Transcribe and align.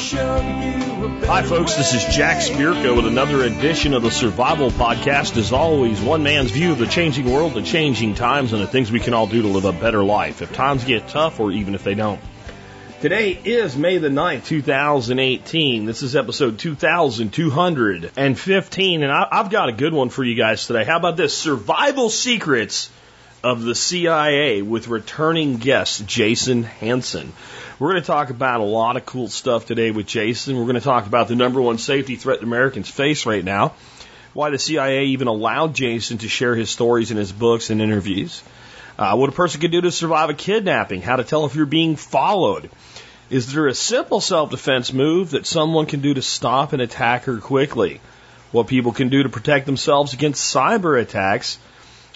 Hi, 0.00 1.42
folks. 1.42 1.74
This 1.74 1.92
is 1.92 2.14
Jack 2.14 2.40
Spirko 2.40 2.94
with 2.94 3.06
another 3.06 3.42
edition 3.42 3.94
of 3.94 4.02
the 4.02 4.12
Survival 4.12 4.70
Podcast. 4.70 5.36
As 5.36 5.52
always, 5.52 6.00
one 6.00 6.22
man's 6.22 6.52
view 6.52 6.70
of 6.70 6.78
the 6.78 6.86
changing 6.86 7.28
world, 7.28 7.54
the 7.54 7.62
changing 7.62 8.14
times, 8.14 8.52
and 8.52 8.62
the 8.62 8.68
things 8.68 8.92
we 8.92 9.00
can 9.00 9.12
all 9.12 9.26
do 9.26 9.42
to 9.42 9.48
live 9.48 9.64
a 9.64 9.72
better 9.72 10.04
life 10.04 10.40
if 10.40 10.52
times 10.52 10.84
get 10.84 11.08
tough 11.08 11.40
or 11.40 11.50
even 11.50 11.74
if 11.74 11.82
they 11.82 11.96
don't. 11.96 12.20
Today 13.00 13.36
is 13.44 13.76
May 13.76 13.98
the 13.98 14.08
9th, 14.08 14.46
2018. 14.46 15.84
This 15.84 16.02
is 16.02 16.14
episode 16.14 16.60
2215, 16.60 19.02
and 19.02 19.12
I, 19.12 19.26
have 19.32 19.50
got 19.50 19.68
a 19.68 19.72
good 19.72 19.92
one 19.92 20.10
for 20.10 20.22
you 20.22 20.36
guys 20.36 20.64
today. 20.64 20.84
How 20.84 20.98
about 20.98 21.16
this? 21.16 21.36
Survival 21.36 22.08
Secrets 22.08 22.88
of 23.42 23.62
the 23.62 23.74
CIA 23.74 24.62
with 24.62 24.88
returning 24.88 25.58
guest 25.58 26.06
Jason 26.06 26.64
Hanson. 26.64 27.32
We're 27.78 27.92
going 27.92 28.02
to 28.02 28.06
talk 28.06 28.30
about 28.30 28.60
a 28.60 28.64
lot 28.64 28.96
of 28.96 29.06
cool 29.06 29.28
stuff 29.28 29.66
today 29.66 29.92
with 29.92 30.06
Jason. 30.06 30.56
We're 30.56 30.64
going 30.64 30.74
to 30.74 30.80
talk 30.80 31.06
about 31.06 31.28
the 31.28 31.36
number 31.36 31.62
one 31.62 31.78
safety 31.78 32.16
threat 32.16 32.42
Americans 32.42 32.90
face 32.90 33.26
right 33.26 33.44
now, 33.44 33.74
why 34.32 34.50
the 34.50 34.58
CIA 34.58 35.06
even 35.06 35.28
allowed 35.28 35.74
Jason 35.74 36.18
to 36.18 36.28
share 36.28 36.56
his 36.56 36.70
stories 36.70 37.10
in 37.12 37.16
his 37.16 37.30
books 37.30 37.70
and 37.70 37.80
interviews, 37.80 38.42
uh, 38.98 39.14
what 39.14 39.28
a 39.28 39.32
person 39.32 39.60
can 39.60 39.70
do 39.70 39.80
to 39.82 39.92
survive 39.92 40.28
a 40.28 40.34
kidnapping, 40.34 41.02
how 41.02 41.14
to 41.14 41.24
tell 41.24 41.46
if 41.46 41.54
you're 41.54 41.66
being 41.66 41.94
followed. 41.94 42.68
Is 43.30 43.52
there 43.52 43.68
a 43.68 43.74
simple 43.74 44.20
self 44.20 44.50
defense 44.50 44.92
move 44.92 45.30
that 45.30 45.46
someone 45.46 45.86
can 45.86 46.00
do 46.00 46.14
to 46.14 46.22
stop 46.22 46.72
an 46.72 46.80
attacker 46.80 47.38
quickly? 47.38 48.00
What 48.50 48.66
people 48.66 48.92
can 48.92 49.10
do 49.10 49.22
to 49.22 49.28
protect 49.28 49.66
themselves 49.66 50.14
against 50.14 50.52
cyber 50.52 51.00
attacks, 51.00 51.58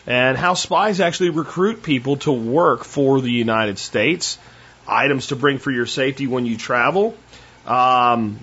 and 0.06 0.36
how 0.36 0.54
spies 0.54 1.00
actually 1.00 1.30
recruit 1.30 1.82
people 1.82 2.16
to 2.18 2.32
work 2.32 2.84
for 2.84 3.20
the 3.20 3.30
United 3.30 3.78
States 3.78 4.38
items 4.86 5.28
to 5.28 5.36
bring 5.36 5.58
for 5.58 5.70
your 5.70 5.86
safety 5.86 6.26
when 6.26 6.46
you 6.46 6.56
travel, 6.56 7.14
um, 7.66 8.40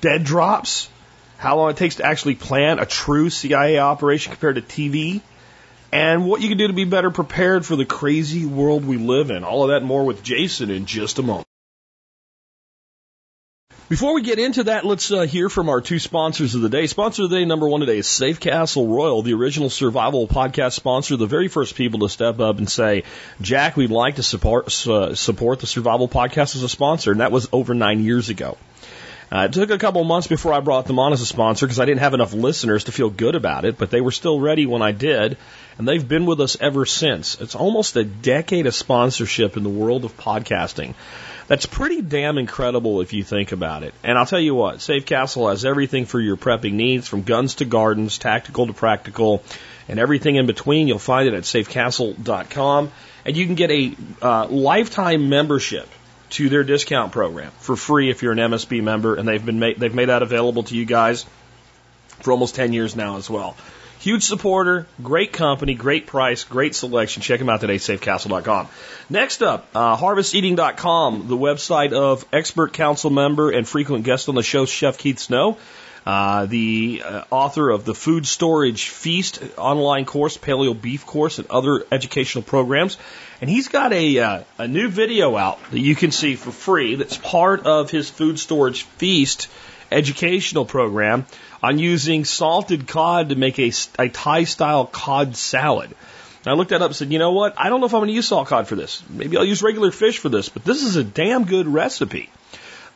dead 0.00 0.24
drops, 0.24 0.88
how 1.38 1.56
long 1.56 1.70
it 1.70 1.76
takes 1.76 1.96
to 1.96 2.04
actually 2.04 2.34
plan 2.34 2.78
a 2.78 2.86
true 2.86 3.30
CIA 3.30 3.78
operation 3.78 4.32
compared 4.32 4.56
to 4.56 4.62
TV, 4.62 5.20
and 5.92 6.26
what 6.26 6.40
you 6.40 6.48
can 6.48 6.58
do 6.58 6.66
to 6.66 6.72
be 6.72 6.84
better 6.84 7.10
prepared 7.10 7.64
for 7.64 7.76
the 7.76 7.84
crazy 7.84 8.44
world 8.44 8.84
we 8.84 8.96
live 8.96 9.30
in. 9.30 9.44
All 9.44 9.62
of 9.62 9.68
that 9.68 9.78
and 9.78 9.86
more 9.86 10.04
with 10.04 10.22
Jason 10.22 10.70
in 10.70 10.86
just 10.86 11.18
a 11.18 11.22
moment. 11.22 11.45
Before 13.88 14.14
we 14.14 14.22
get 14.22 14.40
into 14.40 14.64
that, 14.64 14.84
let's 14.84 15.12
uh, 15.12 15.20
hear 15.20 15.48
from 15.48 15.68
our 15.68 15.80
two 15.80 16.00
sponsors 16.00 16.56
of 16.56 16.60
the 16.60 16.68
day. 16.68 16.88
Sponsor 16.88 17.22
of 17.22 17.30
the 17.30 17.36
day 17.36 17.44
number 17.44 17.68
one 17.68 17.78
today 17.78 17.98
is 17.98 18.08
Safe 18.08 18.40
Castle 18.40 18.88
Royal, 18.88 19.22
the 19.22 19.34
original 19.34 19.70
survival 19.70 20.26
podcast 20.26 20.72
sponsor, 20.72 21.16
the 21.16 21.26
very 21.26 21.46
first 21.46 21.76
people 21.76 22.00
to 22.00 22.08
step 22.08 22.40
up 22.40 22.58
and 22.58 22.68
say, 22.68 23.04
Jack, 23.40 23.76
we'd 23.76 23.92
like 23.92 24.16
to 24.16 24.24
support, 24.24 24.66
uh, 24.88 25.14
support 25.14 25.60
the 25.60 25.68
survival 25.68 26.08
podcast 26.08 26.56
as 26.56 26.64
a 26.64 26.68
sponsor. 26.68 27.12
And 27.12 27.20
that 27.20 27.30
was 27.30 27.48
over 27.52 27.74
nine 27.74 28.02
years 28.02 28.28
ago. 28.28 28.58
Uh, 29.30 29.46
it 29.48 29.52
took 29.52 29.70
a 29.70 29.78
couple 29.78 30.02
months 30.02 30.26
before 30.26 30.52
I 30.52 30.58
brought 30.58 30.86
them 30.86 30.98
on 30.98 31.12
as 31.12 31.20
a 31.20 31.26
sponsor 31.26 31.66
because 31.66 31.78
I 31.78 31.84
didn't 31.84 32.00
have 32.00 32.14
enough 32.14 32.32
listeners 32.32 32.84
to 32.84 32.92
feel 32.92 33.10
good 33.10 33.36
about 33.36 33.64
it, 33.64 33.78
but 33.78 33.90
they 33.90 34.00
were 34.00 34.10
still 34.10 34.40
ready 34.40 34.66
when 34.66 34.82
I 34.82 34.90
did, 34.90 35.36
and 35.78 35.86
they've 35.86 36.08
been 36.08 36.26
with 36.26 36.40
us 36.40 36.56
ever 36.60 36.86
since. 36.86 37.40
It's 37.40 37.54
almost 37.54 37.96
a 37.96 38.04
decade 38.04 38.66
of 38.66 38.74
sponsorship 38.74 39.56
in 39.56 39.62
the 39.62 39.68
world 39.68 40.04
of 40.04 40.16
podcasting. 40.16 40.94
That's 41.48 41.66
pretty 41.66 42.02
damn 42.02 42.38
incredible 42.38 43.00
if 43.00 43.12
you 43.12 43.22
think 43.22 43.52
about 43.52 43.84
it. 43.84 43.94
And 44.02 44.18
I'll 44.18 44.26
tell 44.26 44.40
you 44.40 44.54
what, 44.54 44.80
Safe 44.80 45.06
Castle 45.06 45.48
has 45.48 45.64
everything 45.64 46.04
for 46.04 46.20
your 46.20 46.36
prepping 46.36 46.72
needs, 46.72 47.06
from 47.06 47.22
guns 47.22 47.56
to 47.56 47.64
gardens, 47.64 48.18
tactical 48.18 48.66
to 48.66 48.72
practical, 48.72 49.44
and 49.88 50.00
everything 50.00 50.36
in 50.36 50.46
between. 50.46 50.88
You'll 50.88 50.98
find 50.98 51.28
it 51.28 51.34
at 51.34 51.44
safecastle.com. 51.44 52.90
And 53.24 53.36
you 53.36 53.46
can 53.46 53.54
get 53.54 53.70
a 53.70 53.94
uh, 54.22 54.46
lifetime 54.48 55.28
membership 55.28 55.88
to 56.30 56.48
their 56.48 56.64
discount 56.64 57.12
program 57.12 57.52
for 57.58 57.76
free 57.76 58.10
if 58.10 58.22
you're 58.22 58.32
an 58.32 58.38
MSB 58.38 58.82
member, 58.82 59.14
and 59.14 59.28
they've 59.28 59.44
been 59.44 59.60
made, 59.60 59.78
they've 59.78 59.94
made 59.94 60.08
that 60.08 60.22
available 60.22 60.64
to 60.64 60.76
you 60.76 60.84
guys 60.84 61.24
for 62.20 62.32
almost 62.32 62.56
10 62.56 62.72
years 62.72 62.96
now 62.96 63.16
as 63.16 63.30
well. 63.30 63.56
Huge 64.06 64.22
supporter, 64.22 64.86
great 65.02 65.32
company, 65.32 65.74
great 65.74 66.06
price, 66.06 66.44
great 66.44 66.76
selection. 66.76 67.22
Check 67.22 67.40
them 67.40 67.48
out 67.48 67.60
today, 67.60 67.74
safecastle.com. 67.74 68.68
Next 69.10 69.42
up, 69.42 69.66
uh, 69.74 69.96
harvesteating.com, 69.96 71.26
the 71.26 71.36
website 71.36 71.92
of 71.92 72.24
expert 72.32 72.72
council 72.72 73.10
member 73.10 73.50
and 73.50 73.66
frequent 73.66 74.04
guest 74.04 74.28
on 74.28 74.36
the 74.36 74.44
show, 74.44 74.64
Chef 74.64 74.96
Keith 74.96 75.18
Snow. 75.18 75.58
Uh, 76.06 76.46
the 76.46 77.02
uh, 77.04 77.24
author 77.32 77.68
of 77.68 77.84
the 77.84 77.96
Food 77.96 78.28
Storage 78.28 78.90
Feast 78.90 79.42
online 79.58 80.04
course, 80.04 80.38
Paleo 80.38 80.80
Beef 80.80 81.04
course, 81.04 81.40
and 81.40 81.50
other 81.50 81.84
educational 81.90 82.44
programs. 82.44 82.98
And 83.40 83.50
he's 83.50 83.66
got 83.66 83.92
a, 83.92 84.20
uh, 84.20 84.42
a 84.56 84.68
new 84.68 84.86
video 84.86 85.36
out 85.36 85.58
that 85.72 85.80
you 85.80 85.96
can 85.96 86.12
see 86.12 86.36
for 86.36 86.52
free 86.52 86.94
that's 86.94 87.16
part 87.16 87.66
of 87.66 87.90
his 87.90 88.08
Food 88.08 88.38
Storage 88.38 88.84
Feast 88.84 89.48
educational 89.90 90.64
program 90.64 91.26
on 91.62 91.78
using 91.78 92.24
salted 92.24 92.86
cod 92.86 93.30
to 93.30 93.36
make 93.36 93.58
a, 93.58 93.72
a 93.98 94.08
Thai 94.08 94.44
style 94.44 94.86
cod 94.86 95.36
salad. 95.36 95.90
And 96.44 96.52
I 96.52 96.56
looked 96.56 96.70
that 96.70 96.82
up 96.82 96.88
and 96.88 96.96
said, 96.96 97.12
you 97.12 97.18
know 97.18 97.32
what? 97.32 97.54
I 97.58 97.68
don't 97.68 97.80
know 97.80 97.86
if 97.86 97.94
I'm 97.94 98.00
going 98.00 98.08
to 98.08 98.14
use 98.14 98.28
salt 98.28 98.48
cod 98.48 98.68
for 98.68 98.76
this. 98.76 99.02
Maybe 99.08 99.36
I'll 99.36 99.44
use 99.44 99.62
regular 99.62 99.90
fish 99.90 100.18
for 100.18 100.28
this, 100.28 100.48
but 100.48 100.64
this 100.64 100.82
is 100.82 100.96
a 100.96 101.04
damn 101.04 101.44
good 101.44 101.66
recipe. 101.66 102.30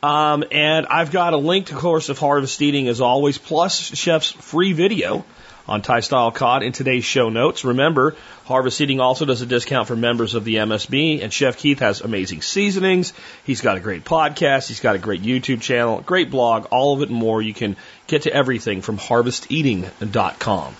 Um, 0.02 0.44
and 0.50 0.86
I've 0.86 1.10
got 1.10 1.34
a 1.34 1.36
link 1.36 1.66
to 1.66 1.74
Course 1.74 2.08
of 2.08 2.18
Harvest 2.18 2.62
Eating 2.62 2.88
as 2.88 3.00
always, 3.00 3.38
plus 3.38 3.78
Chef's 3.78 4.30
free 4.30 4.72
video 4.72 5.24
on 5.70 5.82
Thai 5.82 6.00
style 6.00 6.32
cod 6.32 6.64
in 6.64 6.72
today's 6.72 7.04
show 7.04 7.30
notes. 7.30 7.64
Remember, 7.64 8.16
Harvest 8.44 8.80
Eating 8.80 9.00
also 9.00 9.24
does 9.24 9.40
a 9.40 9.46
discount 9.46 9.86
for 9.86 9.94
members 9.94 10.34
of 10.34 10.44
the 10.44 10.56
MSB, 10.56 11.22
and 11.22 11.32
Chef 11.32 11.56
Keith 11.56 11.78
has 11.78 12.00
amazing 12.00 12.42
seasonings. 12.42 13.12
He's 13.44 13.60
got 13.60 13.76
a 13.76 13.80
great 13.80 14.04
podcast. 14.04 14.66
He's 14.66 14.80
got 14.80 14.96
a 14.96 14.98
great 14.98 15.22
YouTube 15.22 15.62
channel, 15.62 16.00
great 16.00 16.30
blog, 16.30 16.66
all 16.72 16.94
of 16.94 17.02
it 17.02 17.08
and 17.08 17.18
more. 17.18 17.40
You 17.40 17.54
can 17.54 17.76
get 18.08 18.22
to 18.22 18.32
everything 18.34 18.82
from 18.82 18.98
harvesteating.com. 18.98 20.74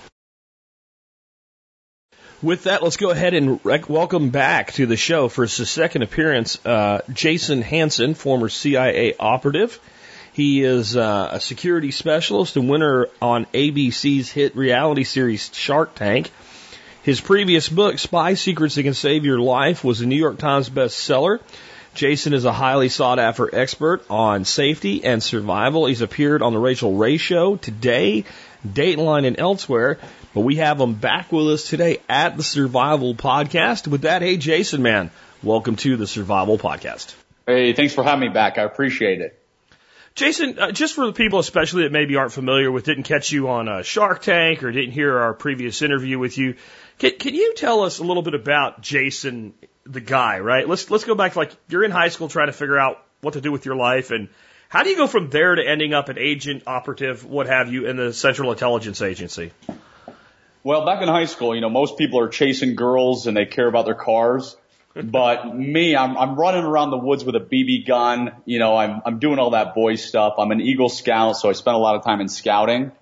With 2.43 2.65
that, 2.65 2.83
let's 2.83 2.97
go 2.97 3.11
ahead 3.11 3.35
and 3.35 3.61
welcome 3.65 4.31
back 4.31 4.73
to 4.73 4.87
the 4.87 4.97
show 4.97 5.29
for 5.29 5.43
his 5.43 5.71
second 5.71 6.03
appearance, 6.03 6.59
uh, 6.67 7.03
Jason 7.13 7.63
Hanson, 7.63 8.15
former 8.15 8.49
CIA 8.49 9.15
operative. 9.21 9.79
He 10.33 10.63
is 10.63 10.97
uh, 10.97 11.31
a 11.33 11.41
security 11.41 11.91
specialist 11.91 12.57
and 12.57 12.69
winner 12.69 13.09
on 13.21 13.47
ABC's 13.47 14.31
hit 14.31 14.55
reality 14.55 15.05
series 15.05 15.51
Shark 15.53 15.97
Tank. 15.97 16.31
His 17.03 17.21
previous 17.21 17.69
book, 17.69 17.99
Spy 17.99 18.35
Secrets 18.35 18.77
That 18.77 18.85
Can 18.85 18.95
Save 18.95 19.25
Your 19.25 19.41
Life, 19.41 19.83
was 19.83 20.01
a 20.01 20.07
New 20.07 20.17
York 20.17 20.39
Times 20.39 20.71
bestseller. 20.71 21.41
Jason 21.95 22.33
is 22.33 22.45
a 22.45 22.53
highly 22.53 22.89
sought 22.89 23.19
after 23.19 23.53
expert 23.53 24.05
on 24.09 24.45
safety 24.45 25.03
and 25.05 25.21
survival. 25.21 25.87
He's 25.87 26.03
appeared 26.03 26.43
on 26.43 26.53
the 26.53 26.61
Rachael 26.61 26.95
Ray 26.95 27.17
Show 27.17 27.57
today, 27.57 28.25
Dateline, 28.67 29.27
and 29.27 29.41
elsewhere. 29.41 29.99
But 30.33 30.43
we 30.43 30.57
have 30.57 30.81
him 30.81 30.95
back 30.95 31.33
with 31.33 31.49
us 31.49 31.69
today 31.69 31.99
at 32.09 32.37
the 32.37 32.45
Survival 32.45 33.17
Podcast. 33.17 33.89
With 33.89 34.03
that, 34.03 34.23
hey, 34.23 34.37
Jason, 34.37 34.83
man, 34.83 35.11
welcome 35.43 35.75
to 35.77 35.97
the 35.97 36.07
Survival 36.07 36.57
Podcast. 36.57 37.15
Hey, 37.49 37.73
thanks 37.73 37.95
for 37.95 38.05
having 38.05 38.21
me 38.21 38.29
back. 38.29 38.59
I 38.59 38.63
appreciate 38.63 39.21
it. 39.21 39.40
Jason, 40.15 40.59
uh, 40.59 40.73
just 40.73 40.95
for 40.95 41.07
the 41.07 41.13
people 41.13 41.39
especially 41.39 41.85
that 41.85 41.93
maybe 41.93 42.17
aren't 42.17 42.33
familiar 42.33 42.71
with, 42.71 42.85
didn't 42.85 43.05
catch 43.05 43.31
you 43.31 43.49
on 43.49 43.69
uh, 43.69 43.83
Shark 43.83 44.23
Tank 44.23 44.63
or 44.63 44.73
didn't 44.73 44.93
hear 44.93 45.19
our 45.19 45.35
previous 45.35 45.83
interview 45.83 46.19
with 46.19 46.37
you, 46.37 46.57
can, 46.99 47.13
can 47.19 47.35
you 47.35 47.55
tell 47.55 47.83
us 47.83 47.99
a 47.99 48.05
little 48.05 48.23
bit 48.23 48.35
about 48.35 48.83
Jason, 48.83 49.55
the 49.85 50.01
guy? 50.01 50.41
Right? 50.41 50.69
Let's 50.69 50.91
let's 50.91 51.05
go 51.05 51.15
back. 51.15 51.37
Like 51.37 51.53
you're 51.69 51.85
in 51.85 51.91
high 51.91 52.09
school 52.09 52.29
trying 52.29 52.49
to 52.49 52.53
figure 52.53 52.79
out 52.79 53.03
what 53.21 53.35
to 53.35 53.41
do 53.41 53.53
with 53.53 53.65
your 53.65 53.77
life, 53.77 54.11
and 54.11 54.29
how 54.69 54.83
do 54.83 54.91
you 54.91 54.97
go 54.97 55.07
from 55.07 55.31
there 55.31 55.55
to 55.55 55.67
ending 55.67 55.95
up 55.95 56.09
an 56.09 56.19
agent, 56.19 56.65
operative, 56.67 57.25
what 57.25 57.47
have 57.47 57.73
you, 57.73 57.87
in 57.87 57.97
the 57.97 58.13
Central 58.13 58.53
Intelligence 58.53 59.03
Agency? 59.03 59.53
Well, 60.63 60.85
back 60.85 61.03
in 61.03 61.09
high 61.09 61.25
school, 61.25 61.55
you 61.55 61.61
know, 61.61 61.71
most 61.71 61.97
people 61.97 62.21
are 62.21 62.29
chasing 62.29 62.77
girls 62.77 63.27
and 63.27 63.37
they 63.37 63.47
care 63.47 63.67
about 63.67 63.87
their 63.87 63.95
cars. 63.95 64.57
But 65.03 65.57
me, 65.57 65.95
I'm, 65.95 66.19
I'm 66.19 66.35
running 66.35 66.65
around 66.65 66.91
the 66.91 66.99
woods 66.99 67.25
with 67.25 67.37
a 67.37 67.41
BB 67.41 67.87
gun. 67.87 68.33
You 68.45 68.59
know, 68.59 68.77
I'm, 68.77 69.01
I'm 69.05 69.19
doing 69.19 69.39
all 69.39 69.51
that 69.51 69.75
boy 69.75 69.95
stuff. 69.95 70.35
I'm 70.39 70.51
an 70.51 70.61
Eagle 70.61 70.89
Scout, 70.89 71.37
so 71.37 71.49
I 71.49 71.53
spent 71.53 71.77
a 71.77 71.79
lot 71.79 71.97
of 71.97 72.05
time 72.05 72.21
in 72.21 72.29
scouting. 72.29 72.93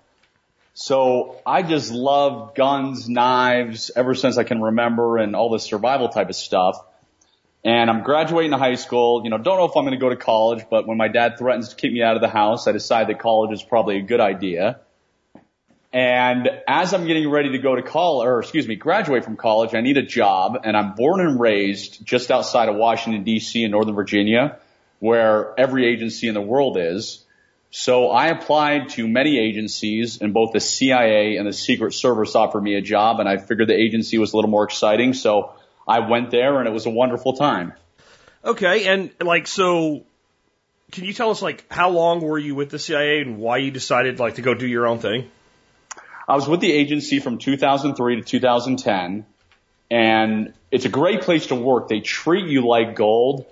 So 0.75 1.41
I 1.45 1.61
just 1.61 1.91
love 1.91 2.55
guns, 2.55 3.09
knives, 3.09 3.91
ever 3.95 4.15
since 4.15 4.37
I 4.37 4.43
can 4.43 4.61
remember 4.61 5.17
and 5.17 5.35
all 5.35 5.49
this 5.49 5.63
survival 5.63 6.09
type 6.09 6.29
of 6.29 6.35
stuff. 6.35 6.77
And 7.65 7.89
I'm 7.89 8.03
graduating 8.03 8.53
high 8.53 8.75
school, 8.75 9.21
you 9.25 9.29
know, 9.29 9.37
don't 9.37 9.57
know 9.57 9.65
if 9.65 9.75
I'm 9.75 9.83
going 9.83 9.91
to 9.91 9.99
go 9.99 10.09
to 10.09 10.15
college, 10.15 10.63
but 10.69 10.87
when 10.87 10.97
my 10.97 11.09
dad 11.09 11.37
threatens 11.37 11.69
to 11.69 11.75
kick 11.75 11.91
me 11.91 12.01
out 12.01 12.15
of 12.15 12.21
the 12.21 12.29
house, 12.29 12.67
I 12.67 12.71
decide 12.71 13.09
that 13.09 13.19
college 13.19 13.51
is 13.51 13.61
probably 13.61 13.97
a 13.97 14.01
good 14.01 14.21
idea. 14.21 14.79
And 15.91 16.47
as 16.67 16.93
I'm 16.93 17.07
getting 17.07 17.29
ready 17.29 17.51
to 17.53 17.57
go 17.57 17.75
to 17.75 17.81
college, 17.81 18.27
or 18.27 18.39
excuse 18.39 18.67
me, 18.67 18.75
graduate 18.75 19.23
from 19.23 19.37
college, 19.37 19.73
I 19.73 19.81
need 19.81 19.97
a 19.97 20.03
job 20.03 20.59
and 20.63 20.77
I'm 20.77 20.93
born 20.93 21.19
and 21.19 21.39
raised 21.39 22.05
just 22.05 22.29
outside 22.29 22.69
of 22.69 22.75
Washington 22.75 23.25
DC 23.25 23.63
in 23.65 23.71
Northern 23.71 23.95
Virginia, 23.95 24.59
where 24.99 25.59
every 25.59 25.87
agency 25.87 26.27
in 26.27 26.35
the 26.35 26.41
world 26.41 26.77
is. 26.77 27.23
So 27.71 28.09
I 28.09 28.27
applied 28.27 28.89
to 28.89 29.07
many 29.07 29.39
agencies 29.39 30.21
and 30.21 30.33
both 30.33 30.53
the 30.53 30.59
CIA 30.59 31.37
and 31.37 31.47
the 31.47 31.53
Secret 31.53 31.93
Service 31.93 32.35
offered 32.35 32.61
me 32.61 32.75
a 32.75 32.81
job 32.81 33.19
and 33.19 33.27
I 33.27 33.37
figured 33.37 33.67
the 33.67 33.75
agency 33.75 34.19
was 34.19 34.33
a 34.33 34.35
little 34.35 34.51
more 34.51 34.63
exciting. 34.63 35.13
So 35.13 35.53
I 35.87 36.07
went 36.07 36.29
there 36.29 36.59
and 36.59 36.67
it 36.67 36.71
was 36.71 36.85
a 36.85 36.91
wonderful 36.91 37.33
time. 37.33 37.73
Okay. 38.45 38.87
And 38.87 39.11
like, 39.19 39.47
so 39.47 40.03
can 40.91 41.05
you 41.05 41.13
tell 41.13 41.31
us 41.31 41.41
like 41.41 41.65
how 41.71 41.89
long 41.89 42.21
were 42.21 42.37
you 42.37 42.53
with 42.53 42.69
the 42.69 42.79
CIA 42.79 43.21
and 43.21 43.37
why 43.37 43.57
you 43.57 43.71
decided 43.71 44.19
like 44.19 44.35
to 44.35 44.43
go 44.43 44.53
do 44.53 44.67
your 44.67 44.87
own 44.87 44.99
thing? 44.99 45.29
I 46.29 46.35
was 46.35 46.47
with 46.47 46.59
the 46.59 46.71
agency 46.71 47.19
from 47.19 47.39
2003 47.39 48.17
to 48.17 48.21
2010, 48.21 49.25
and 49.89 50.53
it's 50.69 50.85
a 50.85 50.89
great 50.89 51.21
place 51.21 51.47
to 51.47 51.55
work. 51.55 51.87
They 51.87 52.01
treat 52.01 52.45
you 52.45 52.67
like 52.67 52.95
gold, 52.95 53.47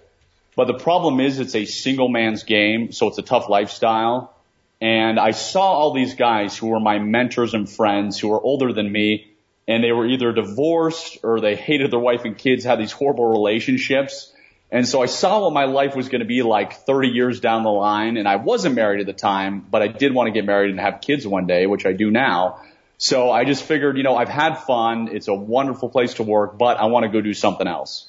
but 0.55 0.67
the 0.67 0.75
problem 0.75 1.19
is 1.19 1.39
it's 1.39 1.55
a 1.55 1.65
single 1.65 2.07
man's 2.07 2.43
game, 2.43 2.91
so 2.91 3.07
it's 3.07 3.17
a 3.17 3.23
tough 3.23 3.49
lifestyle. 3.49 4.31
And 4.79 5.19
I 5.19 5.31
saw 5.31 5.63
all 5.63 5.91
these 5.91 6.13
guys 6.13 6.55
who 6.55 6.67
were 6.67 6.79
my 6.79 6.99
mentors 6.99 7.55
and 7.55 7.67
friends 7.67 8.19
who 8.19 8.27
were 8.27 8.39
older 8.39 8.71
than 8.71 8.91
me, 8.91 9.25
and 9.67 9.83
they 9.83 9.91
were 9.91 10.05
either 10.05 10.31
divorced 10.31 11.17
or 11.23 11.41
they 11.41 11.55
hated 11.69 11.89
their 11.89 11.99
wife 11.99 12.25
and 12.25 12.37
kids, 12.37 12.63
had 12.63 12.79
these 12.79 12.91
horrible 12.91 13.25
relationships. 13.25 14.31
And 14.69 14.87
so 14.87 15.01
I 15.01 15.05
saw 15.05 15.43
what 15.43 15.53
my 15.53 15.65
life 15.65 15.95
was 15.95 16.09
going 16.09 16.19
to 16.19 16.27
be 16.27 16.43
like 16.43 16.73
30 16.73 17.09
years 17.09 17.39
down 17.39 17.63
the 17.63 17.71
line, 17.71 18.17
and 18.17 18.27
I 18.27 18.35
wasn't 18.35 18.75
married 18.75 18.99
at 18.99 19.05
the 19.05 19.13
time, 19.13 19.61
but 19.61 19.81
I 19.81 19.87
did 19.87 20.13
want 20.13 20.27
to 20.27 20.31
get 20.31 20.45
married 20.45 20.71
and 20.71 20.79
have 20.79 20.99
kids 20.99 21.25
one 21.25 21.47
day, 21.47 21.67
which 21.67 21.85
I 21.85 21.93
do 21.93 22.11
now. 22.11 22.61
So 22.97 23.31
I 23.31 23.45
just 23.45 23.63
figured, 23.63 23.95
you 23.95 24.03
know, 24.03 24.15
I've 24.15 24.29
had 24.29 24.55
fun. 24.55 25.09
It's 25.11 25.29
a 25.29 25.33
wonderful 25.33 25.89
place 25.89 26.15
to 26.15 26.23
work, 26.23 26.57
but 26.57 26.77
I 26.77 26.87
want 26.87 27.03
to 27.03 27.09
go 27.09 27.21
do 27.21 27.33
something 27.33 27.67
else. 27.67 28.07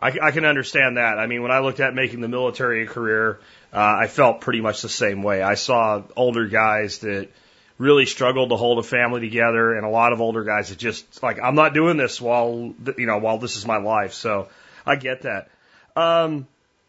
I, 0.00 0.12
I 0.22 0.30
can 0.30 0.44
understand 0.44 0.96
that. 0.96 1.18
I 1.18 1.26
mean, 1.26 1.42
when 1.42 1.50
I 1.50 1.58
looked 1.60 1.80
at 1.80 1.94
making 1.94 2.20
the 2.20 2.28
military 2.28 2.84
a 2.84 2.86
career, 2.86 3.40
uh, 3.72 3.96
I 4.02 4.06
felt 4.06 4.40
pretty 4.40 4.60
much 4.60 4.82
the 4.82 4.88
same 4.88 5.22
way. 5.22 5.42
I 5.42 5.54
saw 5.54 6.02
older 6.16 6.46
guys 6.46 6.98
that 6.98 7.28
really 7.76 8.06
struggled 8.06 8.50
to 8.50 8.56
hold 8.56 8.78
a 8.78 8.82
family 8.82 9.20
together, 9.20 9.74
and 9.74 9.84
a 9.84 9.88
lot 9.88 10.12
of 10.12 10.20
older 10.20 10.44
guys 10.44 10.68
that 10.68 10.78
just 10.78 11.22
like, 11.22 11.40
I'm 11.42 11.54
not 11.54 11.74
doing 11.74 11.96
this 11.96 12.20
while 12.20 12.74
you 12.96 13.06
know 13.06 13.18
while 13.18 13.38
this 13.38 13.56
is 13.56 13.66
my 13.66 13.78
life. 13.78 14.12
So 14.12 14.48
I 14.86 14.96
get 14.96 15.22
that. 15.22 15.48
Um, 15.96 16.46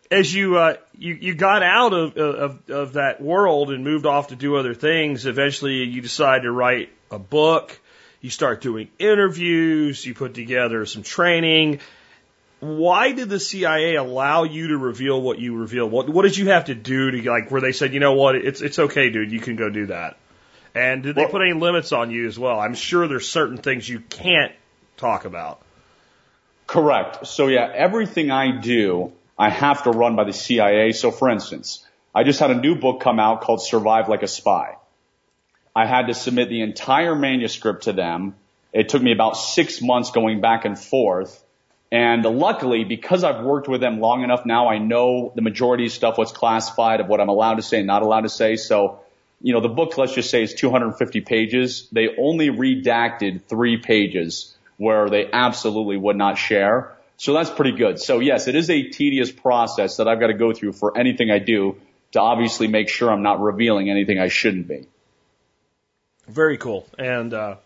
as 0.09 0.33
you 0.33 0.57
uh, 0.57 0.75
you 0.97 1.13
you 1.19 1.33
got 1.35 1.63
out 1.63 1.93
of, 1.93 2.17
of 2.17 2.69
of 2.69 2.93
that 2.93 3.21
world 3.21 3.71
and 3.71 3.83
moved 3.83 4.05
off 4.05 4.27
to 4.27 4.35
do 4.35 4.55
other 4.57 4.73
things, 4.73 5.25
eventually 5.25 5.83
you 5.83 6.01
decide 6.01 6.43
to 6.43 6.51
write 6.51 6.89
a 7.09 7.19
book. 7.19 7.79
You 8.19 8.29
start 8.29 8.61
doing 8.61 8.89
interviews. 8.99 10.05
You 10.05 10.13
put 10.13 10.33
together 10.33 10.85
some 10.85 11.03
training. 11.03 11.79
Why 12.59 13.11
did 13.13 13.29
the 13.29 13.39
CIA 13.39 13.95
allow 13.95 14.43
you 14.43 14.67
to 14.67 14.77
reveal 14.77 15.19
what 15.19 15.39
you 15.39 15.55
revealed? 15.57 15.91
What 15.91 16.07
what 16.09 16.21
did 16.23 16.37
you 16.37 16.49
have 16.49 16.65
to 16.65 16.75
do 16.75 17.09
to 17.09 17.29
like 17.31 17.49
where 17.49 17.61
they 17.61 17.71
said, 17.71 17.93
you 17.93 17.99
know 17.99 18.13
what, 18.13 18.35
it's 18.35 18.61
it's 18.61 18.77
okay, 18.77 19.09
dude, 19.09 19.31
you 19.31 19.39
can 19.39 19.55
go 19.55 19.69
do 19.69 19.87
that. 19.87 20.17
And 20.75 21.01
did 21.03 21.15
they 21.15 21.23
Well- 21.23 21.31
put 21.31 21.41
any 21.41 21.53
limits 21.53 21.91
on 21.91 22.11
you 22.11 22.27
as 22.27 22.37
well? 22.37 22.59
I'm 22.59 22.75
sure 22.75 23.07
there's 23.07 23.27
certain 23.27 23.57
things 23.57 23.89
you 23.89 23.99
can't 24.01 24.51
talk 24.97 25.25
about. 25.25 25.61
Correct. 26.71 27.27
So 27.27 27.49
yeah, 27.49 27.69
everything 27.75 28.31
I 28.31 28.57
do, 28.61 29.11
I 29.37 29.49
have 29.49 29.83
to 29.83 29.91
run 29.91 30.15
by 30.15 30.23
the 30.23 30.31
CIA. 30.31 30.93
So 30.93 31.11
for 31.11 31.29
instance, 31.29 31.85
I 32.15 32.23
just 32.23 32.39
had 32.39 32.49
a 32.49 32.55
new 32.55 32.75
book 32.75 33.01
come 33.01 33.19
out 33.19 33.41
called 33.41 33.61
Survive 33.61 34.07
Like 34.07 34.23
a 34.23 34.27
Spy. 34.27 34.77
I 35.75 35.85
had 35.85 36.07
to 36.07 36.13
submit 36.13 36.47
the 36.47 36.61
entire 36.61 37.13
manuscript 37.13 37.83
to 37.83 37.91
them. 37.91 38.35
It 38.71 38.87
took 38.87 39.01
me 39.01 39.11
about 39.11 39.35
six 39.35 39.81
months 39.81 40.11
going 40.11 40.39
back 40.39 40.63
and 40.63 40.79
forth. 40.79 41.43
And 41.91 42.23
luckily, 42.23 42.85
because 42.85 43.25
I've 43.25 43.43
worked 43.43 43.67
with 43.67 43.81
them 43.81 43.99
long 43.99 44.23
enough 44.23 44.45
now, 44.45 44.69
I 44.69 44.77
know 44.77 45.33
the 45.35 45.41
majority 45.41 45.87
of 45.87 45.91
stuff, 45.91 46.17
what's 46.17 46.31
classified, 46.31 47.01
of 47.01 47.07
what 47.07 47.19
I'm 47.19 47.27
allowed 47.27 47.55
to 47.55 47.63
say 47.63 47.79
and 47.79 47.87
not 47.87 48.01
allowed 48.01 48.21
to 48.21 48.29
say. 48.29 48.55
So, 48.55 49.01
you 49.41 49.51
know, 49.51 49.59
the 49.59 49.67
book, 49.67 49.97
let's 49.97 50.13
just 50.13 50.29
say 50.29 50.41
is 50.43 50.53
250 50.53 51.19
pages. 51.19 51.89
They 51.91 52.15
only 52.17 52.47
redacted 52.47 53.43
three 53.43 53.75
pages 53.75 54.55
where 54.81 55.11
they 55.11 55.29
absolutely 55.31 55.95
would 55.95 56.15
not 56.15 56.39
share. 56.39 56.91
So 57.17 57.33
that's 57.33 57.51
pretty 57.51 57.73
good. 57.73 57.99
So 57.99 58.17
yes, 58.19 58.47
it 58.47 58.55
is 58.55 58.67
a 58.71 58.81
tedious 58.89 59.31
process 59.31 59.97
that 59.97 60.07
I've 60.07 60.19
got 60.19 60.27
to 60.27 60.33
go 60.33 60.53
through 60.53 60.71
for 60.71 60.97
anything 60.97 61.29
I 61.29 61.37
do 61.37 61.77
to 62.13 62.19
obviously 62.19 62.67
make 62.67 62.89
sure 62.89 63.11
I'm 63.11 63.21
not 63.21 63.39
revealing 63.39 63.91
anything 63.91 64.17
I 64.17 64.27
shouldn't 64.27 64.67
be. 64.67 64.87
Very 66.27 66.57
cool. 66.57 66.87
And 66.97 67.31
uh, 67.31 67.57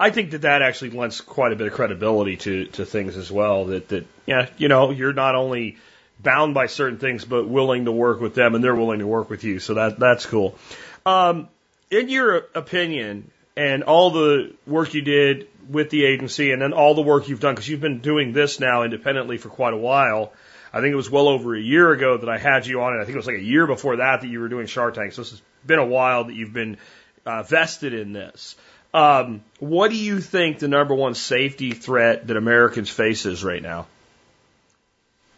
I 0.00 0.08
think 0.08 0.30
that 0.30 0.42
that 0.42 0.62
actually 0.62 0.92
lends 0.92 1.20
quite 1.20 1.52
a 1.52 1.56
bit 1.56 1.66
of 1.66 1.74
credibility 1.74 2.38
to, 2.38 2.64
to 2.68 2.86
things 2.86 3.18
as 3.18 3.30
well. 3.30 3.66
That, 3.66 3.88
that, 3.88 4.06
yeah, 4.24 4.48
you 4.56 4.68
know, 4.68 4.92
you're 4.92 5.12
not 5.12 5.34
only 5.34 5.76
bound 6.20 6.54
by 6.54 6.68
certain 6.68 6.98
things, 6.98 7.26
but 7.26 7.46
willing 7.46 7.84
to 7.84 7.92
work 7.92 8.18
with 8.22 8.34
them 8.34 8.54
and 8.54 8.64
they're 8.64 8.74
willing 8.74 9.00
to 9.00 9.06
work 9.06 9.28
with 9.28 9.44
you. 9.44 9.58
So 9.58 9.74
that, 9.74 9.98
that's 9.98 10.24
cool. 10.24 10.56
Um, 11.04 11.48
in 11.90 12.08
your 12.08 12.46
opinion, 12.54 13.30
and 13.56 13.82
all 13.82 14.10
the 14.10 14.54
work 14.66 14.94
you 14.94 15.02
did 15.02 15.48
with 15.68 15.90
the 15.90 16.04
agency 16.04 16.52
and 16.52 16.60
then 16.60 16.72
all 16.72 16.94
the 16.94 17.02
work 17.02 17.28
you've 17.28 17.40
done, 17.40 17.54
because 17.54 17.68
you've 17.68 17.80
been 17.80 18.00
doing 18.00 18.32
this 18.32 18.60
now 18.60 18.82
independently 18.82 19.38
for 19.38 19.48
quite 19.48 19.74
a 19.74 19.78
while. 19.78 20.32
I 20.72 20.80
think 20.80 20.92
it 20.92 20.96
was 20.96 21.10
well 21.10 21.28
over 21.28 21.54
a 21.54 21.60
year 21.60 21.92
ago 21.92 22.16
that 22.16 22.28
I 22.28 22.38
had 22.38 22.66
you 22.66 22.80
on, 22.80 22.94
and 22.94 23.02
I 23.02 23.04
think 23.04 23.14
it 23.14 23.18
was 23.18 23.26
like 23.26 23.36
a 23.36 23.42
year 23.42 23.66
before 23.66 23.96
that 23.96 24.22
that 24.22 24.28
you 24.28 24.40
were 24.40 24.48
doing 24.48 24.66
Shark 24.66 24.94
Tank. 24.94 25.12
So 25.12 25.22
this 25.22 25.32
has 25.32 25.42
been 25.66 25.78
a 25.78 25.86
while 25.86 26.24
that 26.24 26.34
you've 26.34 26.52
been 26.52 26.78
uh, 27.26 27.42
vested 27.42 27.92
in 27.92 28.12
this. 28.12 28.56
Um, 28.94 29.42
what 29.58 29.90
do 29.90 29.96
you 29.96 30.20
think 30.20 30.58
the 30.58 30.68
number 30.68 30.94
one 30.94 31.14
safety 31.14 31.72
threat 31.72 32.26
that 32.26 32.36
Americans 32.36 32.90
face 32.90 33.26
is 33.26 33.44
right 33.44 33.62
now? 33.62 33.86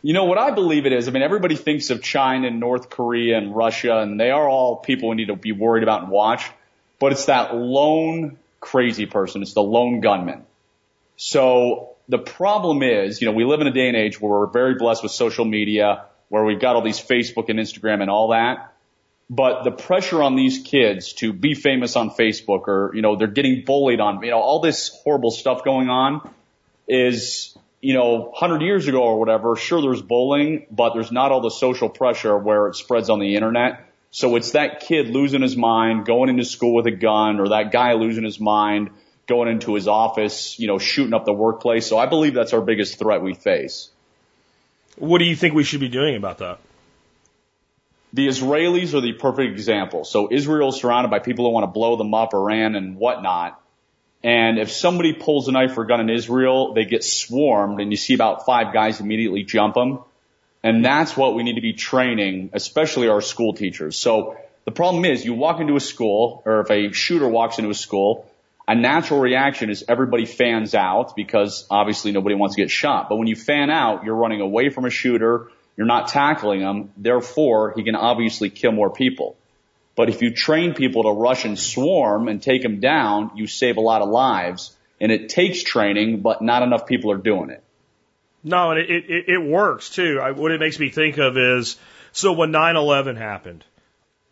You 0.02 0.12
know 0.12 0.24
what 0.24 0.38
I 0.38 0.50
believe 0.50 0.86
it 0.86 0.92
is? 0.92 1.08
I 1.08 1.12
mean, 1.12 1.22
everybody 1.22 1.56
thinks 1.56 1.90
of 1.90 2.02
China 2.02 2.48
and 2.48 2.60
North 2.60 2.90
Korea 2.90 3.38
and 3.38 3.56
Russia, 3.56 3.98
and 3.98 4.20
they 4.20 4.30
are 4.30 4.48
all 4.48 4.76
people 4.76 5.08
we 5.08 5.16
need 5.16 5.28
to 5.28 5.36
be 5.36 5.52
worried 5.52 5.82
about 5.82 6.02
and 6.02 6.10
watch. 6.10 6.50
But 6.98 7.12
it's 7.12 7.24
that 7.24 7.54
lone 7.54 8.38
crazy 8.64 9.06
person. 9.06 9.43
It's 9.43 9.52
the 9.52 9.62
lone 9.62 10.00
gunman. 10.00 10.44
So 11.16 11.90
the 12.08 12.19
problem 12.19 12.82
is, 12.82 13.20
you 13.20 13.26
know, 13.26 13.32
we 13.32 13.44
live 13.44 13.61
in 13.61 13.66
a 13.66 13.72
day 13.72 13.88
and 13.88 13.96
age 13.96 14.20
where 14.20 14.31
we're 14.31 14.46
very 14.46 14.75
blessed 14.75 15.02
with 15.02 15.12
social 15.12 15.44
media, 15.44 16.06
where 16.31 16.44
we've 16.44 16.61
got 16.61 16.75
all 16.75 16.82
these 16.82 16.99
Facebook 16.99 17.50
and 17.50 17.58
Instagram 17.58 18.00
and 18.00 18.11
all 18.11 18.28
that. 18.28 18.72
But 19.31 19.64
the 19.64 19.70
pressure 19.70 20.22
on 20.22 20.34
these 20.37 20.58
kids 20.58 21.12
to 21.14 21.32
be 21.32 21.55
famous 21.55 21.96
on 21.96 22.11
Facebook 22.11 22.69
or, 22.69 22.93
you 22.94 23.02
know, 23.02 23.16
they're 23.16 23.26
getting 23.26 23.64
bullied 23.64 24.00
on, 24.00 24.22
you 24.22 24.31
know, 24.31 24.40
all 24.40 24.61
this 24.61 24.90
horrible 25.05 25.31
stuff 25.31 25.64
going 25.64 25.88
on 25.88 26.28
is, 26.88 27.56
you 27.81 27.94
know, 27.94 28.31
100 28.31 28.62
years 28.62 28.88
ago 28.88 29.02
or 29.02 29.19
whatever, 29.19 29.56
sure 29.56 29.81
there's 29.81 30.02
bullying, 30.02 30.67
but 30.70 30.94
there's 30.94 31.12
not 31.12 31.32
all 31.32 31.40
the 31.40 31.50
social 31.50 31.88
pressure 31.88 32.37
where 32.37 32.69
it 32.69 32.76
spreads 32.76 33.08
on 33.08 33.19
the 33.19 33.37
internet. 33.37 33.87
So 34.14 34.37
it's 34.37 34.52
that 34.52 34.78
kid 34.78 35.11
losing 35.11 35.43
his 35.43 35.56
mind, 35.56 36.06
going 36.06 36.28
into 36.28 36.44
school 36.44 36.72
with 36.72 36.87
a 36.87 36.93
gun, 36.93 37.40
or 37.40 37.49
that 37.49 37.72
guy 37.72 37.94
losing 37.94 38.22
his 38.22 38.38
mind, 38.38 38.90
going 39.26 39.49
into 39.49 39.75
his 39.75 39.88
office, 39.88 40.56
you 40.56 40.69
know, 40.69 40.78
shooting 40.78 41.12
up 41.12 41.25
the 41.25 41.32
workplace. 41.32 41.84
So 41.88 41.99
I 41.99 42.06
believe 42.06 42.32
that's 42.32 42.53
our 42.53 42.60
biggest 42.60 42.96
threat 42.96 43.22
we 43.22 43.34
face. 43.34 43.91
What 44.94 45.19
do 45.19 45.24
you 45.24 45.34
think 45.34 45.55
we 45.55 45.65
should 45.65 45.81
be 45.81 45.88
doing 45.88 46.15
about 46.15 46.38
that? 46.38 46.60
The 48.12 48.29
Israelis 48.29 48.94
are 48.94 49.00
the 49.00 49.15
perfect 49.15 49.50
example. 49.50 50.05
So 50.05 50.29
Israel 50.31 50.69
is 50.69 50.77
surrounded 50.77 51.10
by 51.10 51.19
people 51.19 51.46
who 51.46 51.50
want 51.50 51.65
to 51.65 51.72
blow 51.72 51.96
them 51.96 52.15
up, 52.15 52.34
Iran 52.34 52.77
and 52.77 52.96
whatnot. 52.96 53.60
And 54.22 54.60
if 54.60 54.70
somebody 54.70 55.12
pulls 55.12 55.48
a 55.48 55.53
knife 55.53 55.77
or 55.77 55.86
gun 55.86 56.00
in 56.00 56.08
Israel, 56.08 56.72
they 56.72 56.84
get 56.84 57.03
swarmed 57.03 57.81
and 57.81 57.91
you 57.91 57.96
see 57.96 58.15
about 58.15 58.46
five 58.46 58.72
guys 58.72 59.00
immediately 59.00 59.43
jump 59.43 59.74
them. 59.74 60.05
And 60.64 60.82
that's 60.82 61.14
what 61.14 61.34
we 61.34 61.42
need 61.42 61.56
to 61.56 61.60
be 61.60 61.74
training, 61.74 62.50
especially 62.54 63.08
our 63.08 63.20
school 63.20 63.52
teachers. 63.52 63.98
So 63.98 64.38
the 64.64 64.70
problem 64.72 65.04
is 65.04 65.22
you 65.22 65.34
walk 65.34 65.60
into 65.60 65.76
a 65.76 65.80
school 65.80 66.42
or 66.46 66.60
if 66.60 66.70
a 66.70 66.90
shooter 66.90 67.28
walks 67.28 67.58
into 67.58 67.70
a 67.70 67.74
school, 67.74 68.30
a 68.66 68.74
natural 68.74 69.20
reaction 69.20 69.68
is 69.68 69.84
everybody 69.86 70.24
fans 70.24 70.74
out 70.74 71.14
because 71.14 71.66
obviously 71.70 72.12
nobody 72.12 72.34
wants 72.34 72.56
to 72.56 72.62
get 72.62 72.70
shot. 72.70 73.10
But 73.10 73.16
when 73.16 73.26
you 73.26 73.36
fan 73.36 73.68
out, 73.68 74.04
you're 74.04 74.14
running 74.14 74.40
away 74.40 74.70
from 74.70 74.86
a 74.86 74.90
shooter. 74.90 75.50
You're 75.76 75.86
not 75.86 76.08
tackling 76.08 76.60
him. 76.60 76.92
Therefore, 76.96 77.74
he 77.76 77.84
can 77.84 77.94
obviously 77.94 78.48
kill 78.48 78.72
more 78.72 78.90
people. 78.90 79.36
But 79.96 80.08
if 80.08 80.22
you 80.22 80.32
train 80.32 80.72
people 80.72 81.02
to 81.02 81.10
rush 81.10 81.44
and 81.44 81.58
swarm 81.58 82.26
and 82.26 82.40
take 82.42 82.62
them 82.62 82.80
down, 82.80 83.32
you 83.34 83.46
save 83.46 83.76
a 83.76 83.82
lot 83.82 84.00
of 84.00 84.08
lives. 84.08 84.74
And 84.98 85.12
it 85.12 85.28
takes 85.28 85.62
training, 85.62 86.22
but 86.22 86.40
not 86.40 86.62
enough 86.62 86.86
people 86.86 87.12
are 87.12 87.18
doing 87.18 87.50
it. 87.50 87.63
No, 88.44 88.72
and 88.72 88.79
it, 88.79 88.91
it, 88.91 89.24
it 89.29 89.43
works 89.43 89.89
too. 89.89 90.20
I, 90.22 90.32
what 90.32 90.53
it 90.53 90.60
makes 90.60 90.79
me 90.79 90.91
think 90.91 91.17
of 91.17 91.39
is 91.39 91.79
so 92.13 92.34
when 92.34 92.51
9 92.51 92.77
11 92.77 93.17
happened, 93.17 93.65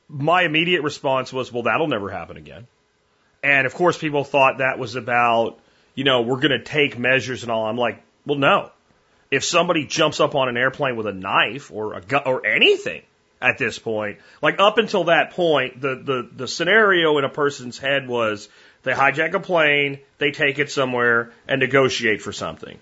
my 0.08 0.42
immediate 0.42 0.82
response 0.82 1.32
was, 1.32 1.50
well, 1.50 1.62
that'll 1.62 1.88
never 1.88 2.10
happen 2.10 2.36
again. 2.36 2.66
And 3.42 3.66
of 3.66 3.74
course, 3.74 3.96
people 3.96 4.22
thought 4.22 4.58
that 4.58 4.78
was 4.78 4.94
about, 4.94 5.58
you 5.94 6.04
know, 6.04 6.20
we're 6.20 6.36
going 6.36 6.50
to 6.50 6.62
take 6.62 6.98
measures 6.98 7.42
and 7.42 7.50
all. 7.50 7.66
I'm 7.66 7.78
like, 7.78 8.02
well, 8.26 8.38
no. 8.38 8.70
If 9.30 9.44
somebody 9.44 9.86
jumps 9.86 10.20
up 10.20 10.34
on 10.34 10.50
an 10.50 10.58
airplane 10.58 10.96
with 10.96 11.06
a 11.06 11.12
knife 11.12 11.72
or 11.72 11.94
a 11.94 12.02
gun 12.02 12.22
or 12.26 12.46
anything 12.46 13.00
at 13.40 13.56
this 13.56 13.78
point, 13.78 14.18
like 14.42 14.60
up 14.60 14.76
until 14.76 15.04
that 15.04 15.30
point, 15.30 15.80
the, 15.80 15.96
the, 15.96 16.28
the 16.36 16.46
scenario 16.46 17.16
in 17.16 17.24
a 17.24 17.30
person's 17.30 17.78
head 17.78 18.06
was 18.06 18.50
they 18.82 18.92
hijack 18.92 19.32
a 19.32 19.40
plane, 19.40 20.00
they 20.18 20.32
take 20.32 20.58
it 20.58 20.70
somewhere 20.70 21.32
and 21.48 21.60
negotiate 21.60 22.20
for 22.20 22.32
something 22.32 22.78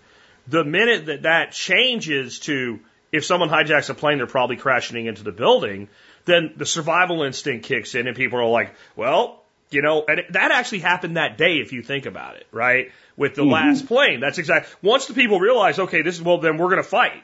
the 0.50 0.64
minute 0.64 1.07
that 1.07 1.23
that 1.23 1.52
changes 1.52 2.40
to 2.40 2.80
if 3.12 3.25
someone 3.25 3.49
hijacks 3.49 3.90
a 3.90 3.95
plane, 3.95 4.19
they're 4.19 4.26
probably 4.26 4.57
crashing 4.57 5.07
into 5.07 5.25
the 5.25 5.33
building, 5.33 5.88
then 6.26 6.52
the 6.57 6.66
survival 6.66 7.23
instinct 7.23 7.66
kicks 7.66 7.95
in 7.95 8.07
and 8.07 8.16
people 8.16 8.38
are 8.38 8.47
like, 8.47 8.75
well, 8.95 9.42
you 9.71 9.83
know, 9.83 10.04
and 10.07 10.21
it, 10.21 10.33
that 10.33 10.50
actually 10.50 10.80
happened 10.80 11.16
that 11.16 11.38
day 11.38 11.59
if 11.59 11.73
you 11.73 11.83
think 11.83 12.07
about 12.07 12.37
it, 12.37 12.47
right? 12.52 12.90
With 13.16 13.35
the 13.35 13.45
last 13.45 13.87
plane. 13.87 14.21
That's 14.21 14.38
exactly, 14.38 14.73
once 14.83 15.07
the 15.07 15.14
people 15.14 15.40
realize, 15.40 15.78
okay, 15.78 16.02
this 16.02 16.16
is, 16.16 16.23
well, 16.23 16.38
then 16.38 16.57
we're 16.57 16.71
going 16.71 16.83
to 16.83 16.88
fight. 16.88 17.23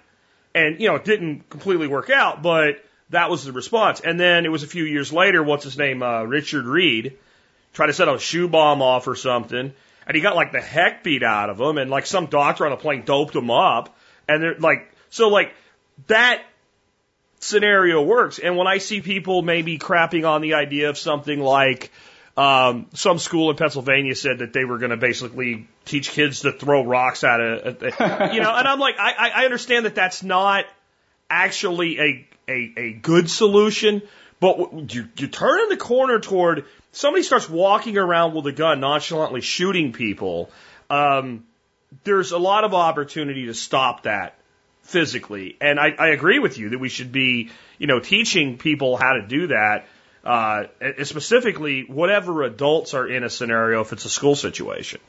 And, 0.54 0.80
you 0.80 0.88
know, 0.88 0.97
it 0.97 1.04
didn't 1.04 1.49
completely 1.50 1.87
work 1.87 2.11
out, 2.11 2.42
but 2.42 2.85
that 3.11 3.30
was 3.30 3.45
the 3.45 3.52
response. 3.52 4.00
And 4.00 4.18
then 4.18 4.45
it 4.45 4.50
was 4.50 4.62
a 4.62 4.68
few 4.68 4.85
years 4.85 5.12
later, 5.12 5.42
what's 5.42 5.64
his 5.64 5.76
name? 5.76 6.02
Uh, 6.02 6.23
Richard 6.23 6.64
Reid 6.64 7.18
tried 7.73 7.88
to 7.88 7.92
set 7.92 8.09
a 8.09 8.18
shoe 8.18 8.49
bomb 8.49 8.80
off 8.80 9.06
or 9.06 9.16
something. 9.16 9.75
And 10.07 10.15
he 10.15 10.23
got 10.23 10.37
like 10.37 10.53
the 10.53 10.61
heck 10.61 11.03
beat 11.03 11.23
out 11.23 11.51
of 11.51 11.61
him. 11.61 11.79
And 11.79 11.91
like 11.91 12.07
some 12.07 12.27
doctor 12.27 12.67
on 12.67 12.73
a 12.73 12.77
plane 12.77 13.05
doped 13.05 13.35
him 13.35 13.51
up. 13.51 13.97
And 14.29 14.43
they're 14.43 14.59
like, 14.59 14.93
so 15.11 15.29
like 15.29 15.55
that 16.07 16.43
scenario 17.41 18.03
works. 18.03 18.39
And 18.39 18.57
when 18.57 18.67
I 18.67 18.79
see 18.79 19.01
people 19.01 19.43
maybe 19.43 19.79
crapping 19.79 20.29
on 20.29 20.43
the 20.43 20.55
idea 20.55 20.91
of 20.91 20.99
something 20.99 21.41
like, 21.41 21.91
um, 22.37 22.87
some 22.93 23.19
school 23.19 23.51
in 23.51 23.57
Pennsylvania 23.57 24.15
said 24.15 24.41
that 24.41 24.53
they 24.53 24.65
were 24.65 24.79
going 24.79 24.91
to 24.91 24.99
basically 24.99 25.69
teach 25.87 26.11
kids 26.11 26.41
to 26.41 26.53
throw 26.53 26.85
rocks 26.85 27.25
at 27.25 27.41
a, 27.41 27.69
a 27.69 28.35
you 28.35 28.41
know, 28.41 28.55
and 28.55 28.69
I'm 28.69 28.79
like, 28.79 28.97
I, 28.99 29.31
I 29.35 29.45
understand 29.47 29.87
that 29.87 29.95
that's 29.95 30.23
not 30.23 30.67
actually 31.31 31.99
a, 31.99 32.29
a, 32.47 32.73
a 32.77 32.93
good 32.93 33.31
solution, 33.31 34.03
but 34.39 34.93
you, 34.93 35.09
you 35.17 35.29
turn 35.29 35.61
in 35.61 35.69
the 35.71 35.79
corner 35.79 36.21
toward 36.21 36.67
somebody 36.97 37.23
starts 37.23 37.49
walking 37.49 37.99
around 37.99 38.35
with 38.35 38.47
a 38.47 38.53
gun, 38.53 38.81
nonchalantly 38.81 39.43
shooting 39.43 39.93
people. 39.93 40.50
Um, 40.88 41.45
there's 42.05 42.33
a 42.33 42.38
lot 42.38 42.65
of 42.65 42.73
opportunity 42.75 43.47
to 43.47 43.55
stop 43.55 44.05
that 44.05 44.38
physically. 44.83 45.57
And 45.61 45.79
I, 45.79 45.91
I 45.99 46.09
agree 46.09 46.38
with 46.38 46.59
you 46.59 46.71
that 46.71 46.79
we 46.79 46.88
should 46.88 47.12
be, 47.12 47.50
you 47.79 47.87
know, 47.87 48.00
teaching 48.00 48.57
people 48.57 48.97
how 48.97 49.15
to 49.15 49.26
do 49.26 49.49
that 49.49 49.87
uh, 50.25 50.65
specifically 51.05 51.83
whatever 51.83 52.43
adults 52.43 52.95
are 52.95 53.07
in 53.07 53.25
a 53.25 53.31
scenario 53.31 53.83
if 53.83 53.93
it's 53.93 54.05
a 54.05 54.11
school 54.11 54.35
situation. 54.35 55.00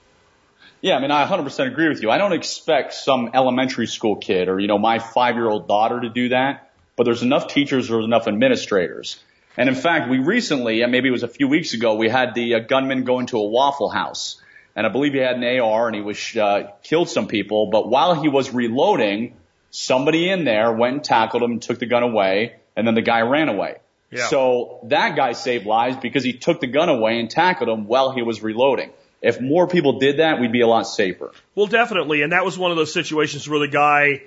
Yeah, 0.82 0.96
I 0.96 1.00
mean, 1.00 1.10
I 1.10 1.26
100% 1.26 1.72
agree 1.72 1.90
with 1.90 2.04
you. 2.04 2.12
I 2.12 2.20
don't 2.20 2.34
expect 2.34 2.94
some 2.94 3.32
elementary 3.34 3.88
school 3.88 4.18
kid 4.18 4.48
or, 4.48 4.60
you 4.60 4.68
know, 4.68 4.78
my 4.78 5.00
five 5.00 5.36
year 5.36 5.48
old 5.48 5.68
daughter 5.68 6.02
to 6.02 6.10
do 6.10 6.30
that, 6.30 6.72
but 6.96 7.06
there's 7.06 7.24
enough 7.24 7.48
teachers, 7.48 7.90
or 7.90 8.02
enough 8.02 8.28
administrators. 8.28 9.18
And 9.58 9.68
in 9.68 9.76
fact, 9.76 10.10
we 10.10 10.20
recently, 10.20 10.84
and 10.84 10.92
maybe 10.92 11.10
it 11.10 11.12
was 11.12 11.24
a 11.24 11.28
few 11.28 11.48
weeks 11.48 11.74
ago, 11.74 11.96
we 11.96 12.10
had 12.10 12.36
the 12.36 12.56
uh, 12.56 12.60
gunman 12.60 13.04
go 13.04 13.20
into 13.20 13.38
a 13.38 13.46
Waffle 13.46 13.90
House. 13.90 14.40
And 14.76 14.86
I 14.86 14.90
believe 14.90 15.14
he 15.14 15.20
had 15.20 15.38
an 15.38 15.60
AR 15.60 15.88
and 15.88 15.96
he 15.96 16.02
was, 16.02 16.38
uh, 16.38 16.72
killed 16.84 17.10
some 17.10 17.28
people, 17.28 17.72
but 17.72 17.90
while 17.90 18.14
he 18.22 18.30
was 18.30 18.54
reloading, 18.54 19.36
somebody 19.72 20.30
in 20.30 20.44
there 20.44 20.72
went 20.72 20.94
and 20.94 21.04
tackled 21.04 21.42
him, 21.42 21.60
took 21.60 21.80
the 21.80 21.88
gun 21.88 22.04
away, 22.04 22.58
and 22.76 22.86
then 22.86 22.94
the 22.94 23.02
guy 23.02 23.22
ran 23.22 23.50
away. 23.50 23.78
Yeah. 24.12 24.28
So 24.28 24.80
that 24.84 25.16
guy 25.16 25.34
saved 25.34 25.66
lives 25.66 25.98
because 25.98 26.24
he 26.24 26.34
took 26.34 26.62
the 26.62 26.68
gun 26.68 26.90
away 26.90 27.20
and 27.20 27.30
tackled 27.30 27.70
him 27.70 27.88
while 27.88 28.12
he 28.12 28.22
was 28.22 28.44
reloading. 28.44 28.92
If 29.22 29.42
more 29.42 29.68
people 29.68 30.00
did 30.00 30.20
that, 30.20 30.40
we'd 30.40 30.52
be 30.52 30.62
a 30.62 30.68
lot 30.68 30.84
safer. 30.84 31.32
Well, 31.56 31.66
definitely. 31.66 32.22
And 32.22 32.32
that 32.32 32.46
was 32.46 32.58
one 32.58 32.70
of 32.70 32.78
those 32.78 32.94
situations 32.94 33.50
where 33.50 33.60
the 33.60 33.68
guy, 33.68 34.22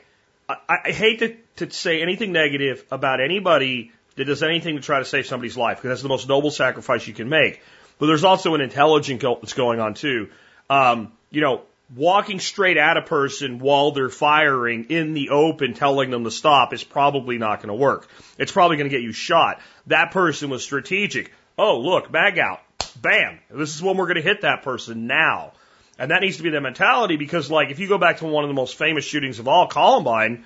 I, 0.48 0.78
I 0.86 0.90
hate 0.90 1.20
to, 1.20 1.36
to 1.64 1.72
say 1.72 2.02
anything 2.02 2.32
negative 2.32 2.84
about 2.90 3.20
anybody 3.20 3.92
that 4.20 4.26
does 4.26 4.42
anything 4.42 4.76
to 4.76 4.82
try 4.82 4.98
to 4.98 5.04
save 5.06 5.24
somebody's 5.24 5.56
life 5.56 5.78
because 5.78 5.88
that's 5.88 6.02
the 6.02 6.08
most 6.10 6.28
noble 6.28 6.50
sacrifice 6.50 7.06
you 7.06 7.14
can 7.14 7.30
make. 7.30 7.62
But 7.98 8.04
there's 8.04 8.22
also 8.22 8.54
an 8.54 8.60
intelligent 8.60 9.22
that's 9.22 9.54
going 9.54 9.80
on 9.80 9.94
too. 9.94 10.28
Um, 10.68 11.12
you 11.30 11.40
know, 11.40 11.62
walking 11.96 12.38
straight 12.38 12.76
at 12.76 12.98
a 12.98 13.02
person 13.02 13.60
while 13.60 13.92
they're 13.92 14.10
firing 14.10 14.90
in 14.90 15.14
the 15.14 15.30
open, 15.30 15.72
telling 15.72 16.10
them 16.10 16.24
to 16.24 16.30
stop 16.30 16.74
is 16.74 16.84
probably 16.84 17.38
not 17.38 17.60
going 17.60 17.68
to 17.68 17.74
work. 17.74 18.08
It's 18.36 18.52
probably 18.52 18.76
going 18.76 18.90
to 18.90 18.94
get 18.94 19.02
you 19.02 19.12
shot. 19.12 19.58
That 19.86 20.10
person 20.10 20.50
was 20.50 20.62
strategic. 20.62 21.32
Oh, 21.56 21.80
look, 21.80 22.12
bag 22.12 22.38
out. 22.38 22.60
Bam. 23.00 23.38
This 23.50 23.74
is 23.74 23.82
when 23.82 23.96
we're 23.96 24.04
going 24.04 24.16
to 24.16 24.22
hit 24.22 24.42
that 24.42 24.64
person 24.64 25.06
now. 25.06 25.52
And 25.98 26.10
that 26.10 26.20
needs 26.20 26.36
to 26.36 26.42
be 26.42 26.50
the 26.50 26.60
mentality 26.60 27.16
because, 27.16 27.50
like, 27.50 27.70
if 27.70 27.78
you 27.78 27.88
go 27.88 27.96
back 27.96 28.18
to 28.18 28.26
one 28.26 28.44
of 28.44 28.48
the 28.48 28.54
most 28.54 28.76
famous 28.76 29.06
shootings 29.06 29.38
of 29.38 29.48
all, 29.48 29.66
Columbine, 29.66 30.44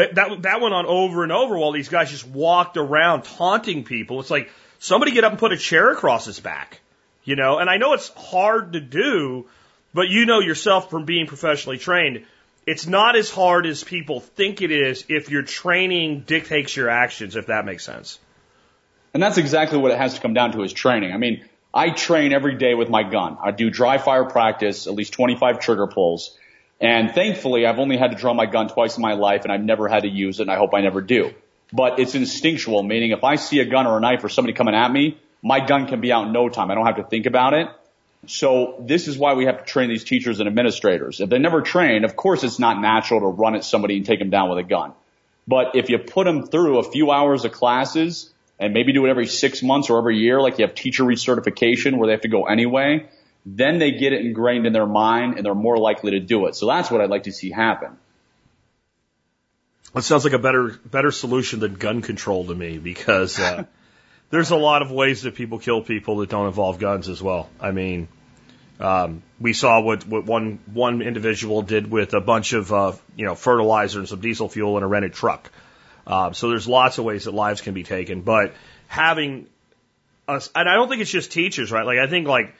that, 0.00 0.14
that, 0.14 0.42
that 0.42 0.60
went 0.60 0.74
on 0.74 0.86
over 0.86 1.22
and 1.22 1.32
over 1.32 1.58
while 1.58 1.72
these 1.72 1.88
guys 1.88 2.10
just 2.10 2.26
walked 2.26 2.76
around 2.76 3.22
taunting 3.22 3.84
people. 3.84 4.20
It's 4.20 4.30
like, 4.30 4.50
somebody 4.78 5.12
get 5.12 5.24
up 5.24 5.32
and 5.32 5.38
put 5.38 5.52
a 5.52 5.56
chair 5.56 5.90
across 5.90 6.24
his 6.24 6.40
back, 6.40 6.80
you 7.22 7.36
know? 7.36 7.58
And 7.58 7.70
I 7.70 7.76
know 7.76 7.92
it's 7.92 8.08
hard 8.08 8.72
to 8.72 8.80
do, 8.80 9.46
but 9.94 10.08
you 10.08 10.26
know 10.26 10.40
yourself 10.40 10.90
from 10.90 11.04
being 11.04 11.26
professionally 11.26 11.78
trained, 11.78 12.24
it's 12.66 12.86
not 12.86 13.14
as 13.14 13.30
hard 13.30 13.66
as 13.66 13.84
people 13.84 14.20
think 14.20 14.62
it 14.62 14.70
is 14.70 15.04
if 15.08 15.30
your 15.30 15.42
training 15.42 16.24
dictates 16.26 16.74
your 16.74 16.88
actions, 16.88 17.36
if 17.36 17.46
that 17.46 17.64
makes 17.64 17.84
sense. 17.84 18.18
And 19.12 19.22
that's 19.22 19.38
exactly 19.38 19.78
what 19.78 19.92
it 19.92 19.98
has 19.98 20.14
to 20.14 20.20
come 20.20 20.34
down 20.34 20.52
to 20.52 20.62
is 20.62 20.72
training. 20.72 21.12
I 21.12 21.16
mean, 21.16 21.44
I 21.72 21.90
train 21.90 22.32
every 22.32 22.56
day 22.56 22.74
with 22.74 22.88
my 22.88 23.02
gun. 23.02 23.38
I 23.42 23.50
do 23.50 23.70
dry 23.70 23.98
fire 23.98 24.24
practice, 24.24 24.86
at 24.86 24.94
least 24.94 25.12
25 25.12 25.60
trigger 25.60 25.86
pulls. 25.86 26.38
And 26.80 27.12
thankfully, 27.12 27.66
I've 27.66 27.78
only 27.78 27.98
had 27.98 28.12
to 28.12 28.16
draw 28.16 28.32
my 28.32 28.46
gun 28.46 28.68
twice 28.68 28.96
in 28.96 29.02
my 29.02 29.12
life 29.12 29.42
and 29.44 29.52
I've 29.52 29.62
never 29.62 29.86
had 29.88 30.04
to 30.04 30.08
use 30.08 30.40
it 30.40 30.44
and 30.44 30.50
I 30.50 30.56
hope 30.56 30.74
I 30.74 30.80
never 30.80 31.00
do. 31.00 31.34
But 31.72 31.98
it's 31.98 32.14
instinctual, 32.14 32.82
meaning 32.82 33.10
if 33.10 33.22
I 33.22 33.36
see 33.36 33.60
a 33.60 33.64
gun 33.64 33.86
or 33.86 33.98
a 33.98 34.00
knife 34.00 34.24
or 34.24 34.28
somebody 34.28 34.54
coming 34.54 34.74
at 34.74 34.90
me, 34.90 35.18
my 35.42 35.64
gun 35.64 35.86
can 35.86 36.00
be 36.00 36.10
out 36.10 36.26
in 36.26 36.32
no 36.32 36.48
time. 36.48 36.70
I 36.70 36.74
don't 36.74 36.86
have 36.86 36.96
to 36.96 37.04
think 37.04 37.26
about 37.26 37.54
it. 37.54 37.68
So 38.26 38.82
this 38.86 39.08
is 39.08 39.16
why 39.16 39.34
we 39.34 39.46
have 39.46 39.58
to 39.58 39.64
train 39.64 39.88
these 39.88 40.04
teachers 40.04 40.40
and 40.40 40.48
administrators. 40.48 41.20
If 41.20 41.30
they 41.30 41.38
never 41.38 41.62
trained, 41.62 42.04
of 42.04 42.16
course 42.16 42.44
it's 42.44 42.58
not 42.58 42.80
natural 42.80 43.20
to 43.20 43.26
run 43.26 43.54
at 43.54 43.64
somebody 43.64 43.96
and 43.96 44.04
take 44.04 44.18
them 44.18 44.30
down 44.30 44.48
with 44.48 44.58
a 44.58 44.62
gun. 44.62 44.92
But 45.46 45.74
if 45.74 45.90
you 45.90 45.98
put 45.98 46.24
them 46.24 46.46
through 46.46 46.78
a 46.78 46.82
few 46.82 47.10
hours 47.10 47.44
of 47.44 47.52
classes 47.52 48.30
and 48.58 48.74
maybe 48.74 48.92
do 48.92 49.06
it 49.06 49.10
every 49.10 49.26
six 49.26 49.62
months 49.62 49.90
or 49.90 49.98
every 49.98 50.18
year, 50.18 50.40
like 50.40 50.58
you 50.58 50.66
have 50.66 50.74
teacher 50.74 51.02
recertification 51.04 51.96
where 51.96 52.06
they 52.06 52.12
have 52.12 52.20
to 52.22 52.28
go 52.28 52.44
anyway, 52.44 53.06
then 53.46 53.78
they 53.78 53.92
get 53.92 54.12
it 54.12 54.24
ingrained 54.24 54.66
in 54.66 54.72
their 54.72 54.86
mind 54.86 55.36
and 55.36 55.46
they're 55.46 55.54
more 55.54 55.78
likely 55.78 56.12
to 56.12 56.20
do 56.20 56.46
it. 56.46 56.54
So 56.54 56.66
that's 56.66 56.90
what 56.90 57.00
I'd 57.00 57.10
like 57.10 57.24
to 57.24 57.32
see 57.32 57.50
happen. 57.50 57.96
That 59.94 60.02
sounds 60.02 60.24
like 60.24 60.34
a 60.34 60.38
better 60.38 60.78
better 60.84 61.10
solution 61.10 61.58
than 61.58 61.74
gun 61.74 62.00
control 62.02 62.46
to 62.46 62.54
me 62.54 62.78
because 62.78 63.38
uh, 63.40 63.64
there's 64.30 64.50
a 64.50 64.56
lot 64.56 64.82
of 64.82 64.90
ways 64.90 65.22
that 65.22 65.34
people 65.34 65.58
kill 65.58 65.82
people 65.82 66.18
that 66.18 66.28
don't 66.28 66.46
involve 66.46 66.78
guns 66.78 67.08
as 67.08 67.20
well. 67.20 67.50
I 67.60 67.72
mean, 67.72 68.06
um, 68.78 69.22
we 69.40 69.52
saw 69.52 69.80
what, 69.80 70.06
what 70.06 70.24
one 70.24 70.60
one 70.72 71.02
individual 71.02 71.62
did 71.62 71.90
with 71.90 72.14
a 72.14 72.20
bunch 72.20 72.52
of 72.52 72.72
uh, 72.72 72.92
you 73.16 73.26
know 73.26 73.34
fertilizer 73.34 73.98
and 73.98 74.08
some 74.08 74.20
diesel 74.20 74.48
fuel 74.48 74.76
in 74.76 74.84
a 74.84 74.86
rented 74.86 75.12
truck. 75.12 75.50
Uh, 76.06 76.32
so 76.32 76.48
there's 76.48 76.68
lots 76.68 76.98
of 76.98 77.04
ways 77.04 77.24
that 77.24 77.34
lives 77.34 77.60
can 77.60 77.74
be 77.74 77.82
taken, 77.82 78.22
but 78.22 78.54
having 78.86 79.46
us, 80.26 80.50
and 80.54 80.68
I 80.68 80.74
don't 80.74 80.88
think 80.88 81.02
it's 81.02 81.10
just 81.10 81.30
teachers, 81.30 81.70
right? 81.70 81.84
Like 81.84 81.98
I 81.98 82.06
think 82.06 82.26
like, 82.26 82.54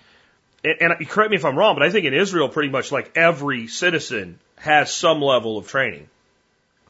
and, 0.65 0.77
and 0.81 1.09
correct 1.09 1.31
me 1.31 1.37
if 1.37 1.45
I'm 1.45 1.57
wrong, 1.57 1.75
but 1.75 1.83
I 1.83 1.91
think 1.91 2.07
in 2.07 2.15
Israel, 2.15 2.49
pretty 2.49 2.71
much 2.71 2.93
like 2.93 3.17
every 3.17 3.67
citizen 3.67 4.39
has 4.57 4.93
some 4.93 5.21
level 5.23 5.59
of 5.59 5.69
training. 5.69 6.09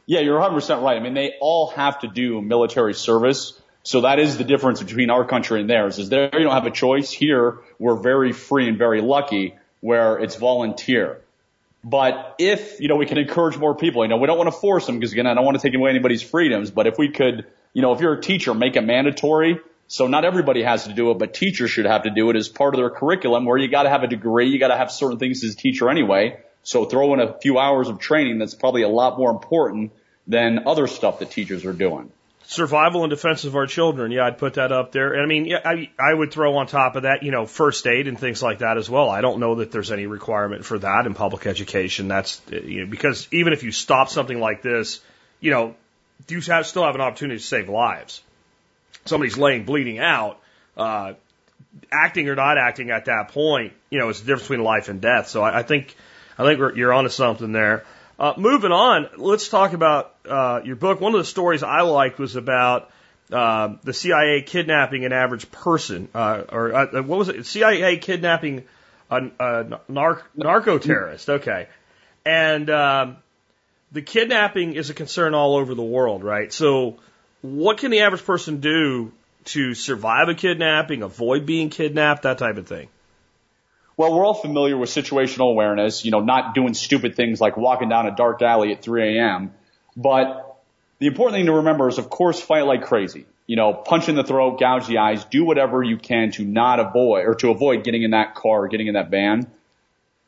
Yeah, 0.05 0.19
you're 0.19 0.39
100% 0.39 0.81
right. 0.83 0.97
I 0.97 0.99
mean, 0.99 1.13
they 1.13 1.35
all 1.39 1.67
have 1.71 1.99
to 1.99 2.07
do 2.07 2.41
military 2.41 2.93
service 2.93 3.61
so 3.83 4.01
that 4.01 4.19
is 4.19 4.37
the 4.37 4.43
difference 4.43 4.81
between 4.81 5.09
our 5.09 5.25
country 5.25 5.59
and 5.59 5.69
theirs 5.69 5.97
is 5.97 6.09
there 6.09 6.29
you 6.33 6.43
don't 6.43 6.53
have 6.53 6.67
a 6.67 6.71
choice. 6.71 7.11
Here 7.11 7.59
we're 7.79 7.95
very 7.95 8.31
free 8.31 8.67
and 8.67 8.77
very 8.77 9.01
lucky 9.01 9.55
where 9.79 10.19
it's 10.19 10.35
volunteer. 10.35 11.21
But 11.83 12.35
if, 12.37 12.79
you 12.79 12.87
know, 12.87 12.95
we 12.95 13.07
can 13.07 13.17
encourage 13.17 13.57
more 13.57 13.75
people, 13.75 14.03
you 14.03 14.09
know, 14.09 14.17
we 14.17 14.27
don't 14.27 14.37
want 14.37 14.53
to 14.53 14.59
force 14.59 14.85
them 14.85 14.99
because 14.99 15.13
again, 15.13 15.25
I 15.25 15.33
don't 15.33 15.45
want 15.45 15.59
to 15.59 15.67
take 15.67 15.75
away 15.75 15.89
anybody's 15.89 16.21
freedoms, 16.21 16.69
but 16.69 16.85
if 16.85 16.99
we 16.99 17.09
could, 17.09 17.47
you 17.73 17.81
know, 17.81 17.93
if 17.93 18.01
you're 18.01 18.13
a 18.13 18.21
teacher, 18.21 18.53
make 18.53 18.75
it 18.75 18.81
mandatory. 18.81 19.59
So 19.91 20.07
not 20.07 20.23
everybody 20.23 20.63
has 20.63 20.85
to 20.85 20.93
do 20.93 21.11
it, 21.11 21.17
but 21.17 21.33
teachers 21.33 21.69
should 21.69 21.85
have 21.85 22.03
to 22.03 22.11
do 22.11 22.29
it 22.29 22.37
as 22.37 22.47
part 22.47 22.73
of 22.73 22.79
their 22.79 22.89
curriculum 22.89 23.43
where 23.43 23.57
you 23.57 23.67
got 23.67 23.83
to 23.83 23.89
have 23.89 24.03
a 24.03 24.07
degree, 24.07 24.47
you 24.47 24.57
got 24.57 24.69
to 24.69 24.77
have 24.77 24.89
certain 24.89 25.19
things 25.19 25.43
as 25.43 25.53
a 25.53 25.57
teacher 25.57 25.89
anyway. 25.89 26.39
So 26.63 26.85
throw 26.85 27.13
in 27.13 27.19
a 27.19 27.37
few 27.41 27.59
hours 27.59 27.89
of 27.89 27.99
training 27.99 28.39
that's 28.39 28.55
probably 28.55 28.83
a 28.83 28.87
lot 28.87 29.17
more 29.17 29.29
important 29.31 29.91
than 30.27 30.65
other 30.65 30.87
stuff 30.87 31.19
that 31.19 31.31
teachers 31.31 31.65
are 31.65 31.73
doing 31.73 32.09
survival 32.45 33.03
and 33.03 33.09
defense 33.09 33.43
of 33.43 33.55
our 33.55 33.67
children. 33.67 34.11
Yeah, 34.11 34.25
I'd 34.25 34.37
put 34.37 34.53
that 34.55 34.71
up 34.71 34.91
there. 34.91 35.13
And 35.13 35.21
I 35.21 35.25
mean, 35.25 35.45
yeah, 35.45 35.59
I, 35.63 35.89
I 35.99 36.13
would 36.13 36.31
throw 36.31 36.55
on 36.55 36.67
top 36.67 36.95
of 36.95 37.03
that, 37.03 37.23
you 37.23 37.31
know, 37.31 37.45
first 37.45 37.87
aid 37.87 38.07
and 38.07 38.19
things 38.19 38.41
like 38.41 38.59
that 38.59 38.77
as 38.77 38.89
well. 38.89 39.09
I 39.09 39.21
don't 39.21 39.39
know 39.39 39.55
that 39.55 39.71
there's 39.71 39.91
any 39.91 40.05
requirement 40.05 40.65
for 40.65 40.79
that 40.79 41.05
in 41.05 41.13
public 41.13 41.47
education. 41.47 42.07
That's, 42.07 42.41
eh, 42.51 42.59
you 42.63 42.81
know, 42.81 42.91
because 42.91 43.27
even 43.31 43.53
if 43.53 43.63
you 43.63 43.71
stop 43.71 44.09
something 44.09 44.39
like 44.39 44.61
this, 44.61 44.99
you 45.39 45.51
know, 45.51 45.75
do 46.27 46.35
you 46.35 46.41
have, 46.41 46.67
still 46.67 46.83
have 46.83 46.95
an 46.95 47.01
opportunity 47.01 47.39
to 47.39 47.45
save 47.45 47.69
lives. 47.69 48.21
Somebody's 49.05 49.37
laying 49.37 49.65
bleeding 49.65 49.99
out, 49.99 50.39
uh, 50.77 51.13
acting 51.91 52.29
or 52.29 52.35
not 52.35 52.57
acting 52.57 52.91
at 52.91 53.05
that 53.05 53.29
point, 53.29 53.73
you 53.89 53.99
know, 53.99 54.09
it's 54.09 54.19
the 54.19 54.25
difference 54.25 54.43
between 54.43 54.63
life 54.63 54.89
and 54.89 55.01
death. 55.01 55.27
So 55.27 55.41
I, 55.41 55.59
I 55.59 55.63
think, 55.63 55.95
I 56.37 56.43
think 56.43 56.59
you're 56.75 56.93
onto 56.93 57.09
something 57.09 57.51
there. 57.51 57.85
Uh, 58.19 58.33
moving 58.37 58.71
on, 58.71 59.09
let's 59.17 59.49
talk 59.49 59.73
about 59.73 60.13
uh, 60.29 60.61
your 60.63 60.75
book. 60.75 61.01
One 61.01 61.13
of 61.13 61.19
the 61.19 61.25
stories 61.25 61.63
I 61.63 61.81
liked 61.81 62.19
was 62.19 62.35
about 62.35 62.91
uh, 63.31 63.75
the 63.83 63.93
CIA 63.93 64.41
kidnapping 64.43 65.05
an 65.05 65.13
average 65.13 65.49
person, 65.51 66.07
uh, 66.13 66.43
or 66.49 66.73
uh, 66.73 67.01
what 67.01 67.17
was 67.17 67.29
it? 67.29 67.45
CIA 67.45 67.97
kidnapping 67.97 68.65
a, 69.09 69.31
a 69.39 69.79
nar- 69.87 70.23
narco 70.35 70.77
terrorist. 70.77 71.29
Okay, 71.29 71.67
and 72.25 72.69
um, 72.69 73.17
the 73.91 74.01
kidnapping 74.01 74.73
is 74.73 74.89
a 74.89 74.93
concern 74.93 75.33
all 75.33 75.55
over 75.55 75.73
the 75.73 75.81
world, 75.81 76.23
right? 76.23 76.51
So, 76.51 76.99
what 77.41 77.77
can 77.77 77.91
the 77.91 78.01
average 78.01 78.23
person 78.23 78.59
do 78.59 79.11
to 79.45 79.73
survive 79.73 80.29
a 80.29 80.35
kidnapping, 80.35 81.01
avoid 81.01 81.45
being 81.45 81.69
kidnapped, 81.69 82.23
that 82.23 82.37
type 82.37 82.57
of 82.57 82.67
thing? 82.67 82.89
Well, 83.97 84.15
we're 84.15 84.25
all 84.25 84.33
familiar 84.33 84.77
with 84.77 84.89
situational 84.89 85.51
awareness, 85.51 86.05
you 86.05 86.11
know, 86.11 86.21
not 86.21 86.55
doing 86.55 86.73
stupid 86.73 87.15
things 87.15 87.41
like 87.41 87.57
walking 87.57 87.89
down 87.89 88.07
a 88.07 88.15
dark 88.15 88.41
alley 88.41 88.71
at 88.71 88.81
3 88.81 89.17
a.m. 89.17 89.53
But 89.95 90.57
the 90.99 91.07
important 91.07 91.37
thing 91.37 91.47
to 91.47 91.53
remember 91.53 91.87
is, 91.87 91.97
of 91.97 92.09
course, 92.09 92.39
fight 92.39 92.65
like 92.65 92.83
crazy. 92.83 93.25
You 93.47 93.57
know, 93.57 93.73
punch 93.73 94.07
in 94.07 94.15
the 94.15 94.23
throat, 94.23 94.59
gouge 94.59 94.87
the 94.87 94.99
eyes, 94.99 95.25
do 95.25 95.43
whatever 95.43 95.83
you 95.83 95.97
can 95.97 96.31
to 96.31 96.45
not 96.45 96.79
avoid 96.79 97.25
or 97.25 97.35
to 97.35 97.49
avoid 97.49 97.83
getting 97.83 98.03
in 98.03 98.11
that 98.11 98.33
car 98.35 98.63
or 98.63 98.67
getting 98.69 98.87
in 98.87 98.93
that 98.93 99.09
van. 99.09 99.51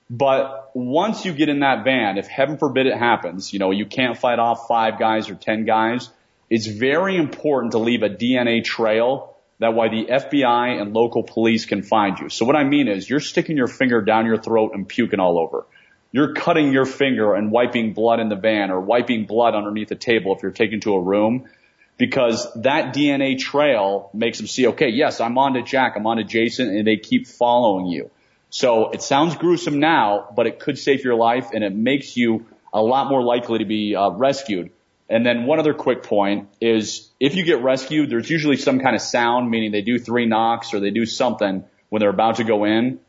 But 0.09 0.71
once 0.73 1.23
you 1.23 1.33
get 1.33 1.47
in 1.47 1.61
that 1.61 1.83
van, 1.83 2.17
if 2.17 2.27
heaven 2.27 2.57
forbid 2.57 2.85
it 2.85 2.97
happens, 2.97 3.53
you 3.53 3.59
know, 3.59 3.71
you 3.71 3.85
can't 3.85 4.17
fight 4.17 4.39
off 4.39 4.67
five 4.67 4.99
guys 4.99 5.29
or 5.29 5.35
ten 5.35 5.63
guys, 5.63 6.09
it's 6.53 6.67
very 6.67 7.17
important 7.17 7.71
to 7.71 7.79
leave 7.79 8.03
a 8.03 8.09
DNA 8.09 8.63
trail 8.63 9.35
that 9.57 9.73
way 9.73 9.89
the 9.89 10.05
FBI 10.05 10.79
and 10.79 10.93
local 10.93 11.23
police 11.23 11.65
can 11.65 11.81
find 11.81 12.19
you. 12.19 12.29
So 12.29 12.45
what 12.45 12.55
I 12.55 12.63
mean 12.63 12.87
is 12.87 13.09
you're 13.09 13.21
sticking 13.21 13.57
your 13.57 13.65
finger 13.65 14.01
down 14.01 14.27
your 14.27 14.37
throat 14.37 14.73
and 14.75 14.87
puking 14.87 15.19
all 15.19 15.39
over. 15.39 15.65
You're 16.11 16.35
cutting 16.35 16.71
your 16.71 16.85
finger 16.85 17.33
and 17.33 17.49
wiping 17.51 17.93
blood 17.93 18.19
in 18.19 18.29
the 18.29 18.35
van 18.35 18.69
or 18.69 18.79
wiping 18.79 19.25
blood 19.25 19.55
underneath 19.55 19.89
the 19.89 19.95
table 19.95 20.35
if 20.35 20.43
you're 20.43 20.51
taken 20.51 20.79
to 20.81 20.93
a 20.93 21.01
room 21.01 21.49
because 21.97 22.47
that 22.61 22.93
DNA 22.93 23.39
trail 23.39 24.11
makes 24.13 24.37
them 24.37 24.45
see, 24.45 24.67
okay, 24.67 24.89
yes, 24.89 25.21
I'm 25.21 25.39
on 25.39 25.55
to 25.55 25.63
Jack, 25.63 25.93
I'm 25.95 26.05
on 26.05 26.17
to 26.17 26.23
Jason, 26.23 26.69
and 26.69 26.85
they 26.85 26.97
keep 26.97 27.25
following 27.25 27.87
you. 27.87 28.11
So 28.51 28.91
it 28.91 29.01
sounds 29.01 29.35
gruesome 29.37 29.79
now, 29.79 30.29
but 30.35 30.45
it 30.45 30.59
could 30.59 30.77
save 30.77 31.03
your 31.03 31.15
life 31.15 31.49
and 31.51 31.63
it 31.63 31.73
makes 31.73 32.15
you 32.15 32.45
a 32.71 32.81
lot 32.83 33.09
more 33.09 33.23
likely 33.23 33.57
to 33.57 33.65
be 33.65 33.95
uh, 33.95 34.11
rescued. 34.11 34.69
And 35.09 35.25
then 35.25 35.45
one 35.45 35.59
other 35.59 35.73
quick 35.73 36.03
point 36.03 36.49
is 36.61 37.09
if 37.19 37.35
you 37.35 37.43
get 37.43 37.61
rescued, 37.61 38.09
there's 38.09 38.29
usually 38.29 38.57
some 38.57 38.79
kind 38.79 38.95
of 38.95 39.01
sound, 39.01 39.49
meaning 39.49 39.71
they 39.71 39.81
do 39.81 39.99
three 39.99 40.25
knocks 40.25 40.73
or 40.73 40.79
they 40.79 40.91
do 40.91 41.05
something 41.05 41.63
when 41.89 41.99
they're 41.99 42.09
about 42.09 42.37
to 42.37 42.43
go 42.43 42.63
in. 42.65 42.99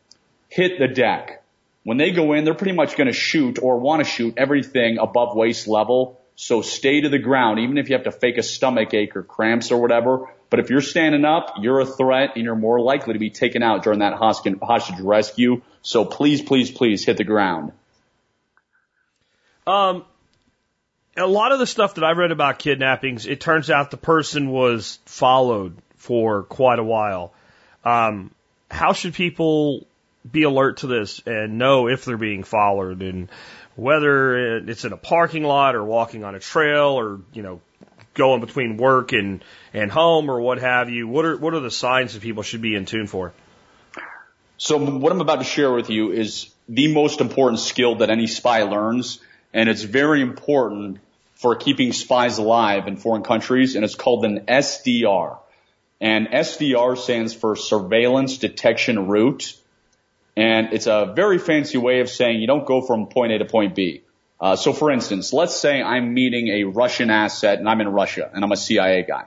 Hit 0.49 0.79
the 0.79 0.89
deck. 0.89 1.43
When 1.85 1.99
they 1.99 2.11
go 2.11 2.33
in, 2.33 2.45
they're 2.45 2.55
pretty 2.55 2.75
much 2.75 2.97
going 2.97 3.07
to 3.07 3.13
shoot 3.13 3.59
or 3.63 3.79
want 3.79 4.05
to 4.05 4.11
shoot 4.11 4.35
everything 4.37 4.99
above 4.99 5.37
waist 5.37 5.69
level. 5.69 6.21
So 6.37 6.63
stay 6.63 7.03
to 7.03 7.09
the 7.09 7.19
ground, 7.19 7.61
even 7.61 7.79
if 7.79 7.89
you 7.89 7.95
have 7.95 8.05
to 8.05 8.13
fake 8.13 8.39
a 8.39 8.43
stomach 8.43 8.93
ache 8.93 9.15
or 9.15 9.23
cramps 9.23 9.71
or 9.71 9.81
whatever. 9.81 10.29
But 10.51 10.61
if 10.61 10.71
you're 10.71 10.81
standing 10.81 11.25
up, 11.25 11.55
you're 11.61 11.81
a 11.81 11.87
threat 11.87 12.33
and 12.37 12.45
you're 12.45 12.57
more 12.57 12.81
likely 12.81 13.13
to 13.13 13.19
be 13.19 13.31
taken 13.31 13.63
out 13.63 13.85
during 13.85 14.01
that 14.01 14.15
hostage 14.15 15.01
rescue. 15.01 15.63
So 15.83 16.05
please, 16.05 16.43
please, 16.43 16.71
please 16.71 17.05
hit 17.05 17.17
the 17.17 17.25
ground. 17.25 17.73
Um, 19.67 20.05
a 21.17 21.27
lot 21.27 21.53
of 21.53 21.59
the 21.59 21.67
stuff 21.67 21.95
that 21.95 22.05
I've 22.05 22.17
read 22.17 22.33
about 22.33 22.59
kidnappings, 22.59 23.27
it 23.27 23.41
turns 23.41 23.71
out 23.71 23.91
the 23.91 23.97
person 23.97 24.51
was 24.51 24.99
followed 25.07 25.77
for 25.97 26.43
quite 26.43 26.79
a 26.79 26.85
while. 26.85 27.33
Um, 27.85 28.33
how 28.71 28.93
should 28.93 29.15
people 29.15 29.87
be 30.31 30.43
alert 30.43 30.79
to 30.79 30.87
this 30.87 31.21
and 31.27 31.59
know 31.59 31.89
if 31.89 32.05
they're 32.05 32.17
being 32.17 32.43
followed 32.43 33.03
and 33.03 33.29
whether 33.77 34.59
it's 34.59 34.85
in 34.85 34.93
a 34.93 34.97
parking 34.97 35.45
lot 35.45 35.75
or 35.75 35.85
walking 35.85 36.25
on 36.25 36.35
a 36.35 36.41
trail 36.41 36.99
or, 36.99 37.21
you 37.33 37.43
know, 37.43 37.61
going 38.15 38.41
between 38.41 38.77
work 38.77 39.13
and, 39.13 39.45
and 39.73 39.91
home 39.91 40.31
or 40.31 40.41
what 40.41 40.59
have 40.59 40.89
you? 40.89 41.07
What 41.09 41.25
are, 41.25 41.37
what 41.37 41.55
are 41.55 41.61
the 41.61 41.71
signs 41.71 42.15
that 42.15 42.23
people 42.23 42.43
should 42.43 42.63
be 42.63 42.75
in 42.75 42.87
tune 42.87 43.07
for? 43.07 43.33
So 44.57 44.79
what 44.79 45.13
I'm 45.13 45.21
about 45.21 45.41
to 45.41 45.45
share 45.45 45.73
with 45.73 45.91
you 45.91 46.13
is 46.13 46.49
the 46.69 46.93
most 46.95 47.21
important 47.21 47.61
skill 47.61 47.97
that 47.97 48.11
any 48.11 48.29
spy 48.29 48.63
learns. 48.63 49.21
And 49.55 49.69
it's 49.69 49.83
very 49.83 50.21
important 50.21 50.99
for 51.35 51.57
keeping 51.57 51.93
spies 51.93 52.39
alive 52.39 52.89
in 52.89 52.97
foreign 52.97 53.23
countries, 53.23 53.77
and 53.77 53.85
it's 53.85 53.95
called 53.95 54.25
an 54.25 54.41
SDR. 54.47 55.39
And 56.01 56.27
SDR 56.29 56.99
stands 56.99 57.33
for 57.33 57.57
Surveillance 57.57 58.39
Detection 58.39 59.07
Route. 59.07 59.57
And 60.37 60.73
it's 60.73 60.89
a 60.89 61.13
very 61.15 61.39
fancy 61.39 61.79
way 61.79 62.01
of 62.01 62.11
saying 62.11 62.41
you 62.41 62.49
don't 62.49 62.67
go 62.67 62.83
from 62.83 63.07
point 63.07 63.33
A 63.33 63.39
to 63.39 63.45
point 63.45 63.75
B. 63.77 64.03
Uh, 64.41 64.57
so 64.57 64.73
for 64.73 64.91
instance, 64.91 65.33
let's 65.33 65.57
say 65.57 65.81
I'm 65.81 66.13
meeting 66.13 66.49
a 66.49 66.65
Russian 66.65 67.09
asset 67.09 67.61
and 67.61 67.69
I'm 67.69 67.81
in 67.81 67.89
Russia 67.89 68.29
and 68.35 68.45
I'm 68.45 68.51
a 68.51 68.57
CIA 68.57 69.05
guy. 69.05 69.27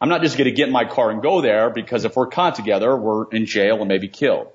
I'm 0.00 0.10
not 0.10 0.20
just 0.20 0.36
going 0.36 0.44
to 0.44 0.52
get 0.52 0.66
in 0.66 0.72
my 0.72 0.84
car 0.84 1.10
and 1.10 1.22
go 1.22 1.40
there 1.40 1.70
because 1.70 2.04
if 2.04 2.14
we're 2.16 2.26
caught 2.26 2.56
together, 2.56 2.94
we're 2.94 3.30
in 3.30 3.46
jail 3.46 3.78
and 3.78 3.88
maybe 3.88 4.08
killed. 4.08 4.51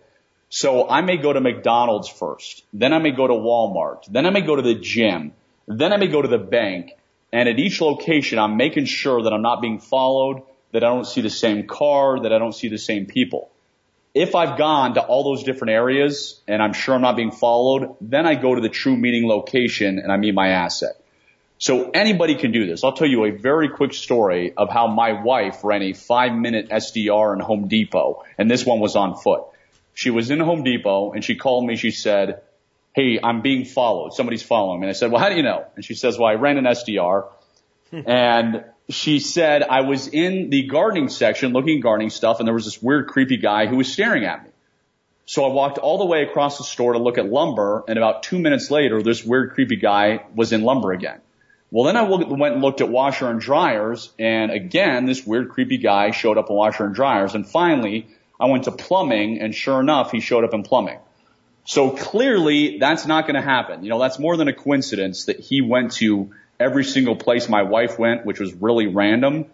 So 0.49 0.87
I 0.87 1.01
may 1.01 1.17
go 1.17 1.33
to 1.33 1.41
McDonald's 1.41 2.07
first. 2.07 2.63
Then 2.73 2.93
I 2.93 2.99
may 2.99 3.11
go 3.11 3.27
to 3.27 3.33
Walmart. 3.33 4.05
Then 4.09 4.25
I 4.25 4.29
may 4.29 4.41
go 4.41 4.55
to 4.55 4.61
the 4.61 4.75
gym. 4.75 5.33
Then 5.67 5.91
I 5.91 5.97
may 5.97 6.07
go 6.07 6.21
to 6.21 6.27
the 6.27 6.37
bank. 6.37 6.91
And 7.33 7.49
at 7.49 7.59
each 7.59 7.81
location, 7.81 8.39
I'm 8.39 8.55
making 8.55 8.85
sure 8.85 9.23
that 9.23 9.33
I'm 9.33 9.41
not 9.41 9.61
being 9.61 9.79
followed, 9.79 10.43
that 10.71 10.83
I 10.83 10.87
don't 10.87 11.05
see 11.05 11.21
the 11.21 11.29
same 11.29 11.67
car, 11.67 12.21
that 12.21 12.31
I 12.31 12.39
don't 12.39 12.53
see 12.53 12.69
the 12.69 12.77
same 12.77 13.05
people. 13.05 13.49
If 14.13 14.33
I've 14.33 14.57
gone 14.57 14.93
to 14.95 15.01
all 15.01 15.23
those 15.23 15.43
different 15.43 15.71
areas 15.71 16.39
and 16.47 16.63
I'm 16.63 16.73
sure 16.73 16.95
I'm 16.95 17.01
not 17.01 17.17
being 17.17 17.31
followed, 17.31 17.95
then 17.99 18.25
I 18.25 18.35
go 18.35 18.55
to 18.55 18.61
the 18.61 18.69
true 18.69 18.95
meeting 18.95 19.27
location 19.27 19.99
and 19.99 20.11
I 20.11 20.17
meet 20.17 20.33
my 20.33 20.49
asset. 20.49 20.95
So 21.59 21.89
anybody 21.91 22.35
can 22.35 22.51
do 22.51 22.65
this. 22.65 22.83
I'll 22.83 22.93
tell 22.93 23.07
you 23.07 23.25
a 23.25 23.31
very 23.31 23.69
quick 23.69 23.93
story 23.93 24.53
of 24.55 24.69
how 24.69 24.87
my 24.87 25.21
wife 25.21 25.63
ran 25.63 25.81
a 25.81 25.93
five 25.93 26.33
minute 26.33 26.69
SDR 26.69 27.33
in 27.33 27.41
Home 27.41 27.67
Depot 27.67 28.23
and 28.37 28.49
this 28.49 28.65
one 28.65 28.79
was 28.79 28.95
on 28.95 29.17
foot. 29.17 29.43
She 29.97 30.11
was 30.11 30.29
in 30.29 30.39
Home 30.39 30.63
Depot 30.63 31.13
and 31.13 31.23
she 31.23 31.33
called 31.33 31.65
me. 31.65 31.75
She 31.75 31.89
said, 31.89 32.43
hey, 32.93 33.19
I'm 33.21 33.41
being 33.41 33.65
followed. 33.65 34.13
Somebody's 34.13 34.43
following 34.43 34.79
me. 34.79 34.85
And 34.85 34.91
I 34.91 34.93
said, 34.93 35.11
well, 35.11 35.19
how 35.19 35.29
do 35.29 35.35
you 35.35 35.41
know? 35.41 35.65
And 35.75 35.83
she 35.83 35.95
says, 35.95 36.19
well, 36.19 36.29
I 36.29 36.35
ran 36.35 36.59
an 36.59 36.65
SDR. 36.65 37.29
Hmm. 37.89 38.01
and 38.05 38.65
she 38.89 39.19
said, 39.19 39.63
I 39.63 39.81
was 39.81 40.07
in 40.07 40.51
the 40.51 40.67
gardening 40.67 41.09
section 41.09 41.51
looking 41.51 41.77
at 41.77 41.83
gardening 41.83 42.11
stuff 42.11 42.37
and 42.37 42.47
there 42.47 42.53
was 42.53 42.65
this 42.65 42.79
weird 42.79 43.07
creepy 43.07 43.37
guy 43.37 43.65
who 43.65 43.77
was 43.77 43.91
staring 43.91 44.23
at 44.23 44.43
me. 44.43 44.51
So 45.25 45.43
I 45.45 45.47
walked 45.47 45.79
all 45.79 45.97
the 45.97 46.05
way 46.05 46.21
across 46.21 46.59
the 46.59 46.63
store 46.63 46.93
to 46.93 46.99
look 46.99 47.17
at 47.17 47.25
lumber 47.25 47.83
and 47.87 47.97
about 47.97 48.21
two 48.21 48.37
minutes 48.37 48.69
later, 48.69 49.01
this 49.01 49.23
weird 49.23 49.53
creepy 49.53 49.77
guy 49.77 50.25
was 50.35 50.53
in 50.53 50.61
lumber 50.61 50.91
again. 50.91 51.21
Well, 51.71 51.85
then 51.85 51.97
I 51.97 52.03
went 52.03 52.53
and 52.53 52.61
looked 52.61 52.81
at 52.81 52.89
washer 52.89 53.31
and 53.31 53.39
dryers 53.39 54.13
and 54.19 54.51
again, 54.51 55.07
this 55.07 55.25
weird 55.25 55.49
creepy 55.49 55.77
guy 55.77 56.11
showed 56.11 56.37
up 56.37 56.51
in 56.51 56.55
washer 56.55 56.85
and 56.85 56.93
dryers 56.93 57.33
and 57.33 57.47
finally 57.47 58.09
I 58.39 58.45
went 58.45 58.65
to 58.65 58.71
plumbing 58.71 59.39
and 59.39 59.53
sure 59.53 59.79
enough, 59.79 60.11
he 60.11 60.19
showed 60.19 60.43
up 60.43 60.53
in 60.53 60.63
plumbing. 60.63 60.99
So 61.65 61.91
clearly 61.91 62.77
that's 62.77 63.05
not 63.05 63.25
going 63.25 63.35
to 63.35 63.41
happen. 63.41 63.83
You 63.83 63.89
know, 63.89 63.99
that's 63.99 64.19
more 64.19 64.37
than 64.37 64.47
a 64.47 64.53
coincidence 64.53 65.25
that 65.25 65.39
he 65.39 65.61
went 65.61 65.93
to 65.93 66.31
every 66.59 66.83
single 66.83 67.15
place 67.15 67.49
my 67.49 67.63
wife 67.63 67.99
went, 67.99 68.25
which 68.25 68.39
was 68.39 68.53
really 68.53 68.87
random. 68.87 69.45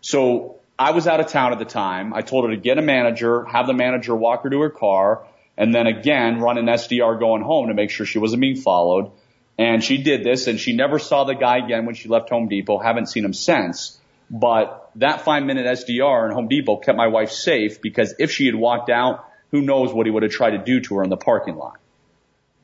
So 0.00 0.56
I 0.78 0.90
was 0.90 1.06
out 1.06 1.20
of 1.20 1.28
town 1.28 1.52
at 1.52 1.58
the 1.58 1.64
time. 1.64 2.12
I 2.12 2.22
told 2.22 2.44
her 2.44 2.50
to 2.50 2.60
get 2.60 2.78
a 2.78 2.82
manager, 2.82 3.44
have 3.44 3.66
the 3.66 3.74
manager 3.74 4.14
walk 4.16 4.42
her 4.42 4.50
to 4.50 4.60
her 4.62 4.70
car, 4.70 5.22
and 5.56 5.74
then 5.74 5.86
again 5.86 6.40
run 6.40 6.58
an 6.58 6.66
SDR 6.66 7.18
going 7.18 7.42
home 7.42 7.68
to 7.68 7.74
make 7.74 7.90
sure 7.90 8.06
she 8.06 8.18
wasn't 8.18 8.40
being 8.40 8.56
followed. 8.56 9.12
And 9.58 9.84
she 9.84 9.98
did 9.98 10.24
this 10.24 10.46
and 10.48 10.58
she 10.58 10.74
never 10.74 10.98
saw 10.98 11.24
the 11.24 11.34
guy 11.34 11.58
again 11.58 11.86
when 11.86 11.94
she 11.94 12.08
left 12.08 12.30
Home 12.30 12.48
Depot. 12.48 12.78
Haven't 12.78 13.06
seen 13.06 13.24
him 13.24 13.34
since. 13.34 13.98
But 14.32 14.90
that 14.96 15.20
five 15.20 15.44
minute 15.44 15.66
SDR 15.66 16.26
in 16.26 16.32
Home 16.32 16.48
Depot 16.48 16.78
kept 16.78 16.96
my 16.96 17.08
wife 17.08 17.30
safe 17.30 17.82
because 17.82 18.14
if 18.18 18.32
she 18.32 18.46
had 18.46 18.54
walked 18.54 18.88
out, 18.88 19.28
who 19.50 19.60
knows 19.60 19.92
what 19.92 20.06
he 20.06 20.10
would 20.10 20.22
have 20.22 20.32
tried 20.32 20.52
to 20.52 20.58
do 20.58 20.80
to 20.80 20.96
her 20.96 21.04
in 21.04 21.10
the 21.10 21.18
parking 21.18 21.56
lot. 21.56 21.78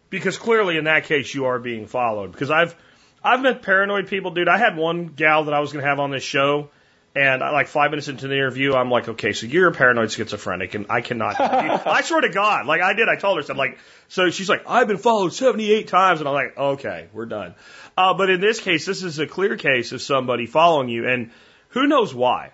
Because 0.08 0.38
clearly 0.38 0.78
in 0.78 0.84
that 0.84 1.04
case 1.04 1.32
you 1.34 1.44
are 1.44 1.58
being 1.58 1.86
followed. 1.86 2.32
Because 2.32 2.50
I've 2.50 2.74
I've 3.22 3.42
met 3.42 3.60
paranoid 3.60 4.08
people, 4.08 4.30
dude. 4.30 4.48
I 4.48 4.56
had 4.56 4.76
one 4.76 5.08
gal 5.08 5.44
that 5.44 5.54
I 5.54 5.60
was 5.60 5.72
going 5.72 5.84
to 5.84 5.88
have 5.88 5.98
on 5.98 6.10
this 6.10 6.22
show, 6.22 6.70
and 7.14 7.42
I, 7.42 7.50
like 7.50 7.66
five 7.66 7.90
minutes 7.90 8.08
into 8.08 8.28
the 8.28 8.34
interview, 8.34 8.72
I'm 8.74 8.90
like, 8.90 9.08
okay, 9.08 9.32
so 9.32 9.46
you're 9.46 9.68
a 9.68 9.72
paranoid 9.72 10.12
schizophrenic, 10.12 10.74
and 10.74 10.86
I 10.88 11.00
cannot. 11.00 11.38
I 11.40 12.00
swear 12.02 12.22
to 12.22 12.30
God, 12.30 12.64
like 12.66 12.80
I 12.80 12.94
did, 12.94 13.08
I 13.08 13.16
told 13.16 13.36
her, 13.36 13.42
so 13.42 13.52
I'm 13.52 13.58
like, 13.58 13.78
so 14.08 14.30
she's 14.30 14.48
like, 14.48 14.62
I've 14.66 14.86
been 14.86 14.98
followed 14.98 15.32
78 15.34 15.88
times, 15.88 16.20
and 16.20 16.28
I'm 16.28 16.34
like, 16.34 16.56
okay, 16.56 17.08
we're 17.12 17.26
done. 17.26 17.54
Uh, 17.96 18.14
but 18.14 18.30
in 18.30 18.40
this 18.40 18.60
case, 18.60 18.86
this 18.86 19.02
is 19.02 19.18
a 19.18 19.26
clear 19.26 19.56
case 19.56 19.92
of 19.92 20.00
somebody 20.00 20.46
following 20.46 20.88
you, 20.88 21.08
and 21.08 21.32
who 21.68 21.86
knows 21.86 22.14
why. 22.14 22.52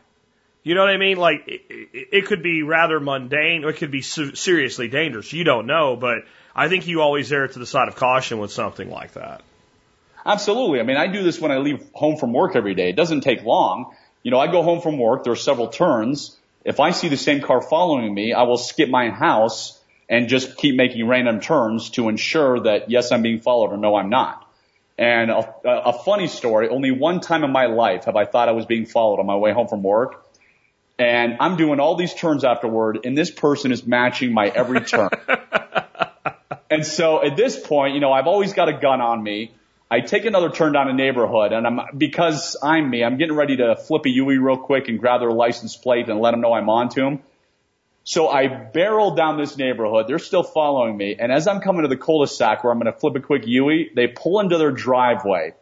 You 0.63 0.75
know 0.75 0.81
what 0.81 0.91
I 0.91 0.97
mean? 0.97 1.19
Like 1.19 1.45
it, 1.47 1.89
it 1.93 2.27
could 2.27 2.43
be 2.43 2.63
rather 2.63 2.99
mundane, 2.99 3.65
or 3.65 3.71
it 3.71 3.77
could 3.77 3.91
be 3.91 4.03
seriously 4.03 4.89
dangerous. 4.89 5.33
You 5.33 5.45
don't 5.45 5.67
know, 5.67 5.97
but 5.97 6.25
I 6.55 6.69
think 6.69 6.87
you 6.87 7.03
always 7.03 7.31
err 7.33 7.49
to 7.49 7.59
the 7.59 7.67
side 7.67 7.89
of 7.89 7.97
caution 7.97 8.39
with 8.39 8.53
something 8.53 8.91
like 8.91 9.13
that. 9.13 9.43
Absolutely. 10.25 10.81
I 10.81 10.85
mean, 10.85 10.97
I 10.97 11.07
do 11.07 11.23
this 11.23 11.39
when 11.39 11.53
I 11.53 11.59
leave 11.59 11.85
home 11.93 12.17
from 12.17 12.33
work 12.33 12.57
every 12.57 12.75
day. 12.75 12.89
It 12.89 12.97
doesn't 12.97 13.21
take 13.21 13.43
long. 13.43 13.95
You 14.23 14.31
know, 14.31 14.41
I 14.41 14.51
go 14.51 14.63
home 14.63 14.81
from 14.81 14.99
work. 14.99 15.25
There 15.25 15.35
are 15.35 15.37
several 15.37 15.69
turns. 15.69 16.35
If 16.65 16.81
I 16.81 16.93
see 16.93 17.09
the 17.09 17.19
same 17.19 17.43
car 17.43 17.61
following 17.61 18.15
me, 18.15 18.33
I 18.33 18.45
will 18.45 18.57
skip 18.57 18.89
my 18.89 19.11
house 19.11 19.79
and 20.09 20.29
just 20.29 20.57
keep 20.57 20.77
making 20.77 21.07
random 21.07 21.41
turns 21.41 21.91
to 21.91 22.09
ensure 22.09 22.61
that 22.61 22.91
yes, 22.91 23.13
I'm 23.13 23.21
being 23.21 23.41
followed 23.41 23.73
or 23.73 23.77
no, 23.77 23.97
I'm 23.97 24.09
not. 24.09 24.44
And 24.97 25.31
a, 25.31 25.55
a 25.65 25.93
funny 25.93 26.29
story, 26.29 26.69
only 26.69 26.93
one 26.93 27.21
time 27.21 27.43
in 27.43 27.51
my 27.51 27.67
life 27.67 28.05
have 28.05 28.15
I 28.15 28.27
thought 28.27 28.49
I 28.49 28.53
was 28.53 28.65
being 28.65 28.87
followed 28.87 29.19
on 29.19 29.27
my 29.27 29.37
way 29.37 29.53
home 29.53 29.67
from 29.67 29.83
work 29.83 30.25
and 30.99 31.37
I'm 31.41 31.57
doing 31.57 31.81
all 31.81 31.97
these 31.97 32.15
turns 32.15 32.45
afterward, 32.45 33.01
and 33.05 33.19
this 33.19 33.31
person 33.31 33.73
is 33.73 33.87
matching 33.87 34.33
my 34.33 34.49
every 34.49 34.81
turn. 34.81 35.11
and 36.71 36.87
so 36.87 37.25
at 37.25 37.37
this 37.37 37.59
point, 37.59 37.95
you 37.95 38.01
know, 38.01 38.13
I've 38.13 38.27
always 38.27 38.53
got 38.53 38.69
a 38.69 38.73
gun 38.73 39.01
on 39.01 39.23
me. 39.23 39.53
I 39.91 40.01
take 40.01 40.25
another 40.25 40.51
turn 40.51 40.73
down 40.73 40.89
a 40.89 40.93
neighborhood, 40.93 41.53
and 41.53 41.67
I'm 41.67 41.81
because 41.99 42.57
I'm 42.63 42.89
me, 42.89 43.03
I'm 43.03 43.19
getting 43.19 43.35
ready 43.35 43.57
to 43.57 43.77
flip 43.77 44.07
a 44.07 44.09
Yui 44.09 44.39
real 44.39 44.57
quick 44.57 44.89
and 44.89 44.99
grab 44.99 45.21
their 45.21 45.33
license 45.33 45.77
plate 45.77 46.09
and 46.09 46.21
let 46.21 46.31
them 46.31 46.41
know 46.41 46.53
I'm 46.53 46.69
on 46.69 46.89
to 46.91 47.01
them. 47.01 47.23
So 48.05 48.29
I 48.29 48.49
barrel 48.49 49.15
down 49.15 49.39
this 49.39 49.57
neighborhood. 49.57 50.07
They're 50.07 50.19
still 50.19 50.43
following 50.43 50.97
me, 50.97 51.17
and 51.19 51.33
as 51.33 51.49
I'm 51.49 51.61
coming 51.61 51.83
to 51.83 51.89
the 51.89 51.97
cul-de-sac 51.97 52.63
where 52.63 52.73
I'm 52.73 52.79
going 52.79 52.93
to 52.93 52.99
flip 52.99 53.17
a 53.17 53.21
quick 53.21 53.47
Yui, 53.47 53.91
they 53.97 54.07
pull 54.09 54.41
into 54.41 54.59
their 54.59 54.71
driveway 54.71 55.55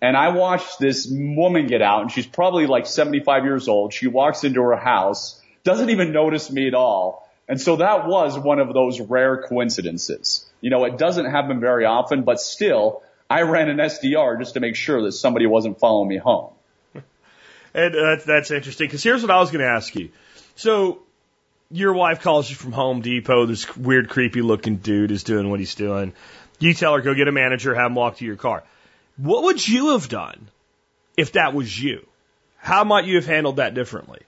and 0.00 0.16
I 0.16 0.28
watched 0.28 0.78
this 0.78 1.08
woman 1.10 1.66
get 1.66 1.82
out 1.82 2.02
and 2.02 2.12
she's 2.12 2.26
probably 2.26 2.66
like 2.66 2.86
75 2.86 3.44
years 3.44 3.68
old. 3.68 3.92
She 3.92 4.06
walks 4.06 4.44
into 4.44 4.60
her 4.62 4.76
house, 4.76 5.40
doesn't 5.64 5.90
even 5.90 6.12
notice 6.12 6.50
me 6.50 6.68
at 6.68 6.74
all. 6.74 7.28
And 7.48 7.60
so 7.60 7.76
that 7.76 8.06
was 8.06 8.38
one 8.38 8.58
of 8.58 8.72
those 8.72 9.00
rare 9.00 9.42
coincidences. 9.42 10.46
You 10.60 10.70
know, 10.70 10.84
it 10.84 10.98
doesn't 10.98 11.26
happen 11.26 11.60
very 11.60 11.84
often, 11.84 12.22
but 12.22 12.40
still, 12.40 13.02
I 13.28 13.42
ran 13.42 13.68
an 13.68 13.78
SDR 13.78 14.38
just 14.38 14.54
to 14.54 14.60
make 14.60 14.76
sure 14.76 15.02
that 15.02 15.12
somebody 15.12 15.46
wasn't 15.46 15.78
following 15.78 16.08
me 16.08 16.18
home. 16.18 16.52
And 17.74 17.96
uh, 17.96 18.02
that's, 18.02 18.24
that's 18.26 18.50
interesting 18.50 18.86
because 18.86 19.02
here's 19.02 19.22
what 19.22 19.30
I 19.30 19.40
was 19.40 19.50
going 19.50 19.64
to 19.64 19.70
ask 19.70 19.96
you. 19.96 20.10
So 20.56 21.00
your 21.72 21.94
wife 21.94 22.20
calls 22.20 22.48
you 22.48 22.56
from 22.56 22.72
Home 22.72 23.00
Depot. 23.00 23.46
This 23.46 23.76
weird, 23.76 24.08
creepy 24.08 24.42
looking 24.42 24.76
dude 24.76 25.10
is 25.10 25.24
doing 25.24 25.50
what 25.50 25.58
he's 25.58 25.74
doing. 25.74 26.12
You 26.58 26.74
tell 26.74 26.94
her, 26.94 27.00
go 27.00 27.14
get 27.14 27.28
a 27.28 27.32
manager, 27.32 27.74
have 27.74 27.86
him 27.86 27.94
walk 27.94 28.18
to 28.18 28.24
your 28.24 28.36
car. 28.36 28.62
What 29.16 29.44
would 29.44 29.66
you 29.66 29.90
have 29.90 30.08
done 30.08 30.48
if 31.16 31.32
that 31.32 31.54
was 31.54 31.82
you? 31.82 32.06
How 32.58 32.84
might 32.84 33.06
you 33.06 33.16
have 33.16 33.26
handled 33.26 33.56
that 33.56 33.74
differently? 33.74 34.20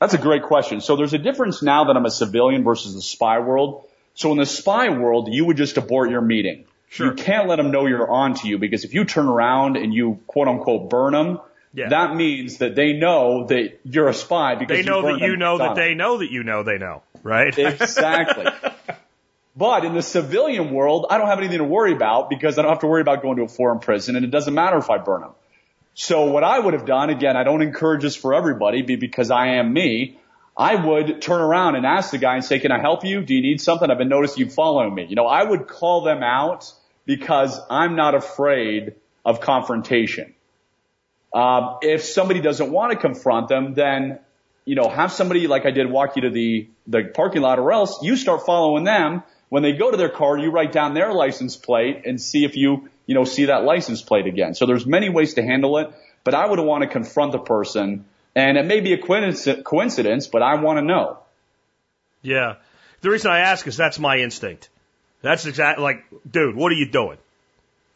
That's 0.00 0.14
a 0.14 0.18
great 0.18 0.44
question. 0.44 0.80
So 0.80 0.96
there's 0.96 1.14
a 1.14 1.18
difference 1.18 1.62
now 1.62 1.84
that 1.84 1.96
I'm 1.96 2.06
a 2.06 2.10
civilian 2.10 2.64
versus 2.64 2.94
the 2.94 3.02
spy 3.02 3.40
world. 3.40 3.86
So 4.14 4.32
in 4.32 4.38
the 4.38 4.46
spy 4.46 4.90
world, 4.90 5.28
you 5.30 5.44
would 5.44 5.56
just 5.56 5.76
abort 5.76 6.10
your 6.10 6.20
meeting. 6.20 6.64
Sure. 6.88 7.08
You 7.08 7.14
can't 7.14 7.48
let 7.48 7.56
them 7.56 7.70
know 7.70 7.86
you're 7.86 8.10
on 8.10 8.34
to 8.34 8.48
you 8.48 8.58
because 8.58 8.84
if 8.84 8.94
you 8.94 9.04
turn 9.04 9.26
around 9.26 9.76
and 9.76 9.94
you 9.94 10.20
quote 10.26 10.48
unquote 10.48 10.90
burn 10.90 11.12
them, 11.12 11.40
yeah. 11.74 11.88
that 11.88 12.14
means 12.14 12.58
that 12.58 12.74
they 12.74 12.92
know 12.92 13.46
that 13.46 13.80
you're 13.84 14.08
a 14.08 14.14
spy 14.14 14.54
because 14.54 14.76
they 14.76 14.82
know 14.82 15.02
that 15.02 15.20
you 15.20 15.36
know 15.36 15.58
that 15.58 15.74
they 15.74 15.94
know 15.94 16.18
that 16.18 16.30
you 16.30 16.42
know 16.42 16.62
they 16.62 16.78
know, 16.78 17.02
right? 17.22 17.56
Exactly. 17.56 18.46
but 19.56 19.84
in 19.84 19.94
the 19.94 20.02
civilian 20.02 20.72
world, 20.72 21.06
I 21.08 21.18
don't 21.18 21.28
have 21.28 21.38
anything 21.38 21.58
to 21.58 21.64
worry 21.64 21.92
about 21.92 22.30
because 22.30 22.58
I 22.58 22.62
don't 22.62 22.70
have 22.70 22.80
to 22.80 22.86
worry 22.86 23.00
about 23.00 23.22
going 23.22 23.36
to 23.36 23.44
a 23.44 23.48
foreign 23.48 23.78
prison 23.78 24.16
and 24.16 24.24
it 24.24 24.30
doesn't 24.30 24.54
matter 24.54 24.78
if 24.78 24.90
I 24.90 24.98
burn 24.98 25.22
them. 25.22 25.32
So 25.94 26.26
what 26.26 26.42
I 26.42 26.58
would 26.58 26.74
have 26.74 26.86
done, 26.86 27.10
again, 27.10 27.36
I 27.36 27.44
don't 27.44 27.62
encourage 27.62 28.02
this 28.02 28.16
for 28.16 28.32
everybody 28.32 28.82
because 28.82 29.30
I 29.30 29.56
am 29.56 29.72
me. 29.72 30.18
I 30.56 30.74
would 30.74 31.22
turn 31.22 31.40
around 31.40 31.76
and 31.76 31.86
ask 31.86 32.10
the 32.10 32.18
guy 32.18 32.34
and 32.34 32.44
say, 32.44 32.58
can 32.58 32.72
I 32.72 32.80
help 32.80 33.04
you? 33.04 33.22
Do 33.22 33.34
you 33.34 33.42
need 33.42 33.60
something? 33.60 33.90
I've 33.90 33.98
been 33.98 34.08
noticing 34.08 34.44
you 34.44 34.50
following 34.50 34.94
me. 34.94 35.04
You 35.04 35.16
know, 35.16 35.26
I 35.26 35.42
would 35.42 35.66
call 35.66 36.02
them 36.02 36.22
out 36.22 36.70
because 37.04 37.58
I'm 37.70 37.96
not 37.96 38.14
afraid 38.14 38.94
of 39.24 39.40
confrontation. 39.40 40.34
Um, 41.34 41.78
if 41.80 42.04
somebody 42.04 42.40
doesn't 42.40 42.70
want 42.70 42.92
to 42.92 42.98
confront 42.98 43.48
them, 43.48 43.74
then 43.74 44.18
you 44.64 44.74
know 44.74 44.88
have 44.88 45.12
somebody 45.12 45.46
like 45.46 45.66
I 45.66 45.70
did 45.70 45.90
walk 45.90 46.16
you 46.16 46.22
to 46.22 46.30
the 46.30 46.68
the 46.86 47.04
parking 47.04 47.42
lot, 47.42 47.58
or 47.58 47.72
else 47.72 48.02
you 48.02 48.16
start 48.16 48.44
following 48.44 48.84
them. 48.84 49.22
When 49.48 49.62
they 49.62 49.72
go 49.72 49.90
to 49.90 49.96
their 49.96 50.08
car, 50.08 50.38
you 50.38 50.50
write 50.50 50.72
down 50.72 50.94
their 50.94 51.12
license 51.12 51.56
plate 51.56 52.02
and 52.06 52.20
see 52.20 52.44
if 52.44 52.56
you 52.56 52.88
you 53.06 53.14
know 53.14 53.24
see 53.24 53.46
that 53.46 53.64
license 53.64 54.02
plate 54.02 54.26
again. 54.26 54.54
So 54.54 54.66
there's 54.66 54.86
many 54.86 55.08
ways 55.08 55.34
to 55.34 55.42
handle 55.42 55.78
it, 55.78 55.90
but 56.24 56.34
I 56.34 56.46
would 56.46 56.60
want 56.60 56.82
to 56.82 56.88
confront 56.88 57.32
the 57.32 57.38
person, 57.38 58.04
and 58.34 58.58
it 58.58 58.66
may 58.66 58.80
be 58.80 58.92
a 58.92 58.98
coincidence, 58.98 60.26
but 60.26 60.42
I 60.42 60.54
want 60.56 60.78
to 60.78 60.84
know. 60.84 61.18
Yeah, 62.22 62.56
the 63.00 63.10
reason 63.10 63.30
I 63.30 63.40
ask 63.40 63.66
is 63.66 63.76
that's 63.76 63.98
my 63.98 64.18
instinct. 64.18 64.68
That's 65.22 65.46
exactly 65.46 65.82
like, 65.82 66.04
dude, 66.28 66.56
what 66.56 66.72
are 66.72 66.76
you 66.76 66.90
doing? 66.90 67.18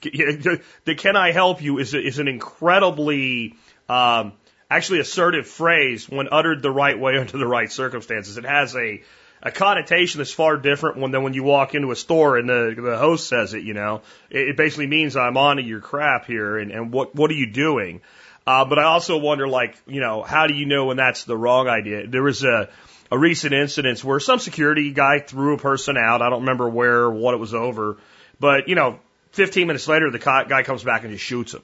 The 0.03 0.95
can 0.97 1.17
I 1.17 1.33
help 1.33 1.63
you 1.63 1.79
is, 1.79 1.95
is 1.95 2.19
an 2.19 2.29
incredibly, 2.29 3.55
um, 3.89 4.33
actually 4.71 5.01
assertive 5.01 5.47
phrase 5.47 6.09
when 6.09 6.29
uttered 6.31 6.63
the 6.63 6.71
right 6.71 6.99
way 6.99 7.19
under 7.19 7.39
the 7.39 7.47
right 7.47 7.71
circumstances. 7.71 8.37
It 8.37 8.45
has 8.45 8.75
a, 8.75 9.03
a 9.43 9.51
connotation 9.51 10.19
that's 10.19 10.33
far 10.33 10.57
different 10.57 10.99
when, 10.99 11.11
than 11.11 11.23
when 11.23 11.35
you 11.35 11.43
walk 11.43 11.75
into 11.75 11.91
a 11.91 11.97
store 11.97 12.37
and 12.37 12.49
the, 12.49 12.75
the 12.77 12.99
host 12.99 13.29
says 13.29 13.55
it, 13.55 13.63
you 13.63 13.75
know. 13.75 14.03
It, 14.31 14.49
it 14.49 14.57
basically 14.57 14.87
means 14.87 15.17
I'm 15.17 15.37
on 15.37 15.57
to 15.57 15.63
your 15.63 15.81
crap 15.81 16.27
here 16.27 16.59
and, 16.59 16.71
and 16.71 16.93
what, 16.93 17.15
what 17.15 17.31
are 17.31 17.35
you 17.35 17.51
doing? 17.51 18.01
Uh, 18.47 18.65
but 18.65 18.79
I 18.79 18.85
also 18.85 19.19
wonder, 19.19 19.49
like, 19.49 19.77
you 19.89 20.01
know, 20.01 20.23
how 20.23 20.47
do 20.47 20.55
you 20.55 20.67
know 20.67 20.87
when 20.87 20.97
that's 20.97 21.25
the 21.25 21.37
wrong 21.37 21.69
idea? 21.69 22.07
There 22.07 22.23
was 22.23 22.45
a, 22.45 22.69
a 23.11 23.19
recent 23.19 23.53
incident 23.53 24.05
where 24.05 24.21
some 24.21 24.39
security 24.39 24.93
guy 24.93 25.19
threw 25.19 25.55
a 25.55 25.59
person 25.59 25.97
out. 25.97 26.23
I 26.23 26.31
don't 26.31 26.41
remember 26.41 26.69
where 26.69 27.11
what 27.11 27.35
it 27.35 27.39
was 27.39 27.55
over, 27.55 27.99
but 28.39 28.69
you 28.69 28.77
know, 28.77 29.01
15 29.37 29.67
minutes 29.67 29.87
later, 29.87 30.11
the 30.11 30.19
guy 30.19 30.63
comes 30.63 30.83
back 30.83 31.05
and 31.05 31.13
just 31.13 31.25
shoots 31.25 31.53
him. 31.53 31.63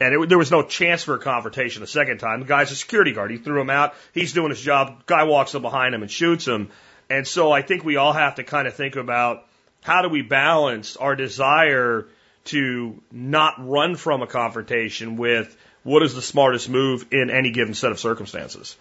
And 0.00 0.14
it, 0.14 0.28
there 0.28 0.36
was 0.36 0.50
no 0.50 0.62
chance 0.62 1.04
for 1.04 1.14
a 1.14 1.18
confrontation 1.18 1.80
the 1.80 1.86
second 1.86 2.18
time. 2.18 2.40
The 2.40 2.46
guy's 2.46 2.72
a 2.72 2.76
security 2.76 3.12
guard. 3.12 3.30
He 3.30 3.38
threw 3.38 3.60
him 3.60 3.70
out. 3.70 3.94
He's 4.12 4.32
doing 4.32 4.50
his 4.50 4.60
job. 4.60 5.06
Guy 5.06 5.22
walks 5.24 5.54
up 5.54 5.62
behind 5.62 5.94
him 5.94 6.02
and 6.02 6.10
shoots 6.10 6.44
him. 6.44 6.70
And 7.08 7.26
so 7.26 7.52
I 7.52 7.62
think 7.62 7.84
we 7.84 7.96
all 7.96 8.12
have 8.12 8.34
to 8.34 8.44
kind 8.44 8.66
of 8.66 8.74
think 8.74 8.96
about 8.96 9.46
how 9.80 10.02
do 10.02 10.08
we 10.08 10.22
balance 10.22 10.96
our 10.96 11.14
desire 11.14 12.08
to 12.46 13.00
not 13.12 13.54
run 13.58 13.94
from 13.94 14.22
a 14.22 14.26
confrontation 14.26 15.16
with 15.16 15.56
what 15.84 16.02
is 16.02 16.14
the 16.14 16.22
smartest 16.22 16.68
move 16.68 17.06
in 17.12 17.30
any 17.30 17.52
given 17.52 17.74
set 17.74 17.92
of 17.92 18.00
circumstances. 18.00 18.76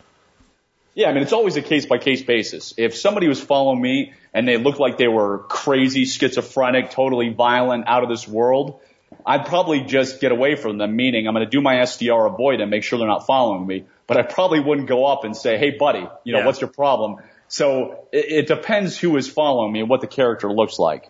Yeah, 0.95 1.09
I 1.09 1.13
mean, 1.13 1.23
it's 1.23 1.33
always 1.33 1.57
a 1.57 1.61
case 1.61 1.85
by 1.85 1.97
case 1.97 2.23
basis. 2.23 2.73
If 2.77 2.95
somebody 2.95 3.27
was 3.27 3.41
following 3.41 3.81
me 3.81 4.13
and 4.33 4.47
they 4.47 4.55
looked 4.55 4.79
like 4.79 4.97
they 4.97 5.09
were 5.09 5.39
crazy, 5.39 6.05
schizophrenic, 6.05 6.91
totally 6.91 7.29
violent, 7.29 7.85
out 7.87 8.03
of 8.03 8.09
this 8.09 8.25
world, 8.25 8.79
I'd 9.25 9.45
probably 9.45 9.81
just 9.81 10.21
get 10.21 10.31
away 10.31 10.55
from 10.55 10.77
them, 10.77 10.95
meaning 10.95 11.27
I'm 11.27 11.33
going 11.33 11.45
to 11.45 11.51
do 11.51 11.61
my 11.61 11.75
SDR 11.75 12.33
avoid 12.33 12.61
and 12.61 12.71
make 12.71 12.83
sure 12.83 12.97
they're 12.97 13.07
not 13.07 13.27
following 13.27 13.67
me. 13.67 13.85
But 14.07 14.17
I 14.17 14.21
probably 14.21 14.61
wouldn't 14.61 14.87
go 14.87 15.05
up 15.05 15.25
and 15.25 15.35
say, 15.35 15.57
hey, 15.57 15.71
buddy, 15.71 16.07
you 16.23 16.33
know, 16.33 16.39
yeah. 16.39 16.45
what's 16.45 16.61
your 16.61 16.69
problem? 16.69 17.17
So 17.49 18.07
it, 18.11 18.25
it, 18.29 18.47
depends 18.47 18.97
who 18.97 19.17
is 19.17 19.27
following 19.27 19.71
me 19.71 19.81
and 19.81 19.89
what 19.89 20.01
the 20.01 20.07
character 20.07 20.51
looks 20.51 20.79
like. 20.79 21.09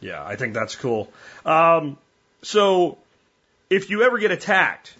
Yeah, 0.00 0.22
I 0.22 0.36
think 0.36 0.52
that's 0.52 0.76
cool. 0.76 1.10
Um, 1.46 1.96
so 2.42 2.98
if 3.70 3.88
you 3.88 4.02
ever 4.02 4.18
get 4.18 4.30
attacked, 4.30 4.94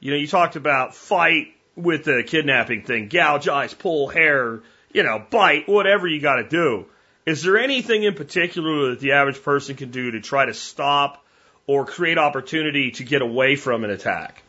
you 0.00 0.10
know, 0.10 0.16
you 0.16 0.26
talked 0.26 0.56
about 0.56 0.94
fight, 0.94 1.48
with 1.76 2.04
the 2.04 2.24
kidnapping 2.26 2.82
thing, 2.82 3.08
gouge 3.08 3.48
eyes, 3.48 3.74
pull 3.74 4.08
hair, 4.08 4.62
you 4.92 5.02
know, 5.02 5.24
bite, 5.30 5.68
whatever 5.68 6.08
you 6.08 6.20
got 6.20 6.36
to 6.36 6.48
do. 6.48 6.86
Is 7.26 7.42
there 7.42 7.58
anything 7.58 8.02
in 8.04 8.14
particular 8.14 8.90
that 8.90 9.00
the 9.00 9.12
average 9.12 9.42
person 9.42 9.76
can 9.76 9.90
do 9.90 10.12
to 10.12 10.20
try 10.20 10.46
to 10.46 10.54
stop 10.54 11.24
or 11.66 11.84
create 11.84 12.18
opportunity 12.18 12.92
to 12.92 13.04
get 13.04 13.20
away 13.20 13.56
from 13.56 13.84
an 13.84 13.90
attack? 13.90 14.42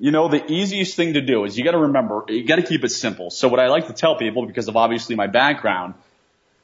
You 0.00 0.10
know, 0.12 0.28
the 0.28 0.50
easiest 0.50 0.96
thing 0.96 1.14
to 1.14 1.20
do 1.20 1.44
is 1.44 1.58
you 1.58 1.64
got 1.64 1.72
to 1.72 1.78
remember, 1.78 2.24
you 2.28 2.46
got 2.46 2.56
to 2.56 2.62
keep 2.62 2.84
it 2.84 2.90
simple. 2.90 3.30
So 3.30 3.48
what 3.48 3.60
I 3.60 3.68
like 3.68 3.88
to 3.88 3.92
tell 3.92 4.16
people, 4.16 4.46
because 4.46 4.68
of 4.68 4.76
obviously 4.76 5.16
my 5.16 5.26
background, 5.26 5.94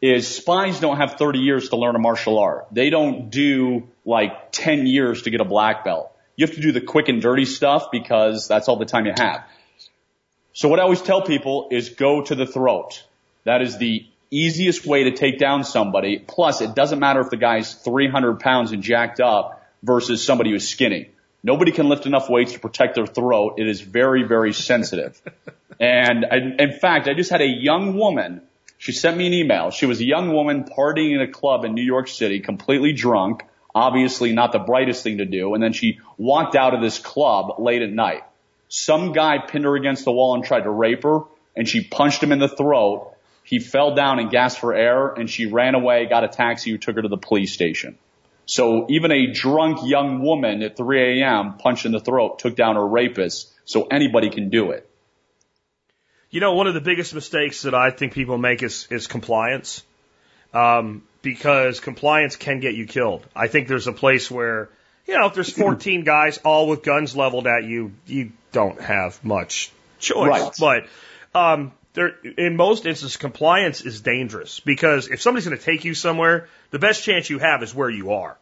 is 0.01 0.29
spies 0.29 0.81
don't 0.81 0.99
have 0.99 1.14
30 1.14 1.40
years 1.40 1.71
to 1.71 1.77
learn 1.77 1.97
a 1.97 1.99
martial 1.99 2.38
art. 2.38 2.67
They 2.71 2.90
don't 2.90 3.31
do 3.31 3.88
like 4.05 4.53
10 4.53 4.87
years 4.87 5.23
to 5.23 5.31
get 5.31 5.40
a 5.40 5.45
black 5.45 5.85
belt. 5.85 6.13
You 6.37 6.47
have 6.47 6.55
to 6.57 6.61
do 6.61 6.73
the 6.73 6.81
quick 6.81 7.09
and 7.09 7.23
dirty 7.23 7.44
stuff 7.44 7.90
because 7.92 8.49
that's 8.49 8.68
all 8.68 8.77
the 8.77 8.85
time 8.85 9.07
you 9.07 9.12
have. 9.16 9.44
So 10.53 10.68
what 10.68 10.79
I 10.79 10.83
always 10.83 11.03
tell 11.03 11.23
people 11.23 11.68
is 11.70 11.90
go 11.90 12.23
to 12.23 12.35
the 12.35 12.47
throat. 12.47 13.05
That 13.44 13.62
is 13.62 13.79
the 13.79 14.07
easiest 14.31 14.85
way 14.87 15.05
to 15.05 15.12
take 15.12 15.38
down 15.38 15.64
somebody. 15.64 16.18
Plus, 16.18 16.61
it 16.61 16.75
doesn't 16.75 16.99
matter 16.99 17.20
if 17.20 17.31
the 17.31 17.37
guy's 17.37 17.75
300 17.75 18.40
pounds 18.40 18.73
and 18.73 18.83
jacked 18.83 19.20
up 19.20 19.64
versus 19.83 20.25
somebody 20.25 20.51
who's 20.51 20.68
skinny. 20.68 21.11
Nobody 21.42 21.73
can 21.73 21.88
lift 21.88 22.07
enough 22.07 22.29
weights 22.29 22.55
to 22.55 22.59
protect 22.59 22.94
their 22.94 23.07
throat. 23.07 23.57
It 23.59 23.68
is 23.68 23.81
very, 23.81 24.23
very 24.23 24.53
sensitive. 24.53 25.20
and 25.81 26.25
I, 26.25 26.37
in 26.59 26.73
fact, 26.73 27.07
I 27.07 27.14
just 27.14 27.31
had 27.31 27.42
a 27.42 27.49
young 27.49 27.97
woman. 27.97 28.42
She 28.79 28.92
sent 28.92 29.16
me 29.16 29.27
an 29.27 29.35
email. 29.35 29.70
She 29.70 29.87
was 29.87 30.01
a 30.01 30.05
young 30.05 30.33
woman 30.33 30.64
partying 30.64 31.14
in 31.14 31.20
a 31.20 31.31
club 31.31 31.64
in 31.64 31.75
New 31.75 31.85
York 31.85 32.09
City, 32.09 32.40
completely 32.40 32.92
drunk 32.92 33.44
obviously 33.75 34.33
not 34.33 34.53
the 34.53 34.59
brightest 34.59 35.03
thing 35.03 35.19
to 35.19 35.25
do. 35.25 35.55
And 35.55 35.63
then 35.63 35.73
she 35.73 35.99
walked 36.17 36.55
out 36.55 36.75
of 36.75 36.81
this 36.81 36.99
club 36.99 37.59
late 37.59 37.83
at 37.83 37.91
night. 37.91 38.23
Some 38.69 39.13
guy 39.13 39.39
pinned 39.39 39.65
her 39.65 39.77
against 39.77 40.05
the 40.05 40.13
wall 40.13 40.35
and 40.35 40.45
tried 40.45 40.63
to 40.63 40.71
rape 40.71 41.03
her 41.03 41.21
and 41.57 41.69
she 41.69 41.85
punched 41.85 42.23
him 42.23 42.33
in 42.33 42.39
the 42.39 42.49
throat. 42.49 43.15
He 43.43 43.59
fell 43.59 43.95
down 43.95 44.19
and 44.19 44.31
gasped 44.31 44.61
for 44.61 44.75
air 44.75 45.09
and 45.09 45.29
she 45.29 45.47
ran 45.47 45.75
away, 45.75 46.07
got 46.07 46.25
a 46.25 46.29
taxi 46.29 46.71
who 46.71 46.79
took 46.79 46.97
her 46.97 47.03
to 47.03 47.09
the 47.09 47.17
police 47.17 47.53
station. 47.53 47.99
So 48.47 48.87
even 48.91 49.11
a 49.11 49.33
drunk 49.33 49.79
young 49.83 50.23
woman 50.23 50.63
at 50.63 50.77
3 50.77 51.23
a.m. 51.23 51.55
punched 51.55 51.87
in 51.87 51.93
the 51.93 52.01
throat 52.01 52.39
took 52.39 52.57
down 52.57 52.77
her 52.77 52.87
rapist. 52.87 53.51
So 53.65 53.87
anybody 53.87 54.31
can 54.31 54.51
do 54.51 54.71
it. 54.71 54.89
You 56.31 56.41
know, 56.41 56.55
one 56.55 56.67
of 56.67 56.75
the 56.75 56.81
biggest 56.81 57.15
mistakes 57.15 57.63
that 57.63 57.75
I 57.75 57.91
think 57.91 58.13
people 58.13 58.37
make 58.39 58.63
is, 58.63 58.89
is 58.91 59.07
compliance. 59.07 59.83
Um, 60.53 61.05
because 61.25 61.81
compliance 61.81 62.37
can 62.37 62.61
get 62.61 62.75
you 62.75 62.87
killed. 62.87 63.27
I 63.35 63.49
think 63.49 63.67
there's 63.67 63.89
a 63.89 63.93
place 63.93 64.31
where, 64.31 64.69
you 65.07 65.15
know, 65.15 65.27
if 65.27 65.35
there's 65.35 65.53
14 65.59 66.05
guys 66.05 66.39
all 66.39 66.69
with 66.69 66.85
guns 66.85 67.17
leveled 67.17 67.49
at 67.49 67.65
you, 67.65 67.93
you 68.07 68.31
don't 68.53 68.81
have 68.81 69.25
much 69.25 69.73
choice. 69.99 70.29
Right. 70.29 70.53
But, 70.61 70.87
um, 71.37 71.73
there, 71.95 72.13
in 72.37 72.57
most 72.57 72.87
instances, 72.87 73.17
compliance 73.17 73.81
is 73.81 74.01
dangerous 74.01 74.61
because 74.61 75.09
if 75.09 75.23
somebody's 75.23 75.47
going 75.47 75.59
to 75.59 75.65
take 75.65 75.85
you 75.85 75.95
somewhere, 75.95 76.49
the 76.71 76.79
best 76.79 77.03
chance 77.03 77.31
you 77.31 77.39
have 77.39 77.63
is 77.63 77.75
where 77.75 77.91
you 77.91 78.13
are. 78.13 78.37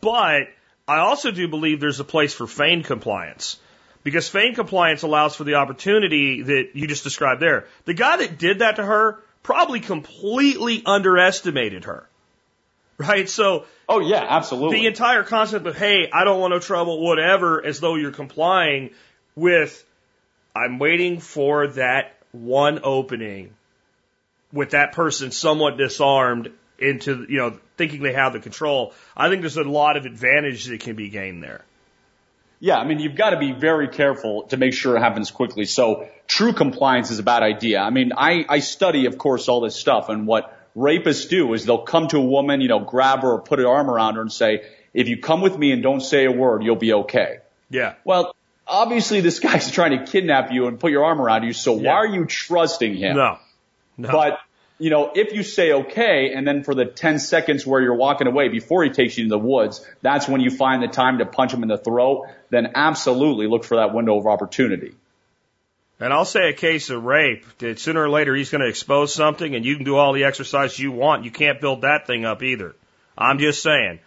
But 0.00 0.48
I 0.86 0.98
also 0.98 1.30
do 1.30 1.48
believe 1.48 1.80
there's 1.80 2.00
a 2.00 2.04
place 2.04 2.34
for 2.34 2.46
feigned 2.46 2.84
compliance 2.84 3.58
because 4.04 4.28
feigned 4.28 4.54
compliance 4.54 5.02
allows 5.02 5.34
for 5.34 5.44
the 5.44 5.54
opportunity 5.54 6.42
that 6.42 6.70
you 6.74 6.86
just 6.86 7.04
described 7.04 7.40
there. 7.40 7.66
The 7.86 7.94
guy 7.94 8.18
that 8.18 8.38
did 8.38 8.60
that 8.60 8.76
to 8.76 8.84
her 8.84 9.22
probably 9.48 9.80
completely 9.80 10.82
underestimated 10.84 11.86
her. 11.86 12.06
right? 12.98 13.26
So, 13.30 13.64
oh 13.88 13.98
yeah, 13.98 14.22
absolutely. 14.28 14.80
The 14.80 14.86
entire 14.88 15.22
concept 15.22 15.66
of 15.66 15.74
hey, 15.74 16.10
I 16.12 16.24
don't 16.24 16.38
want 16.38 16.50
no 16.50 16.58
trouble, 16.58 17.00
whatever, 17.00 17.64
as 17.64 17.80
though 17.80 17.94
you're 17.94 18.10
complying 18.10 18.90
with, 19.34 19.82
I'm 20.54 20.78
waiting 20.78 21.18
for 21.18 21.68
that 21.68 22.14
one 22.32 22.80
opening 22.82 23.54
with 24.52 24.72
that 24.72 24.92
person 24.92 25.30
somewhat 25.30 25.78
disarmed 25.78 26.52
into 26.78 27.24
you 27.26 27.38
know 27.38 27.58
thinking 27.78 28.02
they 28.02 28.12
have 28.12 28.34
the 28.34 28.40
control. 28.40 28.92
I 29.16 29.30
think 29.30 29.40
there's 29.40 29.56
a 29.56 29.64
lot 29.64 29.96
of 29.96 30.04
advantage 30.04 30.66
that 30.66 30.80
can 30.80 30.94
be 30.94 31.08
gained 31.08 31.42
there. 31.42 31.64
Yeah, 32.60 32.78
I 32.78 32.84
mean, 32.84 32.98
you've 32.98 33.14
got 33.14 33.30
to 33.30 33.38
be 33.38 33.52
very 33.52 33.88
careful 33.88 34.44
to 34.48 34.56
make 34.56 34.72
sure 34.72 34.96
it 34.96 35.00
happens 35.00 35.30
quickly. 35.30 35.64
So 35.64 36.08
true 36.26 36.52
compliance 36.52 37.10
is 37.10 37.18
a 37.18 37.22
bad 37.22 37.42
idea. 37.42 37.80
I 37.80 37.90
mean, 37.90 38.12
I, 38.16 38.44
I 38.48 38.58
study, 38.60 39.06
of 39.06 39.16
course, 39.16 39.48
all 39.48 39.60
this 39.60 39.76
stuff 39.76 40.08
and 40.08 40.26
what 40.26 40.54
rapists 40.76 41.28
do 41.28 41.54
is 41.54 41.64
they'll 41.64 41.82
come 41.82 42.08
to 42.08 42.18
a 42.18 42.24
woman, 42.24 42.60
you 42.60 42.68
know, 42.68 42.80
grab 42.80 43.22
her 43.22 43.32
or 43.34 43.40
put 43.40 43.60
an 43.60 43.66
arm 43.66 43.88
around 43.88 44.16
her 44.16 44.22
and 44.22 44.32
say, 44.32 44.62
if 44.92 45.08
you 45.08 45.20
come 45.20 45.40
with 45.40 45.56
me 45.56 45.72
and 45.72 45.82
don't 45.82 46.00
say 46.00 46.24
a 46.24 46.32
word, 46.32 46.64
you'll 46.64 46.76
be 46.76 46.92
okay. 46.92 47.38
Yeah. 47.70 47.94
Well, 48.04 48.34
obviously 48.66 49.20
this 49.20 49.38
guy's 49.38 49.70
trying 49.78 49.98
to 49.98 50.10
kidnap 50.10 50.50
you 50.52 50.66
and 50.66 50.80
put 50.80 50.90
your 50.90 51.04
arm 51.04 51.20
around 51.20 51.44
you. 51.44 51.52
So 51.52 51.76
yeah. 51.76 51.88
why 51.88 51.94
are 51.96 52.06
you 52.06 52.24
trusting 52.24 52.96
him? 52.96 53.16
No. 53.16 53.38
No. 53.96 54.10
But 54.12 54.38
you 54.78 54.90
know, 54.90 55.10
if 55.14 55.32
you 55.32 55.42
say 55.42 55.72
okay, 55.72 56.32
and 56.34 56.46
then 56.46 56.62
for 56.62 56.74
the 56.74 56.84
10 56.84 57.18
seconds 57.18 57.66
where 57.66 57.80
you're 57.80 57.94
walking 57.94 58.26
away 58.26 58.48
before 58.48 58.84
he 58.84 58.90
takes 58.90 59.18
you 59.18 59.24
to 59.24 59.30
the 59.30 59.38
woods, 59.38 59.84
that's 60.02 60.28
when 60.28 60.40
you 60.40 60.50
find 60.50 60.82
the 60.82 60.88
time 60.88 61.18
to 61.18 61.26
punch 61.26 61.52
him 61.52 61.62
in 61.62 61.68
the 61.68 61.78
throat, 61.78 62.26
then 62.50 62.72
absolutely 62.74 63.48
look 63.48 63.64
for 63.64 63.76
that 63.76 63.92
window 63.92 64.18
of 64.18 64.26
opportunity. 64.26 64.94
And 66.00 66.12
I'll 66.12 66.24
say 66.24 66.48
a 66.48 66.52
case 66.52 66.90
of 66.90 67.02
rape 67.02 67.44
that 67.58 67.80
sooner 67.80 68.02
or 68.02 68.08
later 68.08 68.34
he's 68.34 68.50
going 68.50 68.60
to 68.60 68.68
expose 68.68 69.12
something 69.12 69.56
and 69.56 69.64
you 69.64 69.74
can 69.74 69.84
do 69.84 69.96
all 69.96 70.12
the 70.12 70.24
exercise 70.24 70.78
you 70.78 70.92
want. 70.92 71.24
You 71.24 71.32
can't 71.32 71.60
build 71.60 71.82
that 71.82 72.06
thing 72.06 72.24
up 72.24 72.42
either. 72.42 72.76
I'm 73.16 73.38
just 73.38 73.62
saying. 73.62 73.98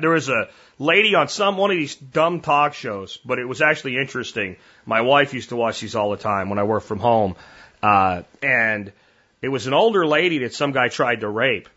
There 0.00 0.10
was 0.10 0.28
a 0.30 0.48
lady 0.78 1.14
on 1.14 1.28
some 1.28 1.58
one 1.58 1.70
of 1.70 1.76
these 1.76 1.94
dumb 1.94 2.40
talk 2.40 2.72
shows, 2.72 3.18
but 3.24 3.38
it 3.38 3.44
was 3.44 3.60
actually 3.60 3.98
interesting. 3.98 4.56
My 4.86 5.02
wife 5.02 5.34
used 5.34 5.50
to 5.50 5.56
watch 5.56 5.80
these 5.80 5.94
all 5.94 6.10
the 6.10 6.16
time 6.16 6.48
when 6.48 6.58
I 6.58 6.62
worked 6.62 6.86
from 6.86 6.98
home. 6.98 7.36
Uh, 7.82 8.22
and 8.42 8.90
it 9.42 9.48
was 9.48 9.66
an 9.66 9.74
older 9.74 10.06
lady 10.06 10.38
that 10.38 10.54
some 10.54 10.72
guy 10.72 10.88
tried 10.88 11.20
to 11.20 11.28
rape. 11.28 11.68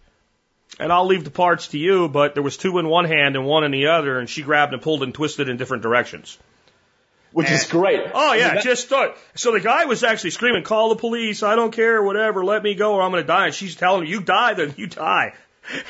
And 0.80 0.94
I'll 0.94 1.06
leave 1.06 1.24
the 1.24 1.32
parts 1.32 1.70
to 1.70 1.78
you, 1.78 2.08
but 2.08 2.34
there 2.34 2.44
was 2.44 2.58
two 2.58 2.78
in 2.78 2.88
one 2.88 3.06
hand 3.06 3.36
and 3.36 3.46
one 3.46 3.64
in 3.64 3.72
the 3.72 3.88
other, 3.88 4.20
and 4.20 4.30
she 4.30 4.44
grabbed 4.44 4.74
and 4.74 4.82
pulled 4.82 5.04
and 5.04 5.14
twisted 5.14 5.50
in 5.50 5.58
different 5.58 5.84
directions. 5.84 6.38
Which 7.32 7.48
and, 7.48 7.56
is 7.56 7.68
great. 7.68 8.02
Oh 8.14 8.34
yeah, 8.34 8.62
just 8.62 8.88
thought. 8.88 9.16
So 9.36 9.52
the 9.52 9.60
guy 9.60 9.86
was 9.86 10.04
actually 10.04 10.32
screaming, 10.32 10.64
"Call 10.64 10.90
the 10.90 10.96
police! 10.96 11.44
I 11.44 11.56
don't 11.56 11.72
care, 11.72 12.02
whatever. 12.02 12.44
Let 12.44 12.64
me 12.64 12.76
go, 12.76 12.96
or 12.96 13.02
I'm 13.02 13.12
going 13.12 13.24
to 13.24 13.28
die." 13.28 13.48
And 13.48 13.56
she's 13.56 13.76
telling 13.76 14.04
him, 14.04 14.08
"You 14.08 14.22
die, 14.22 14.54
then 14.54 14.74
you 14.78 14.88
die." 14.88 15.34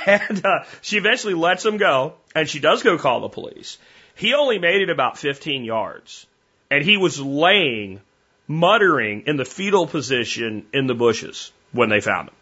And 0.05 0.45
uh, 0.45 0.65
she 0.82 0.97
eventually 0.97 1.36
lets 1.36 1.65
him 1.65 1.77
go, 1.77 2.15
and 2.36 2.49
she 2.49 2.60
does 2.60 2.84
go 2.84 2.97
call 2.97 3.21
the 3.21 3.29
police. 3.29 3.77
He 4.13 4.34
only 4.34 4.60
made 4.60 4.82
it 4.82 4.89
about 4.89 5.17
15 5.17 5.63
yards, 5.63 6.25
and 6.69 6.84
he 6.84 6.97
was 6.97 7.17
laying, 7.21 8.01
muttering 8.45 9.23
in 9.27 9.38
the 9.38 9.45
fetal 9.45 9.88
position 9.88 10.65
in 10.73 10.88
the 10.88 10.95
bushes 10.95 11.53
when 11.71 11.89
they 11.89 12.01
found 12.01 12.29
him. 12.29 12.36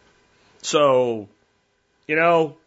So, 0.61 1.27
you 2.07 2.15
know, 2.15 2.57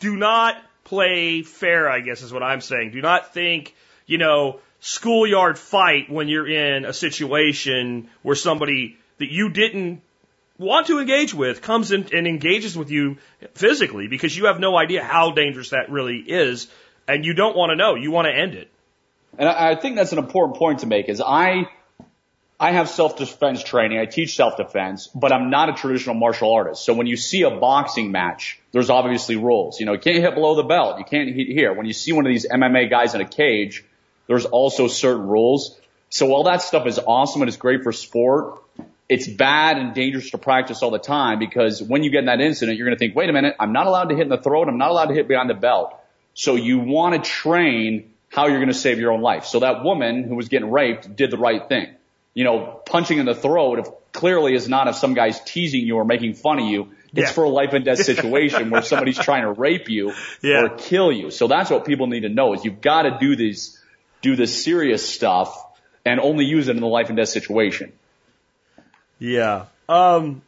do 0.00 0.16
not 0.16 0.56
play 0.84 1.42
fair, 1.42 1.88
I 1.90 2.00
guess 2.00 2.22
is 2.22 2.32
what 2.32 2.42
I'm 2.42 2.60
saying. 2.60 2.92
Do 2.92 3.00
not 3.00 3.32
think, 3.32 3.74
you 4.06 4.18
know, 4.18 4.60
schoolyard 4.80 5.58
fight 5.58 6.10
when 6.10 6.28
you're 6.28 6.48
in 6.48 6.84
a 6.84 6.92
situation 6.92 8.08
where 8.22 8.36
somebody 8.36 8.98
that 9.18 9.30
you 9.30 9.48
didn't 9.48 10.02
want 10.58 10.86
to 10.88 10.98
engage 11.00 11.34
with 11.34 11.62
comes 11.62 11.90
in 11.90 12.06
and 12.14 12.26
engages 12.26 12.76
with 12.76 12.90
you 12.90 13.16
physically 13.54 14.08
because 14.08 14.36
you 14.36 14.46
have 14.46 14.60
no 14.60 14.76
idea 14.76 15.02
how 15.02 15.30
dangerous 15.30 15.70
that 15.70 15.90
really 15.90 16.18
is 16.18 16.68
and 17.08 17.24
you 17.24 17.34
don't 17.34 17.56
want 17.56 17.70
to 17.70 17.76
know. 17.76 17.94
You 17.94 18.10
want 18.10 18.26
to 18.26 18.34
end 18.34 18.54
it. 18.54 18.70
And 19.36 19.48
I 19.48 19.74
think 19.74 19.96
that's 19.96 20.12
an 20.12 20.18
important 20.18 20.58
point 20.58 20.80
to 20.80 20.86
make 20.86 21.08
is 21.08 21.20
I 21.20 21.66
I 22.58 22.70
have 22.70 22.88
self-defense 22.88 23.64
training. 23.64 23.98
I 23.98 24.06
teach 24.06 24.36
self-defense, 24.36 25.08
but 25.08 25.32
I'm 25.32 25.50
not 25.50 25.70
a 25.70 25.72
traditional 25.72 26.14
martial 26.14 26.52
artist. 26.52 26.84
So 26.84 26.94
when 26.94 27.06
you 27.06 27.16
see 27.16 27.42
a 27.42 27.50
boxing 27.50 28.12
match, 28.12 28.60
there's 28.70 28.90
obviously 28.90 29.36
rules. 29.36 29.80
You 29.80 29.86
know, 29.86 29.92
you 29.92 29.98
can't 29.98 30.18
hit 30.18 30.34
below 30.34 30.54
the 30.54 30.62
belt. 30.62 30.98
You 30.98 31.04
can't 31.04 31.34
hit 31.34 31.48
here. 31.48 31.72
When 31.72 31.86
you 31.86 31.92
see 31.92 32.12
one 32.12 32.26
of 32.26 32.30
these 32.30 32.46
MMA 32.48 32.88
guys 32.90 33.14
in 33.14 33.20
a 33.20 33.28
cage, 33.28 33.84
there's 34.28 34.44
also 34.44 34.86
certain 34.86 35.26
rules. 35.26 35.78
So 36.10 36.32
all 36.32 36.44
that 36.44 36.62
stuff 36.62 36.86
is 36.86 37.00
awesome 37.04 37.42
and 37.42 37.48
it's 37.48 37.56
great 37.56 37.82
for 37.82 37.90
sport, 37.90 38.62
it's 39.08 39.26
bad 39.26 39.76
and 39.76 39.94
dangerous 39.94 40.30
to 40.30 40.38
practice 40.38 40.82
all 40.82 40.90
the 40.90 40.98
time 40.98 41.40
because 41.40 41.82
when 41.82 42.04
you 42.04 42.10
get 42.10 42.20
in 42.20 42.26
that 42.26 42.40
incident, 42.40 42.78
you're 42.78 42.86
going 42.86 42.96
to 42.96 42.98
think, 42.98 43.16
wait 43.16 43.28
a 43.28 43.32
minute, 43.32 43.56
I'm 43.58 43.72
not 43.72 43.86
allowed 43.86 44.10
to 44.10 44.14
hit 44.14 44.22
in 44.22 44.28
the 44.28 44.38
throat. 44.38 44.68
I'm 44.68 44.78
not 44.78 44.90
allowed 44.90 45.06
to 45.06 45.14
hit 45.14 45.26
behind 45.28 45.50
the 45.50 45.54
belt. 45.54 45.94
So 46.34 46.54
you 46.54 46.78
want 46.78 47.22
to 47.22 47.30
train 47.30 48.12
how 48.28 48.46
you're 48.46 48.58
going 48.58 48.68
to 48.68 48.74
save 48.74 48.98
your 48.98 49.12
own 49.12 49.20
life. 49.20 49.44
So 49.44 49.60
that 49.60 49.84
woman 49.84 50.24
who 50.24 50.36
was 50.36 50.48
getting 50.48 50.70
raped 50.70 51.14
did 51.14 51.30
the 51.30 51.36
right 51.36 51.68
thing 51.68 51.93
you 52.34 52.44
know, 52.44 52.82
punching 52.84 53.18
in 53.18 53.26
the 53.26 53.34
throat 53.34 53.78
if 53.78 53.86
clearly 54.12 54.54
is 54.54 54.68
not 54.68 54.88
if 54.88 54.96
some 54.96 55.14
guy's 55.14 55.40
teasing 55.40 55.86
you 55.86 55.96
or 55.96 56.04
making 56.04 56.34
fun 56.34 56.58
of 56.58 56.66
you. 56.66 56.92
It's 57.12 57.28
yeah. 57.28 57.32
for 57.32 57.44
a 57.44 57.48
life 57.48 57.72
and 57.74 57.84
death 57.84 57.98
situation 58.04 58.70
where 58.70 58.82
somebody's 58.82 59.18
trying 59.18 59.42
to 59.42 59.52
rape 59.52 59.88
you 59.88 60.12
yeah. 60.42 60.64
or 60.64 60.68
kill 60.70 61.12
you. 61.12 61.30
So 61.30 61.46
that's 61.46 61.70
what 61.70 61.84
people 61.84 62.08
need 62.08 62.20
to 62.20 62.28
know 62.28 62.54
is 62.54 62.64
you've 62.64 62.80
got 62.80 63.02
to 63.02 63.18
do 63.20 63.36
these, 63.36 63.80
do 64.20 64.34
this 64.34 64.64
serious 64.64 65.08
stuff 65.08 65.64
and 66.04 66.18
only 66.18 66.44
use 66.44 66.68
it 66.68 66.74
in 66.74 66.80
the 66.80 66.88
life 66.88 67.08
and 67.08 67.16
death 67.16 67.28
situation. 67.28 67.92
Yeah. 69.18 69.66
Um, 69.88 70.42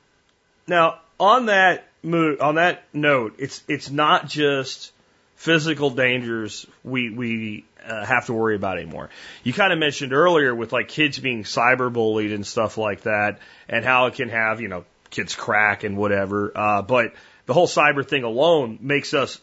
now 0.66 1.00
on 1.20 1.46
that 1.46 1.86
mo- 2.02 2.36
on 2.40 2.56
that 2.56 2.82
note, 2.92 3.36
it's, 3.38 3.62
it's 3.68 3.90
not 3.90 4.28
just 4.28 4.92
physical 5.36 5.90
dangers 5.90 6.66
we, 6.82 7.10
we 7.10 7.64
uh, 7.86 8.04
have 8.04 8.26
to 8.26 8.32
worry 8.32 8.56
about 8.56 8.78
anymore. 8.78 9.10
You 9.44 9.52
kind 9.52 9.72
of 9.72 9.78
mentioned 9.78 10.12
earlier 10.12 10.54
with 10.54 10.72
like 10.72 10.88
kids 10.88 11.18
being 11.18 11.44
cyberbullied 11.44 12.34
and 12.34 12.46
stuff 12.46 12.78
like 12.78 13.02
that, 13.02 13.38
and 13.68 13.84
how 13.84 14.06
it 14.06 14.14
can 14.14 14.28
have 14.28 14.60
you 14.60 14.68
know 14.68 14.84
kids 15.10 15.34
crack 15.34 15.84
and 15.84 15.96
whatever. 15.96 16.52
Uh, 16.54 16.82
but 16.82 17.14
the 17.46 17.54
whole 17.54 17.68
cyber 17.68 18.06
thing 18.06 18.24
alone 18.24 18.78
makes 18.80 19.14
us 19.14 19.40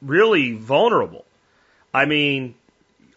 really 0.00 0.52
vulnerable. 0.52 1.24
I 1.92 2.04
mean, 2.04 2.54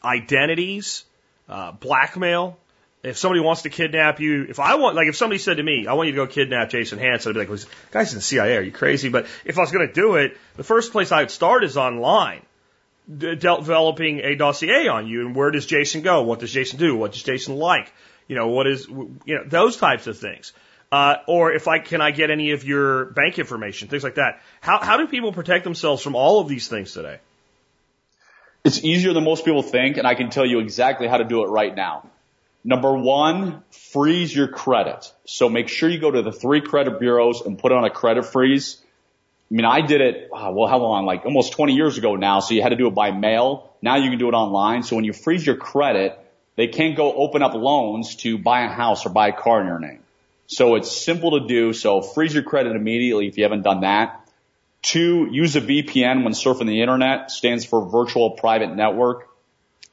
identities, 0.03 1.03
uh, 1.47 1.71
blackmail. 1.71 2.57
If 3.03 3.17
somebody 3.17 3.41
wants 3.41 3.63
to 3.63 3.69
kidnap 3.69 4.19
you, 4.19 4.45
if 4.47 4.59
I 4.59 4.75
want, 4.75 4.95
like, 4.95 5.07
if 5.07 5.15
somebody 5.15 5.39
said 5.39 5.57
to 5.57 5.63
me, 5.63 5.87
I 5.87 5.93
want 5.93 6.07
you 6.07 6.13
to 6.13 6.17
go 6.17 6.27
kidnap 6.27 6.69
Jason 6.69 6.99
Hanson, 6.99 7.31
I'd 7.31 7.33
be 7.33 7.39
like, 7.39 7.49
well, 7.49 7.57
guy's 7.89 8.13
in 8.13 8.19
the 8.19 8.21
CIA, 8.21 8.57
are 8.57 8.61
you 8.61 8.71
crazy? 8.71 9.09
But 9.09 9.25
if 9.43 9.57
I 9.57 9.61
was 9.61 9.71
going 9.71 9.87
to 9.87 9.93
do 9.93 10.15
it, 10.15 10.37
the 10.55 10.63
first 10.63 10.91
place 10.91 11.11
I'd 11.11 11.31
start 11.31 11.63
is 11.63 11.77
online 11.77 12.43
developing 13.17 14.19
a 14.19 14.35
dossier 14.35 14.87
on 14.87 15.07
you 15.07 15.25
and 15.25 15.35
where 15.35 15.51
does 15.51 15.65
Jason 15.65 16.01
go? 16.01 16.23
What 16.23 16.39
does 16.39 16.51
Jason 16.51 16.79
do? 16.79 16.95
What 16.95 17.13
does 17.13 17.23
Jason 17.23 17.57
like? 17.57 17.91
You 18.27 18.35
know, 18.35 18.47
what 18.47 18.67
is, 18.67 18.87
you 18.87 19.19
know, 19.25 19.43
those 19.45 19.77
types 19.77 20.07
of 20.07 20.17
things. 20.17 20.53
Uh, 20.91 21.15
or 21.27 21.53
if 21.53 21.67
I, 21.67 21.79
can 21.79 22.01
I 22.01 22.11
get 22.11 22.31
any 22.31 22.51
of 22.51 22.63
your 22.63 23.05
bank 23.05 23.39
information? 23.39 23.87
Things 23.87 24.03
like 24.03 24.15
that. 24.15 24.41
How, 24.59 24.79
how 24.81 24.97
do 24.97 25.07
people 25.07 25.31
protect 25.31 25.63
themselves 25.63 26.01
from 26.01 26.15
all 26.15 26.41
of 26.41 26.47
these 26.47 26.67
things 26.67 26.93
today? 26.93 27.19
It's 28.63 28.83
easier 28.83 29.13
than 29.13 29.23
most 29.23 29.43
people 29.45 29.63
think, 29.63 29.97
and 29.97 30.05
I 30.05 30.15
can 30.15 30.29
tell 30.29 30.45
you 30.45 30.59
exactly 30.59 31.07
how 31.07 31.17
to 31.17 31.23
do 31.23 31.43
it 31.43 31.47
right 31.47 31.73
now. 31.73 32.09
Number 32.63 32.93
one, 32.93 33.63
freeze 33.71 34.35
your 34.35 34.47
credit. 34.47 35.11
So 35.25 35.49
make 35.49 35.67
sure 35.67 35.89
you 35.89 35.99
go 35.99 36.11
to 36.11 36.21
the 36.21 36.31
three 36.31 36.61
credit 36.61 36.99
bureaus 36.99 37.41
and 37.41 37.57
put 37.57 37.71
on 37.71 37.85
a 37.85 37.89
credit 37.89 38.25
freeze. 38.25 38.79
I 39.51 39.53
mean, 39.53 39.65
I 39.65 39.81
did 39.81 39.99
it, 39.99 40.29
uh, 40.31 40.49
well, 40.53 40.69
how 40.69 40.77
long? 40.77 41.05
Like 41.05 41.25
almost 41.25 41.51
20 41.51 41.73
years 41.73 41.97
ago 41.97 42.15
now. 42.15 42.39
So 42.39 42.53
you 42.53 42.61
had 42.61 42.69
to 42.69 42.77
do 42.77 42.87
it 42.87 42.95
by 42.95 43.11
mail. 43.11 43.69
Now 43.81 43.97
you 43.97 44.09
can 44.09 44.17
do 44.17 44.29
it 44.29 44.33
online. 44.33 44.83
So 44.83 44.95
when 44.95 45.03
you 45.03 45.11
freeze 45.11 45.45
your 45.45 45.57
credit, 45.57 46.17
they 46.55 46.67
can't 46.67 46.95
go 46.95 47.13
open 47.13 47.43
up 47.43 47.53
loans 47.53 48.15
to 48.17 48.37
buy 48.37 48.61
a 48.61 48.69
house 48.69 49.05
or 49.05 49.09
buy 49.09 49.27
a 49.27 49.33
car 49.33 49.59
in 49.59 49.67
your 49.67 49.79
name. 49.79 49.99
So 50.47 50.75
it's 50.75 50.89
simple 50.89 51.37
to 51.37 51.47
do. 51.47 51.73
So 51.73 52.01
freeze 52.01 52.33
your 52.33 52.43
credit 52.43 52.77
immediately 52.77 53.27
if 53.27 53.37
you 53.37 53.43
haven't 53.43 53.63
done 53.63 53.81
that. 53.81 54.25
Two, 54.81 55.27
use 55.29 55.57
a 55.57 55.61
VPN 55.61 56.23
when 56.23 56.31
surfing 56.31 56.67
the 56.67 56.81
internet. 56.81 57.29
Stands 57.29 57.65
for 57.65 57.85
virtual 57.89 58.31
private 58.31 58.73
network. 58.73 59.27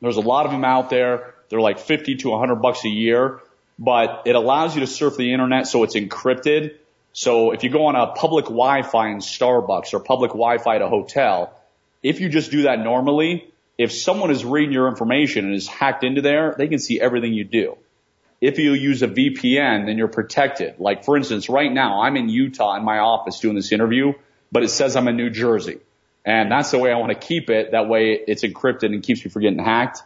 There's 0.00 0.16
a 0.16 0.20
lot 0.20 0.46
of 0.46 0.52
them 0.52 0.64
out 0.64 0.88
there. 0.88 1.34
They're 1.48 1.60
like 1.60 1.80
50 1.80 2.16
to 2.16 2.30
100 2.30 2.56
bucks 2.56 2.84
a 2.84 2.88
year, 2.88 3.40
but 3.76 4.22
it 4.26 4.36
allows 4.36 4.76
you 4.76 4.82
to 4.82 4.86
surf 4.86 5.16
the 5.16 5.32
internet 5.32 5.66
so 5.66 5.82
it's 5.82 5.96
encrypted 5.96 6.76
so 7.12 7.52
if 7.52 7.64
you 7.64 7.70
go 7.70 7.86
on 7.86 7.96
a 7.96 8.08
public 8.08 8.44
Wi-Fi 8.44 9.08
in 9.08 9.18
Starbucks 9.18 9.94
or 9.94 10.00
public 10.00 10.30
Wi-Fi 10.30 10.76
at 10.76 10.82
a 10.82 10.88
hotel, 10.88 11.52
if 12.02 12.20
you 12.20 12.28
just 12.28 12.50
do 12.50 12.62
that 12.62 12.78
normally, 12.78 13.52
if 13.76 13.92
someone 13.92 14.30
is 14.30 14.44
reading 14.44 14.72
your 14.72 14.88
information 14.88 15.46
and 15.46 15.54
is 15.54 15.66
hacked 15.66 16.04
into 16.04 16.20
there, 16.20 16.54
they 16.56 16.68
can 16.68 16.78
see 16.78 17.00
everything 17.00 17.32
you 17.32 17.44
do. 17.44 17.76
If 18.40 18.58
you 18.58 18.72
use 18.72 19.02
a 19.02 19.08
VPN, 19.08 19.86
then 19.86 19.98
you're 19.98 20.08
protected. 20.08 20.78
Like 20.78 21.04
for 21.04 21.16
instance, 21.16 21.48
right 21.48 21.72
now 21.72 22.02
I'm 22.02 22.16
in 22.16 22.28
Utah 22.28 22.76
in 22.76 22.84
my 22.84 22.98
office 22.98 23.40
doing 23.40 23.56
this 23.56 23.72
interview, 23.72 24.12
but 24.52 24.62
it 24.62 24.68
says 24.68 24.94
I'm 24.94 25.08
in 25.08 25.16
New 25.16 25.30
Jersey. 25.30 25.78
And 26.24 26.52
that's 26.52 26.70
the 26.70 26.78
way 26.78 26.92
I 26.92 26.98
want 26.98 27.10
to 27.12 27.26
keep 27.26 27.50
it. 27.50 27.72
That 27.72 27.88
way 27.88 28.12
it's 28.26 28.44
encrypted 28.44 28.86
and 28.86 29.02
keeps 29.02 29.24
me 29.24 29.30
from 29.30 29.42
getting 29.42 29.58
hacked. 29.58 30.02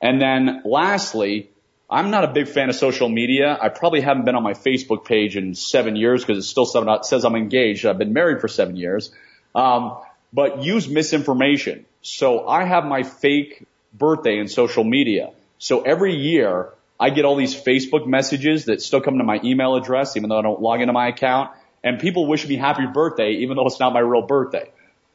And 0.00 0.20
then 0.20 0.62
lastly, 0.64 1.50
I'm 1.90 2.10
not 2.10 2.24
a 2.24 2.28
big 2.28 2.48
fan 2.48 2.68
of 2.68 2.74
social 2.76 3.08
media. 3.08 3.56
I 3.60 3.70
probably 3.70 4.02
haven't 4.02 4.26
been 4.26 4.34
on 4.34 4.42
my 4.42 4.52
Facebook 4.52 5.06
page 5.06 5.36
in 5.36 5.54
seven 5.54 5.96
years 5.96 6.22
because 6.22 6.38
it 6.38 6.46
still 6.46 6.66
says 6.66 7.24
I'm 7.24 7.34
engaged. 7.34 7.86
I've 7.86 7.98
been 7.98 8.12
married 8.12 8.40
for 8.40 8.48
seven 8.48 8.76
years. 8.76 9.10
Um, 9.54 9.96
but 10.32 10.62
use 10.62 10.86
misinformation. 10.86 11.86
So 12.02 12.46
I 12.46 12.64
have 12.64 12.84
my 12.84 13.02
fake 13.02 13.66
birthday 13.94 14.38
in 14.38 14.48
social 14.48 14.84
media. 14.84 15.30
So 15.58 15.80
every 15.80 16.14
year 16.14 16.72
I 17.00 17.10
get 17.10 17.24
all 17.24 17.36
these 17.36 17.54
Facebook 17.54 18.06
messages 18.06 18.66
that 18.66 18.82
still 18.82 19.00
come 19.00 19.18
to 19.18 19.24
my 19.24 19.40
email 19.42 19.74
address, 19.76 20.16
even 20.16 20.28
though 20.28 20.38
I 20.38 20.42
don't 20.42 20.60
log 20.60 20.80
into 20.80 20.92
my 20.92 21.08
account. 21.08 21.52
And 21.82 21.98
people 21.98 22.26
wish 22.26 22.46
me 22.46 22.56
happy 22.56 22.86
birthday, 22.86 23.30
even 23.40 23.56
though 23.56 23.66
it's 23.66 23.80
not 23.80 23.92
my 23.92 24.00
real 24.00 24.22
birthday. 24.22 24.70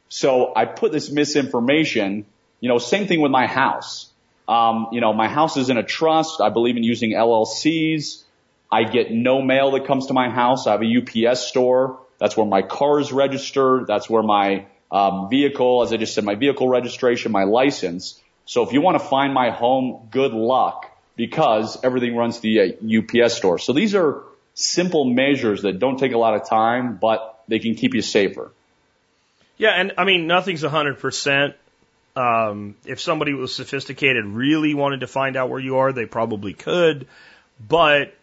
So 0.08 0.52
I 0.56 0.64
put 0.64 0.92
this 0.92 1.10
misinformation, 1.10 2.26
you 2.60 2.68
know, 2.68 2.78
same 2.78 3.06
thing 3.06 3.20
with 3.20 3.30
my 3.30 3.46
house. 3.46 4.10
Um, 4.46 4.88
you 4.92 5.00
know, 5.00 5.12
my 5.12 5.28
house 5.28 5.56
is 5.56 5.70
in 5.70 5.76
a 5.76 5.82
trust. 5.82 6.40
I 6.40 6.50
believe 6.50 6.76
in 6.76 6.84
using 6.84 7.12
LLCs. 7.12 8.22
I 8.70 8.84
get 8.84 9.10
no 9.10 9.40
mail 9.40 9.70
that 9.72 9.86
comes 9.86 10.06
to 10.06 10.12
my 10.12 10.28
house. 10.28 10.66
I 10.66 10.72
have 10.72 10.82
a 10.82 11.28
UPS 11.30 11.46
store. 11.46 12.00
That's 12.18 12.36
where 12.36 12.46
my 12.46 12.62
car 12.62 13.00
is 13.00 13.12
registered. 13.12 13.86
That's 13.86 14.08
where 14.08 14.22
my 14.22 14.66
um, 14.90 15.28
vehicle, 15.28 15.82
as 15.82 15.92
I 15.92 15.96
just 15.96 16.14
said, 16.14 16.24
my 16.24 16.34
vehicle 16.34 16.68
registration, 16.68 17.32
my 17.32 17.44
license. 17.44 18.20
So 18.46 18.62
if 18.66 18.72
you 18.72 18.80
want 18.80 18.98
to 19.00 19.04
find 19.04 19.32
my 19.32 19.50
home, 19.50 20.08
good 20.10 20.32
luck 20.32 20.90
because 21.16 21.82
everything 21.82 22.16
runs 22.16 22.40
the 22.40 22.60
uh, 22.60 23.22
UPS 23.24 23.34
store. 23.34 23.58
So 23.58 23.72
these 23.72 23.94
are 23.94 24.22
simple 24.54 25.04
measures 25.04 25.62
that 25.62 25.78
don't 25.78 25.98
take 25.98 26.12
a 26.12 26.18
lot 26.18 26.34
of 26.34 26.48
time, 26.48 26.96
but 26.96 27.42
they 27.48 27.58
can 27.58 27.74
keep 27.74 27.94
you 27.94 28.02
safer. 28.02 28.50
Yeah, 29.56 29.70
and 29.70 29.92
I 29.96 30.04
mean 30.04 30.26
nothing's 30.26 30.64
a 30.64 30.70
hundred 30.70 30.98
percent. 30.98 31.54
Um, 32.16 32.76
if 32.84 33.00
somebody 33.00 33.32
was 33.34 33.54
sophisticated, 33.54 34.24
really 34.24 34.74
wanted 34.74 35.00
to 35.00 35.06
find 35.06 35.36
out 35.36 35.50
where 35.50 35.60
you 35.60 35.78
are, 35.78 35.92
they 35.92 36.06
probably 36.06 36.52
could. 36.52 37.08
But 37.60 38.14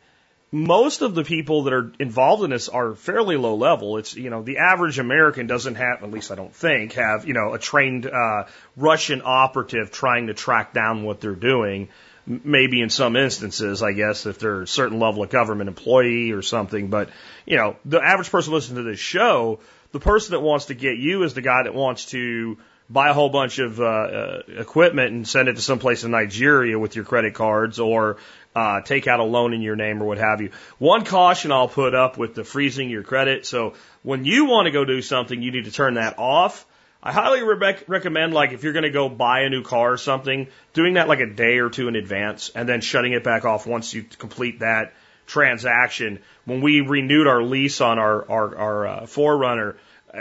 most 0.52 1.02
of 1.02 1.16
the 1.16 1.24
people 1.24 1.64
that 1.64 1.74
are 1.74 1.92
involved 2.00 2.44
in 2.44 2.50
this 2.50 2.68
are 2.68 2.94
fairly 2.94 3.38
low 3.38 3.56
level. 3.56 3.98
It's, 3.98 4.16
you 4.16 4.30
know, 4.30 4.44
the 4.44 4.58
average 4.58 5.00
American 5.00 5.48
doesn't 5.48 5.76
have, 5.76 6.04
at 6.04 6.12
least 6.12 6.32
I 6.32 6.36
don't 6.36 6.54
think, 6.54 6.94
have, 6.94 7.26
you 7.26 7.34
know, 7.34 7.54
a 7.54 7.60
trained 7.60 8.06
uh, 8.06 8.46
Russian 8.76 9.22
operative 9.24 9.92
trying 9.92 10.28
to 10.28 10.34
track 10.34 10.74
down 10.74 11.04
what 11.04 11.22
they're 11.22 11.36
doing. 11.36 11.90
Maybe 12.26 12.82
in 12.82 12.90
some 12.90 13.16
instances, 13.16 13.82
I 13.82 13.94
guess, 13.94 14.26
if 14.26 14.40
they're 14.40 14.62
a 14.62 14.68
certain 14.68 15.00
level 15.00 15.24
of 15.24 15.30
government 15.30 15.70
employee 15.70 16.32
or 16.32 16.42
something. 16.42 16.90
But, 16.90 17.10
you 17.46 17.58
know, 17.58 17.78
the 17.84 18.00
average 18.00 18.30
person 18.30 18.54
listening 18.54 18.84
to 18.84 18.90
this 18.90 19.00
show, 19.00 19.60
the 19.92 20.00
person 20.00 20.34
that 20.34 20.42
wants 20.42 20.66
to 20.66 20.76
get 20.76 20.98
you 20.98 21.24
is 21.24 21.34
the 21.34 21.42
guy 21.42 21.64
that 21.64 21.74
wants 21.74 22.08
to 22.08 22.58
buy 22.92 23.10
a 23.10 23.14
whole 23.14 23.30
bunch 23.30 23.60
of 23.60 23.80
uh, 23.80 23.84
uh, 23.84 24.42
equipment 24.48 25.12
and 25.12 25.28
send 25.28 25.48
it 25.48 25.56
to 25.56 25.62
someplace 25.62 26.04
in 26.04 26.12
Nigeria 26.12 26.78
with 26.78 26.96
your 26.96 27.06
credit 27.06 27.34
cards 27.34 27.80
or 27.80 28.18
uh, 28.56 28.82
take 28.82 29.08
out 29.08 29.20
a 29.20 29.24
loan 29.24 29.54
in 29.54 29.62
your 29.62 29.76
name 29.76 30.02
or 30.02 30.06
what 30.06 30.18
have 30.18 30.42
you. 30.42 30.52
One 30.78 31.06
caution 31.06 31.52
I'll 31.52 31.70
put 31.70 31.96
up 31.96 32.18
with 32.18 32.36
the 32.36 32.44
freezing 32.44 32.90
your 32.90 33.04
credit. 33.04 33.46
So 33.46 33.76
when 34.04 34.26
you 34.26 34.46
want 34.46 34.66
to 34.66 34.72
go 34.72 34.84
do 34.84 35.02
something, 35.02 35.42
you 35.42 35.52
need 35.52 35.66
to 35.66 35.72
turn 35.72 35.94
that 35.94 36.20
off. 36.20 36.66
I 37.04 37.14
highly 37.14 37.42
re- 37.42 37.78
recommend, 37.88 38.34
like, 38.34 38.52
if 38.52 38.64
you're 38.64 38.74
going 38.74 38.84
to 38.84 38.92
go 38.92 39.10
buy 39.10 39.42
a 39.42 39.50
new 39.50 39.64
car 39.64 39.94
or 39.94 39.98
something, 39.98 40.48
doing 40.74 40.96
that 40.96 41.08
like 41.08 41.20
a 41.20 41.26
day 41.26 41.58
or 41.58 41.70
two 41.70 41.88
in 41.88 41.96
advance 41.96 42.52
and 42.54 42.70
then 42.70 42.82
shutting 42.82 43.14
it 43.14 43.24
back 43.24 43.44
off 43.44 43.66
once 43.66 43.94
you 43.94 44.04
complete 44.04 44.60
that 44.60 44.94
transaction. 45.26 46.20
When 46.46 46.62
we 46.62 46.82
renewed 46.82 47.26
our 47.26 47.42
lease 47.42 47.82
on 47.82 47.98
our, 47.98 48.30
our, 48.30 48.56
our 48.56 48.88
uh, 48.88 49.02
4Runner, 49.04 49.78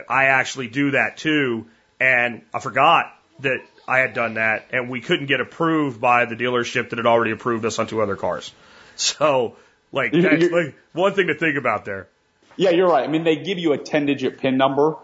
I 0.09 0.27
actually 0.27 0.69
do 0.69 0.93
that 0.93 1.17
too. 1.17 1.67
And 2.01 2.43
I 2.53 2.61
forgot 2.61 3.13
that 3.41 3.61
I 3.87 3.99
had 3.99 4.15
done 4.15 4.35
that, 4.35 4.67
and 4.73 4.89
we 4.89 5.01
couldn't 5.01 5.27
get 5.27 5.41
approved 5.41 6.01
by 6.01 6.25
the 6.25 6.35
dealership 6.35 6.91
that 6.91 6.99
had 6.99 7.07
already 7.07 7.33
approved 7.33 7.65
us 7.65 7.79
on 7.79 7.87
two 7.87 8.01
other 8.03 8.17
cars. 8.17 8.53
So, 8.97 9.57
like, 9.93 10.13
that's 10.13 10.51
like 10.51 10.75
one 10.93 11.15
thing 11.15 11.29
to 11.29 11.35
think 11.35 11.57
about 11.57 11.87
there. 11.87 12.07
Yeah, 12.57 12.69
you're 12.69 12.91
right. 12.91 13.03
I 13.03 13.07
mean, 13.07 13.25
they 13.25 13.37
give 13.37 13.59
you 13.59 13.73
a 13.73 13.79
10 13.79 14.05
digit 14.05 14.37
PIN 14.37 14.59
number. 14.59 14.97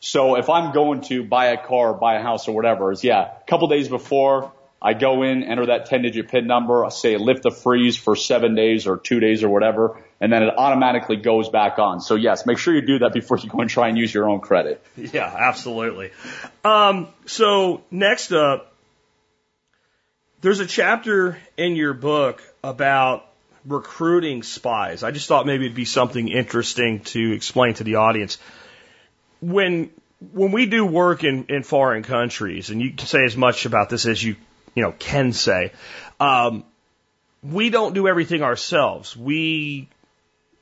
So 0.00 0.36
if 0.36 0.48
I'm 0.48 0.72
going 0.72 1.02
to 1.02 1.22
buy 1.22 1.48
a 1.48 1.62
car, 1.62 1.92
buy 1.92 2.14
a 2.14 2.22
house 2.22 2.48
or 2.48 2.56
whatever, 2.56 2.90
is 2.92 3.04
yeah, 3.04 3.28
a 3.40 3.44
couple 3.46 3.68
days 3.68 3.90
before, 3.90 4.50
I 4.84 4.94
go 4.94 5.22
in, 5.22 5.44
enter 5.44 5.66
that 5.66 5.86
10 5.86 6.02
digit 6.02 6.28
PIN 6.28 6.48
number, 6.48 6.84
I 6.84 6.88
say 6.88 7.16
lift 7.16 7.44
the 7.44 7.52
freeze 7.52 7.96
for 7.96 8.16
seven 8.16 8.56
days 8.56 8.88
or 8.88 8.96
two 8.96 9.20
days 9.20 9.44
or 9.44 9.48
whatever, 9.48 10.02
and 10.20 10.32
then 10.32 10.42
it 10.42 10.52
automatically 10.58 11.16
goes 11.16 11.48
back 11.48 11.78
on. 11.78 12.00
So 12.00 12.16
yes, 12.16 12.44
make 12.46 12.58
sure 12.58 12.74
you 12.74 12.82
do 12.82 12.98
that 12.98 13.12
before 13.12 13.38
you 13.38 13.48
go 13.48 13.60
and 13.60 13.70
try 13.70 13.88
and 13.88 13.96
use 13.96 14.12
your 14.12 14.28
own 14.28 14.40
credit. 14.40 14.84
Yeah, 14.96 15.32
absolutely. 15.38 16.10
Um, 16.64 17.08
so 17.26 17.82
next 17.92 18.32
up, 18.32 18.72
there's 20.40 20.58
a 20.58 20.66
chapter 20.66 21.38
in 21.56 21.76
your 21.76 21.94
book 21.94 22.42
about 22.64 23.24
recruiting 23.64 24.42
spies. 24.42 25.04
I 25.04 25.12
just 25.12 25.28
thought 25.28 25.46
maybe 25.46 25.66
it'd 25.66 25.76
be 25.76 25.84
something 25.84 26.26
interesting 26.26 27.00
to 27.00 27.32
explain 27.32 27.74
to 27.74 27.84
the 27.84 27.96
audience. 27.96 28.38
When 29.40 29.90
when 30.32 30.52
we 30.52 30.66
do 30.66 30.84
work 30.84 31.24
in, 31.24 31.46
in 31.48 31.62
foreign 31.62 32.02
countries, 32.02 32.70
and 32.70 32.80
you 32.80 32.92
can 32.92 33.06
say 33.06 33.24
as 33.24 33.36
much 33.36 33.66
about 33.66 33.88
this 33.88 34.06
as 34.06 34.22
you 34.22 34.36
you 34.74 34.82
know, 34.82 34.92
can 34.92 35.32
say. 35.32 35.72
Um, 36.20 36.64
we 37.42 37.70
don't 37.70 37.94
do 37.94 38.06
everything 38.08 38.42
ourselves. 38.42 39.16
We 39.16 39.88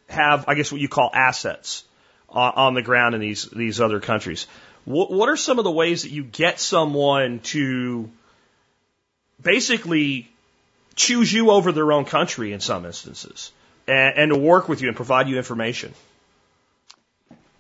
have, 0.08 0.46
I 0.48 0.54
guess, 0.54 0.72
what 0.72 0.80
you 0.80 0.88
call 0.88 1.10
assets 1.12 1.84
on, 2.28 2.52
on 2.56 2.74
the 2.74 2.82
ground 2.82 3.14
in 3.14 3.20
these 3.20 3.44
these 3.44 3.80
other 3.80 4.00
countries. 4.00 4.46
What, 4.84 5.10
what 5.10 5.28
are 5.28 5.36
some 5.36 5.58
of 5.58 5.64
the 5.64 5.70
ways 5.70 6.02
that 6.02 6.10
you 6.10 6.24
get 6.24 6.58
someone 6.58 7.40
to 7.40 8.10
basically 9.40 10.30
choose 10.96 11.32
you 11.32 11.50
over 11.50 11.72
their 11.72 11.92
own 11.92 12.04
country 12.04 12.52
in 12.52 12.60
some 12.60 12.86
instances, 12.86 13.52
and, 13.86 14.18
and 14.18 14.32
to 14.32 14.38
work 14.38 14.68
with 14.68 14.80
you 14.80 14.88
and 14.88 14.96
provide 14.96 15.28
you 15.28 15.36
information? 15.36 15.94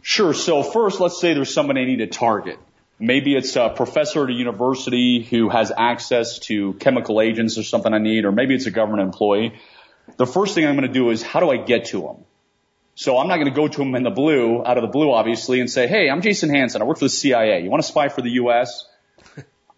Sure. 0.02 0.32
So 0.32 0.62
first, 0.62 0.98
let's 0.98 1.20
say 1.20 1.34
there's 1.34 1.52
someone 1.52 1.76
I 1.76 1.84
need 1.84 1.98
to 1.98 2.06
target. 2.06 2.58
Maybe 3.02 3.34
it's 3.34 3.56
a 3.56 3.70
professor 3.70 4.24
at 4.24 4.30
a 4.30 4.32
university 4.32 5.22
who 5.22 5.48
has 5.48 5.72
access 5.74 6.38
to 6.40 6.74
chemical 6.74 7.22
agents 7.22 7.56
or 7.56 7.62
something 7.62 7.94
I 7.94 7.98
need, 7.98 8.26
or 8.26 8.32
maybe 8.32 8.54
it's 8.54 8.66
a 8.66 8.70
government 8.70 9.02
employee. 9.02 9.54
The 10.18 10.26
first 10.26 10.54
thing 10.54 10.66
I'm 10.66 10.76
going 10.76 10.86
to 10.86 10.92
do 10.92 11.08
is 11.08 11.22
how 11.22 11.40
do 11.40 11.50
I 11.50 11.56
get 11.56 11.86
to 11.86 12.02
them? 12.02 12.16
So 12.94 13.16
I'm 13.16 13.28
not 13.28 13.36
going 13.36 13.48
to 13.48 13.54
go 13.54 13.66
to 13.66 13.78
them 13.78 13.94
in 13.94 14.02
the 14.02 14.10
blue, 14.10 14.62
out 14.62 14.76
of 14.76 14.82
the 14.82 14.88
blue, 14.88 15.10
obviously, 15.12 15.60
and 15.60 15.70
say, 15.70 15.86
hey, 15.86 16.10
I'm 16.10 16.20
Jason 16.20 16.50
Hanson. 16.50 16.82
I 16.82 16.84
work 16.84 16.98
for 16.98 17.06
the 17.06 17.08
CIA. 17.08 17.62
You 17.62 17.70
want 17.70 17.82
to 17.82 17.88
spy 17.88 18.10
for 18.10 18.20
the 18.20 18.32
U.S.? 18.32 18.86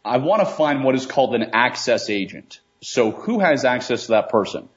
I 0.04 0.16
want 0.16 0.40
to 0.40 0.46
find 0.46 0.82
what 0.82 0.96
is 0.96 1.06
called 1.06 1.37
an 1.37 1.50
access 1.52 2.11
agent. 2.11 2.58
So 2.80 3.12
who 3.12 3.38
has 3.38 3.64
access 3.64 4.06
to 4.06 4.12
that 4.12 4.30
person? 4.30 4.68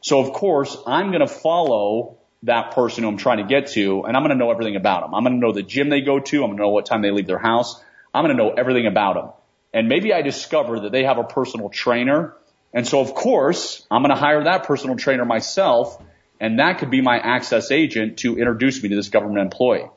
So 0.00 0.18
of 0.18 0.32
course, 0.32 0.76
I'm 0.84 1.12
going 1.12 1.20
to 1.20 1.28
follow 1.28 2.16
that 2.42 2.72
person 2.72 3.04
who 3.04 3.10
I'm 3.10 3.16
trying 3.16 3.38
to 3.38 3.44
get 3.44 3.68
to, 3.68 4.02
and 4.02 4.16
I'm 4.16 4.22
going 4.22 4.36
to 4.36 4.36
know 4.36 4.50
everything 4.50 4.76
about 4.76 5.02
them. 5.02 5.14
I'm 5.14 5.22
going 5.22 5.34
to 5.34 5.40
know 5.40 5.52
the 5.52 5.62
gym 5.62 5.88
they 5.88 6.00
go 6.00 6.18
to. 6.18 6.36
I'm 6.42 6.50
going 6.50 6.56
to 6.56 6.62
know 6.64 6.70
what 6.70 6.86
time 6.86 7.02
they 7.02 7.10
leave 7.10 7.26
their 7.26 7.38
house. 7.38 7.80
I'm 8.14 8.24
going 8.24 8.36
to 8.36 8.42
know 8.42 8.54
everything 8.56 8.86
about 8.86 9.14
them. 9.14 9.32
And 9.72 9.88
maybe 9.88 10.14
I 10.14 10.22
discover 10.22 10.80
that 10.80 10.92
they 10.92 11.02
have 11.02 11.18
a 11.18 11.24
personal 11.24 11.68
trainer. 11.68 12.36
And 12.72 12.86
so 12.86 13.00
of 13.00 13.12
course, 13.14 13.84
I'm 13.90 14.02
going 14.02 14.14
to 14.14 14.20
hire 14.20 14.44
that 14.44 14.64
personal 14.64 14.96
trainer 14.96 15.24
myself. 15.24 16.00
And 16.40 16.60
that 16.60 16.78
could 16.78 16.90
be 16.90 17.00
my 17.00 17.18
access 17.18 17.72
agent 17.72 18.18
to 18.18 18.38
introduce 18.38 18.82
me 18.82 18.88
to 18.90 18.96
this 18.96 19.08
government 19.08 19.40
employee. 19.40 19.90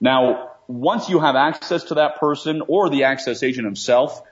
Now, 0.00 0.52
once 0.68 1.08
you 1.08 1.20
have 1.20 1.36
access 1.36 1.84
to 1.84 1.94
that 1.94 2.18
person 2.18 2.62
or 2.66 2.88
the 2.88 3.04
access 3.04 3.42
agent 3.42 3.66
himself, 3.66 4.22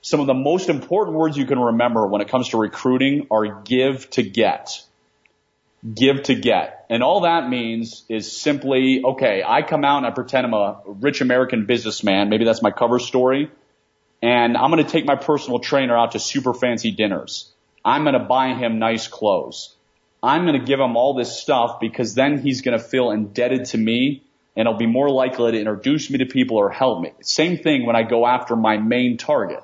some 0.00 0.20
of 0.20 0.26
the 0.26 0.34
most 0.34 0.68
important 0.68 1.16
words 1.16 1.36
you 1.36 1.46
can 1.46 1.58
remember 1.58 2.06
when 2.06 2.22
it 2.22 2.28
comes 2.28 2.48
to 2.50 2.58
recruiting 2.58 3.26
are 3.30 3.62
give 3.62 4.08
to 4.10 4.22
get 4.22 4.82
give 5.94 6.22
to 6.24 6.34
get. 6.34 6.86
And 6.88 7.02
all 7.02 7.22
that 7.22 7.48
means 7.48 8.04
is 8.08 8.40
simply, 8.40 9.02
okay, 9.04 9.42
I 9.46 9.62
come 9.62 9.84
out 9.84 9.98
and 9.98 10.06
I 10.06 10.10
pretend 10.10 10.46
I'm 10.46 10.54
a 10.54 10.80
rich 10.86 11.20
American 11.20 11.66
businessman. 11.66 12.28
Maybe 12.28 12.44
that's 12.44 12.62
my 12.62 12.70
cover 12.70 12.98
story. 12.98 13.50
And 14.22 14.56
I'm 14.56 14.70
going 14.70 14.84
to 14.84 14.90
take 14.90 15.04
my 15.04 15.16
personal 15.16 15.58
trainer 15.58 15.96
out 15.96 16.12
to 16.12 16.20
super 16.20 16.54
fancy 16.54 16.92
dinners. 16.92 17.52
I'm 17.84 18.04
going 18.04 18.14
to 18.14 18.24
buy 18.24 18.54
him 18.54 18.78
nice 18.78 19.08
clothes. 19.08 19.74
I'm 20.22 20.46
going 20.46 20.58
to 20.58 20.64
give 20.64 20.78
him 20.78 20.96
all 20.96 21.14
this 21.14 21.36
stuff 21.36 21.80
because 21.80 22.14
then 22.14 22.38
he's 22.38 22.62
going 22.62 22.78
to 22.78 22.84
feel 22.84 23.10
indebted 23.10 23.64
to 23.66 23.78
me 23.78 24.22
and 24.54 24.68
he'll 24.68 24.78
be 24.78 24.86
more 24.86 25.10
likely 25.10 25.50
to 25.52 25.58
introduce 25.58 26.10
me 26.10 26.18
to 26.18 26.26
people 26.26 26.58
or 26.58 26.70
help 26.70 27.00
me. 27.00 27.12
Same 27.22 27.58
thing 27.58 27.86
when 27.86 27.96
I 27.96 28.04
go 28.04 28.24
after 28.24 28.54
my 28.54 28.76
main 28.76 29.16
target. 29.16 29.62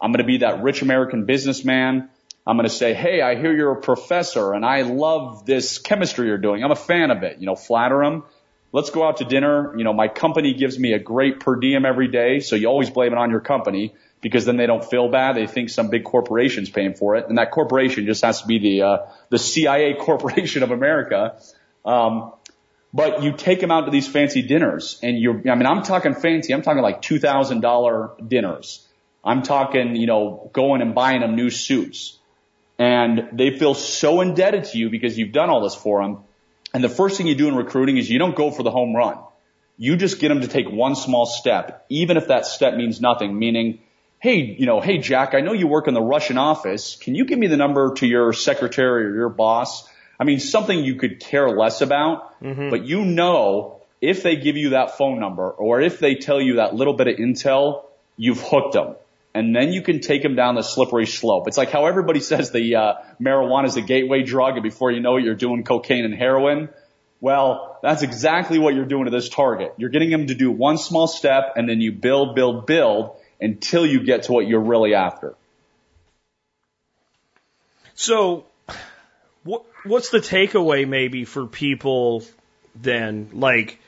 I'm 0.00 0.12
going 0.12 0.18
to 0.18 0.26
be 0.26 0.38
that 0.38 0.62
rich 0.62 0.82
American 0.82 1.24
businessman 1.24 2.10
I'm 2.48 2.56
going 2.56 2.66
to 2.66 2.74
say, 2.74 2.94
Hey, 2.94 3.20
I 3.20 3.36
hear 3.36 3.54
you're 3.54 3.72
a 3.72 3.80
professor 3.80 4.54
and 4.54 4.64
I 4.64 4.80
love 4.80 5.44
this 5.44 5.76
chemistry 5.76 6.28
you're 6.28 6.38
doing. 6.38 6.64
I'm 6.64 6.70
a 6.70 6.76
fan 6.76 7.10
of 7.10 7.22
it. 7.22 7.38
You 7.40 7.46
know, 7.46 7.54
flatter 7.54 8.02
them. 8.02 8.24
Let's 8.72 8.88
go 8.88 9.06
out 9.06 9.18
to 9.18 9.26
dinner. 9.26 9.76
You 9.76 9.84
know, 9.84 9.92
my 9.92 10.08
company 10.08 10.54
gives 10.54 10.78
me 10.78 10.94
a 10.94 10.98
great 10.98 11.40
per 11.40 11.56
diem 11.56 11.84
every 11.84 12.08
day. 12.08 12.40
So 12.40 12.56
you 12.56 12.66
always 12.66 12.88
blame 12.88 13.12
it 13.12 13.18
on 13.18 13.30
your 13.30 13.40
company 13.40 13.94
because 14.22 14.46
then 14.46 14.56
they 14.56 14.64
don't 14.64 14.82
feel 14.82 15.10
bad. 15.10 15.36
They 15.36 15.46
think 15.46 15.68
some 15.68 15.90
big 15.90 16.04
corporation's 16.04 16.70
paying 16.70 16.94
for 16.94 17.16
it. 17.16 17.28
And 17.28 17.36
that 17.36 17.50
corporation 17.50 18.06
just 18.06 18.24
has 18.24 18.40
to 18.40 18.46
be 18.46 18.58
the, 18.58 18.82
uh, 18.82 18.98
the 19.28 19.38
CIA 19.38 19.94
corporation 20.00 20.62
of 20.62 20.70
America. 20.70 21.38
Um, 21.84 22.32
but 22.94 23.22
you 23.22 23.32
take 23.32 23.60
them 23.60 23.70
out 23.70 23.84
to 23.84 23.90
these 23.90 24.08
fancy 24.08 24.40
dinners 24.40 24.98
and 25.02 25.18
you're, 25.18 25.36
I 25.50 25.54
mean, 25.54 25.66
I'm 25.66 25.82
talking 25.82 26.14
fancy. 26.14 26.54
I'm 26.54 26.62
talking 26.62 26.82
like 26.82 27.02
$2,000 27.02 28.26
dinners. 28.26 28.86
I'm 29.22 29.42
talking, 29.42 29.96
you 29.96 30.06
know, 30.06 30.50
going 30.54 30.80
and 30.80 30.94
buying 30.94 31.20
them 31.20 31.36
new 31.36 31.50
suits 31.50 32.17
and 32.78 33.28
they 33.32 33.58
feel 33.58 33.74
so 33.74 34.20
indebted 34.20 34.64
to 34.64 34.78
you 34.78 34.90
because 34.90 35.18
you've 35.18 35.32
done 35.32 35.50
all 35.50 35.62
this 35.62 35.74
for 35.74 36.02
them. 36.02 36.18
And 36.72 36.84
the 36.84 36.88
first 36.88 37.16
thing 37.16 37.26
you 37.26 37.34
do 37.34 37.48
in 37.48 37.56
recruiting 37.56 37.96
is 37.96 38.08
you 38.08 38.18
don't 38.18 38.36
go 38.36 38.50
for 38.50 38.62
the 38.62 38.70
home 38.70 38.94
run. 38.94 39.18
You 39.76 39.96
just 39.96 40.20
get 40.20 40.28
them 40.28 40.42
to 40.42 40.48
take 40.48 40.70
one 40.70 40.96
small 40.96 41.26
step, 41.26 41.86
even 41.88 42.16
if 42.16 42.28
that 42.28 42.46
step 42.46 42.74
means 42.74 43.00
nothing, 43.00 43.38
meaning, 43.38 43.80
hey, 44.18 44.56
you 44.58 44.66
know, 44.66 44.80
hey, 44.80 44.98
Jack, 44.98 45.34
I 45.34 45.40
know 45.40 45.52
you 45.52 45.66
work 45.66 45.88
in 45.88 45.94
the 45.94 46.02
Russian 46.02 46.38
office. 46.38 46.96
Can 46.96 47.14
you 47.14 47.24
give 47.24 47.38
me 47.38 47.46
the 47.46 47.56
number 47.56 47.94
to 47.94 48.06
your 48.06 48.32
secretary 48.32 49.06
or 49.06 49.14
your 49.14 49.28
boss? 49.28 49.88
I 50.20 50.24
mean, 50.24 50.40
something 50.40 50.84
you 50.84 50.96
could 50.96 51.20
care 51.20 51.48
less 51.48 51.80
about, 51.80 52.40
mm-hmm. 52.42 52.70
but 52.70 52.84
you 52.84 53.04
know, 53.04 53.82
if 54.00 54.22
they 54.22 54.36
give 54.36 54.56
you 54.56 54.70
that 54.70 54.98
phone 54.98 55.20
number 55.20 55.48
or 55.48 55.80
if 55.80 56.00
they 56.00 56.16
tell 56.16 56.40
you 56.40 56.56
that 56.56 56.74
little 56.74 56.94
bit 56.94 57.06
of 57.06 57.16
intel, 57.16 57.84
you've 58.16 58.40
hooked 58.40 58.74
them. 58.74 58.96
And 59.38 59.54
then 59.54 59.72
you 59.72 59.82
can 59.82 60.00
take 60.00 60.24
them 60.24 60.34
down 60.34 60.56
the 60.56 60.62
slippery 60.62 61.06
slope. 61.06 61.46
It's 61.46 61.56
like 61.56 61.70
how 61.70 61.86
everybody 61.86 62.18
says 62.18 62.50
the 62.50 62.74
uh, 62.74 62.94
marijuana 63.20 63.66
is 63.66 63.76
a 63.76 63.80
gateway 63.80 64.24
drug, 64.24 64.54
and 64.54 64.64
before 64.64 64.90
you 64.90 64.98
know 64.98 65.16
it, 65.16 65.22
you're 65.22 65.36
doing 65.36 65.62
cocaine 65.62 66.04
and 66.04 66.12
heroin. 66.12 66.70
Well, 67.20 67.78
that's 67.80 68.02
exactly 68.02 68.58
what 68.58 68.74
you're 68.74 68.84
doing 68.84 69.04
to 69.04 69.12
this 69.12 69.28
target. 69.28 69.74
You're 69.76 69.90
getting 69.90 70.10
them 70.10 70.26
to 70.26 70.34
do 70.34 70.50
one 70.50 70.76
small 70.76 71.06
step, 71.06 71.52
and 71.54 71.68
then 71.68 71.80
you 71.80 71.92
build, 71.92 72.34
build, 72.34 72.66
build 72.66 73.16
until 73.40 73.86
you 73.86 74.02
get 74.02 74.24
to 74.24 74.32
what 74.32 74.48
you're 74.48 74.60
really 74.60 74.94
after. 74.94 75.36
So, 77.94 78.44
what, 79.44 79.64
what's 79.84 80.10
the 80.10 80.18
takeaway 80.18 80.88
maybe 80.88 81.24
for 81.24 81.46
people 81.46 82.24
then? 82.74 83.28
Like, 83.34 83.78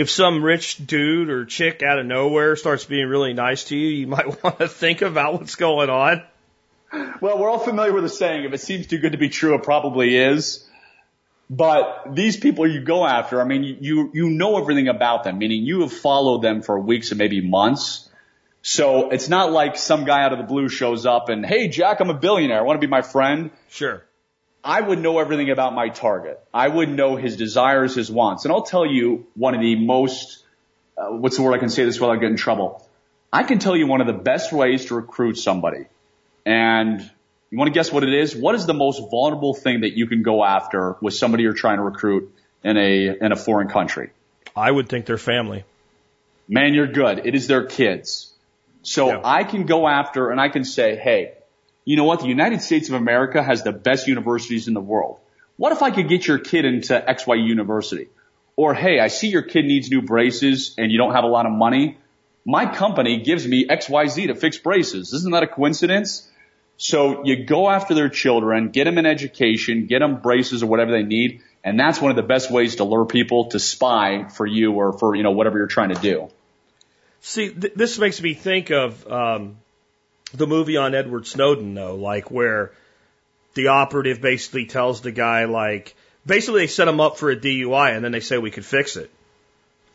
if 0.00 0.08
some 0.08 0.42
rich 0.42 0.78
dude 0.78 1.28
or 1.28 1.44
chick 1.44 1.82
out 1.82 1.98
of 1.98 2.06
nowhere 2.06 2.56
starts 2.56 2.86
being 2.86 3.06
really 3.06 3.34
nice 3.34 3.64
to 3.64 3.76
you, 3.76 3.88
you 3.88 4.06
might 4.06 4.42
want 4.42 4.58
to 4.58 4.66
think 4.66 5.02
about 5.02 5.34
what's 5.34 5.56
going 5.56 5.90
on. 5.90 6.22
Well, 7.20 7.38
we're 7.38 7.50
all 7.50 7.58
familiar 7.58 7.92
with 7.92 8.04
the 8.04 8.08
saying, 8.08 8.44
if 8.44 8.52
it 8.54 8.60
seems 8.62 8.86
too 8.86 8.98
good 8.98 9.12
to 9.12 9.18
be 9.18 9.28
true, 9.28 9.54
it 9.54 9.62
probably 9.62 10.16
is. 10.16 10.66
But 11.50 12.14
these 12.14 12.38
people 12.38 12.66
you 12.66 12.80
go 12.80 13.06
after, 13.06 13.42
I 13.42 13.44
mean, 13.44 13.78
you, 13.80 14.10
you 14.14 14.30
know 14.30 14.58
everything 14.58 14.88
about 14.88 15.24
them, 15.24 15.38
meaning 15.38 15.64
you 15.64 15.82
have 15.82 15.92
followed 15.92 16.40
them 16.40 16.62
for 16.62 16.80
weeks 16.80 17.10
and 17.10 17.18
maybe 17.18 17.46
months. 17.46 18.08
So 18.62 19.10
it's 19.10 19.28
not 19.28 19.52
like 19.52 19.76
some 19.76 20.04
guy 20.04 20.22
out 20.22 20.32
of 20.32 20.38
the 20.38 20.44
blue 20.44 20.70
shows 20.70 21.04
up 21.04 21.28
and, 21.28 21.44
hey, 21.44 21.68
Jack, 21.68 22.00
I'm 22.00 22.08
a 22.08 22.14
billionaire. 22.14 22.58
I 22.58 22.62
Want 22.62 22.80
to 22.80 22.86
be 22.86 22.90
my 22.90 23.02
friend? 23.02 23.50
Sure. 23.68 24.02
I 24.62 24.80
would 24.80 24.98
know 24.98 25.18
everything 25.18 25.50
about 25.50 25.74
my 25.74 25.88
target. 25.88 26.38
I 26.52 26.68
would 26.68 26.90
know 26.90 27.16
his 27.16 27.36
desires, 27.36 27.94
his 27.94 28.10
wants. 28.10 28.44
And 28.44 28.52
I'll 28.52 28.62
tell 28.62 28.84
you 28.84 29.26
one 29.34 29.54
of 29.54 29.60
the 29.60 29.76
most, 29.76 30.44
uh, 30.98 31.06
what's 31.06 31.36
the 31.36 31.42
word 31.42 31.54
I 31.54 31.58
can 31.58 31.70
say 31.70 31.84
this 31.84 31.98
without 31.98 32.16
getting 32.16 32.32
in 32.32 32.36
trouble? 32.36 32.86
I 33.32 33.42
can 33.44 33.58
tell 33.58 33.76
you 33.76 33.86
one 33.86 34.00
of 34.00 34.06
the 34.06 34.12
best 34.12 34.52
ways 34.52 34.86
to 34.86 34.96
recruit 34.96 35.38
somebody. 35.38 35.86
And 36.44 37.00
you 37.50 37.58
want 37.58 37.68
to 37.68 37.72
guess 37.72 37.90
what 37.90 38.02
it 38.02 38.12
is? 38.12 38.36
What 38.36 38.54
is 38.54 38.66
the 38.66 38.74
most 38.74 39.00
vulnerable 39.10 39.54
thing 39.54 39.80
that 39.80 39.96
you 39.96 40.06
can 40.06 40.22
go 40.22 40.44
after 40.44 40.96
with 41.00 41.14
somebody 41.14 41.44
you're 41.44 41.52
trying 41.52 41.78
to 41.78 41.82
recruit 41.82 42.34
in 42.62 42.76
a, 42.76 43.16
in 43.20 43.32
a 43.32 43.36
foreign 43.36 43.68
country? 43.68 44.10
I 44.54 44.70
would 44.70 44.88
think 44.88 45.06
their 45.06 45.18
family. 45.18 45.64
Man, 46.48 46.74
you're 46.74 46.88
good. 46.88 47.24
It 47.24 47.34
is 47.34 47.46
their 47.46 47.64
kids. 47.64 48.32
So 48.82 49.08
yeah. 49.08 49.20
I 49.24 49.44
can 49.44 49.64
go 49.64 49.86
after 49.86 50.30
and 50.30 50.40
I 50.40 50.48
can 50.48 50.64
say, 50.64 50.96
hey, 50.96 51.34
you 51.90 51.96
know 51.96 52.04
what? 52.04 52.20
The 52.20 52.28
United 52.28 52.62
States 52.62 52.88
of 52.88 52.94
America 52.94 53.42
has 53.42 53.64
the 53.64 53.72
best 53.72 54.06
universities 54.06 54.68
in 54.68 54.74
the 54.74 54.80
world. 54.80 55.18
What 55.56 55.72
if 55.72 55.82
I 55.82 55.90
could 55.90 56.08
get 56.08 56.24
your 56.24 56.38
kid 56.38 56.64
into 56.64 56.92
XY 56.94 57.44
University? 57.44 58.06
Or 58.54 58.74
hey, 58.74 59.00
I 59.00 59.08
see 59.08 59.26
your 59.26 59.42
kid 59.42 59.64
needs 59.64 59.90
new 59.90 60.00
braces 60.00 60.76
and 60.78 60.92
you 60.92 60.98
don't 60.98 61.14
have 61.14 61.24
a 61.24 61.26
lot 61.26 61.46
of 61.46 61.52
money. 61.52 61.98
My 62.44 62.72
company 62.72 63.24
gives 63.24 63.44
me 63.44 63.66
XYZ 63.66 64.28
to 64.28 64.36
fix 64.36 64.56
braces. 64.56 65.12
Isn't 65.12 65.32
that 65.32 65.42
a 65.42 65.48
coincidence? 65.48 66.28
So 66.76 67.24
you 67.24 67.44
go 67.44 67.68
after 67.68 67.94
their 67.94 68.08
children, 68.08 68.68
get 68.68 68.84
them 68.84 68.96
an 68.96 69.04
education, 69.04 69.86
get 69.86 69.98
them 69.98 70.20
braces 70.20 70.62
or 70.62 70.66
whatever 70.66 70.92
they 70.92 71.02
need. 71.02 71.42
And 71.64 71.78
that's 71.80 72.00
one 72.00 72.12
of 72.12 72.16
the 72.16 72.22
best 72.22 72.52
ways 72.52 72.76
to 72.76 72.84
lure 72.84 73.04
people 73.04 73.46
to 73.46 73.58
spy 73.58 74.28
for 74.28 74.46
you 74.46 74.74
or 74.74 74.92
for, 74.92 75.16
you 75.16 75.24
know, 75.24 75.32
whatever 75.32 75.58
you're 75.58 75.66
trying 75.66 75.92
to 75.92 76.00
do. 76.00 76.30
See, 77.20 77.48
th- 77.50 77.74
this 77.74 77.98
makes 77.98 78.22
me 78.22 78.34
think 78.34 78.70
of, 78.70 79.10
um, 79.10 79.56
the 80.32 80.46
movie 80.46 80.76
on 80.76 80.94
Edward 80.94 81.26
Snowden 81.26 81.74
though, 81.74 81.96
like 81.96 82.30
where 82.30 82.72
the 83.54 83.68
operative 83.68 84.20
basically 84.20 84.66
tells 84.66 85.00
the 85.00 85.12
guy 85.12 85.44
like, 85.44 85.94
basically 86.24 86.62
they 86.62 86.66
set 86.66 86.88
him 86.88 87.00
up 87.00 87.16
for 87.16 87.30
a 87.30 87.36
DUI 87.36 87.94
and 87.94 88.04
then 88.04 88.12
they 88.12 88.20
say 88.20 88.38
we 88.38 88.50
could 88.50 88.64
fix 88.64 88.96
it. 88.96 89.10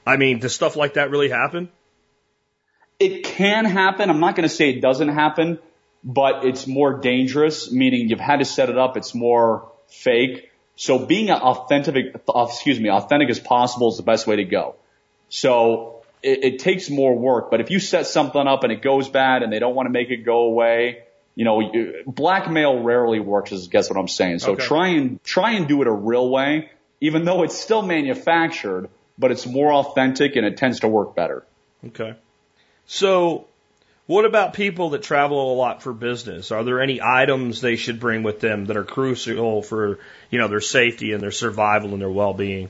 I 0.06 0.18
mean, 0.18 0.40
does 0.40 0.54
stuff 0.54 0.76
like 0.76 0.96
that 0.96 1.10
really 1.10 1.30
happen? 1.30 1.70
It 3.00 3.26
can 3.26 3.66
happen. 3.66 4.10
I'm 4.10 4.20
not 4.20 4.36
going 4.36 4.48
to 4.48 4.54
say 4.54 4.70
it 4.70 4.82
doesn't 4.82 5.10
happen, 5.10 5.60
but 6.04 6.46
it's 6.46 6.68
more 6.68 7.00
dangerous, 7.00 7.72
meaning 7.72 8.10
you've 8.10 8.20
had 8.20 8.40
to 8.40 8.46
set 8.46 8.70
it 8.70 8.78
up. 8.78 8.96
It's 8.98 9.14
more 9.16 9.72
fake. 9.88 10.52
So 10.76 11.00
being 11.00 11.32
authentic, 11.32 12.16
excuse 12.36 12.80
me, 12.80 12.90
authentic 12.90 13.30
as 13.30 13.40
possible 13.40 13.90
is 13.90 13.98
the 13.98 14.04
best 14.04 14.28
way 14.28 14.38
to 14.38 14.44
go. 14.44 14.76
So 15.30 15.95
it, 16.26 16.44
it 16.44 16.60
takes 16.60 16.90
more 16.90 17.16
work, 17.16 17.52
but 17.52 17.62
if 17.62 17.70
you 17.70 17.80
set 17.80 18.08
something 18.08 18.48
up 18.48 18.64
and 18.64 18.74
it 18.74 18.82
goes 18.82 19.08
bad 19.08 19.44
and 19.44 19.54
they 19.54 19.60
don't 19.60 19.76
want 19.76 19.86
to 19.86 19.92
make 19.92 20.10
it 20.10 20.26
go 20.26 20.42
away, 20.42 21.04
you 21.36 21.46
know, 21.46 21.62
blackmail 22.08 22.82
rarely 22.82 23.20
works 23.20 23.52
is 23.52 23.68
guess 23.68 23.90
what 23.90 24.00
I'm 24.00 24.08
saying. 24.08 24.40
So 24.40 24.54
okay. 24.54 24.66
try 24.66 24.88
and, 24.90 25.24
try 25.24 25.52
and 25.52 25.68
do 25.68 25.82
it 25.82 25.88
a 25.88 25.92
real 25.92 26.30
way, 26.30 26.72
even 27.00 27.26
though 27.26 27.44
it's 27.44 27.58
still 27.58 27.84
manufactured, 27.84 28.90
but 29.20 29.32
it's 29.32 29.46
more 29.46 29.72
authentic 29.74 30.36
and 30.36 30.46
it 30.46 30.58
tends 30.58 30.80
to 30.80 30.88
work 30.88 31.16
better. 31.16 31.46
Okay. 31.86 32.16
So 32.88 33.46
what 34.08 34.26
about 34.26 34.54
people 34.54 34.92
that 34.92 35.04
travel 35.04 35.54
a 35.54 35.56
lot 35.56 35.84
for 35.84 35.94
business? 35.94 36.52
Are 36.52 36.64
there 36.64 36.82
any 36.82 37.02
items 37.04 37.62
they 37.62 37.76
should 37.76 38.00
bring 38.00 38.24
with 38.24 38.40
them 38.40 38.66
that 38.66 38.78
are 38.78 38.84
crucial 38.84 39.62
for, 39.62 40.00
you 40.32 40.40
know, 40.40 40.48
their 40.48 40.62
safety 40.62 41.12
and 41.12 41.22
their 41.22 41.32
survival 41.32 41.92
and 41.92 42.02
their 42.02 42.10
well-being? 42.10 42.70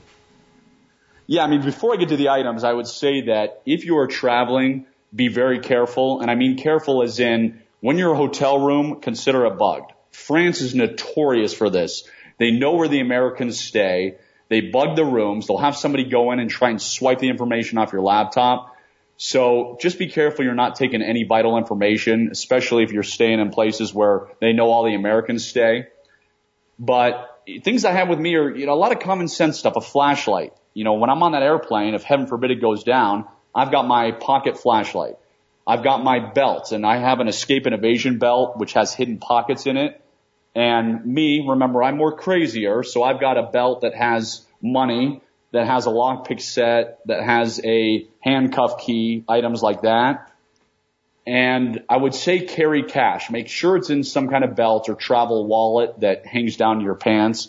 Yeah, 1.26 1.44
I 1.44 1.48
mean, 1.48 1.62
before 1.62 1.92
I 1.92 1.96
get 1.96 2.10
to 2.10 2.16
the 2.16 2.28
items, 2.28 2.62
I 2.62 2.72
would 2.72 2.86
say 2.86 3.22
that 3.22 3.62
if 3.66 3.84
you 3.84 3.98
are 3.98 4.06
traveling, 4.06 4.86
be 5.14 5.28
very 5.28 5.60
careful. 5.60 6.20
And 6.20 6.30
I 6.30 6.34
mean 6.34 6.56
careful 6.56 7.02
as 7.02 7.18
in 7.18 7.62
when 7.80 7.98
you're 7.98 8.12
a 8.12 8.16
hotel 8.16 8.64
room, 8.64 9.00
consider 9.00 9.46
it 9.46 9.58
bugged. 9.58 9.92
France 10.10 10.60
is 10.60 10.74
notorious 10.74 11.52
for 11.52 11.68
this. 11.68 12.08
They 12.38 12.50
know 12.50 12.72
where 12.72 12.88
the 12.88 13.00
Americans 13.00 13.58
stay. 13.58 14.16
They 14.48 14.60
bug 14.60 14.96
the 14.96 15.04
rooms. 15.04 15.46
They'll 15.46 15.58
have 15.58 15.76
somebody 15.76 16.04
go 16.04 16.32
in 16.32 16.38
and 16.38 16.48
try 16.48 16.70
and 16.70 16.80
swipe 16.80 17.18
the 17.18 17.28
information 17.28 17.78
off 17.78 17.92
your 17.92 18.02
laptop. 18.02 18.76
So 19.16 19.78
just 19.80 19.98
be 19.98 20.08
careful 20.08 20.44
you're 20.44 20.54
not 20.54 20.76
taking 20.76 21.02
any 21.02 21.24
vital 21.24 21.56
information, 21.56 22.28
especially 22.30 22.84
if 22.84 22.92
you're 22.92 23.02
staying 23.02 23.40
in 23.40 23.50
places 23.50 23.92
where 23.92 24.28
they 24.40 24.52
know 24.52 24.70
all 24.70 24.84
the 24.84 24.94
Americans 24.94 25.46
stay. 25.46 25.86
But 26.78 27.40
things 27.64 27.84
I 27.84 27.92
have 27.92 28.08
with 28.08 28.18
me 28.18 28.34
are, 28.36 28.54
you 28.54 28.66
know, 28.66 28.74
a 28.74 28.76
lot 28.76 28.92
of 28.92 29.00
common 29.00 29.28
sense 29.28 29.58
stuff, 29.58 29.76
a 29.76 29.80
flashlight. 29.80 30.52
You 30.76 30.84
know, 30.84 30.92
when 30.92 31.08
I'm 31.08 31.22
on 31.22 31.32
that 31.32 31.42
airplane, 31.42 31.94
if 31.94 32.02
heaven 32.02 32.26
forbid 32.26 32.50
it 32.50 32.60
goes 32.60 32.84
down, 32.84 33.24
I've 33.54 33.70
got 33.70 33.86
my 33.86 34.10
pocket 34.10 34.58
flashlight. 34.58 35.14
I've 35.66 35.82
got 35.82 36.04
my 36.04 36.18
belt 36.18 36.70
and 36.70 36.84
I 36.84 36.98
have 36.98 37.20
an 37.20 37.28
escape 37.28 37.64
and 37.64 37.74
evasion 37.74 38.18
belt 38.18 38.58
which 38.58 38.74
has 38.74 38.92
hidden 38.92 39.16
pockets 39.16 39.64
in 39.64 39.78
it. 39.78 39.98
And 40.54 41.06
me, 41.06 41.46
remember, 41.48 41.82
I'm 41.82 41.96
more 41.96 42.14
crazier, 42.14 42.82
so 42.82 43.02
I've 43.02 43.20
got 43.20 43.38
a 43.38 43.44
belt 43.44 43.80
that 43.80 43.94
has 43.94 44.44
money, 44.60 45.22
that 45.52 45.66
has 45.66 45.86
a 45.86 45.88
lockpick 45.88 46.42
set, 46.42 46.98
that 47.06 47.24
has 47.24 47.58
a 47.64 48.06
handcuff 48.20 48.76
key, 48.78 49.24
items 49.30 49.62
like 49.62 49.80
that. 49.80 50.30
And 51.26 51.84
I 51.88 51.96
would 51.96 52.14
say 52.14 52.40
carry 52.40 52.82
cash. 52.82 53.30
Make 53.30 53.48
sure 53.48 53.78
it's 53.78 53.88
in 53.88 54.04
some 54.04 54.28
kind 54.28 54.44
of 54.44 54.54
belt 54.54 54.90
or 54.90 54.94
travel 54.94 55.46
wallet 55.46 56.00
that 56.00 56.26
hangs 56.26 56.58
down 56.58 56.80
to 56.80 56.84
your 56.84 56.96
pants. 56.96 57.48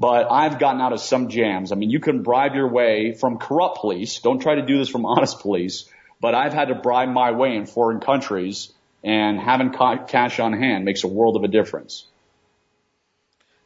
But 0.00 0.32
I've 0.32 0.58
gotten 0.58 0.80
out 0.80 0.94
of 0.94 1.00
some 1.00 1.28
jams. 1.28 1.72
I 1.72 1.74
mean, 1.74 1.90
you 1.90 2.00
can 2.00 2.22
bribe 2.22 2.54
your 2.54 2.68
way 2.68 3.12
from 3.12 3.36
corrupt 3.36 3.78
police. 3.78 4.18
Don't 4.20 4.40
try 4.40 4.54
to 4.54 4.62
do 4.62 4.78
this 4.78 4.88
from 4.88 5.04
honest 5.12 5.40
police. 5.40 5.84
But 6.20 6.34
I've 6.34 6.54
had 6.54 6.68
to 6.68 6.74
bribe 6.74 7.10
my 7.10 7.32
way 7.32 7.54
in 7.54 7.66
foreign 7.66 8.00
countries 8.00 8.72
and 9.04 9.38
having 9.38 9.72
cash 9.72 10.40
on 10.40 10.54
hand 10.54 10.86
makes 10.86 11.04
a 11.04 11.08
world 11.08 11.36
of 11.36 11.44
a 11.44 11.48
difference. 11.48 12.06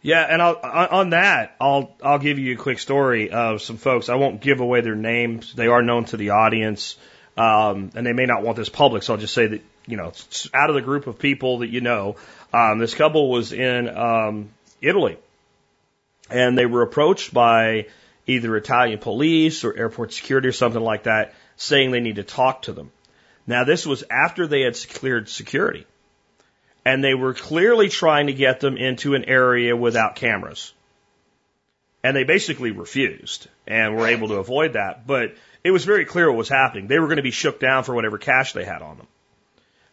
Yeah, 0.02 0.26
and 0.28 0.42
I'll, 0.42 0.56
on 0.62 1.10
that, 1.10 1.56
I'll 1.60 1.96
I'll 2.02 2.18
give 2.18 2.38
you 2.38 2.52
a 2.52 2.56
quick 2.58 2.78
story 2.78 3.30
of 3.30 3.62
some 3.62 3.78
folks. 3.78 4.08
I 4.08 4.16
won't 4.16 4.42
give 4.42 4.60
away 4.60 4.82
their 4.82 4.94
names; 4.94 5.54
they 5.54 5.66
are 5.66 5.82
known 5.82 6.04
to 6.06 6.18
the 6.18 6.30
audience, 6.30 6.96
um, 7.38 7.90
and 7.94 8.06
they 8.06 8.12
may 8.12 8.26
not 8.26 8.42
want 8.42 8.58
this 8.58 8.68
public. 8.68 9.02
So 9.02 9.14
I'll 9.14 9.20
just 9.20 9.32
say 9.32 9.46
that 9.46 9.62
you 9.86 9.96
know, 9.96 10.12
out 10.52 10.68
of 10.68 10.74
the 10.74 10.82
group 10.82 11.06
of 11.06 11.18
people 11.18 11.60
that 11.60 11.68
you 11.68 11.80
know, 11.80 12.16
um, 12.52 12.78
this 12.78 12.94
couple 12.94 13.30
was 13.30 13.52
in 13.52 13.88
um, 13.88 14.50
Italy, 14.82 15.16
and 16.34 16.58
they 16.58 16.66
were 16.66 16.82
approached 16.82 17.32
by 17.32 17.86
either 18.26 18.56
Italian 18.56 18.98
police 18.98 19.62
or 19.62 19.76
airport 19.76 20.12
security 20.12 20.48
or 20.48 20.52
something 20.52 20.82
like 20.82 21.04
that 21.04 21.32
saying 21.56 21.92
they 21.92 22.00
need 22.00 22.16
to 22.16 22.24
talk 22.24 22.62
to 22.62 22.72
them. 22.72 22.90
Now 23.46 23.62
this 23.62 23.86
was 23.86 24.02
after 24.10 24.46
they 24.46 24.62
had 24.62 24.76
cleared 24.94 25.28
security 25.28 25.86
and 26.84 27.04
they 27.04 27.14
were 27.14 27.34
clearly 27.34 27.88
trying 27.88 28.26
to 28.26 28.32
get 28.32 28.58
them 28.58 28.76
into 28.76 29.14
an 29.14 29.24
area 29.26 29.76
without 29.76 30.16
cameras. 30.16 30.72
And 32.02 32.16
they 32.16 32.24
basically 32.24 32.72
refused 32.72 33.46
and 33.66 33.96
were 33.96 34.08
able 34.08 34.28
to 34.28 34.34
avoid 34.34 34.72
that. 34.72 35.06
But 35.06 35.36
it 35.62 35.70
was 35.70 35.84
very 35.84 36.04
clear 36.04 36.28
what 36.28 36.36
was 36.36 36.48
happening. 36.48 36.88
They 36.88 36.98
were 36.98 37.06
going 37.06 37.16
to 37.16 37.22
be 37.22 37.30
shook 37.30 37.60
down 37.60 37.84
for 37.84 37.94
whatever 37.94 38.18
cash 38.18 38.52
they 38.52 38.64
had 38.64 38.82
on 38.82 38.98
them. 38.98 39.06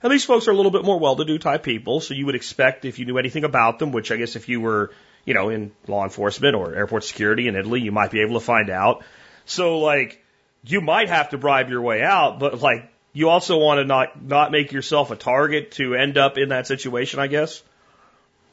And 0.03 0.11
these 0.11 0.25
folks 0.25 0.47
are 0.47 0.51
a 0.51 0.55
little 0.55 0.71
bit 0.71 0.83
more 0.83 0.99
well-to-do 0.99 1.37
type 1.37 1.61
people, 1.61 2.01
so 2.01 2.15
you 2.15 2.25
would 2.25 2.35
expect 2.35 2.83
if 2.83 2.97
you 2.97 3.05
knew 3.05 3.19
anything 3.19 3.43
about 3.43 3.77
them, 3.77 3.91
which 3.91 4.11
I 4.11 4.17
guess 4.17 4.35
if 4.35 4.49
you 4.49 4.59
were 4.59 4.91
you 5.25 5.33
know, 5.33 5.49
in 5.49 5.71
law 5.87 6.03
enforcement 6.03 6.55
or 6.55 6.75
airport 6.75 7.03
security 7.03 7.47
in 7.47 7.55
Italy, 7.55 7.81
you 7.81 7.91
might 7.91 8.11
be 8.11 8.21
able 8.21 8.39
to 8.39 8.45
find 8.45 8.69
out. 8.69 9.03
So 9.45 9.79
like, 9.79 10.23
you 10.63 10.81
might 10.81 11.09
have 11.09 11.29
to 11.29 11.37
bribe 11.37 11.69
your 11.69 11.81
way 11.81 12.03
out, 12.03 12.39
but 12.39 12.61
like 12.61 12.91
you 13.13 13.29
also 13.29 13.57
want 13.57 13.79
to 13.79 13.85
not 13.85 14.21
not 14.21 14.51
make 14.51 14.71
yourself 14.71 15.11
a 15.11 15.15
target 15.15 15.71
to 15.73 15.95
end 15.95 16.17
up 16.17 16.37
in 16.37 16.49
that 16.49 16.67
situation, 16.67 17.19
I 17.19 17.27
guess. 17.27 17.63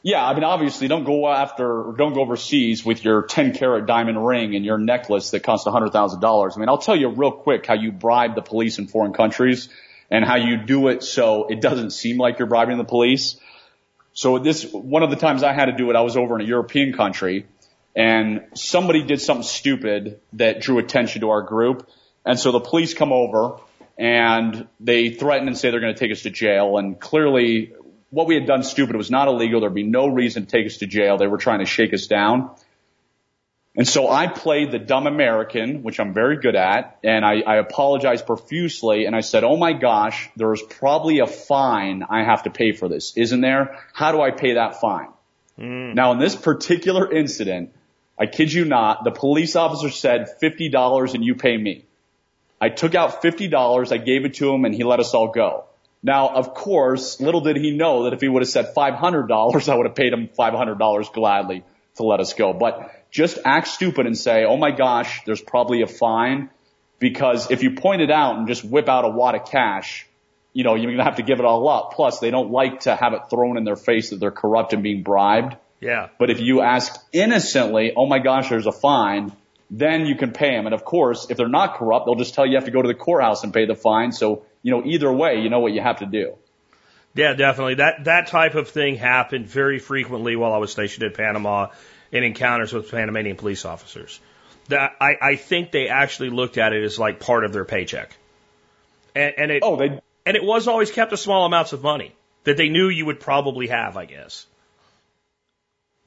Yeah, 0.01 0.25
I 0.25 0.33
mean, 0.33 0.45
obviously, 0.45 0.87
don't 0.87 1.03
go 1.03 1.27
after, 1.27 1.93
don't 1.97 2.13
go 2.13 2.21
overseas 2.21 2.85
with 2.85 3.03
your 3.03 3.23
10 3.23 3.53
carat 3.53 3.85
diamond 3.85 4.25
ring 4.25 4.55
and 4.55 4.63
your 4.63 4.77
necklace 4.77 5.31
that 5.31 5.41
costs 5.41 5.67
$100,000. 5.67 6.55
I 6.55 6.59
mean, 6.59 6.69
I'll 6.69 6.77
tell 6.77 6.95
you 6.95 7.09
real 7.09 7.33
quick 7.33 7.65
how 7.65 7.73
you 7.73 7.91
bribe 7.91 8.33
the 8.33 8.41
police 8.41 8.79
in 8.79 8.87
foreign 8.87 9.11
countries 9.11 9.67
and 10.09 10.23
how 10.23 10.37
you 10.37 10.55
do 10.55 10.87
it 10.87 11.03
so 11.03 11.47
it 11.47 11.59
doesn't 11.59 11.91
seem 11.91 12.17
like 12.17 12.39
you're 12.39 12.47
bribing 12.47 12.77
the 12.77 12.85
police. 12.85 13.35
So 14.13 14.39
this, 14.39 14.65
one 14.71 15.03
of 15.03 15.09
the 15.09 15.15
times 15.15 15.43
I 15.43 15.53
had 15.53 15.65
to 15.65 15.71
do 15.71 15.89
it, 15.89 15.95
I 15.95 16.01
was 16.01 16.17
over 16.17 16.35
in 16.35 16.41
a 16.41 16.47
European 16.47 16.93
country 16.93 17.45
and 17.95 18.45
somebody 18.53 19.03
did 19.03 19.21
something 19.21 19.43
stupid 19.43 20.19
that 20.33 20.61
drew 20.61 20.79
attention 20.79 21.21
to 21.21 21.29
our 21.29 21.41
group. 21.41 21.89
And 22.25 22.39
so 22.39 22.51
the 22.51 22.59
police 22.59 22.93
come 22.93 23.11
over 23.11 23.57
and 23.97 24.67
they 24.79 25.09
threaten 25.09 25.47
and 25.47 25.57
say 25.57 25.71
they're 25.71 25.79
going 25.79 25.93
to 25.93 25.99
take 25.99 26.11
us 26.11 26.23
to 26.23 26.29
jail. 26.29 26.77
And 26.77 26.99
clearly 26.99 27.73
what 28.09 28.27
we 28.27 28.35
had 28.35 28.45
done 28.45 28.63
stupid 28.63 28.95
was 28.95 29.11
not 29.11 29.27
illegal. 29.27 29.61
There'd 29.61 29.73
be 29.73 29.83
no 29.83 30.07
reason 30.07 30.45
to 30.45 30.49
take 30.49 30.65
us 30.65 30.77
to 30.77 30.87
jail. 30.87 31.17
They 31.17 31.27
were 31.27 31.37
trying 31.37 31.59
to 31.59 31.65
shake 31.65 31.93
us 31.93 32.07
down. 32.07 32.51
And 33.79 33.87
so 33.87 34.09
I 34.09 34.27
played 34.27 34.71
the 34.71 34.77
dumb 34.77 35.07
American, 35.07 35.83
which 35.83 36.01
I'm 36.01 36.13
very 36.13 36.35
good 36.35 36.57
at, 36.57 36.99
and 37.01 37.23
I, 37.23 37.39
I 37.47 37.55
apologized 37.59 38.25
profusely 38.25 39.05
and 39.05 39.15
I 39.15 39.21
said, 39.21 39.45
oh 39.45 39.55
my 39.55 39.71
gosh, 39.71 40.29
there's 40.35 40.61
probably 40.61 41.19
a 41.19 41.25
fine 41.25 42.03
I 42.03 42.25
have 42.25 42.43
to 42.43 42.49
pay 42.49 42.73
for 42.73 42.89
this, 42.89 43.15
isn't 43.15 43.39
there? 43.39 43.79
How 43.93 44.11
do 44.11 44.19
I 44.19 44.31
pay 44.31 44.55
that 44.55 44.81
fine? 44.81 45.07
Mm. 45.57 45.95
Now 45.95 46.11
in 46.11 46.19
this 46.19 46.35
particular 46.35 47.09
incident, 47.09 47.73
I 48.19 48.25
kid 48.25 48.51
you 48.51 48.65
not, 48.65 49.05
the 49.05 49.11
police 49.11 49.55
officer 49.55 49.89
said 49.89 50.27
$50 50.43 51.13
and 51.13 51.23
you 51.23 51.35
pay 51.35 51.55
me. 51.55 51.85
I 52.59 52.67
took 52.67 52.95
out 52.95 53.21
$50, 53.21 53.93
I 53.93 53.97
gave 53.97 54.25
it 54.25 54.33
to 54.33 54.53
him 54.53 54.65
and 54.65 54.75
he 54.75 54.83
let 54.83 54.99
us 54.99 55.13
all 55.13 55.29
go. 55.29 55.67
Now, 56.03 56.27
of 56.27 56.53
course, 56.53 57.21
little 57.21 57.39
did 57.39 57.55
he 57.55 57.71
know 57.71 58.03
that 58.03 58.13
if 58.13 58.19
he 58.19 58.27
would 58.27 58.41
have 58.41 58.49
said 58.49 58.73
$500, 58.75 59.69
I 59.69 59.75
would 59.77 59.85
have 59.85 59.95
paid 59.95 60.11
him 60.11 60.27
$500 60.37 61.13
gladly 61.13 61.63
to 61.95 62.03
let 62.03 62.19
us 62.19 62.33
go. 62.33 62.51
But 62.51 62.98
just 63.11 63.39
act 63.45 63.67
stupid 63.67 64.05
and 64.05 64.17
say, 64.17 64.45
oh 64.45 64.57
my 64.57 64.71
gosh, 64.71 65.21
there's 65.25 65.41
probably 65.41 65.81
a 65.81 65.87
fine. 65.87 66.49
Because 66.99 67.49
if 67.49 67.63
you 67.63 67.71
point 67.71 68.01
it 68.01 68.11
out 68.11 68.37
and 68.37 68.47
just 68.47 68.63
whip 68.63 68.89
out 68.89 69.05
a 69.05 69.09
wad 69.09 69.35
of 69.35 69.45
cash, 69.45 70.05
you 70.53 70.63
know, 70.63 70.75
you're 70.75 70.87
going 70.87 70.97
to 70.97 71.03
have 71.03 71.15
to 71.15 71.23
give 71.23 71.39
it 71.39 71.45
all 71.45 71.67
up. 71.69 71.93
Plus, 71.93 72.19
they 72.19 72.31
don't 72.31 72.51
like 72.51 72.81
to 72.81 72.95
have 72.95 73.13
it 73.13 73.21
thrown 73.29 73.57
in 73.57 73.63
their 73.63 73.77
face 73.77 74.09
that 74.09 74.19
they're 74.19 74.31
corrupt 74.31 74.73
and 74.73 74.83
being 74.83 75.03
bribed. 75.03 75.55
Yeah. 75.79 76.09
But 76.17 76.29
if 76.29 76.39
you 76.41 76.61
ask 76.61 76.93
innocently, 77.13 77.93
oh 77.95 78.05
my 78.05 78.19
gosh, 78.19 78.49
there's 78.49 78.65
a 78.65 78.71
fine, 78.71 79.31
then 79.69 80.05
you 80.05 80.15
can 80.15 80.31
pay 80.31 80.51
them. 80.51 80.65
And 80.65 80.73
of 80.73 80.83
course, 80.83 81.27
if 81.29 81.37
they're 81.37 81.47
not 81.47 81.75
corrupt, 81.75 82.05
they'll 82.05 82.15
just 82.15 82.33
tell 82.33 82.45
you 82.45 82.51
you 82.51 82.57
have 82.57 82.65
to 82.65 82.71
go 82.71 82.81
to 82.81 82.87
the 82.87 82.95
courthouse 82.95 83.43
and 83.43 83.53
pay 83.53 83.65
the 83.65 83.75
fine. 83.75 84.11
So 84.11 84.43
you 84.61 84.71
know, 84.71 84.83
either 84.85 85.11
way, 85.11 85.41
you 85.41 85.49
know 85.49 85.59
what 85.59 85.71
you 85.71 85.81
have 85.81 85.99
to 85.99 86.05
do. 86.05 86.35
Yeah, 87.15 87.33
definitely. 87.33 87.75
That 87.75 88.05
that 88.05 88.27
type 88.27 88.55
of 88.55 88.69
thing 88.69 88.95
happened 88.95 89.47
very 89.47 89.79
frequently 89.79 90.35
while 90.35 90.53
I 90.53 90.57
was 90.57 90.71
stationed 90.71 91.03
in 91.03 91.13
Panama 91.13 91.67
in 92.11 92.23
encounters 92.23 92.73
with 92.73 92.89
Panamanian 92.89 93.37
police 93.37 93.65
officers. 93.65 94.19
That 94.67 94.95
I, 95.01 95.15
I 95.21 95.35
think 95.35 95.71
they 95.71 95.87
actually 95.87 96.29
looked 96.29 96.57
at 96.57 96.73
it 96.73 96.83
as 96.83 96.99
like 96.99 97.19
part 97.19 97.43
of 97.43 97.53
their 97.53 97.65
paycheck. 97.65 98.15
And, 99.15 99.33
and 99.37 99.51
it 99.51 99.63
oh, 99.63 99.75
they 99.75 99.99
and 100.25 100.35
it 100.35 100.43
was 100.43 100.67
always 100.67 100.91
kept 100.91 101.11
to 101.11 101.17
small 101.17 101.45
amounts 101.45 101.73
of 101.73 101.81
money 101.81 102.15
that 102.43 102.57
they 102.57 102.69
knew 102.69 102.87
you 102.89 103.05
would 103.05 103.19
probably 103.19 103.67
have, 103.67 103.97
I 103.97 104.05
guess. 104.05 104.45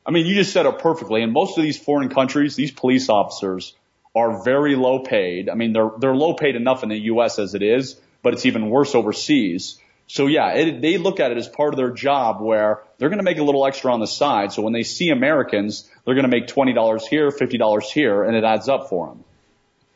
I 0.05 0.11
mean, 0.11 0.27
you 0.27 0.35
just 0.35 0.53
said 0.53 0.67
it 0.67 0.79
perfectly. 0.79 1.23
In 1.23 1.33
most 1.33 1.57
of 1.57 1.65
these 1.65 1.79
foreign 1.79 2.09
countries, 2.09 2.57
these 2.57 2.73
police 2.73 3.09
officers 3.09 3.75
are 4.15 4.43
very 4.45 4.77
low 4.77 5.01
paid. 5.01 5.49
I 5.49 5.55
mean, 5.55 5.73
they're 5.73 5.91
they're 5.99 6.15
low 6.15 6.35
paid 6.35 6.57
enough 6.57 6.83
in 6.83 6.89
the 6.89 6.99
U.S. 6.99 7.39
as 7.39 7.55
it 7.55 7.63
is, 7.63 8.01
but 8.23 8.33
it's 8.33 8.47
even 8.47 8.71
worse 8.71 8.95
overseas. 8.95 9.79
So 10.07 10.27
yeah, 10.27 10.51
it, 10.51 10.81
they 10.81 10.99
look 10.99 11.21
at 11.21 11.31
it 11.31 11.39
as 11.39 11.49
part 11.49 11.73
of 11.73 11.77
their 11.77 11.91
job 11.91 12.41
where 12.41 12.83
they're 13.03 13.09
going 13.09 13.19
to 13.19 13.25
make 13.25 13.39
a 13.39 13.43
little 13.43 13.67
extra 13.67 13.93
on 13.93 13.99
the 13.99 14.07
side. 14.07 14.53
So 14.53 14.63
when 14.63 14.73
they 14.73 14.85
see 14.85 15.11
Americans, 15.11 15.91
they're 16.05 16.15
going 16.15 16.23
to 16.23 16.29
make 16.29 16.47
$20 16.47 17.03
here, 17.09 17.31
$50 17.31 17.83
here, 17.83 18.23
and 18.23 18.37
it 18.37 18.45
adds 18.45 18.69
up 18.69 18.89
for 18.91 19.09
them. 19.09 19.25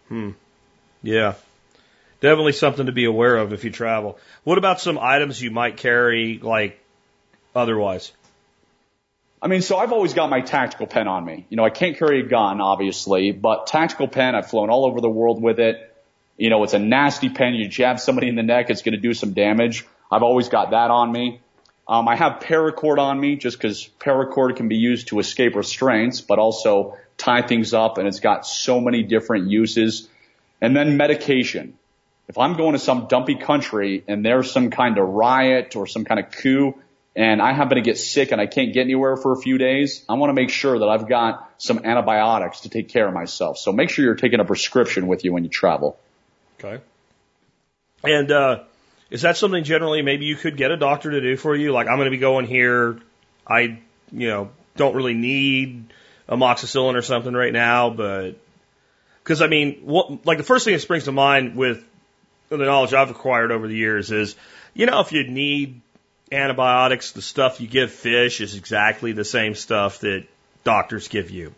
Hmm. 0.09 0.31
Yeah. 1.05 1.35
Definitely 2.21 2.55
something 2.55 2.87
to 2.87 2.91
be 2.91 3.05
aware 3.05 3.37
of 3.37 3.53
if 3.53 3.63
you 3.63 3.71
travel. 3.71 4.19
What 4.43 4.59
about 4.59 4.81
some 4.81 4.99
items 4.99 5.41
you 5.41 5.53
might 5.53 5.77
carry, 5.77 6.41
like, 6.43 6.81
otherwise? 7.55 8.11
I 9.41 9.47
mean, 9.47 9.63
so 9.63 9.77
I've 9.77 9.93
always 9.93 10.13
got 10.13 10.29
my 10.29 10.41
tactical 10.41 10.89
pen 10.89 11.07
on 11.07 11.25
me. 11.25 11.47
You 11.49 11.57
know, 11.57 11.65
I 11.65 11.71
can't 11.71 11.97
carry 11.97 12.23
a 12.23 12.27
gun, 12.27 12.61
obviously, 12.61 13.31
but 13.31 13.69
tactical 13.69 14.09
pen, 14.09 14.35
I've 14.35 14.51
flown 14.51 14.69
all 14.69 14.85
over 14.85 15.01
the 15.01 15.09
world 15.09 15.41
with 15.41 15.61
it. 15.61 15.95
You 16.37 16.51
know, 16.51 16.65
it's 16.65 16.75
a 16.75 16.81
nasty 16.81 17.29
pen. 17.29 17.55
You 17.55 17.69
jab 17.69 18.01
somebody 18.01 18.27
in 18.27 18.35
the 18.35 18.43
neck, 18.43 18.69
it's 18.69 18.83
going 18.83 18.97
to 18.97 19.01
do 19.01 19.15
some 19.15 19.33
damage. 19.33 19.87
I've 20.11 20.25
always 20.25 20.49
got 20.49 20.73
that 20.73 20.91
on 20.91 21.13
me. 21.13 21.41
Um, 21.89 22.09
I 22.09 22.17
have 22.17 22.41
paracord 22.41 22.99
on 22.99 23.19
me 23.21 23.37
just 23.37 23.59
because 23.59 23.89
paracord 24.01 24.57
can 24.57 24.69
be 24.69 24.77
used 24.77 25.09
to 25.09 25.21
escape 25.21 25.55
restraints, 25.55 26.21
but 26.21 26.39
also 26.39 26.97
tie 27.17 27.43
things 27.43 27.73
up, 27.73 27.99
and 27.99 28.09
it's 28.09 28.21
got 28.21 28.47
so 28.47 28.81
many 28.81 29.03
different 29.03 29.49
uses. 29.49 30.09
And 30.61 30.75
then 30.77 30.97
medication. 30.97 31.75
If 32.29 32.39
I'm 32.39 32.57
going 32.57 32.73
to 32.73 32.79
some 32.79 33.07
dumpy 33.07 33.37
country 33.37 34.03
and 34.09 34.25
there's 34.25 34.51
some 34.51 34.71
kind 34.71 34.99
of 34.99 35.07
riot 35.07 35.77
or 35.77 35.87
some 35.87 36.05
kind 36.05 36.19
of 36.19 36.33
coup, 36.33 36.75
and 37.15 37.41
I 37.41 37.53
happen 37.53 37.77
to 37.77 37.83
get 37.83 37.99
sick 37.99 38.33
and 38.33 38.41
I 38.41 38.47
can't 38.47 38.75
get 38.75 38.81
anywhere 38.81 39.17
for 39.17 39.33
a 39.33 39.37
few 39.37 39.57
days, 39.59 40.05
I 40.09 40.15
want 40.15 40.31
to 40.31 40.35
make 40.35 40.51
sure 40.51 40.79
that 40.79 40.87
I've 40.87 41.09
got 41.09 41.51
some 41.59 41.81
antibiotics 41.85 42.61
to 42.61 42.69
take 42.69 42.89
care 42.89 43.07
of 43.07 43.15
myself. 43.15 43.59
So 43.59 43.73
make 43.73 43.91
sure 43.91 44.05
you're 44.05 44.17
taking 44.17 44.41
a 44.41 44.45
prescription 44.45 45.07
with 45.07 45.25
you 45.25 45.33
when 45.33 45.45
you 45.45 45.49
travel. 45.49 45.99
Okay. 46.59 46.83
And 48.03 48.31
uh, 48.31 48.65
is 49.11 49.23
that 49.23 49.37
something 49.37 49.65
generally 49.65 50.03
maybe 50.03 50.25
you 50.25 50.37
could 50.37 50.57
get 50.57 50.71
a 50.71 50.77
doctor 50.77 51.11
to 51.11 51.21
do 51.21 51.37
for 51.37 51.55
you? 51.55 51.73
Like, 51.73 51.89
I'm 51.89 51.97
going 51.97 52.07
to 52.07 52.11
be 52.11 52.19
going 52.19 52.47
here. 52.47 52.99
I, 53.47 53.79
you 54.11 54.29
know, 54.29 54.51
don't 54.77 54.95
really 54.95 55.15
need 55.15 55.93
amoxicillin 56.29 56.95
or 56.95 57.03
something 57.03 57.33
right 57.33 57.53
now, 57.53 57.91
but 57.91 58.33
because 59.23 59.43
I 59.43 59.47
mean, 59.47 59.81
what, 59.85 60.27
like 60.27 60.39
the 60.39 60.45
first 60.45 60.65
thing 60.65 60.75
that 60.75 60.81
springs 60.81 61.05
to 61.05 61.13
mind 61.13 61.57
with 61.57 61.85
the 62.49 62.59
knowledge 62.59 62.95
I've 62.95 63.11
acquired 63.11 63.53
over 63.53 63.69
the 63.69 63.77
years 63.77 64.11
is, 64.11 64.37
you 64.75 64.87
know, 64.87 65.01
if 65.01 65.13
you 65.13 65.27
need 65.27 65.81
antibiotics, 66.31 67.13
the 67.13 67.23
stuff 67.23 67.61
you 67.61 67.69
give 67.69 67.93
fish 67.93 68.41
is 68.41 68.57
exactly 68.57 69.13
the 69.13 69.25
same 69.25 69.55
stuff 69.55 70.01
that 70.01 70.27
doctors 70.65 71.09
give 71.09 71.31
you. 71.31 71.55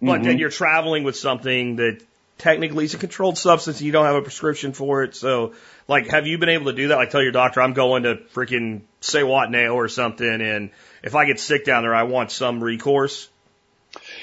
But 0.00 0.06
mm-hmm. 0.06 0.22
then 0.24 0.38
you're 0.38 0.50
traveling 0.50 1.04
with 1.04 1.16
something 1.16 1.76
that 1.76 2.00
technically 2.38 2.84
it's 2.84 2.94
a 2.94 2.98
controlled 2.98 3.36
substance 3.36 3.82
you 3.82 3.92
don't 3.92 4.06
have 4.06 4.14
a 4.14 4.22
prescription 4.22 4.72
for 4.72 5.02
it. 5.02 5.14
So, 5.14 5.54
like, 5.86 6.08
have 6.08 6.26
you 6.26 6.38
been 6.38 6.48
able 6.48 6.66
to 6.66 6.72
do 6.72 6.88
that? 6.88 6.96
Like, 6.96 7.10
tell 7.10 7.22
your 7.22 7.32
doctor, 7.32 7.60
I'm 7.60 7.74
going 7.74 8.04
to 8.04 8.16
freaking 8.34 8.82
say 9.00 9.22
what 9.22 9.50
nail 9.50 9.72
or 9.72 9.88
something, 9.88 10.40
and 10.40 10.70
if 11.02 11.14
I 11.14 11.26
get 11.26 11.40
sick 11.40 11.64
down 11.64 11.82
there, 11.82 11.94
I 11.94 12.04
want 12.04 12.30
some 12.30 12.62
recourse. 12.62 13.28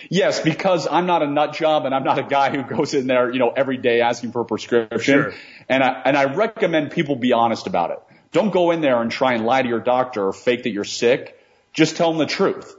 Yes, 0.09 0.39
because 0.39 0.87
I'm 0.89 1.05
not 1.05 1.23
a 1.23 1.27
nut 1.27 1.53
job 1.53 1.85
and 1.85 1.95
I'm 1.95 2.03
not 2.03 2.19
a 2.19 2.23
guy 2.23 2.55
who 2.55 2.63
goes 2.63 2.93
in 2.93 3.07
there, 3.07 3.31
you 3.31 3.39
know, 3.39 3.49
every 3.49 3.77
day 3.77 4.01
asking 4.01 4.31
for 4.31 4.41
a 4.41 4.45
prescription. 4.45 4.99
Sure. 4.99 5.33
And 5.67 5.83
I, 5.83 6.01
and 6.05 6.15
I 6.15 6.25
recommend 6.25 6.91
people 6.91 7.15
be 7.15 7.33
honest 7.33 7.67
about 7.67 7.91
it. 7.91 7.99
Don't 8.31 8.51
go 8.51 8.71
in 8.71 8.81
there 8.81 9.01
and 9.01 9.09
try 9.09 9.33
and 9.33 9.45
lie 9.45 9.61
to 9.61 9.67
your 9.67 9.79
doctor 9.79 10.27
or 10.27 10.33
fake 10.33 10.63
that 10.63 10.69
you're 10.69 10.83
sick. 10.83 11.39
Just 11.73 11.97
tell 11.97 12.09
them 12.09 12.19
the 12.19 12.25
truth. 12.25 12.75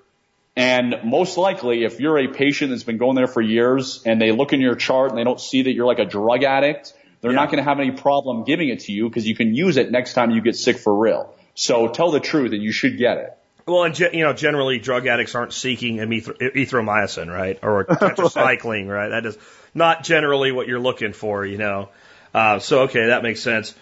And 0.56 1.00
most 1.04 1.36
likely, 1.36 1.84
if 1.84 2.00
you're 2.00 2.18
a 2.18 2.28
patient 2.28 2.70
that's 2.70 2.82
been 2.82 2.96
going 2.96 3.14
there 3.14 3.26
for 3.26 3.42
years 3.42 4.02
and 4.06 4.20
they 4.20 4.32
look 4.32 4.54
in 4.54 4.60
your 4.62 4.74
chart 4.74 5.10
and 5.10 5.18
they 5.18 5.24
don't 5.24 5.40
see 5.40 5.62
that 5.62 5.72
you're 5.72 5.86
like 5.86 5.98
a 5.98 6.06
drug 6.06 6.44
addict, 6.44 6.94
they're 7.20 7.32
yeah. 7.32 7.36
not 7.36 7.50
going 7.50 7.58
to 7.58 7.68
have 7.68 7.78
any 7.78 7.90
problem 7.90 8.44
giving 8.44 8.70
it 8.70 8.80
to 8.80 8.92
you 8.92 9.08
because 9.08 9.26
you 9.26 9.36
can 9.36 9.54
use 9.54 9.76
it 9.76 9.90
next 9.90 10.14
time 10.14 10.30
you 10.30 10.40
get 10.40 10.56
sick 10.56 10.78
for 10.78 10.96
real. 10.96 11.34
So 11.54 11.88
tell 11.88 12.10
the 12.10 12.20
truth 12.20 12.52
and 12.52 12.62
you 12.62 12.72
should 12.72 12.96
get 12.96 13.18
it. 13.18 13.38
Well, 13.66 13.82
and 13.82 13.98
you 13.98 14.22
know, 14.22 14.32
generally 14.32 14.78
drug 14.78 15.06
addicts 15.08 15.34
aren't 15.34 15.52
seeking 15.52 15.96
erythromycin, 15.96 17.32
right, 17.32 17.58
or 17.62 17.84
tetracycline, 17.84 18.88
right? 18.88 19.08
That 19.08 19.26
is 19.26 19.36
not 19.74 20.04
generally 20.04 20.52
what 20.52 20.68
you're 20.68 20.78
looking 20.78 21.12
for, 21.12 21.44
you 21.44 21.58
know. 21.58 21.88
Uh, 22.32 22.60
so 22.60 22.82
okay, 22.82 23.06
that 23.08 23.24
makes 23.24 23.40
sense. 23.40 23.74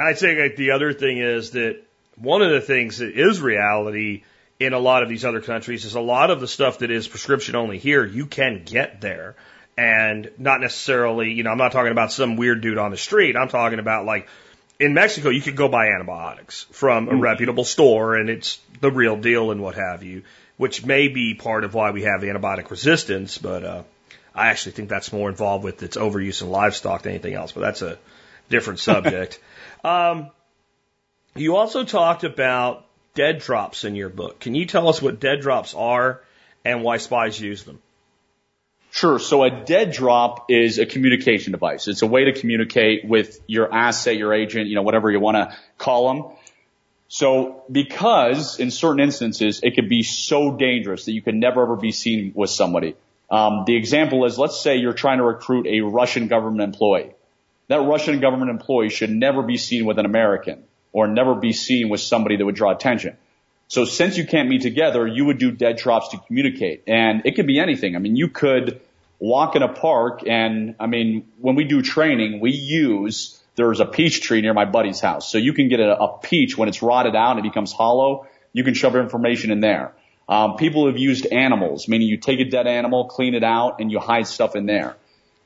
I'd 0.00 0.18
say 0.18 0.42
like, 0.42 0.56
the 0.56 0.72
other 0.72 0.92
thing 0.92 1.18
is 1.18 1.52
that 1.52 1.82
one 2.16 2.42
of 2.42 2.50
the 2.50 2.60
things 2.60 2.98
that 2.98 3.16
is 3.16 3.40
reality 3.40 4.24
in 4.60 4.72
a 4.72 4.78
lot 4.78 5.02
of 5.02 5.08
these 5.08 5.24
other 5.24 5.40
countries 5.40 5.84
is 5.84 5.94
a 5.94 6.00
lot 6.00 6.30
of 6.30 6.40
the 6.40 6.48
stuff 6.48 6.80
that 6.80 6.90
is 6.90 7.06
prescription 7.06 7.54
only 7.54 7.78
here, 7.78 8.04
you 8.04 8.26
can 8.26 8.62
get 8.64 9.00
there. 9.00 9.36
And 9.76 10.30
not 10.38 10.60
necessarily, 10.60 11.32
you 11.32 11.44
know, 11.44 11.50
I'm 11.50 11.58
not 11.58 11.70
talking 11.70 11.92
about 11.92 12.10
some 12.10 12.36
weird 12.36 12.60
dude 12.60 12.78
on 12.78 12.90
the 12.90 12.96
street. 12.96 13.36
I'm 13.36 13.48
talking 13.48 13.78
about 13.78 14.04
like 14.04 14.28
in 14.80 14.92
Mexico, 14.94 15.28
you 15.28 15.40
could 15.40 15.54
go 15.54 15.68
buy 15.68 15.88
antibiotics 15.88 16.66
from 16.72 17.08
a 17.08 17.12
mm. 17.12 17.20
reputable 17.20 17.64
store 17.64 18.16
and 18.16 18.28
it's 18.28 18.58
the 18.80 18.90
real 18.90 19.16
deal 19.16 19.52
and 19.52 19.60
what 19.60 19.76
have 19.76 20.02
you, 20.02 20.24
which 20.56 20.84
may 20.84 21.06
be 21.06 21.34
part 21.34 21.62
of 21.62 21.74
why 21.74 21.92
we 21.92 22.02
have 22.02 22.22
antibiotic 22.22 22.70
resistance. 22.70 23.38
But, 23.38 23.64
uh, 23.64 23.82
I 24.34 24.48
actually 24.48 24.72
think 24.72 24.88
that's 24.88 25.12
more 25.12 25.28
involved 25.28 25.64
with 25.64 25.82
its 25.82 25.96
overuse 25.96 26.42
in 26.42 26.50
livestock 26.50 27.02
than 27.02 27.12
anything 27.12 27.34
else, 27.34 27.52
but 27.52 27.60
that's 27.60 27.82
a 27.82 27.98
different 28.48 28.78
subject. 28.90 29.38
um, 29.84 30.30
you 31.36 31.56
also 31.56 31.84
talked 31.84 32.24
about 32.24 32.87
dead 33.18 33.40
drops 33.40 33.82
in 33.82 33.96
your 33.96 34.08
book. 34.08 34.38
Can 34.38 34.54
you 34.54 34.64
tell 34.64 34.88
us 34.88 35.02
what 35.02 35.18
dead 35.18 35.40
drops 35.40 35.74
are 35.74 36.22
and 36.64 36.84
why 36.84 36.98
spies 36.98 37.40
use 37.40 37.64
them? 37.64 37.80
Sure. 38.92 39.18
So 39.18 39.42
a 39.42 39.50
dead 39.50 39.90
drop 39.90 40.46
is 40.52 40.78
a 40.78 40.86
communication 40.86 41.50
device. 41.50 41.88
It's 41.88 42.02
a 42.02 42.06
way 42.06 42.26
to 42.26 42.32
communicate 42.32 43.04
with 43.04 43.40
your 43.48 43.74
asset, 43.74 44.16
your 44.16 44.32
agent, 44.32 44.68
you 44.68 44.76
know, 44.76 44.82
whatever 44.82 45.10
you 45.10 45.18
want 45.18 45.36
to 45.36 45.56
call 45.78 46.14
them. 46.14 46.36
So 47.08 47.64
because 47.70 48.60
in 48.60 48.70
certain 48.70 49.00
instances 49.00 49.60
it 49.64 49.74
could 49.74 49.88
be 49.88 50.04
so 50.04 50.56
dangerous 50.56 51.06
that 51.06 51.12
you 51.12 51.20
could 51.20 51.34
never 51.34 51.62
ever 51.62 51.74
be 51.74 51.90
seen 51.90 52.30
with 52.36 52.50
somebody. 52.50 52.94
Um, 53.28 53.64
the 53.66 53.74
example 53.74 54.26
is, 54.26 54.38
let's 54.38 54.60
say 54.60 54.76
you're 54.76 54.92
trying 54.92 55.18
to 55.18 55.24
recruit 55.24 55.66
a 55.66 55.80
Russian 55.80 56.28
government 56.28 56.62
employee. 56.62 57.10
That 57.66 57.80
Russian 57.80 58.20
government 58.20 58.50
employee 58.50 58.90
should 58.90 59.10
never 59.10 59.42
be 59.42 59.56
seen 59.56 59.86
with 59.86 59.98
an 59.98 60.06
American 60.06 60.67
or 60.92 61.06
never 61.06 61.34
be 61.34 61.52
seen 61.52 61.88
with 61.88 62.00
somebody 62.00 62.36
that 62.36 62.44
would 62.44 62.54
draw 62.54 62.70
attention. 62.70 63.16
So 63.68 63.84
since 63.84 64.16
you 64.16 64.26
can't 64.26 64.48
meet 64.48 64.62
together, 64.62 65.06
you 65.06 65.26
would 65.26 65.38
do 65.38 65.50
dead 65.50 65.76
drops 65.76 66.08
to 66.08 66.18
communicate. 66.18 66.84
And 66.86 67.22
it 67.26 67.36
could 67.36 67.46
be 67.46 67.58
anything. 67.60 67.96
I 67.96 67.98
mean, 67.98 68.16
you 68.16 68.28
could 68.28 68.80
walk 69.18 69.56
in 69.56 69.62
a 69.62 69.68
park 69.68 70.26
and, 70.26 70.74
I 70.80 70.86
mean, 70.86 71.28
when 71.38 71.54
we 71.54 71.64
do 71.64 71.82
training, 71.82 72.40
we 72.40 72.52
use, 72.52 73.38
there's 73.56 73.80
a 73.80 73.84
peach 73.84 74.22
tree 74.22 74.40
near 74.40 74.54
my 74.54 74.64
buddy's 74.64 75.00
house. 75.00 75.30
So 75.30 75.36
you 75.36 75.52
can 75.52 75.68
get 75.68 75.80
a, 75.80 76.00
a 76.00 76.18
peach 76.18 76.56
when 76.56 76.68
it's 76.68 76.82
rotted 76.82 77.14
out 77.14 77.36
and 77.36 77.40
it 77.40 77.50
becomes 77.50 77.72
hollow. 77.72 78.26
You 78.54 78.64
can 78.64 78.72
shove 78.72 78.96
information 78.96 79.50
in 79.50 79.60
there. 79.60 79.92
Um, 80.28 80.56
people 80.56 80.86
have 80.86 80.98
used 80.98 81.26
animals, 81.26 81.88
meaning 81.88 82.08
you 82.08 82.16
take 82.16 82.40
a 82.40 82.44
dead 82.44 82.66
animal, 82.66 83.06
clean 83.06 83.34
it 83.34 83.44
out, 83.44 83.80
and 83.80 83.90
you 83.90 83.98
hide 83.98 84.26
stuff 84.26 84.56
in 84.56 84.66
there. 84.66 84.96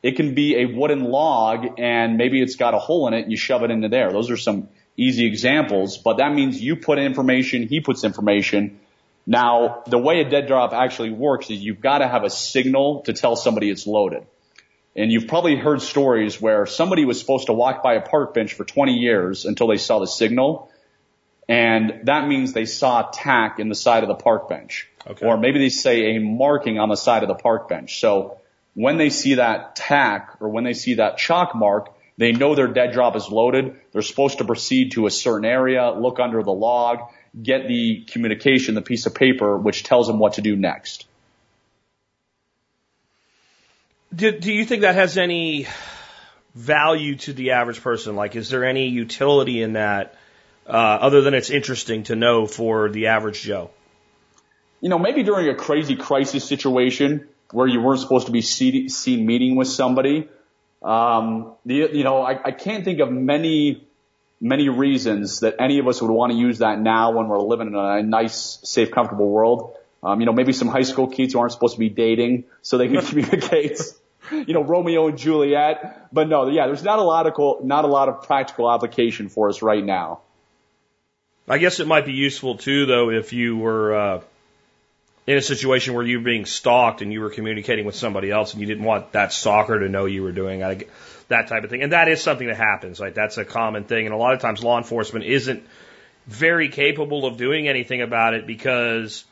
It 0.03 0.16
can 0.16 0.34
be 0.34 0.57
a 0.57 0.66
wooden 0.66 1.05
log 1.05 1.78
and 1.78 2.16
maybe 2.16 2.43
it's 2.43 2.57
got 2.57 2.74
a 2.74 2.78
hole 2.78 3.07
in 3.07 3.14
it 3.14 3.22
and 3.22 3.30
you 3.30 3.36
shove 3.36 3.62
it 3.62 3.70
into 3.70 3.88
there. 3.88 4.12
Those 4.12 4.30
are 4.30 4.36
some 4.36 4.68
easy 4.97 5.26
examples, 5.26 5.99
but 5.99 6.18
that 6.18 6.32
means 6.32 6.61
you 6.61 6.76
put 6.76 6.99
information, 6.99 7.66
he 7.68 7.80
puts 7.80 8.05
information. 8.05 8.80
Now, 9.26 9.82
the 9.86 9.99
way 9.99 10.20
a 10.20 10.28
dead 10.28 10.47
drop 10.47 10.72
actually 10.72 11.11
works 11.11 11.51
is 11.51 11.62
you've 11.62 11.80
got 11.80 11.99
to 11.99 12.09
have 12.09 12.24
a 12.24 12.30
signal 12.30 13.03
to 13.03 13.12
tell 13.12 13.36
somebody 13.36 13.70
it's 13.70 13.86
loaded. 13.86 14.26
And 14.95 15.11
you've 15.11 15.26
probably 15.26 15.57
heard 15.57 15.80
stories 15.80 16.40
where 16.40 16.66
somebody 16.66 17.05
was 17.05 17.18
supposed 17.18 17.47
to 17.47 17.53
walk 17.53 17.82
by 17.82 17.95
a 17.95 18.03
park 18.03 18.34
bench 18.34 18.55
for 18.55 18.64
20 18.64 18.95
years 18.95 19.47
until 19.47 19.68
they 19.68 19.78
saw 19.78 20.01
the 20.01 20.07
signal. 20.07 20.70
And 21.49 22.01
that 22.05 22.28
means 22.28 22.53
they 22.53 22.66
saw 22.66 23.09
a 23.09 23.12
tack 23.12 23.59
in 23.59 23.68
the 23.68 23.74
side 23.74 24.03
of 24.03 24.09
the 24.09 24.14
park 24.14 24.49
bench. 24.49 24.88
Okay. 25.07 25.26
Or 25.26 25.38
maybe 25.38 25.59
they 25.59 25.70
say 25.70 26.16
a 26.16 26.20
marking 26.20 26.78
on 26.78 26.88
the 26.88 26.97
side 26.97 27.22
of 27.22 27.28
the 27.28 27.34
park 27.34 27.68
bench. 27.68 28.01
So 28.01 28.38
when 28.74 28.99
they 28.99 29.11
see 29.11 29.34
that 29.34 29.76
tack 29.76 30.36
or 30.40 30.49
when 30.49 30.64
they 30.64 30.74
see 30.74 30.95
that 30.95 31.16
chalk 31.16 31.55
mark, 31.55 31.95
they 32.19 32.33
know 32.33 32.55
their 32.55 32.69
dead 32.69 32.93
drop 32.93 33.17
is 33.17 33.29
loaded. 33.29 33.77
They're 33.93 34.03
supposed 34.03 34.39
to 34.39 34.45
proceed 34.45 34.93
to 34.93 35.07
a 35.07 35.11
certain 35.11 35.45
area, 35.45 35.91
look 35.93 36.21
under 36.21 36.43
the 36.43 36.53
log, 36.53 37.01
get 37.41 37.67
the 37.69 38.05
communication, 38.11 38.75
the 38.75 38.83
piece 38.83 39.07
of 39.07 39.15
paper, 39.15 39.57
which 39.57 39.83
tells 39.83 40.07
them 40.07 40.19
what 40.19 40.35
to 40.35 40.43
do 40.43 40.55
next. 40.57 41.07
Do, 44.15 44.31
do 44.31 44.53
you 44.53 44.67
think 44.67 44.83
that 44.83 44.95
has 44.95 45.17
any 45.17 45.67
value 46.55 47.17
to 47.17 47.33
the 47.33 47.53
average 47.53 47.81
person? 47.81 48.15
Like, 48.15 48.37
is 48.37 48.51
there 48.51 48.65
any 48.65 48.89
utility 48.89 49.63
in 49.63 49.73
that 49.73 50.17
uh, 50.67 50.71
other 50.71 51.23
than 51.23 51.33
it's 51.33 51.49
interesting 51.49 52.05
to 52.05 52.17
know 52.17 52.47
for 52.47 52.91
the 52.91 53.07
average 53.07 53.41
Joe? 53.41 53.71
You 54.81 54.91
know, 54.91 54.99
maybe 54.99 55.23
during 55.23 55.49
a 55.49 55.55
crazy 55.55 55.97
crisis 55.97 56.45
situation 56.45 57.29
where 57.53 57.67
you 57.67 57.81
weren't 57.81 58.01
supposed 58.01 58.27
to 58.27 58.33
be 58.33 58.43
seen 58.43 59.27
meeting 59.27 59.57
with 59.57 59.69
somebody, 59.69 60.29
um, 60.85 61.55
the, 61.64 61.91
you 61.93 62.05
know, 62.05 62.22
I, 62.22 62.39
I 62.47 62.51
can't 62.51 62.85
think 62.85 63.01
of 63.01 63.11
many, 63.11 63.87
many 64.41 64.68
reasons 64.68 65.41
that 65.41 65.57
any 65.59 65.78
of 65.78 65.87
us 65.87 66.03
would 66.03 66.11
want 66.11 66.33
to 66.33 66.39
use 66.39 66.59
that 66.59 66.80
now 66.80 67.12
when 67.12 67.28
we're 67.28 67.41
living 67.41 67.68
in 67.68 67.74
a 67.74 68.03
nice, 68.03 68.59
safe, 68.64 68.91
comfortable 68.91 69.28
world. 69.28 69.76
Um, 70.03 70.18
you 70.18 70.26
know, 70.26 70.33
maybe 70.33 70.53
some 70.53 70.68
high 70.68 70.83
school 70.83 71.07
kids 71.07 71.33
who 71.33 71.39
aren't 71.39 71.53
supposed 71.53 71.74
to 71.74 71.80
be 71.80 71.89
dating 71.89 72.45
so 72.62 72.78
they 72.78 72.89
can 72.89 73.01
communicate. 73.07 73.80
You 74.30 74.55
know, 74.55 74.64
Romeo 74.64 75.09
and 75.09 75.18
Juliet. 75.18 76.09
But 76.12 76.28
no, 76.28 76.49
yeah, 76.49 76.66
there's 76.66 76.83
not 76.83 76.99
a 76.99 77.03
lot 77.03 77.26
of, 77.26 77.64
not 77.64 77.85
a 77.85 77.89
lot 77.89 78.09
of 78.09 78.22
practical 78.22 78.70
application 78.70 79.28
for 79.28 79.49
us 79.49 79.62
right 79.62 79.85
now. 79.85 80.20
I 81.49 81.59
guess 81.59 81.80
it 81.80 81.87
might 81.87 82.07
be 82.07 82.12
useful 82.12 82.57
too, 82.57 82.87
though, 82.87 83.11
if 83.11 83.33
you 83.33 83.57
were, 83.57 83.95
uh, 83.95 84.20
in 85.27 85.37
a 85.37 85.43
situation 85.43 85.95
where 85.95 86.05
you 86.05 86.18
were 86.18 86.25
being 86.25 86.47
stalked 86.47 87.01
and 87.01 87.12
you 87.12 87.20
were 87.20 87.31
communicating 87.31 87.85
with 87.85 87.95
somebody 87.95 88.31
else 88.31 88.53
and 88.53 88.61
you 88.61 88.66
didn't 88.66 88.85
want 88.85 89.12
that 89.12 89.33
stalker 89.33 89.79
to 89.79 89.89
know 89.89 90.07
you 90.07 90.23
were 90.23 90.33
doing 90.33 90.61
that 90.61 91.49
type 91.49 91.64
of 91.64 91.70
thing. 91.70 91.83
And 91.83 91.93
that 91.93 92.09
is 92.09 92.20
something 92.20 92.49
that 92.49 92.57
happens. 92.57 92.99
Like 92.99 93.14
that's 93.14 93.39
a 93.39 93.45
common 93.45 93.85
thing. 93.85 94.07
And 94.07 94.14
a 94.14 94.18
lot 94.18 94.35
of 94.35 94.41
times 94.41 94.62
law 94.62 94.79
enforcement 94.79 95.25
isn't 95.25 95.64
very 96.27 96.68
capable 96.68 97.25
of 97.27 97.37
doing 97.37 97.68
anything 97.68 98.03
about 98.03 98.35
it 98.35 98.47
because 98.47 99.25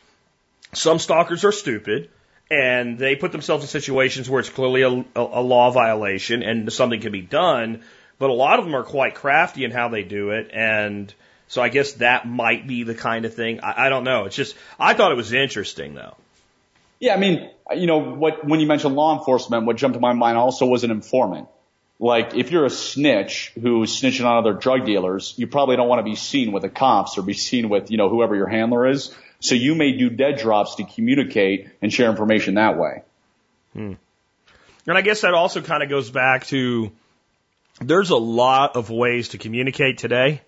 some 0.73 0.99
stalkers 0.99 1.45
are 1.45 1.53
stupid 1.53 2.11
and 2.51 2.99
they 2.99 3.17
put 3.17 3.33
themselves 3.33 3.65
in 3.65 3.69
situations 3.69 4.29
where 4.29 4.41
it's 4.41 4.49
clearly 4.49 4.83
a, 4.83 5.05
a, 5.17 5.43
law 5.43 5.71
violation 5.71 6.43
and 6.43 6.73
something 6.73 7.01
can 7.01 7.13
be 7.13 7.23
done. 7.23 7.83
But 8.19 8.31
a 8.31 8.35
lot 8.35 8.59
of 8.59 8.65
them 8.65 8.75
are 8.75 8.83
quite 8.83 9.15
crafty 9.15 9.65
in 9.65 9.71
how 9.71 9.89
they 9.89 10.03
do 10.03 10.31
it 10.31 10.51
and 10.53 11.13
so 11.51 11.61
I 11.61 11.69
guess 11.69 11.95
that 11.95 12.29
might 12.29 12.69
be 12.69 12.85
the 12.85 12.95
kind 12.95 13.25
of 13.25 13.35
thing. 13.35 13.59
I, 13.61 13.87
I 13.87 13.89
don't 13.89 14.05
know. 14.05 14.27
It's 14.27 14.37
just 14.37 14.55
I 14.79 14.95
thought 14.95 15.11
it 15.11 15.17
was 15.17 15.33
interesting 15.33 15.95
though. 15.95 16.15
Yeah, 17.01 17.13
I 17.15 17.17
mean, 17.17 17.51
you 17.75 17.89
know, 17.89 17.99
what 17.99 18.47
when 18.47 18.61
you 18.61 18.69
mentioned 18.69 18.95
law 18.95 19.19
enforcement, 19.19 19.67
what 19.67 19.75
jumped 19.77 19.95
to 19.95 20.01
my 20.01 20.13
mind 20.13 20.39
also 20.39 20.67
was 20.67 20.85
an 20.85 20.93
informant. 20.93 21.49
Like 21.99 22.37
if 22.37 22.53
you're 22.53 22.67
a 22.67 22.71
snitch 22.71 23.53
who's 23.61 24.01
snitching 24.01 24.25
on 24.25 24.37
other 24.37 24.53
drug 24.53 24.87
dealers, 24.87 25.35
you 25.39 25.49
probably 25.49 25.75
don't 25.75 25.89
want 25.89 25.99
to 25.99 26.05
be 26.05 26.15
seen 26.15 26.53
with 26.53 26.63
the 26.63 26.69
cops 26.69 27.19
or 27.19 27.23
be 27.23 27.35
seen 27.35 27.69
with, 27.69 27.91
you 27.91 27.97
know, 27.97 28.09
whoever 28.09 28.37
your 28.37 28.47
handler 28.47 28.87
is. 28.87 29.13
So 29.41 29.57
you 29.57 29.75
may 29.75 29.91
do 29.99 30.09
dead 30.09 30.39
drops 30.39 30.77
to 30.77 30.85
communicate 30.85 31.69
and 31.83 31.93
share 31.93 32.11
information 32.11 32.55
that 32.55 32.79
way. 32.79 33.03
Hmm. 33.73 33.95
And 34.87 34.97
I 34.97 35.01
guess 35.01 35.23
that 35.23 35.35
also 35.35 35.63
kind 35.63 35.83
of 35.83 35.89
goes 35.89 36.11
back 36.11 36.47
to 36.47 36.93
there's 37.81 38.11
a 38.11 38.17
lot 38.17 38.77
of 38.77 38.89
ways 38.89 39.31
to 39.31 39.39
communicate 39.39 39.99
today. 39.99 40.43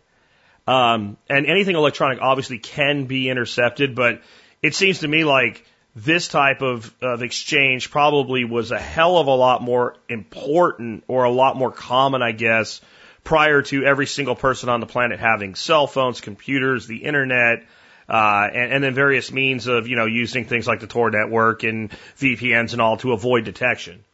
Um, 0.66 1.16
and 1.28 1.46
anything 1.46 1.74
electronic 1.74 2.20
obviously 2.20 2.58
can 2.58 3.06
be 3.06 3.28
intercepted, 3.28 3.94
but 3.94 4.22
it 4.62 4.74
seems 4.74 5.00
to 5.00 5.08
me 5.08 5.24
like 5.24 5.64
this 5.94 6.28
type 6.28 6.62
of, 6.62 6.94
of 7.02 7.22
exchange 7.22 7.90
probably 7.90 8.44
was 8.44 8.70
a 8.70 8.78
hell 8.78 9.18
of 9.18 9.26
a 9.26 9.34
lot 9.34 9.60
more 9.60 9.96
important 10.08 11.04
or 11.08 11.24
a 11.24 11.30
lot 11.30 11.56
more 11.56 11.72
common, 11.72 12.22
I 12.22 12.32
guess, 12.32 12.80
prior 13.24 13.62
to 13.62 13.84
every 13.84 14.06
single 14.06 14.34
person 14.34 14.68
on 14.68 14.80
the 14.80 14.86
planet 14.86 15.20
having 15.20 15.54
cell 15.54 15.86
phones, 15.86 16.20
computers, 16.20 16.86
the 16.86 17.04
internet, 17.04 17.64
uh, 18.08 18.48
and, 18.52 18.72
and 18.72 18.84
then 18.84 18.94
various 18.94 19.30
means 19.32 19.66
of, 19.66 19.86
you 19.86 19.96
know, 19.96 20.06
using 20.06 20.44
things 20.44 20.66
like 20.66 20.80
the 20.80 20.86
Tor 20.86 21.10
network 21.10 21.62
and 21.62 21.90
VPNs 22.18 22.72
and 22.72 22.80
all 22.80 22.96
to 22.98 23.12
avoid 23.12 23.44
detection. 23.44 24.04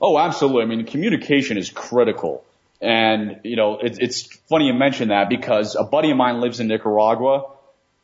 Oh, 0.00 0.18
absolutely. 0.18 0.62
I 0.62 0.66
mean, 0.66 0.84
communication 0.84 1.56
is 1.56 1.70
critical. 1.70 2.44
And, 2.82 3.40
you 3.44 3.54
know, 3.54 3.78
it, 3.78 3.98
it's 4.00 4.22
funny 4.48 4.66
you 4.66 4.74
mention 4.74 5.08
that 5.08 5.28
because 5.28 5.76
a 5.76 5.84
buddy 5.84 6.10
of 6.10 6.16
mine 6.16 6.40
lives 6.40 6.58
in 6.58 6.66
Nicaragua 6.66 7.44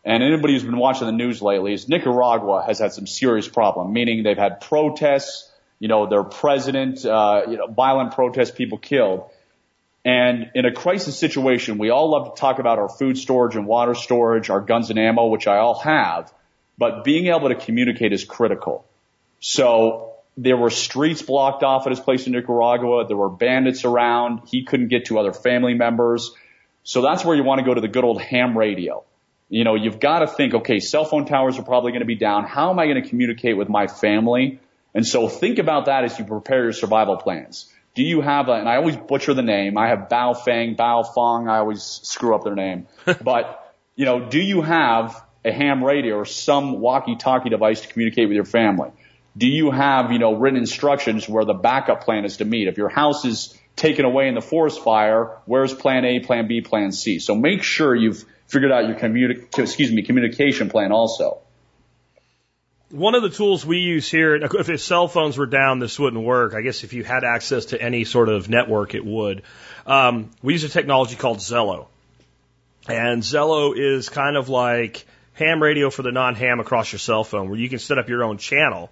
and 0.05 0.23
anybody 0.23 0.55
who's 0.55 0.63
been 0.63 0.79
watching 0.79 1.07
the 1.07 1.13
news 1.13 1.43
lately 1.43 1.75
is 1.75 1.89
Nicaragua 1.89 2.63
has 2.65 2.79
had 2.79 2.93
some 2.93 3.07
serious 3.07 3.49
problem, 3.49 3.93
meaning 3.93 4.23
they've 4.23 4.39
had 4.39 4.61
protests, 4.61 5.51
you 5.81 5.89
know, 5.89 6.09
their 6.09 6.23
president, 6.23 7.05
uh, 7.05 7.43
you 7.49 7.57
know, 7.57 7.67
violent 7.67 8.15
protests, 8.15 8.53
people 8.53 8.79
killed. 8.79 9.29
And 10.05 10.53
in 10.55 10.65
a 10.65 10.73
crisis 10.73 11.19
situation, 11.19 11.79
we 11.79 11.91
all 11.91 12.13
love 12.13 12.35
to 12.35 12.41
talk 12.41 12.61
about 12.61 12.79
our 12.79 12.89
food 12.89 13.19
storage 13.19 13.57
and 13.57 13.67
water 13.67 13.95
storage, 13.95 14.49
our 14.49 14.61
guns 14.61 14.91
and 14.91 14.99
ammo, 14.99 15.27
which 15.27 15.49
I 15.49 15.59
all 15.59 15.81
have, 15.81 16.33
but 16.79 17.03
being 17.03 17.27
able 17.27 17.49
to 17.49 17.57
communicate 17.57 18.13
is 18.13 18.25
critical. 18.25 18.87
So 19.41 20.18
there 20.41 20.57
were 20.57 20.71
streets 20.71 21.21
blocked 21.21 21.65
off 21.65 21.85
at 21.87 21.91
his 21.91 21.99
place 21.99 22.27
in 22.27 22.33
Nicaragua. 22.33 23.05
There 23.09 23.17
were 23.17 23.29
bandits 23.29 23.85
around. 23.85 24.43
He 24.47 24.65
couldn't 24.65 24.87
get 24.87 25.07
to 25.07 25.19
other 25.19 25.33
family 25.33 25.75
members. 25.75 26.33
So 26.85 27.03
that's 27.03 27.25
where 27.25 27.37
you 27.37 27.43
want 27.43 27.59
to 27.59 27.65
go 27.65 27.75
to 27.75 27.81
the 27.81 27.89
good 27.89 28.05
old 28.05 28.23
ham 28.23 28.57
radio. 28.57 29.03
You 29.49 29.65
know, 29.65 29.75
you've 29.75 29.99
got 29.99 30.21
to 30.21 30.29
think, 30.29 30.55
okay, 30.55 30.79
cell 30.79 31.05
phone 31.05 31.27
towers 31.27 31.59
are 31.59 31.65
probably 31.65 31.91
going 31.91 32.03
to 32.03 32.07
be 32.07 32.15
down. 32.15 32.45
How 32.45 32.71
am 32.71 32.79
I 32.79 32.87
going 32.87 33.03
to 33.03 33.09
communicate 33.09 33.57
with 33.57 33.69
my 33.69 33.89
family? 33.89 34.61
And 34.95 35.05
so 35.05 35.29
think 35.29 35.59
about 35.59 35.87
that 35.87 36.05
as 36.05 36.17
you 36.21 36.25
prepare 36.25 36.63
your 36.63 36.73
survival 36.73 37.17
plans. 37.17 37.73
Do 37.97 38.05
you 38.05 38.21
have 38.21 38.49
a, 38.49 38.53
and 38.53 38.69
I 38.69 38.77
always 38.77 38.97
butcher 38.97 39.35
the 39.35 39.43
name. 39.43 39.77
I 39.77 39.89
have 39.89 40.09
Bao 40.09 40.41
Feng, 40.45 40.77
Bao 40.77 41.13
Fong. 41.15 41.49
I 41.49 41.59
always 41.59 41.83
screw 41.83 42.37
up 42.37 42.45
their 42.45 42.55
name. 42.55 42.87
but, 43.25 43.75
you 43.97 44.05
know, 44.05 44.21
do 44.21 44.39
you 44.39 44.63
have 44.63 45.21
a 45.45 45.51
ham 45.51 45.83
radio 45.83 46.15
or 46.15 46.25
some 46.25 46.79
walkie-talkie 46.79 47.49
device 47.49 47.81
to 47.81 47.89
communicate 47.89 48.29
with 48.29 48.37
your 48.37 48.45
family? 48.45 48.91
Do 49.39 49.47
you 49.47 49.71
have, 49.71 50.11
you 50.13 50.19
know, 50.19 50.35
written 50.35 50.59
instructions 50.59 51.29
where 51.29 51.45
the 51.45 51.55
backup 51.55 52.05
plan 52.05 52.25
is 52.25 52.39
to 52.39 52.45
meet? 52.45 52.67
If 52.67 52.77
your 52.77 52.89
house 52.89 53.25
is 53.25 53.57
taken 53.77 54.05
away 54.05 54.29
in 54.29 54.35
the 54.35 54.43
forest 54.43 54.83
fire, 54.83 55.39
where's 55.47 55.73
plan 55.73 56.05
A, 56.05 56.21
plan 56.21 56.49
B, 56.49 56.61
plan 56.61 56.91
C? 56.91 57.21
So 57.21 57.35
make 57.35 57.63
sure 57.63 57.95
you've 57.95 58.25
figured 58.49 58.73
out 58.73 58.89
your 58.89 58.97
communi- 58.97 59.59
excuse 59.59 59.93
me, 59.93 60.03
communication 60.03 60.69
plan 60.69 60.91
also. 60.91 61.39
One 62.91 63.15
of 63.15 63.23
the 63.23 63.29
tools 63.29 63.65
we 63.65 63.79
use 63.79 64.11
here, 64.11 64.35
if 64.37 64.81
cell 64.81 65.09
phones 65.09 65.37
were 65.37 65.47
down, 65.47 65.79
this 65.79 65.99
wouldn't 65.99 66.25
work. 66.25 66.55
I 66.55 66.63
guess 66.63 66.85
if 66.85 66.95
you 66.95 67.05
had 67.05 67.23
access 67.23 67.67
to 67.67 67.81
any 67.81 68.05
sort 68.05 68.31
of 68.31 68.49
network, 68.49 68.95
it 68.95 69.05
would. 69.05 69.43
Um, 69.87 70.31
we 70.43 70.55
use 70.55 70.65
a 70.65 70.71
technology 70.71 71.15
called 71.15 71.39
Zello. 71.39 71.87
And 72.89 73.23
Zello 73.23 73.75
is 73.77 74.09
kind 74.09 74.39
of 74.39 74.49
like 74.49 75.07
ham 75.35 75.63
radio 75.63 75.91
for 75.91 76.03
the 76.03 76.13
non 76.13 76.35
ham 76.35 76.61
across 76.61 76.91
your 76.91 76.99
cell 76.99 77.25
phone, 77.25 77.51
where 77.51 77.59
you 77.59 77.69
can 77.69 77.79
set 77.79 77.99
up 77.99 78.09
your 78.09 78.25
own 78.25 78.39
channel 78.39 78.91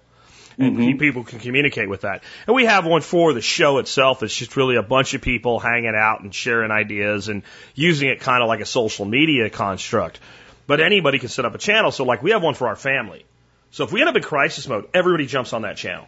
and 0.59 0.75
mm-hmm. 0.77 0.97
people 0.97 1.23
can 1.23 1.39
communicate 1.39 1.87
with 1.87 2.01
that. 2.01 2.23
And 2.47 2.55
we 2.55 2.65
have 2.65 2.85
one 2.85 3.01
for 3.01 3.33
the 3.33 3.41
show 3.41 3.77
itself. 3.77 4.23
It's 4.23 4.35
just 4.35 4.57
really 4.57 4.75
a 4.75 4.83
bunch 4.83 5.13
of 5.13 5.21
people 5.21 5.59
hanging 5.59 5.93
out 5.95 6.21
and 6.21 6.33
sharing 6.33 6.71
ideas 6.71 7.27
and 7.27 7.43
using 7.75 8.09
it 8.09 8.21
kind 8.21 8.41
of 8.41 8.47
like 8.47 8.59
a 8.59 8.65
social 8.65 9.05
media 9.05 9.49
construct. 9.49 10.19
But 10.65 10.79
anybody 10.79 11.19
can 11.19 11.29
set 11.29 11.45
up 11.45 11.53
a 11.53 11.59
channel. 11.59 11.91
So 11.91 12.05
like 12.05 12.23
we 12.23 12.31
have 12.31 12.41
one 12.41 12.55
for 12.55 12.67
our 12.67 12.75
family. 12.75 13.25
So 13.71 13.83
if 13.83 13.91
we 13.91 14.01
end 14.01 14.09
up 14.09 14.15
in 14.15 14.23
crisis 14.23 14.67
mode, 14.67 14.89
everybody 14.93 15.27
jumps 15.27 15.53
on 15.53 15.61
that 15.61 15.77
channel. 15.77 16.07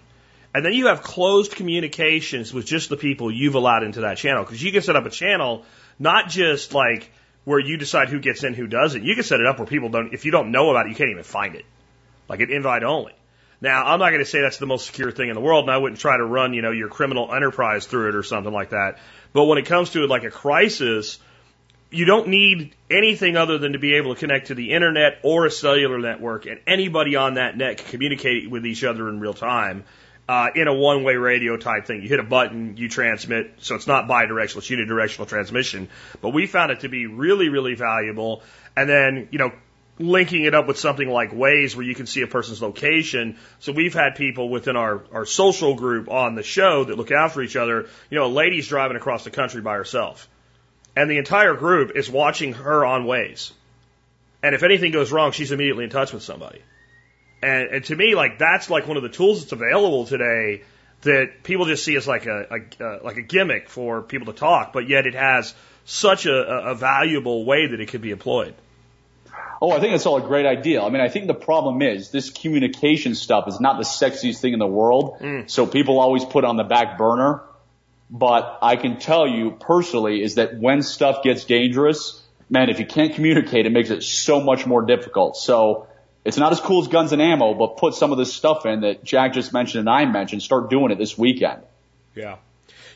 And 0.53 0.65
then 0.65 0.73
you 0.73 0.87
have 0.87 1.03
closed 1.03 1.51
communications 1.51 2.51
with 2.51 2.65
just 2.65 2.89
the 2.89 2.97
people 2.97 3.31
you've 3.31 3.53
allowed 3.53 3.83
into 3.83 4.01
that 4.01 4.17
channel. 4.17 4.43
Because 4.43 4.63
you 4.63 4.71
can 4.71 4.81
set 4.81 4.95
up 4.95 5.05
a 5.05 5.11
channel, 5.11 5.63
not 5.99 6.27
just 6.27 6.73
like 6.73 7.11
where 7.45 7.59
you 7.59 7.77
decide 7.77 8.09
who 8.09 8.19
gets 8.19 8.43
in, 8.43 8.55
who 8.55 8.65
doesn't. 8.65 9.03
You 9.03 9.13
can 9.13 9.23
set 9.23 9.39
it 9.39 9.45
up 9.45 9.59
where 9.59 9.67
people 9.67 9.89
don't, 9.89 10.11
if 10.11 10.25
you 10.25 10.31
don't 10.31 10.51
know 10.51 10.71
about 10.71 10.87
it, 10.87 10.89
you 10.89 10.95
can't 10.95 11.11
even 11.11 11.23
find 11.23 11.53
it. 11.53 11.65
Like 12.27 12.39
an 12.39 12.51
invite 12.51 12.83
only. 12.83 13.13
Now, 13.61 13.85
I'm 13.85 13.99
not 13.99 14.09
going 14.09 14.23
to 14.23 14.29
say 14.29 14.41
that's 14.41 14.57
the 14.57 14.65
most 14.65 14.85
secure 14.87 15.11
thing 15.11 15.29
in 15.29 15.35
the 15.35 15.41
world, 15.41 15.65
and 15.65 15.71
I 15.71 15.77
wouldn't 15.77 15.99
try 15.99 16.15
to 16.15 16.23
run, 16.23 16.53
you 16.53 16.61
know, 16.61 16.71
your 16.71 16.87
criminal 16.87 17.33
enterprise 17.33 17.85
through 17.85 18.09
it 18.09 18.15
or 18.15 18.23
something 18.23 18.53
like 18.53 18.69
that. 18.69 18.99
But 19.33 19.45
when 19.45 19.57
it 19.57 19.65
comes 19.65 19.91
to 19.91 20.07
like 20.07 20.23
a 20.23 20.31
crisis, 20.31 21.19
you 21.91 22.05
don't 22.05 22.29
need 22.29 22.75
anything 22.89 23.35
other 23.35 23.57
than 23.57 23.73
to 23.73 23.79
be 23.79 23.95
able 23.95 24.13
to 24.13 24.19
connect 24.19 24.47
to 24.47 24.55
the 24.55 24.71
internet 24.71 25.19
or 25.23 25.45
a 25.45 25.51
cellular 25.51 25.99
network, 25.99 26.45
and 26.45 26.59
anybody 26.67 27.15
on 27.15 27.33
that 27.33 27.57
net 27.57 27.77
can 27.77 27.87
communicate 27.87 28.49
with 28.49 28.65
each 28.65 28.83
other 28.83 29.09
in 29.09 29.19
real 29.19 29.33
time 29.33 29.83
uh, 30.29 30.49
in 30.53 30.67
a 30.67 30.73
one-way 30.73 31.15
radio 31.15 31.57
type 31.57 31.87
thing. 31.87 32.03
You 32.03 32.07
hit 32.07 32.19
a 32.19 32.23
button, 32.23 32.77
you 32.77 32.87
transmit, 32.87 33.55
so 33.57 33.73
it's 33.73 33.87
not 33.87 34.07
bidirectional, 34.07 34.57
it's 34.57 34.69
unidirectional 34.69 35.27
transmission. 35.27 35.89
But 36.21 36.29
we 36.29 36.45
found 36.45 36.71
it 36.71 36.81
to 36.81 36.89
be 36.89 37.07
really, 37.07 37.49
really 37.49 37.73
valuable. 37.73 38.43
And 38.77 38.87
then, 38.87 39.27
you 39.31 39.39
know, 39.39 39.51
linking 39.99 40.45
it 40.45 40.55
up 40.55 40.65
with 40.65 40.79
something 40.79 41.09
like 41.09 41.31
Waze 41.31 41.75
where 41.75 41.85
you 41.85 41.93
can 41.93 42.05
see 42.05 42.21
a 42.21 42.27
person's 42.27 42.61
location. 42.61 43.37
So 43.59 43.73
we've 43.73 43.93
had 43.93 44.15
people 44.15 44.49
within 44.49 44.77
our, 44.77 45.03
our 45.11 45.25
social 45.25 45.75
group 45.75 46.09
on 46.09 46.35
the 46.35 46.43
show 46.43 46.85
that 46.85 46.97
look 46.97 47.11
out 47.11 47.33
for 47.33 47.41
each 47.41 47.57
other. 47.57 47.87
You 48.09 48.17
know, 48.17 48.25
a 48.25 48.27
lady's 48.27 48.67
driving 48.67 48.95
across 48.95 49.25
the 49.25 49.31
country 49.31 49.61
by 49.61 49.75
herself. 49.75 50.29
And 50.95 51.11
the 51.11 51.17
entire 51.17 51.53
group 51.53 51.91
is 51.95 52.09
watching 52.09 52.53
her 52.53 52.85
on 52.85 53.03
Waze. 53.03 53.51
And 54.41 54.55
if 54.55 54.63
anything 54.63 54.91
goes 54.91 55.11
wrong, 55.11 55.33
she's 55.33 55.51
immediately 55.51 55.83
in 55.83 55.89
touch 55.89 56.13
with 56.13 56.23
somebody. 56.23 56.61
And, 57.41 57.69
and 57.69 57.85
to 57.85 57.95
me, 57.95 58.15
like 58.15 58.39
that's 58.39 58.69
like 58.69 58.87
one 58.87 58.97
of 58.97 59.03
the 59.03 59.09
tools 59.09 59.41
that's 59.41 59.51
available 59.51 60.05
today 60.05 60.63
that 61.01 61.43
people 61.43 61.65
just 61.65 61.83
see 61.83 61.95
as 61.95 62.07
like 62.07 62.25
a, 62.25 62.61
a 62.79 63.05
like 63.05 63.17
a 63.17 63.21
gimmick 63.21 63.69
for 63.69 64.01
people 64.01 64.31
to 64.31 64.37
talk, 64.37 64.73
but 64.73 64.89
yet 64.89 65.07
it 65.07 65.13
has 65.13 65.53
such 65.85 66.25
a, 66.25 66.69
a 66.69 66.75
valuable 66.75 67.45
way 67.45 67.67
that 67.67 67.79
it 67.79 67.87
could 67.87 68.01
be 68.01 68.11
employed. 68.11 68.53
Oh, 69.61 69.71
I 69.71 69.79
think 69.79 69.93
it's 69.93 70.05
all 70.05 70.17
a 70.17 70.21
great 70.21 70.45
idea. 70.45 70.81
I 70.81 70.89
mean, 70.89 71.01
I 71.01 71.09
think 71.09 71.27
the 71.27 71.33
problem 71.33 71.81
is 71.81 72.11
this 72.11 72.29
communication 72.29 73.13
stuff 73.15 73.47
is 73.47 73.59
not 73.59 73.77
the 73.77 73.83
sexiest 73.83 74.39
thing 74.39 74.53
in 74.53 74.59
the 74.59 74.67
world. 74.67 75.17
Mm. 75.19 75.49
So 75.49 75.65
people 75.65 75.99
always 75.99 76.23
put 76.23 76.45
on 76.45 76.55
the 76.55 76.63
back 76.63 76.97
burner. 76.97 77.41
But 78.09 78.59
I 78.61 78.75
can 78.75 78.97
tell 78.97 79.27
you 79.27 79.51
personally 79.51 80.23
is 80.23 80.35
that 80.35 80.57
when 80.57 80.81
stuff 80.81 81.21
gets 81.23 81.43
dangerous, 81.43 82.23
man, 82.49 82.69
if 82.69 82.79
you 82.79 82.85
can't 82.85 83.13
communicate, 83.13 83.65
it 83.65 83.71
makes 83.71 83.91
it 83.91 84.01
so 84.01 84.41
much 84.41 84.65
more 84.65 84.81
difficult. 84.81 85.37
So 85.37 85.87
it's 86.25 86.37
not 86.37 86.51
as 86.51 86.59
cool 86.59 86.81
as 86.81 86.87
guns 86.87 87.11
and 87.11 87.21
ammo, 87.21 87.53
but 87.53 87.77
put 87.77 87.93
some 87.93 88.11
of 88.11 88.17
this 88.17 88.33
stuff 88.33 88.65
in 88.65 88.81
that 88.81 89.03
Jack 89.03 89.33
just 89.33 89.53
mentioned 89.53 89.81
and 89.81 89.89
I 89.89 90.05
mentioned. 90.05 90.41
Start 90.41 90.69
doing 90.69 90.91
it 90.91 90.97
this 90.97 91.17
weekend. 91.17 91.61
Yeah. 92.15 92.37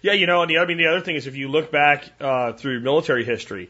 Yeah, 0.01 0.13
you 0.13 0.25
know, 0.25 0.41
and 0.41 0.49
the, 0.49 0.57
I 0.57 0.65
mean, 0.65 0.77
the 0.77 0.87
other 0.87 1.01
thing 1.01 1.15
is 1.15 1.27
if 1.27 1.35
you 1.35 1.47
look 1.47 1.71
back 1.71 2.09
uh, 2.19 2.53
through 2.53 2.81
military 2.81 3.23
history, 3.23 3.69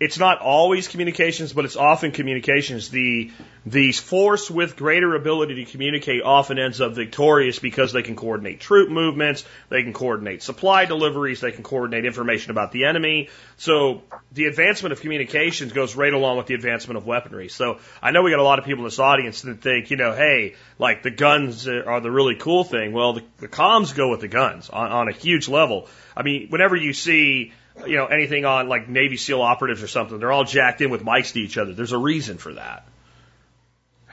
it's 0.00 0.18
not 0.18 0.40
always 0.40 0.88
communications, 0.88 1.52
but 1.52 1.66
it's 1.66 1.76
often 1.76 2.10
communications. 2.10 2.88
The 2.88 3.30
the 3.66 3.92
force 3.92 4.50
with 4.50 4.74
greater 4.76 5.14
ability 5.14 5.62
to 5.62 5.70
communicate 5.70 6.22
often 6.22 6.58
ends 6.58 6.80
up 6.80 6.94
victorious 6.94 7.58
because 7.58 7.92
they 7.92 8.02
can 8.02 8.16
coordinate 8.16 8.60
troop 8.60 8.88
movements, 8.88 9.44
they 9.68 9.82
can 9.82 9.92
coordinate 9.92 10.42
supply 10.42 10.86
deliveries, 10.86 11.42
they 11.42 11.52
can 11.52 11.62
coordinate 11.62 12.06
information 12.06 12.50
about 12.50 12.72
the 12.72 12.86
enemy. 12.86 13.28
So 13.58 14.02
the 14.32 14.46
advancement 14.46 14.94
of 14.94 15.02
communications 15.02 15.74
goes 15.74 15.94
right 15.94 16.14
along 16.14 16.38
with 16.38 16.46
the 16.46 16.54
advancement 16.54 16.96
of 16.96 17.06
weaponry. 17.06 17.50
So 17.50 17.80
I 18.00 18.12
know 18.12 18.22
we 18.22 18.30
got 18.30 18.40
a 18.40 18.42
lot 18.42 18.58
of 18.58 18.64
people 18.64 18.84
in 18.84 18.86
this 18.86 18.98
audience 18.98 19.42
that 19.42 19.60
think, 19.60 19.90
you 19.90 19.98
know, 19.98 20.14
hey, 20.14 20.54
like 20.78 21.02
the 21.02 21.10
guns 21.10 21.68
are 21.68 22.00
the 22.00 22.10
really 22.10 22.36
cool 22.36 22.64
thing. 22.64 22.94
Well, 22.94 23.12
the, 23.12 23.24
the 23.36 23.48
comms 23.48 23.94
go 23.94 24.08
with 24.10 24.20
the 24.20 24.28
guns 24.28 24.70
on, 24.70 24.90
on 24.90 25.08
a 25.08 25.12
huge 25.12 25.50
level. 25.50 25.88
I 26.16 26.22
mean, 26.22 26.48
whenever 26.48 26.76
you 26.76 26.94
see 26.94 27.52
you 27.86 27.96
know, 27.96 28.06
anything 28.06 28.44
on 28.44 28.68
like 28.68 28.88
Navy 28.88 29.16
SEAL 29.16 29.40
operatives 29.40 29.82
or 29.82 29.88
something. 29.88 30.18
They're 30.18 30.32
all 30.32 30.44
jacked 30.44 30.80
in 30.80 30.90
with 30.90 31.02
mics 31.02 31.32
to 31.32 31.40
each 31.40 31.58
other. 31.58 31.72
There's 31.72 31.92
a 31.92 31.98
reason 31.98 32.38
for 32.38 32.54
that. 32.54 32.86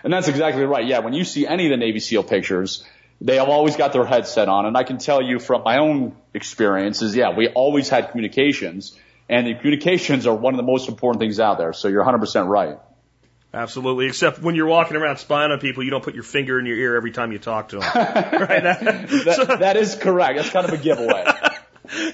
And 0.04 0.14
that's 0.14 0.28
exactly 0.28 0.64
right. 0.64 0.86
Yeah, 0.86 1.00
when 1.00 1.14
you 1.14 1.24
see 1.24 1.48
any 1.48 1.66
of 1.66 1.72
the 1.72 1.78
Navy 1.78 2.00
SEAL 2.00 2.24
pictures, 2.24 2.84
they 3.20 3.38
have 3.38 3.50
always 3.50 3.76
got 3.76 3.94
their 3.94 4.06
headset 4.06 4.48
on. 4.48 4.66
And 4.66 4.78
I 4.78 4.84
can 4.84 5.00
tell 5.00 5.22
you 5.22 5.40
from 5.40 5.64
my 5.64 5.80
own 5.80 6.16
experiences, 6.34 7.16
yeah, 7.16 7.36
we 7.36 7.48
always 7.48 7.90
had 7.90 8.12
communications. 8.12 8.98
And 9.30 9.48
the 9.48 9.56
communications 9.56 10.28
are 10.28 10.36
one 10.36 10.54
of 10.54 10.58
the 10.58 10.64
most 10.64 10.88
important 10.88 11.20
things 11.20 11.40
out 11.40 11.58
there. 11.58 11.74
So 11.74 11.88
you're 11.88 12.06
100% 12.06 12.48
right. 12.48 12.78
Absolutely. 13.54 14.08
Except 14.08 14.40
when 14.40 14.56
you're 14.56 14.68
walking 14.68 14.98
around 14.98 15.18
spying 15.18 15.52
on 15.52 15.60
people, 15.60 15.84
you 15.84 15.90
don't 15.90 16.04
put 16.04 16.14
your 16.14 16.24
finger 16.24 16.60
in 16.60 16.66
your 16.66 16.78
ear 16.78 16.96
every 16.96 17.12
time 17.12 17.32
you 17.32 17.40
talk 17.40 17.70
to 17.70 17.80
them. 17.80 17.90
right? 17.96 18.64
that, 18.64 19.58
that 19.60 19.78
is 19.78 19.96
correct. 19.96 20.38
That's 20.38 20.50
kind 20.50 20.66
of 20.66 20.74
a 20.74 20.78
giveaway. 20.78 21.26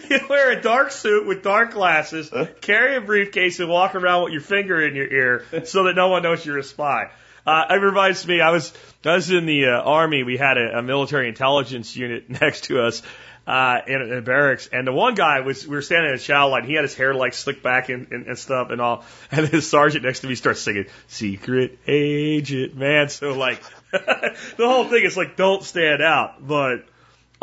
You 0.09 0.19
wear 0.30 0.51
a 0.51 0.61
dark 0.61 0.91
suit 0.91 1.26
with 1.26 1.43
dark 1.43 1.71
glasses, 1.71 2.32
carry 2.61 2.95
a 2.95 3.01
briefcase, 3.01 3.59
and 3.59 3.69
walk 3.69 3.95
around 3.95 4.24
with 4.24 4.34
your 4.34 4.41
finger 4.41 4.86
in 4.86 4.95
your 4.95 5.07
ear 5.07 5.45
so 5.65 5.84
that 5.86 5.95
no 5.95 6.09
one 6.09 6.24
knows 6.24 6.45
you're 6.45 6.57
a 6.57 6.63
spy. 6.63 7.09
Uh, 7.45 7.65
it 7.71 7.76
reminds 7.76 8.26
me, 8.26 8.39
I 8.39 8.51
was 8.51 8.74
I 9.05 9.15
was 9.15 9.30
in 9.30 9.45
the 9.45 9.65
uh, 9.65 9.82
army. 9.82 10.24
We 10.24 10.38
had 10.38 10.57
a, 10.57 10.80
a 10.80 10.82
military 10.82 11.28
intelligence 11.28 11.95
unit 11.95 12.30
next 12.41 12.65
to 12.65 12.82
us 12.82 13.03
uh, 13.45 13.80
in, 13.86 14.01
in 14.01 14.13
a 14.13 14.21
barracks, 14.21 14.69
and 14.71 14.88
the 14.88 14.93
one 14.93 15.15
guy 15.15 15.41
was 15.41 15.67
we 15.67 15.76
were 15.76 15.82
standing 15.82 16.09
in 16.09 16.15
a 16.15 16.19
chow 16.19 16.47
line. 16.49 16.65
He 16.65 16.74
had 16.74 16.84
his 16.84 16.95
hair 16.95 17.13
like 17.13 17.34
slicked 17.34 17.61
back 17.61 17.89
and, 17.89 18.07
and, 18.11 18.28
and 18.28 18.38
stuff 18.39 18.69
and 18.69 18.80
all, 18.80 19.03
and 19.32 19.47
his 19.47 19.69
sergeant 19.69 20.05
next 20.05 20.21
to 20.21 20.28
me 20.28 20.36
starts 20.36 20.61
singing 20.61 20.86
"Secret 21.07 21.80
Agent 21.86 22.76
Man." 22.76 23.09
So 23.09 23.34
like 23.34 23.61
the 23.91 24.36
whole 24.59 24.86
thing 24.86 25.03
is 25.03 25.17
like 25.17 25.36
don't 25.36 25.63
stand 25.63 26.01
out, 26.01 26.45
but 26.45 26.86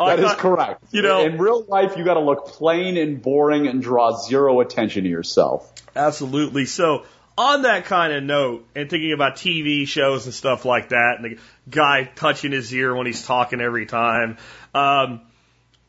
that 0.07 0.19
is 0.19 0.33
correct. 0.33 0.83
You 0.91 1.01
know, 1.01 1.25
in 1.25 1.37
real 1.37 1.63
life, 1.63 1.97
you 1.97 2.05
got 2.05 2.15
to 2.15 2.21
look 2.21 2.47
plain 2.47 2.97
and 2.97 3.21
boring 3.21 3.67
and 3.67 3.81
draw 3.81 4.17
zero 4.17 4.59
attention 4.59 5.03
to 5.03 5.09
yourself. 5.09 5.71
Absolutely. 5.95 6.65
So, 6.65 7.05
on 7.37 7.63
that 7.63 7.85
kind 7.85 8.13
of 8.13 8.23
note, 8.23 8.67
and 8.75 8.89
thinking 8.89 9.13
about 9.13 9.35
TV 9.35 9.87
shows 9.87 10.25
and 10.25 10.33
stuff 10.33 10.65
like 10.65 10.89
that, 10.89 11.19
and 11.19 11.25
the 11.25 11.39
guy 11.69 12.09
touching 12.15 12.51
his 12.51 12.73
ear 12.73 12.95
when 12.95 13.05
he's 13.05 13.25
talking 13.25 13.61
every 13.61 13.85
time, 13.85 14.37
um, 14.73 15.21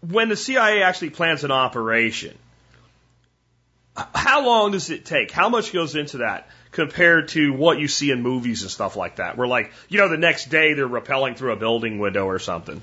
when 0.01 0.29
the 0.29 0.37
CIA 0.37 0.83
actually 0.83 1.11
plans 1.11 1.45
an 1.45 1.51
operation, 1.51 2.37
how 4.15 4.45
long 4.45 4.73
does 4.73 4.91
it 4.91 5.05
take? 5.05 5.31
How 5.31 5.49
much 5.49 5.73
goes 5.73 5.95
into 5.95 6.19
that? 6.19 6.49
compared 6.73 7.29
to 7.29 7.53
what 7.53 7.79
you 7.79 7.87
see 7.87 8.11
in 8.11 8.23
movies 8.23 8.63
and 8.63 8.71
stuff 8.71 8.97
like 8.97 9.17
that. 9.17 9.37
Where 9.37 9.47
like, 9.47 9.73
you 9.89 9.99
know, 9.99 10.09
the 10.09 10.17
next 10.17 10.47
day 10.47 10.73
they're 10.73 10.89
rappelling 10.89 11.37
through 11.37 11.53
a 11.53 11.57
building 11.57 11.99
window 11.99 12.27
or 12.27 12.39
something. 12.39 12.81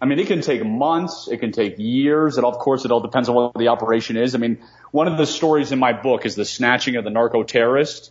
I 0.00 0.06
mean, 0.06 0.18
it 0.18 0.28
can 0.28 0.40
take 0.40 0.64
months. 0.64 1.28
It 1.30 1.38
can 1.38 1.52
take 1.52 1.78
years. 1.78 2.38
And 2.38 2.46
of 2.46 2.58
course, 2.58 2.84
it 2.84 2.90
all 2.90 3.00
depends 3.00 3.28
on 3.28 3.34
what 3.34 3.54
the 3.54 3.68
operation 3.68 4.16
is. 4.16 4.34
I 4.34 4.38
mean, 4.38 4.58
one 4.92 5.08
of 5.08 5.18
the 5.18 5.26
stories 5.26 5.72
in 5.72 5.78
my 5.78 5.92
book 5.92 6.24
is 6.24 6.34
the 6.34 6.44
snatching 6.44 6.96
of 6.96 7.04
the 7.04 7.10
narco 7.10 7.42
terrorist. 7.42 8.10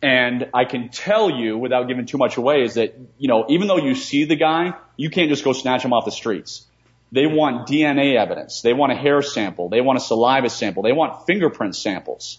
And 0.00 0.48
I 0.54 0.64
can 0.64 0.88
tell 0.88 1.30
you 1.30 1.58
without 1.58 1.88
giving 1.88 2.06
too 2.06 2.18
much 2.18 2.36
away 2.36 2.62
is 2.62 2.74
that, 2.74 2.94
you 3.18 3.28
know, 3.28 3.44
even 3.48 3.68
though 3.68 3.78
you 3.78 3.94
see 3.94 4.24
the 4.24 4.36
guy, 4.36 4.74
you 4.96 5.10
can't 5.10 5.28
just 5.28 5.44
go 5.44 5.52
snatch 5.52 5.84
him 5.84 5.92
off 5.92 6.04
the 6.04 6.12
streets. 6.12 6.64
They 7.12 7.26
want 7.26 7.68
DNA 7.68 8.16
evidence. 8.16 8.62
They 8.62 8.72
want 8.72 8.92
a 8.92 8.94
hair 8.94 9.22
sample. 9.22 9.68
They 9.68 9.80
want 9.80 9.98
a 9.98 10.00
saliva 10.00 10.50
sample. 10.50 10.82
They 10.82 10.92
want 10.92 11.26
fingerprint 11.26 11.76
samples. 11.76 12.38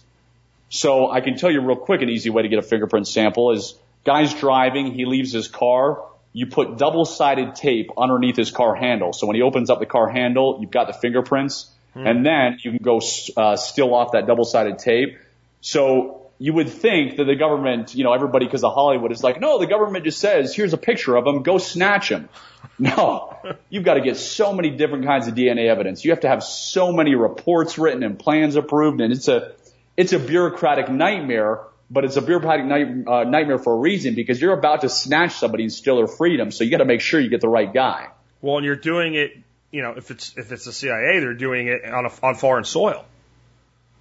So 0.68 1.10
I 1.10 1.20
can 1.20 1.36
tell 1.36 1.50
you 1.50 1.60
real 1.60 1.76
quick 1.76 2.02
an 2.02 2.10
easy 2.10 2.30
way 2.30 2.42
to 2.42 2.48
get 2.48 2.58
a 2.58 2.62
fingerprint 2.62 3.08
sample 3.08 3.52
is 3.52 3.74
guy's 4.04 4.34
driving, 4.34 4.92
he 4.92 5.04
leaves 5.04 5.32
his 5.32 5.48
car, 5.48 6.04
you 6.32 6.46
put 6.46 6.78
double-sided 6.78 7.54
tape 7.54 7.90
underneath 7.96 8.36
his 8.36 8.50
car 8.50 8.74
handle. 8.74 9.12
So 9.12 9.26
when 9.26 9.36
he 9.36 9.42
opens 9.42 9.70
up 9.70 9.80
the 9.80 9.86
car 9.86 10.08
handle, 10.08 10.58
you've 10.60 10.70
got 10.70 10.86
the 10.86 10.92
fingerprints, 10.92 11.70
hmm. 11.94 12.06
and 12.06 12.24
then 12.24 12.58
you 12.62 12.70
can 12.70 12.82
go 12.82 13.00
uh, 13.36 13.56
still 13.56 13.94
off 13.94 14.12
that 14.12 14.26
double-sided 14.26 14.78
tape. 14.78 15.18
So 15.60 16.28
you 16.38 16.52
would 16.52 16.68
think 16.68 17.16
that 17.16 17.24
the 17.24 17.34
government, 17.34 17.94
you 17.94 18.04
know, 18.04 18.12
everybody 18.12 18.46
because 18.46 18.62
of 18.62 18.72
Hollywood 18.72 19.10
is 19.10 19.22
like, 19.24 19.40
no, 19.40 19.58
the 19.58 19.66
government 19.66 20.04
just 20.04 20.20
says, 20.20 20.54
here's 20.54 20.72
a 20.72 20.78
picture 20.78 21.16
of 21.16 21.26
him, 21.26 21.42
go 21.42 21.58
snatch 21.58 22.10
him. 22.10 22.28
No, 22.80 23.36
you've 23.70 23.84
got 23.84 23.94
to 23.94 24.00
get 24.00 24.16
so 24.16 24.52
many 24.52 24.70
different 24.70 25.04
kinds 25.04 25.26
of 25.26 25.34
DNA 25.34 25.68
evidence. 25.68 26.04
You 26.04 26.12
have 26.12 26.20
to 26.20 26.28
have 26.28 26.44
so 26.44 26.92
many 26.92 27.16
reports 27.16 27.76
written 27.76 28.04
and 28.04 28.16
plans 28.16 28.54
approved, 28.54 29.00
and 29.00 29.12
it's 29.12 29.26
a 29.26 29.52
it's 29.96 30.12
a 30.12 30.18
bureaucratic 30.20 30.88
nightmare 30.88 31.60
but 31.90 32.04
it's 32.04 32.16
a 32.16 32.22
bureaucratic 32.22 32.66
night, 32.66 32.88
uh, 33.06 33.24
nightmare 33.24 33.58
for 33.58 33.72
a 33.72 33.76
reason 33.76 34.14
because 34.14 34.40
you're 34.40 34.52
about 34.52 34.82
to 34.82 34.88
snatch 34.88 35.32
somebody 35.34 35.64
and 35.64 35.72
steal 35.72 35.96
their 35.96 36.06
freedom. 36.06 36.50
So 36.50 36.64
you 36.64 36.70
got 36.70 36.78
to 36.78 36.84
make 36.84 37.00
sure 37.00 37.18
you 37.20 37.30
get 37.30 37.40
the 37.40 37.48
right 37.48 37.72
guy. 37.72 38.08
Well, 38.40 38.58
and 38.58 38.66
you're 38.66 38.76
doing 38.76 39.14
it, 39.14 39.32
you 39.70 39.82
know, 39.82 39.94
if 39.96 40.10
it's 40.10 40.36
if 40.36 40.52
it's 40.52 40.64
the 40.64 40.72
CIA, 40.72 41.20
they're 41.20 41.34
doing 41.34 41.68
it 41.68 41.84
on 41.84 42.06
a, 42.06 42.12
on 42.22 42.34
foreign 42.34 42.64
soil. 42.64 43.04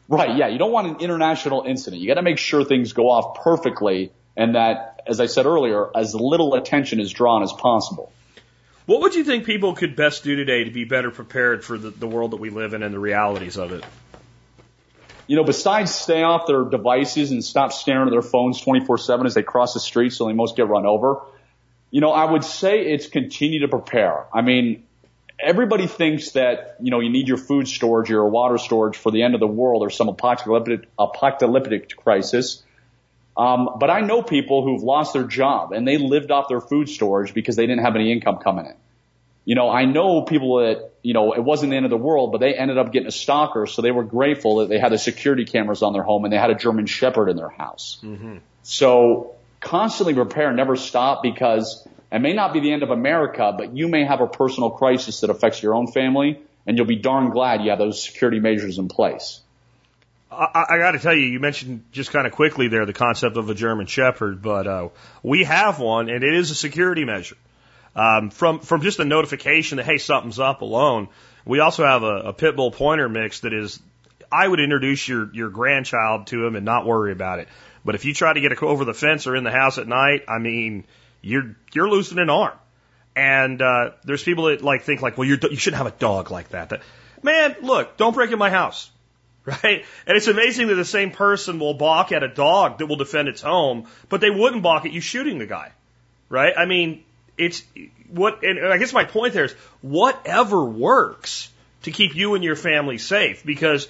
Right. 0.09 0.37
Yeah. 0.37 0.47
You 0.47 0.57
don't 0.57 0.71
want 0.71 0.87
an 0.87 0.95
international 1.01 1.63
incident. 1.63 2.01
You 2.01 2.07
got 2.07 2.15
to 2.15 2.21
make 2.21 2.37
sure 2.37 2.63
things 2.63 2.93
go 2.93 3.09
off 3.09 3.43
perfectly, 3.43 4.11
and 4.35 4.55
that, 4.55 5.01
as 5.07 5.19
I 5.19 5.25
said 5.25 5.45
earlier, 5.45 5.89
as 5.95 6.15
little 6.15 6.53
attention 6.53 6.99
is 6.99 7.11
drawn 7.11 7.43
as 7.43 7.51
possible. 7.51 8.11
What 8.85 9.01
would 9.01 9.15
you 9.15 9.25
think 9.25 9.45
people 9.45 9.73
could 9.73 9.97
best 9.97 10.23
do 10.23 10.37
today 10.37 10.63
to 10.63 10.71
be 10.71 10.85
better 10.85 11.11
prepared 11.11 11.65
for 11.65 11.77
the, 11.77 11.89
the 11.89 12.07
world 12.07 12.31
that 12.31 12.37
we 12.37 12.49
live 12.49 12.73
in 12.73 12.83
and 12.83 12.93
the 12.93 12.99
realities 12.99 13.57
of 13.57 13.73
it? 13.73 13.83
You 15.27 15.35
know, 15.35 15.43
besides 15.43 15.93
stay 15.93 16.23
off 16.23 16.47
their 16.47 16.63
devices 16.63 17.31
and 17.31 17.43
stop 17.43 17.73
staring 17.73 18.07
at 18.07 18.11
their 18.11 18.21
phones 18.21 18.61
24-7 18.61 19.25
as 19.25 19.33
they 19.33 19.43
cross 19.43 19.73
the 19.73 19.79
street 19.79 20.13
so 20.13 20.27
they 20.27 20.33
most 20.33 20.55
get 20.55 20.67
run 20.67 20.85
over, 20.85 21.21
you 21.91 22.01
know, 22.01 22.11
I 22.11 22.29
would 22.29 22.43
say 22.43 22.79
it's 22.79 23.07
continue 23.07 23.61
to 23.61 23.67
prepare. 23.67 24.25
I 24.33 24.41
mean, 24.41 24.83
everybody 25.39 25.87
thinks 25.87 26.31
that, 26.31 26.77
you 26.81 26.91
know, 26.91 26.99
you 26.99 27.09
need 27.09 27.27
your 27.27 27.37
food 27.37 27.67
storage, 27.67 28.09
your 28.09 28.27
water 28.27 28.57
storage 28.57 28.97
for 28.97 29.11
the 29.11 29.23
end 29.23 29.33
of 29.33 29.39
the 29.39 29.47
world 29.47 29.83
or 29.83 29.89
some 29.89 30.09
apocalyptic, 30.09 30.87
apocalyptic 30.97 31.95
crisis. 31.95 32.63
Um, 33.35 33.69
but 33.79 33.89
I 33.89 34.01
know 34.01 34.23
people 34.23 34.63
who've 34.63 34.81
lost 34.81 35.13
their 35.13 35.23
job 35.23 35.71
and 35.71 35.87
they 35.87 35.97
lived 35.97 36.31
off 36.31 36.49
their 36.49 36.61
food 36.61 36.89
storage 36.89 37.33
because 37.33 37.55
they 37.55 37.67
didn't 37.67 37.83
have 37.83 37.95
any 37.95 38.11
income 38.11 38.39
coming 38.43 38.65
in. 38.65 38.73
You 39.45 39.55
know, 39.55 39.69
I 39.69 39.85
know 39.85 40.23
people 40.23 40.57
that, 40.57 40.91
you 41.07 41.13
know, 41.13 41.31
it 41.31 41.41
wasn't 41.41 41.69
the 41.69 41.77
end 41.77 41.85
of 41.85 41.89
the 41.89 41.95
world, 41.95 42.33
but 42.33 42.39
they 42.39 42.53
ended 42.53 42.77
up 42.77 42.91
getting 42.91 43.07
a 43.07 43.13
stalker, 43.13 43.65
so 43.65 43.81
they 43.81 43.91
were 43.91 44.03
grateful 44.03 44.57
that 44.57 44.67
they 44.67 44.77
had 44.77 44.91
the 44.91 44.97
security 44.97 45.45
cameras 45.45 45.81
on 45.81 45.93
their 45.93 46.03
home 46.03 46.25
and 46.25 46.33
they 46.33 46.37
had 46.37 46.49
a 46.49 46.55
German 46.55 46.85
Shepherd 46.85 47.29
in 47.29 47.37
their 47.37 47.47
house. 47.47 47.97
Mm-hmm. 48.03 48.39
So 48.63 49.35
constantly 49.61 50.13
prepare, 50.15 50.51
never 50.51 50.75
stop 50.75 51.23
because 51.23 51.87
it 52.11 52.19
may 52.19 52.33
not 52.33 52.51
be 52.51 52.59
the 52.59 52.73
end 52.73 52.83
of 52.83 52.89
America, 52.89 53.53
but 53.57 53.73
you 53.73 53.87
may 53.87 54.03
have 54.03 54.19
a 54.19 54.27
personal 54.27 54.71
crisis 54.71 55.21
that 55.21 55.29
affects 55.29 55.63
your 55.63 55.75
own 55.75 55.87
family 55.87 56.41
and 56.65 56.75
you'll 56.75 56.85
be 56.85 56.97
darn 56.97 57.29
glad 57.29 57.61
you 57.61 57.69
have 57.69 57.79
those 57.79 58.03
security 58.03 58.41
measures 58.41 58.77
in 58.77 58.89
place. 58.89 59.39
I, 60.29 60.65
I 60.71 60.77
got 60.77 60.91
to 60.91 60.99
tell 60.99 61.15
you, 61.15 61.27
you 61.27 61.39
mentioned 61.39 61.85
just 61.93 62.11
kind 62.11 62.27
of 62.27 62.33
quickly 62.33 62.67
there 62.67 62.85
the 62.85 62.91
concept 62.91 63.37
of 63.37 63.49
a 63.49 63.55
German 63.55 63.85
Shepherd, 63.85 64.41
but 64.41 64.67
uh, 64.67 64.89
we 65.23 65.45
have 65.45 65.79
one, 65.79 66.09
and 66.09 66.21
it 66.21 66.33
is 66.33 66.51
a 66.51 66.55
security 66.55 67.05
measure. 67.05 67.37
Um, 67.97 68.29
from 68.29 68.59
from 68.59 68.81
just 68.81 68.99
a 68.99 69.05
notification 69.05 69.77
that 69.77 69.85
hey 69.85 69.97
something's 69.97 70.39
up 70.39 70.61
alone, 70.61 71.09
we 71.45 71.59
also 71.59 71.83
have 71.85 72.03
a, 72.03 72.15
a 72.29 72.33
pit 72.33 72.55
bull 72.55 72.71
pointer 72.71 73.09
mix 73.09 73.41
that 73.41 73.53
is. 73.53 73.79
I 74.29 74.45
would 74.47 74.59
introduce 74.59 75.07
your 75.07 75.29
your 75.33 75.49
grandchild 75.49 76.27
to 76.27 76.45
him 76.45 76.55
and 76.55 76.65
not 76.65 76.85
worry 76.85 77.11
about 77.11 77.39
it. 77.39 77.47
But 77.85 77.95
if 77.95 78.03
you 78.03 78.13
try 78.13 78.33
to 78.33 78.41
get 78.41 78.61
over 78.61 78.83
the 78.83 78.93
fence 78.93 79.25
or 79.25 79.35
in 79.35 79.45
the 79.45 79.51
house 79.51 79.77
at 79.77 79.87
night, 79.87 80.25
I 80.27 80.39
mean, 80.39 80.83
you're 81.21 81.55
you're 81.73 81.89
losing 81.89 82.19
an 82.19 82.29
arm. 82.29 82.57
And 83.15 83.61
uh, 83.61 83.91
there's 84.03 84.23
people 84.23 84.45
that 84.45 84.61
like 84.61 84.83
think 84.83 85.01
like, 85.01 85.17
well, 85.17 85.27
you're, 85.27 85.39
you 85.49 85.55
shouldn't 85.55 85.81
have 85.81 85.87
a 85.87 85.97
dog 85.97 86.29
like 86.29 86.49
that. 86.49 86.69
that. 86.69 86.81
Man, 87.23 87.55
look, 87.61 87.97
don't 87.97 88.13
break 88.13 88.31
in 88.31 88.37
my 88.37 88.49
house 88.49 88.91
right? 89.63 89.85
And 90.05 90.17
it's 90.17 90.27
amazing 90.27 90.67
that 90.67 90.75
the 90.75 90.85
same 90.85 91.11
person 91.11 91.57
will 91.57 91.73
balk 91.73 92.11
at 92.11 92.21
a 92.21 92.27
dog 92.27 92.79
that 92.79 92.87
will 92.87 92.97
defend 92.97 93.29
its 93.29 93.41
home, 93.41 93.87
but 94.09 94.19
they 94.19 94.29
wouldn't 94.29 94.61
balk 94.61 94.85
at 94.85 94.91
you 94.91 94.99
shooting 94.99 95.37
the 95.37 95.45
guy, 95.45 95.71
right? 96.27 96.53
I 96.57 96.65
mean, 96.65 97.05
it's 97.37 97.63
what, 98.09 98.43
and 98.43 98.67
I 98.67 98.77
guess 98.77 98.93
my 98.93 99.05
point 99.05 99.33
there 99.33 99.45
is 99.45 99.53
whatever 99.81 100.63
works 100.63 101.49
to 101.83 101.91
keep 101.91 102.15
you 102.15 102.35
and 102.35 102.43
your 102.43 102.55
family 102.55 102.97
safe 102.97 103.43
because 103.45 103.87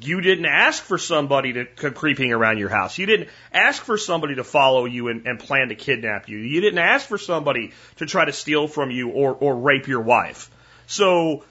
you 0.00 0.20
didn't 0.20 0.46
ask 0.46 0.82
for 0.82 0.98
somebody 0.98 1.54
to 1.54 1.64
come 1.64 1.94
creeping 1.94 2.32
around 2.32 2.58
your 2.58 2.68
house. 2.68 2.98
You 2.98 3.06
didn't 3.06 3.28
ask 3.52 3.82
for 3.82 3.96
somebody 3.96 4.34
to 4.34 4.44
follow 4.44 4.84
you 4.84 5.08
and, 5.08 5.26
and 5.26 5.38
plan 5.38 5.68
to 5.68 5.74
kidnap 5.74 6.28
you. 6.28 6.38
You 6.38 6.60
didn't 6.60 6.78
ask 6.78 7.06
for 7.06 7.18
somebody 7.18 7.72
to 7.96 8.06
try 8.06 8.24
to 8.24 8.32
steal 8.32 8.68
from 8.68 8.90
you 8.90 9.10
or, 9.10 9.34
or 9.34 9.56
rape 9.56 9.88
your 9.88 10.02
wife. 10.02 10.50
So 10.86 11.44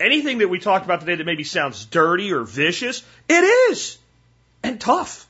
anything 0.00 0.38
that 0.38 0.48
we 0.48 0.58
talked 0.58 0.84
about 0.84 1.00
today 1.00 1.14
that 1.14 1.24
maybe 1.24 1.44
sounds 1.44 1.84
dirty 1.86 2.32
or 2.32 2.42
vicious, 2.42 3.04
it 3.28 3.70
is. 3.70 3.98
And 4.62 4.80
tough. 4.80 5.28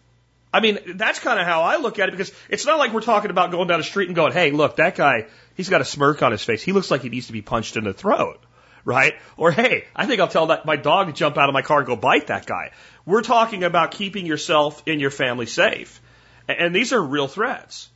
I 0.54 0.60
mean, 0.60 0.78
that's 0.94 1.18
kind 1.18 1.40
of 1.40 1.46
how 1.46 1.62
I 1.62 1.78
look 1.78 1.98
at 1.98 2.08
it 2.08 2.12
because 2.12 2.30
it's 2.48 2.64
not 2.64 2.78
like 2.78 2.92
we're 2.92 3.00
talking 3.00 3.32
about 3.32 3.50
going 3.50 3.66
down 3.66 3.80
the 3.80 3.84
street 3.84 4.06
and 4.06 4.14
going, 4.14 4.32
hey, 4.32 4.52
look, 4.52 4.76
that 4.76 4.94
guy, 4.94 5.26
he's 5.56 5.68
got 5.68 5.80
a 5.80 5.84
smirk 5.84 6.22
on 6.22 6.30
his 6.30 6.44
face. 6.44 6.62
He 6.62 6.70
looks 6.70 6.92
like 6.92 7.02
he 7.02 7.08
needs 7.08 7.26
to 7.26 7.32
be 7.32 7.42
punched 7.42 7.76
in 7.76 7.82
the 7.82 7.92
throat. 7.92 8.38
Right? 8.84 9.14
Or, 9.36 9.50
hey, 9.50 9.86
I 9.96 10.06
think 10.06 10.20
I'll 10.20 10.28
tell 10.28 10.46
that 10.48 10.64
my 10.64 10.76
dog 10.76 11.08
to 11.08 11.12
jump 11.12 11.38
out 11.38 11.48
of 11.48 11.54
my 11.54 11.62
car 11.62 11.78
and 11.78 11.88
go 11.88 11.96
bite 11.96 12.28
that 12.28 12.46
guy. 12.46 12.70
We're 13.04 13.22
talking 13.22 13.64
about 13.64 13.90
keeping 13.90 14.26
yourself 14.26 14.80
and 14.86 15.00
your 15.00 15.10
family 15.10 15.46
safe. 15.46 16.00
And 16.48 16.72
these 16.72 16.92
are 16.92 17.02
real 17.02 17.26
threats. 17.26 17.88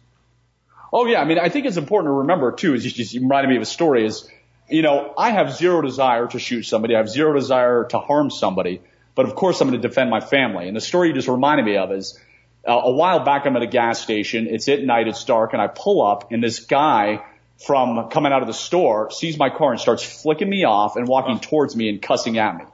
Oh 0.93 1.07
yeah, 1.07 1.21
I 1.21 1.27
mean, 1.27 1.39
I 1.39 1.51
think 1.51 1.67
it's 1.67 1.77
important 1.77 2.09
to 2.09 2.17
remember 2.17 2.51
too. 2.51 2.75
Is 2.75 2.85
you 2.85 2.91
just 2.91 3.15
reminded 3.15 3.51
me 3.51 3.57
of 3.57 3.63
a 3.63 3.67
story. 3.67 4.05
Is 4.05 4.29
you 4.69 4.83
know, 4.83 5.15
I 5.17 5.31
have 5.31 5.55
zero 5.55 5.81
desire 5.81 6.27
to 6.27 6.41
shoot 6.41 6.65
somebody. 6.65 6.97
I 6.97 6.99
have 6.99 7.09
zero 7.09 7.35
desire 7.35 7.85
to 7.91 7.99
harm 7.99 8.31
somebody. 8.31 8.81
But 9.15 9.27
of 9.27 9.37
course, 9.37 9.61
I'm 9.61 9.69
going 9.69 9.81
to 9.81 9.89
defend 9.89 10.11
my 10.11 10.21
family. 10.21 10.67
And 10.67 10.77
the 10.77 10.81
story 10.81 11.09
you 11.09 11.15
just 11.15 11.29
reminded 11.29 11.67
me 11.67 11.77
of 11.77 11.93
is 11.93 12.19
Uh, 12.69 12.83
a 12.85 12.93
while 12.93 13.21
back, 13.21 13.47
I'm 13.47 13.57
at 13.57 13.63
a 13.63 13.67
gas 13.67 14.03
station. 14.03 14.47
It's 14.47 14.69
at 14.69 14.83
night. 14.83 15.09
It's 15.09 15.25
dark, 15.25 15.55
and 15.55 15.63
I 15.63 15.69
pull 15.69 16.07
up, 16.07 16.31
and 16.31 16.45
this 16.45 16.61
guy 16.61 17.25
from 17.65 18.11
coming 18.11 18.31
out 18.31 18.43
of 18.43 18.47
the 18.47 18.55
store 18.55 19.11
sees 19.11 19.39
my 19.39 19.49
car 19.49 19.73
and 19.73 19.81
starts 19.81 20.03
flicking 20.05 20.49
me 20.49 20.65
off 20.65 20.97
and 20.97 21.09
walking 21.09 21.41
towards 21.41 21.75
me 21.75 21.89
and 21.89 22.01
cussing 22.01 22.39
at 22.39 22.57
me. 22.57 22.65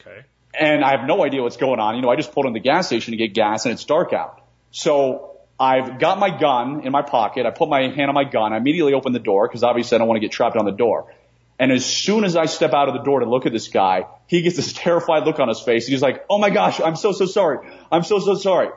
Okay. 0.00 0.22
And 0.58 0.84
I 0.84 0.90
have 0.98 1.06
no 1.06 1.24
idea 1.24 1.40
what's 1.40 1.56
going 1.56 1.78
on. 1.78 1.94
You 1.94 2.02
know, 2.02 2.10
I 2.10 2.16
just 2.16 2.32
pulled 2.32 2.46
in 2.46 2.52
the 2.52 2.60
gas 2.60 2.88
station 2.88 3.12
to 3.12 3.16
get 3.16 3.32
gas, 3.32 3.64
and 3.64 3.72
it's 3.72 3.84
dark 3.84 4.12
out. 4.12 4.42
So 4.72 5.38
I've 5.58 6.00
got 6.00 6.18
my 6.18 6.36
gun 6.36 6.80
in 6.84 6.90
my 6.90 7.02
pocket. 7.02 7.46
I 7.46 7.50
put 7.50 7.68
my 7.68 7.82
hand 7.82 8.08
on 8.08 8.14
my 8.14 8.24
gun. 8.24 8.52
I 8.52 8.56
immediately 8.56 8.94
open 8.94 9.12
the 9.12 9.20
door 9.20 9.46
because 9.46 9.62
obviously 9.62 9.94
I 9.94 9.98
don't 9.98 10.08
want 10.08 10.16
to 10.16 10.26
get 10.26 10.32
trapped 10.32 10.56
on 10.56 10.64
the 10.64 10.72
door. 10.72 11.14
And 11.60 11.70
as 11.70 11.86
soon 11.86 12.24
as 12.24 12.34
I 12.34 12.46
step 12.46 12.72
out 12.72 12.88
of 12.88 12.94
the 12.94 13.02
door 13.02 13.20
to 13.20 13.26
look 13.26 13.46
at 13.46 13.52
this 13.52 13.68
guy, 13.68 14.06
he 14.26 14.42
gets 14.42 14.56
this 14.56 14.72
terrified 14.76 15.24
look 15.24 15.38
on 15.38 15.46
his 15.46 15.60
face. 15.60 15.86
He's 15.86 16.02
like, 16.02 16.24
"Oh 16.28 16.38
my 16.38 16.50
gosh, 16.50 16.80
I'm 16.80 16.96
so 16.96 17.12
so 17.12 17.26
sorry. 17.26 17.58
I'm 17.92 18.02
so 18.02 18.18
so 18.18 18.34
sorry." 18.34 18.70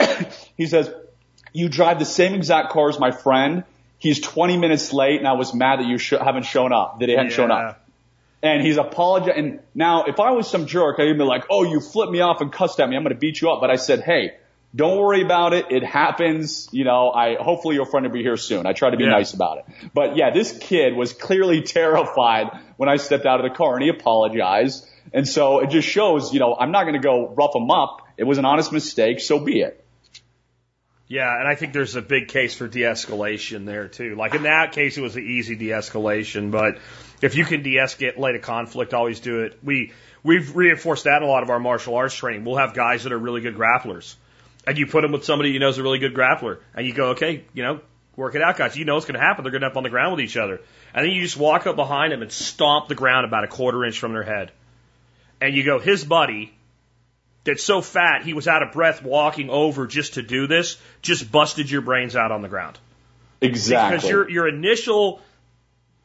he 0.56 0.66
says, 0.66 0.90
"You 1.52 1.68
drive 1.68 1.98
the 1.98 2.04
same 2.04 2.34
exact 2.34 2.70
car 2.70 2.88
as 2.88 2.98
my 2.98 3.10
friend. 3.10 3.64
He's 3.98 4.20
20 4.20 4.58
minutes 4.58 4.92
late, 4.92 5.18
and 5.18 5.26
I 5.26 5.32
was 5.32 5.54
mad 5.54 5.80
that 5.80 5.86
you 5.86 5.98
sh- 5.98 6.12
haven't 6.20 6.44
shown 6.44 6.72
up. 6.72 7.00
That 7.00 7.08
he 7.08 7.14
hadn't 7.14 7.30
yeah. 7.30 7.36
shown 7.36 7.50
up." 7.50 7.80
And 8.42 8.62
he's 8.62 8.76
apologizing. 8.76 9.44
And 9.44 9.60
now, 9.74 10.04
if 10.04 10.20
I 10.20 10.32
was 10.32 10.50
some 10.50 10.66
jerk, 10.66 11.00
I'd 11.00 11.16
be 11.16 11.24
like, 11.24 11.44
"Oh, 11.50 11.64
you 11.64 11.80
flipped 11.80 12.12
me 12.12 12.20
off 12.20 12.40
and 12.40 12.52
cussed 12.52 12.80
at 12.80 12.88
me. 12.88 12.96
I'm 12.96 13.02
going 13.02 13.14
to 13.14 13.18
beat 13.18 13.40
you 13.40 13.50
up." 13.50 13.60
But 13.60 13.70
I 13.70 13.76
said, 13.76 14.00
"Hey." 14.00 14.32
Don't 14.76 14.98
worry 14.98 15.22
about 15.22 15.52
it. 15.52 15.66
It 15.70 15.84
happens. 15.84 16.68
You 16.72 16.82
know, 16.82 17.10
I, 17.10 17.36
hopefully 17.36 17.76
your 17.76 17.86
friend 17.86 18.04
will 18.06 18.12
be 18.12 18.22
here 18.22 18.36
soon. 18.36 18.66
I 18.66 18.72
try 18.72 18.90
to 18.90 18.96
be 18.96 19.04
yeah. 19.04 19.10
nice 19.10 19.32
about 19.32 19.58
it. 19.58 19.66
But 19.94 20.16
yeah, 20.16 20.32
this 20.32 20.56
kid 20.58 20.96
was 20.96 21.12
clearly 21.12 21.62
terrified 21.78 22.50
when 22.76 22.88
I 22.88 22.96
stepped 22.96 23.24
out 23.24 23.38
of 23.38 23.48
the 23.48 23.56
car 23.56 23.74
and 23.74 23.84
he 23.84 23.88
apologized. 23.88 24.84
And 25.12 25.28
so 25.28 25.60
it 25.60 25.70
just 25.70 25.86
shows, 25.86 26.34
you 26.34 26.40
know, 26.40 26.56
I'm 26.58 26.72
not 26.72 26.84
going 26.84 26.94
to 26.94 27.06
go 27.06 27.28
rough 27.28 27.54
him 27.54 27.70
up. 27.70 28.03
It 28.16 28.24
was 28.24 28.38
an 28.38 28.44
honest 28.44 28.72
mistake. 28.72 29.20
So 29.20 29.38
be 29.38 29.60
it. 29.60 29.84
Yeah, 31.06 31.38
and 31.38 31.46
I 31.46 31.54
think 31.54 31.74
there's 31.74 31.96
a 31.96 32.02
big 32.02 32.28
case 32.28 32.54
for 32.54 32.66
de-escalation 32.66 33.66
there 33.66 33.88
too. 33.88 34.14
Like 34.16 34.34
in 34.34 34.44
that 34.44 34.72
case, 34.72 34.96
it 34.96 35.02
was 35.02 35.16
an 35.16 35.26
easy 35.26 35.54
de-escalation, 35.54 36.50
but 36.50 36.78
if 37.20 37.36
you 37.36 37.44
can 37.44 37.62
de-escalate 37.62 38.36
a 38.36 38.38
conflict, 38.38 38.94
always 38.94 39.20
do 39.20 39.40
it. 39.40 39.58
We 39.62 39.92
we've 40.22 40.56
reinforced 40.56 41.04
that 41.04 41.18
in 41.18 41.22
a 41.22 41.30
lot 41.30 41.42
of 41.42 41.50
our 41.50 41.60
martial 41.60 41.94
arts 41.94 42.14
training. 42.14 42.44
We'll 42.44 42.56
have 42.56 42.72
guys 42.74 43.04
that 43.04 43.12
are 43.12 43.18
really 43.18 43.42
good 43.42 43.54
grapplers 43.54 44.14
and 44.66 44.78
you 44.78 44.86
put 44.86 45.02
them 45.02 45.12
with 45.12 45.24
somebody 45.24 45.50
you 45.50 45.58
know 45.58 45.68
is 45.68 45.78
a 45.78 45.82
really 45.82 45.98
good 45.98 46.14
grappler, 46.14 46.58
and 46.74 46.86
you 46.86 46.94
go, 46.94 47.10
okay, 47.10 47.44
you 47.52 47.62
know, 47.62 47.80
work 48.16 48.34
it 48.34 48.42
out, 48.42 48.56
guys. 48.56 48.76
You 48.76 48.84
know 48.84 48.94
what's 48.94 49.06
going 49.06 49.18
to 49.18 49.24
happen. 49.24 49.44
They're 49.44 49.52
going 49.52 49.60
to 49.60 49.66
end 49.66 49.72
up 49.72 49.76
on 49.76 49.82
the 49.82 49.90
ground 49.90 50.12
with 50.12 50.20
each 50.20 50.36
other, 50.36 50.60
and 50.94 51.04
then 51.04 51.12
you 51.12 51.22
just 51.22 51.36
walk 51.36 51.66
up 51.66 51.76
behind 51.76 52.12
them 52.12 52.22
and 52.22 52.32
stomp 52.32 52.88
the 52.88 52.94
ground 52.94 53.26
about 53.26 53.44
a 53.44 53.48
quarter 53.48 53.84
inch 53.84 53.98
from 53.98 54.12
their 54.12 54.22
head, 54.22 54.52
and 55.40 55.54
you 55.54 55.64
go, 55.64 55.78
his 55.78 56.04
buddy. 56.04 56.54
That's 57.44 57.62
so 57.62 57.82
fat 57.82 58.24
he 58.24 58.32
was 58.32 58.48
out 58.48 58.62
of 58.62 58.72
breath 58.72 59.02
walking 59.02 59.50
over 59.50 59.86
just 59.86 60.14
to 60.14 60.22
do 60.22 60.46
this, 60.46 60.78
just 61.02 61.30
busted 61.30 61.70
your 61.70 61.82
brains 61.82 62.16
out 62.16 62.32
on 62.32 62.42
the 62.42 62.48
ground. 62.48 62.78
Exactly. 63.40 63.96
Because 63.96 64.10
your 64.10 64.30
your 64.30 64.48
initial 64.48 65.20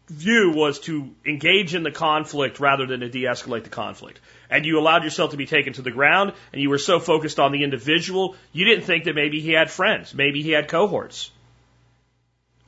view 0.10 0.52
was 0.56 0.80
to 0.80 1.14
engage 1.26 1.76
in 1.76 1.84
the 1.84 1.92
conflict 1.92 2.60
rather 2.60 2.86
than 2.86 3.02
to 3.02 3.10
de-escalate 3.10 3.64
the 3.64 3.70
conflict. 3.70 4.20
And 4.50 4.66
you 4.66 4.80
allowed 4.80 5.04
yourself 5.04 5.32
to 5.32 5.38
be 5.38 5.46
taken 5.46 5.74
to 5.74 5.84
the 5.84 5.92
ground 5.92 6.34
and 6.52 6.62
you 6.62 6.70
were 6.70 6.80
so 6.80 7.00
focused 7.00 7.40
on 7.40 7.52
the 7.52 7.64
individual, 7.64 8.36
you 8.52 8.66
didn't 8.66 8.86
think 8.86 9.04
that 9.04 9.16
maybe 9.16 9.40
he 9.40 9.52
had 9.52 9.70
friends, 9.70 10.14
maybe 10.14 10.42
he 10.42 10.50
had 10.50 10.68
cohorts. 10.68 11.32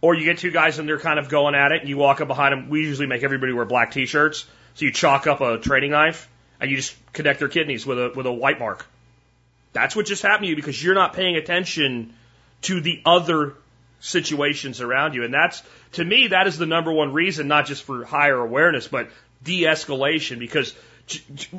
Or 0.02 0.16
you 0.16 0.26
get 0.26 0.38
two 0.38 0.52
guys 0.52 0.80
and 0.80 0.88
they're 0.88 1.00
kind 1.00 1.20
of 1.20 1.30
going 1.30 1.56
at 1.56 1.72
it 1.72 1.82
and 1.82 1.90
you 1.90 1.98
walk 1.98 2.22
up 2.22 2.28
behind 2.28 2.54
them. 2.54 2.70
We 2.70 2.82
usually 2.82 3.08
make 3.08 3.24
everybody 3.24 3.54
wear 3.54 3.66
black 3.66 3.92
t-shirts. 3.92 4.46
So 4.76 4.86
you 4.86 4.92
chalk 4.92 5.28
up 5.28 5.42
a 5.42 5.58
training 5.58 5.92
knife 5.92 6.30
and 6.62 6.70
you 6.70 6.78
just 6.78 6.96
connect 7.12 7.40
their 7.40 7.50
kidneys 7.50 7.86
with 7.86 7.98
a, 7.98 8.12
with 8.16 8.28
a 8.28 8.32
white 8.32 8.60
mark. 8.60 8.86
That's 9.74 9.96
what 9.96 10.06
just 10.06 10.22
happened 10.22 10.46
to 10.46 10.50
you 10.50 10.56
because 10.56 10.82
you're 10.82 10.96
not 10.96 11.14
paying 11.14 11.36
attention 11.36 12.14
to 12.64 12.80
the 12.80 13.02
other 13.06 13.56
situations 14.00 14.80
around 14.80 15.16
you. 15.16 15.24
And 15.24 15.34
that's, 15.34 15.64
to 15.94 16.06
me, 16.06 16.28
that 16.28 16.48
is 16.48 16.58
the 16.58 16.68
number 16.68 16.94
one 16.94 17.14
reason, 17.14 17.48
not 17.48 17.66
just 17.66 17.84
for 17.84 18.06
higher 18.06 18.38
awareness, 18.38 18.88
but 18.88 19.10
de-escalation 19.44 20.38
because, 20.38 20.76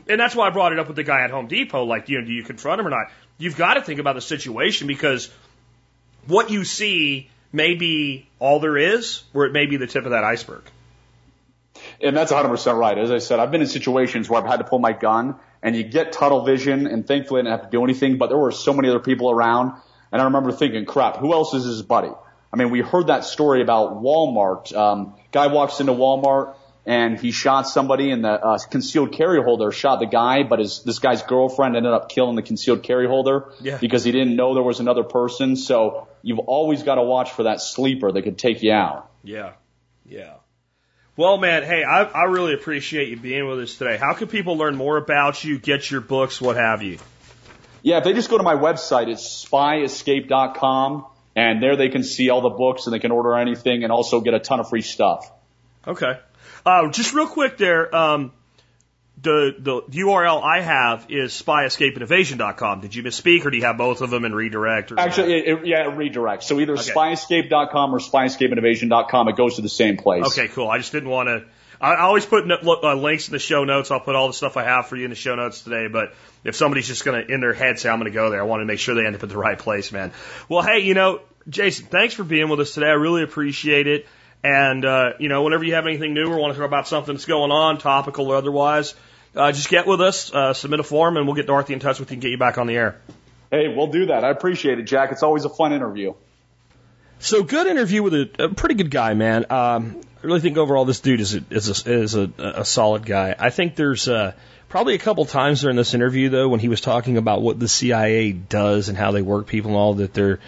and 0.09 0.21
that's 0.21 0.37
why 0.37 0.47
I 0.47 0.51
brought 0.51 0.73
it 0.73 0.79
up 0.79 0.87
with 0.87 0.97
the 0.97 1.03
guy 1.03 1.23
at 1.23 1.31
Home 1.31 1.49
Depot. 1.49 1.85
Like, 1.85 2.09
you 2.09 2.21
know, 2.21 2.27
do 2.27 2.33
you 2.33 2.45
confront 2.45 2.81
him 2.81 2.87
or 2.87 2.91
not? 2.91 3.11
You've 3.39 3.57
got 3.57 3.75
to 3.75 3.83
think 3.83 3.99
about 3.99 4.15
the 4.15 4.21
situation 4.21 4.87
because 4.87 5.31
what 6.29 6.51
you 6.51 6.65
see 6.65 7.29
may 7.53 7.75
be 7.75 8.29
all 8.39 8.61
there 8.61 8.77
is, 8.77 9.25
or 9.35 9.47
it 9.47 9.53
may 9.53 9.67
be 9.67 9.79
the 9.79 9.89
tip 9.89 10.05
of 10.05 10.13
that 10.13 10.23
iceberg. 10.23 10.63
And 12.03 12.17
that's 12.17 12.33
100% 12.33 12.77
right. 12.77 12.99
As 12.99 13.11
I 13.11 13.19
said, 13.19 13.39
I've 13.39 13.51
been 13.51 13.61
in 13.61 13.67
situations 13.69 14.29
where 14.29 14.41
I've 14.43 14.49
had 14.49 14.57
to 14.59 14.65
pull 14.65 14.79
my 14.81 14.93
gun 14.93 15.37
and 15.63 15.77
you 15.77 15.85
get 15.85 16.13
tunnel 16.13 16.45
vision 16.45 16.87
and 16.87 17.07
thankfully 17.07 17.41
I 17.41 17.45
didn't 17.45 17.59
have 17.61 17.71
to 17.71 17.77
do 17.77 17.85
anything, 17.85 18.19
but 18.19 18.29
there 18.29 18.39
were 18.39 18.51
so 18.51 18.73
many 18.73 18.89
other 18.89 18.99
people 19.01 19.31
around 19.31 19.81
and 20.11 20.21
I 20.21 20.25
remember 20.27 20.53
thinking, 20.53 20.85
crap, 20.85 21.17
who 21.19 21.33
else 21.33 21.55
is 21.55 21.65
his 21.65 21.83
buddy? 21.83 22.11
I 22.53 22.57
mean, 22.57 22.71
we 22.71 22.81
heard 22.81 23.07
that 23.07 23.25
story 23.25 23.63
about 23.63 24.03
Walmart. 24.03 24.75
Um, 24.77 25.15
guy 25.31 25.47
walks 25.47 25.81
into 25.81 25.93
Walmart 25.93 26.55
and 26.85 27.19
he 27.19 27.31
shot 27.31 27.63
somebody 27.69 28.11
and 28.11 28.25
the 28.25 28.31
uh, 28.31 28.59
concealed 28.71 29.13
carry 29.13 29.41
holder 29.43 29.71
shot 29.71 30.01
the 30.01 30.07
guy, 30.07 30.43
but 30.43 30.59
his, 30.59 30.83
this 30.83 30.99
guy's 30.99 31.23
girlfriend 31.23 31.77
ended 31.77 31.93
up 31.93 32.11
killing 32.11 32.35
the 32.35 32.43
concealed 32.43 32.83
carry 32.83 33.07
holder 33.07 33.53
Yeah. 33.61 33.79
because 33.79 34.03
he 34.03 34.11
didn't 34.11 34.35
know 34.35 34.55
there 34.55 34.63
was 34.65 34.81
another 34.81 35.05
person. 35.05 35.55
So 35.57 36.09
you've 36.23 36.41
always 36.41 36.83
got 36.83 36.97
to 36.97 37.03
watch 37.03 37.31
for 37.31 37.45
that 37.45 37.61
sleeper 37.61 38.11
that 38.11 38.23
could 38.23 38.37
take 38.39 38.63
you 38.65 38.73
out. 38.73 39.09
Yeah. 39.23 39.53
Yeah. 40.05 40.35
Well, 41.15 41.37
man, 41.37 41.63
hey, 41.63 41.85
I, 41.85 42.05
I 42.05 42.23
really 42.25 42.55
appreciate 42.55 43.09
you 43.09 43.19
being 43.19 43.47
with 43.47 43.59
us 43.61 43.77
today. 43.77 43.99
How 43.99 44.15
can 44.15 44.29
people 44.29 44.57
learn 44.57 44.77
more 44.77 44.97
about 44.97 45.45
you, 45.45 45.59
get 45.59 45.91
your 45.91 46.01
books, 46.01 46.41
what 46.41 46.57
have 46.57 46.83
you? 46.83 46.99
Yeah, 47.83 47.99
if 47.99 48.05
they 48.05 48.15
just 48.15 48.31
go 48.31 48.39
to 48.39 48.43
my 48.43 48.55
website, 48.55 49.09
it's 49.09 49.45
spyescape.com 49.45 51.05
and 51.37 51.63
there 51.63 51.77
they 51.77 51.91
can 51.91 52.03
see 52.03 52.31
all 52.31 52.41
the 52.41 52.49
books 52.49 52.87
and 52.87 52.95
they 52.95 52.99
can 52.99 53.11
order 53.11 53.37
anything 53.37 53.83
and 53.83 53.93
also 53.93 54.23
get 54.23 54.33
a 54.33 54.39
ton 54.39 54.61
of 54.61 54.71
free 54.71 54.81
stuff. 54.81 55.31
Okay. 55.87 56.19
Uh, 56.65 56.89
just 56.89 57.13
real 57.13 57.27
quick 57.27 57.59
there, 57.59 57.95
um, 57.95 58.33
the, 59.23 59.55
the 59.59 60.03
URL 60.03 60.43
I 60.43 60.61
have 60.61 61.07
is 61.09 61.33
spyescapeandevasion.com. 61.33 62.81
Did 62.81 62.95
you 62.95 63.03
misspeak 63.03 63.45
or 63.45 63.51
do 63.51 63.57
you 63.57 63.65
have 63.65 63.79
both 63.79 64.01
of 64.01 64.11
them 64.11 64.25
and 64.25 64.35
redirect? 64.35 64.93
Or 64.93 64.99
Actually, 64.99 65.35
it, 65.35 65.49
it, 65.49 65.67
yeah, 65.67 65.89
it 65.89 65.97
redirects. 65.97 66.45
So 66.45 66.59
either 66.61 66.73
Okay. 66.73 66.91
spyescape.com 66.91 67.95
or 67.95 67.99
spyescapeandevasion.com, 67.99 69.29
it 69.29 69.37
goes 69.37 69.57
to 69.57 69.63
the 69.63 69.69
same 69.69 69.97
place. 69.97 70.25
Okay, 70.27 70.49
cool. 70.49 70.69
I 70.69 70.79
just 70.79 70.93
didn't 70.93 71.09
want 71.09 71.29
to. 71.29 71.45
I 71.81 71.95
I 71.95 72.01
always 72.03 72.27
put 72.27 72.47
no, 72.47 72.57
uh, 72.57 72.95
links 72.95 73.29
in 73.29 73.33
the 73.33 73.39
show 73.39 73.65
notes. 73.65 73.91
I'll 73.91 74.01
put 74.01 74.15
all 74.15 74.29
the 74.29 74.33
stuff 74.35 74.57
I 74.57 74.65
have 74.65 74.87
for 74.87 74.97
you 74.97 75.05
in 75.05 75.11
the 75.11 75.17
show 75.17 75.35
notes 75.35 75.63
today. 75.63 75.89
But 75.89 76.15
if 76.45 76.55
somebody's 76.57 76.87
just 76.87 77.05
going 77.05 77.25
to, 77.27 77.33
in 77.33 77.41
their 77.41 77.53
head, 77.53 77.79
say, 77.79 77.89
I'm 77.89 77.99
going 77.99 78.11
to 78.11 78.15
go 78.15 78.31
there, 78.31 78.41
I 78.41 78.45
want 78.45 78.61
to 78.61 78.67
make 78.67 78.79
sure 78.79 78.95
they 78.95 79.07
end 79.07 79.17
up 79.17 79.23
at 79.23 79.29
the 79.29 79.39
right 79.39 79.59
place, 79.59 79.93
man. 79.93 80.13
Well, 80.49 80.63
hey, 80.63 80.81
you 80.81 80.95
know, 80.95 81.21
Jason, 81.49 81.87
thanks 81.87 82.15
for 82.15 82.25
being 82.25 82.49
with 82.49 82.61
us 82.61 82.75
today. 82.75 82.87
I 82.87 82.93
really 82.93 83.23
appreciate 83.23 83.87
it. 83.87 84.07
And, 84.45 84.85
uh, 84.85 85.11
you 85.21 85.29
know, 85.29 85.43
whenever 85.45 85.65
you 85.65 85.75
have 85.75 85.87
anything 85.87 86.15
new 86.15 86.27
or 86.27 86.39
want 86.39 86.53
to 86.53 86.59
talk 86.59 86.67
about 86.67 86.89
something 86.89 87.15
that's 87.15 87.27
going 87.27 87.53
on, 87.53 87.79
topical 87.79 88.29
or 88.29 88.37
otherwise, 88.37 88.95
uh, 89.35 89.53
just 89.53 89.69
get 89.69 89.87
with 89.87 90.01
us, 90.01 90.33
uh, 90.33 90.55
submit 90.55 90.81
a 90.81 90.85
form, 90.85 91.17
and 91.17 91.27
we'll 91.27 91.37
get 91.37 91.47
Dorothy 91.47 91.73
in 91.73 91.81
touch 91.81 92.01
with 92.01 92.11
you 92.11 92.15
and 92.15 92.23
get 92.23 92.31
you 92.31 92.39
back 92.39 92.59
on 92.59 92.67
the 92.67 92.77
air. 92.77 93.01
Hey, 93.51 93.69
we'll 93.69 93.89
do 93.89 94.07
that. 94.07 94.25
I 94.25 94.31
appreciate 94.31 94.79
it, 94.79 94.85
Jack. 94.85 95.13
It's 95.13 95.23
always 95.23 95.45
a 95.45 95.51
fun 95.51 95.73
interview. 95.73 96.15
So 97.19 97.43
good 97.43 97.67
interview 97.67 98.03
with 98.03 98.15
a, 98.15 98.31
a 98.39 98.49
pretty 98.49 98.75
good 98.75 98.91
guy, 98.91 99.15
man. 99.15 99.47
Um, 99.51 100.01
I 100.23 100.27
really 100.27 100.41
think 100.41 100.57
overall 100.57 100.85
this 100.85 101.01
dude 101.01 101.21
is 101.21 101.35
a, 101.35 101.45
is 101.51 101.87
a, 101.87 101.93
is 101.93 102.15
a, 102.15 102.31
a 102.39 102.65
solid 102.65 103.05
guy. 103.07 103.35
I 103.39 103.51
think 103.51 103.77
there's 103.77 104.09
uh, 104.09 104.33
probably 104.69 104.95
a 104.95 104.99
couple 104.99 105.25
times 105.25 105.61
during 105.61 105.77
this 105.77 105.95
interview 105.95 106.31
though 106.31 106.49
when 106.49 106.61
he 106.61 106.69
was 106.69 106.81
talking 106.81 107.19
about 107.19 107.43
what 107.43 107.61
the 107.61 107.69
CIA 107.69 108.33
does 108.33 108.89
and 108.89 108.97
how 108.97 109.13
they 109.13 109.23
work 109.23 109.47
people 109.47 109.73
and 109.73 109.79
all 109.79 109.95
that 109.95 110.15
there 110.15 110.41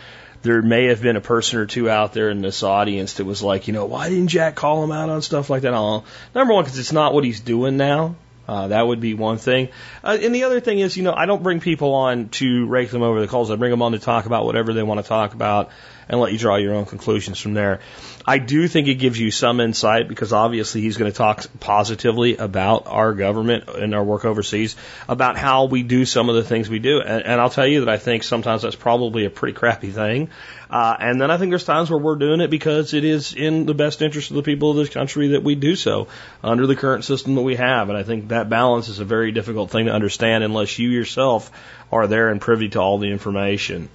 there 0.43 0.63
may 0.63 0.87
have 0.87 1.01
been 1.01 1.17
a 1.17 1.21
person 1.21 1.59
or 1.59 1.67
two 1.67 1.89
out 1.89 2.13
there 2.13 2.31
in 2.31 2.43
this 2.43 2.63
audience 2.63 3.15
that 3.15 3.25
was 3.25 3.43
like, 3.43 3.67
you 3.67 3.73
know, 3.73 3.87
why 3.87 4.11
didn't 4.11 4.29
Jack 4.29 4.55
call 4.55 4.85
him 4.85 4.93
out 4.93 5.09
on 5.09 5.23
stuff 5.23 5.51
like 5.51 5.63
that? 5.63 5.75
All 5.75 6.05
number 6.35 6.55
one 6.55 6.65
because 6.65 6.79
it's 6.79 6.93
not 6.93 7.15
what 7.15 7.25
he's 7.25 7.41
doing 7.41 7.77
now. 7.77 8.17
Uh, 8.47 8.69
that 8.69 8.87
would 8.87 9.01
be 9.01 9.15
one 9.15 9.39
thing. 9.39 9.69
Uh, 10.03 10.19
and 10.21 10.35
the 10.35 10.45
other 10.45 10.61
thing 10.61 10.79
is, 10.79 10.97
you 10.97 11.03
know, 11.03 11.15
I 11.15 11.27
don't 11.27 11.43
bring 11.43 11.61
people 11.61 11.95
on 11.95 12.29
to 12.31 12.67
rake 12.67 12.91
them 12.91 13.03
over 13.03 13.21
the 13.21 13.29
coals. 13.29 13.51
I 13.51 13.57
bring 13.57 13.71
them 13.71 13.83
on 13.83 13.93
to 13.93 13.99
talk 13.99 14.27
about 14.27 14.45
whatever 14.45 14.73
they 14.75 14.83
want 14.83 15.01
to 15.01 15.09
talk 15.09 15.35
about 15.35 15.71
and 16.09 16.21
let 16.21 16.33
you 16.33 16.39
draw 16.39 16.57
your 16.57 16.75
own 16.75 16.85
conclusions 16.85 17.41
from 17.41 17.55
there. 17.55 17.81
I 18.27 18.39
do 18.39 18.69
think 18.69 18.89
it 18.89 18.95
gives 18.95 19.19
you 19.19 19.31
some 19.31 19.61
insight 19.61 20.09
because 20.09 20.33
obviously 20.33 20.81
he's 20.81 20.97
going 20.97 21.11
to 21.11 21.17
talk 21.17 21.45
positively 21.61 22.37
about 22.37 22.87
our 22.87 23.15
government 23.15 23.69
and 23.69 23.95
our 23.95 24.05
work 24.05 24.25
overseas, 24.25 24.77
about 25.09 25.37
how 25.37 25.65
we 25.67 25.83
do 25.83 26.05
some 26.05 26.29
of 26.29 26.35
the 26.35 26.45
things 26.45 26.69
we 26.69 26.79
do. 26.79 27.01
And, 27.01 27.25
and 27.25 27.41
I'll 27.41 27.51
tell 27.51 27.67
you 27.67 27.81
that 27.81 27.89
I 27.89 27.99
think 27.99 28.23
sometimes 28.23 28.63
that's 28.63 28.77
probably 28.77 29.25
a 29.25 29.31
pretty 29.31 29.55
crappy 29.55 29.91
thing. 29.91 30.31
Uh, 30.75 30.97
and 30.99 31.21
then 31.21 31.31
I 31.31 31.37
think 31.37 31.51
there's 31.51 31.63
times 31.63 31.89
where 31.89 32.01
we're 32.01 32.17
doing 32.17 32.41
it 32.41 32.51
because 32.51 32.95
it 32.95 33.05
is 33.05 33.33
in 33.33 33.65
the 33.65 33.75
best 33.75 34.03
interest 34.03 34.31
of 34.31 34.37
the 34.37 34.43
people 34.43 34.73
of 34.73 34.77
this 34.77 34.89
country 34.89 35.29
that 35.29 35.45
we 35.45 35.55
do 35.55 35.77
so 35.77 36.09
under 36.43 36.67
the 36.67 36.75
current 36.75 37.05
system 37.05 37.37
that 37.37 37.43
we 37.43 37.55
have. 37.55 37.91
And 37.91 37.97
I 37.97 38.03
think 38.03 38.31
that 38.31 38.49
balance 38.49 38.89
is 38.89 38.99
a 38.99 39.05
very 39.05 39.31
difficult 39.31 39.71
thing 39.71 39.87
to 39.87 39.93
understand 39.93 40.43
unless 40.43 40.77
you 40.81 40.89
yourself 40.91 41.53
are 41.93 42.09
there 42.09 42.29
and 42.29 42.41
privy 42.41 42.71
to 42.71 42.81
all 42.81 42.99
the 42.99 43.07
information. 43.07 43.89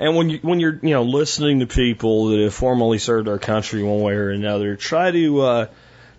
And 0.00 0.16
when 0.16 0.28
you 0.28 0.40
when 0.42 0.58
you're 0.58 0.80
you 0.82 0.90
know 0.90 1.04
listening 1.04 1.60
to 1.60 1.68
people 1.68 2.30
that 2.30 2.40
have 2.40 2.52
formerly 2.54 2.98
served 2.98 3.28
our 3.28 3.38
country 3.38 3.84
one 3.84 4.00
way 4.00 4.14
or 4.14 4.30
another, 4.30 4.74
try 4.74 5.12
to 5.12 5.40
uh, 5.42 5.66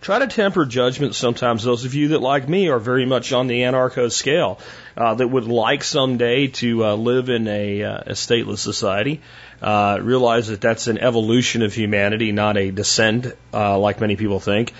try 0.02 0.20
to 0.20 0.28
temper 0.28 0.66
judgment. 0.66 1.16
Sometimes 1.16 1.64
those 1.64 1.86
of 1.86 1.94
you 1.94 2.10
that 2.10 2.22
like 2.22 2.48
me 2.48 2.70
are 2.70 2.80
very 2.80 3.06
much 3.06 3.34
on 3.34 3.48
the 3.48 3.62
anarcho 3.62 4.12
scale, 4.12 4.60
uh, 4.96 5.14
that 5.16 5.28
would 5.28 5.46
like 5.46 5.84
someday 5.84 6.48
to 6.48 6.86
uh, 6.86 6.96
live 6.96 7.30
in 7.30 7.48
a, 7.48 7.84
uh, 7.84 7.98
a 8.08 8.12
stateless 8.12 8.60
society. 8.60 9.22
Uh, 9.62 9.98
realize 10.02 10.48
that 10.48 10.62
that's 10.62 10.88
an 10.88 11.00
evolution 11.00 11.64
of 11.64 11.74
humanity, 11.74 12.32
not 12.32 12.58
a 12.58 12.70
descent, 12.70 13.36
uh, 13.54 13.78
like 13.80 14.00
many 14.00 14.16
people 14.16 14.40
think 14.40 14.74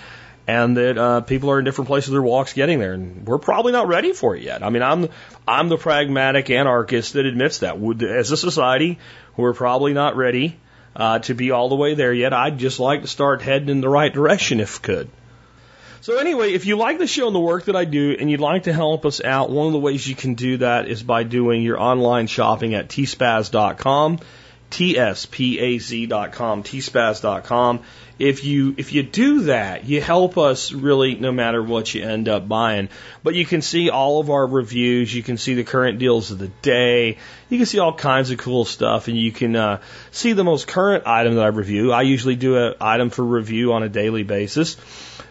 and 0.48 0.78
that 0.78 0.96
uh, 0.96 1.20
people 1.20 1.50
are 1.50 1.58
in 1.58 1.64
different 1.66 1.88
places 1.88 2.10
their 2.10 2.22
walks 2.22 2.54
getting 2.54 2.78
there, 2.78 2.94
and 2.94 3.26
we're 3.26 3.38
probably 3.38 3.70
not 3.70 3.86
ready 3.86 4.14
for 4.14 4.34
it 4.34 4.42
yet. 4.42 4.62
I 4.62 4.70
mean, 4.70 4.82
I'm 4.82 5.10
I'm 5.46 5.68
the 5.68 5.76
pragmatic 5.76 6.48
anarchist 6.48 7.12
that 7.12 7.26
admits 7.26 7.58
that. 7.58 7.78
Would, 7.78 8.02
as 8.02 8.32
a 8.32 8.36
society, 8.36 8.98
we're 9.36 9.52
probably 9.52 9.92
not 9.92 10.16
ready 10.16 10.58
uh, 10.98 11.20
to 11.20 11.34
be 11.34 11.52
all 11.52 11.68
the 11.68 11.76
way 11.76 11.94
there 11.94 12.12
yet. 12.12 12.34
I'd 12.34 12.58
just 12.58 12.80
like 12.80 13.02
to 13.02 13.08
start 13.08 13.40
heading 13.40 13.68
in 13.68 13.80
the 13.80 13.88
right 13.88 14.12
direction 14.12 14.60
if 14.60 14.82
could. 14.82 15.08
So 16.00 16.18
anyway, 16.18 16.52
if 16.52 16.66
you 16.66 16.76
like 16.76 16.98
the 16.98 17.06
show 17.06 17.26
and 17.26 17.34
the 17.34 17.40
work 17.40 17.64
that 17.64 17.76
I 17.76 17.84
do, 17.84 18.16
and 18.18 18.30
you'd 18.30 18.40
like 18.40 18.64
to 18.64 18.72
help 18.72 19.06
us 19.06 19.22
out, 19.22 19.50
one 19.50 19.66
of 19.66 19.72
the 19.72 19.78
ways 19.78 20.06
you 20.06 20.14
can 20.14 20.34
do 20.34 20.58
that 20.58 20.88
is 20.88 21.02
by 21.02 21.22
doing 21.22 21.62
your 21.62 21.80
online 21.80 22.26
shopping 22.26 22.74
at 22.74 22.88
tspaz.com, 22.88 24.20
tspaz.com, 24.70 26.62
tspaz.com. 26.62 27.80
If 28.18 28.44
you 28.44 28.74
if 28.76 28.92
you 28.92 29.04
do 29.04 29.42
that, 29.42 29.84
you 29.84 30.00
help 30.00 30.36
us 30.38 30.72
really 30.72 31.14
no 31.14 31.30
matter 31.30 31.62
what 31.62 31.94
you 31.94 32.02
end 32.02 32.28
up 32.28 32.48
buying. 32.48 32.88
But 33.22 33.36
you 33.36 33.46
can 33.46 33.62
see 33.62 33.90
all 33.90 34.18
of 34.18 34.28
our 34.28 34.44
reviews, 34.44 35.14
you 35.14 35.22
can 35.22 35.38
see 35.38 35.54
the 35.54 35.62
current 35.62 36.00
deals 36.00 36.32
of 36.32 36.38
the 36.38 36.48
day, 36.48 37.18
you 37.48 37.58
can 37.58 37.66
see 37.66 37.78
all 37.78 37.94
kinds 37.94 38.30
of 38.30 38.38
cool 38.38 38.64
stuff, 38.64 39.06
and 39.06 39.16
you 39.16 39.30
can 39.30 39.54
uh, 39.54 39.80
see 40.10 40.32
the 40.32 40.44
most 40.44 40.66
current 40.66 41.06
item 41.06 41.36
that 41.36 41.44
I 41.44 41.48
review. 41.48 41.92
I 41.92 42.02
usually 42.02 42.36
do 42.36 42.56
an 42.56 42.74
item 42.80 43.10
for 43.10 43.24
review 43.24 43.72
on 43.72 43.84
a 43.84 43.88
daily 43.88 44.24
basis. 44.24 44.76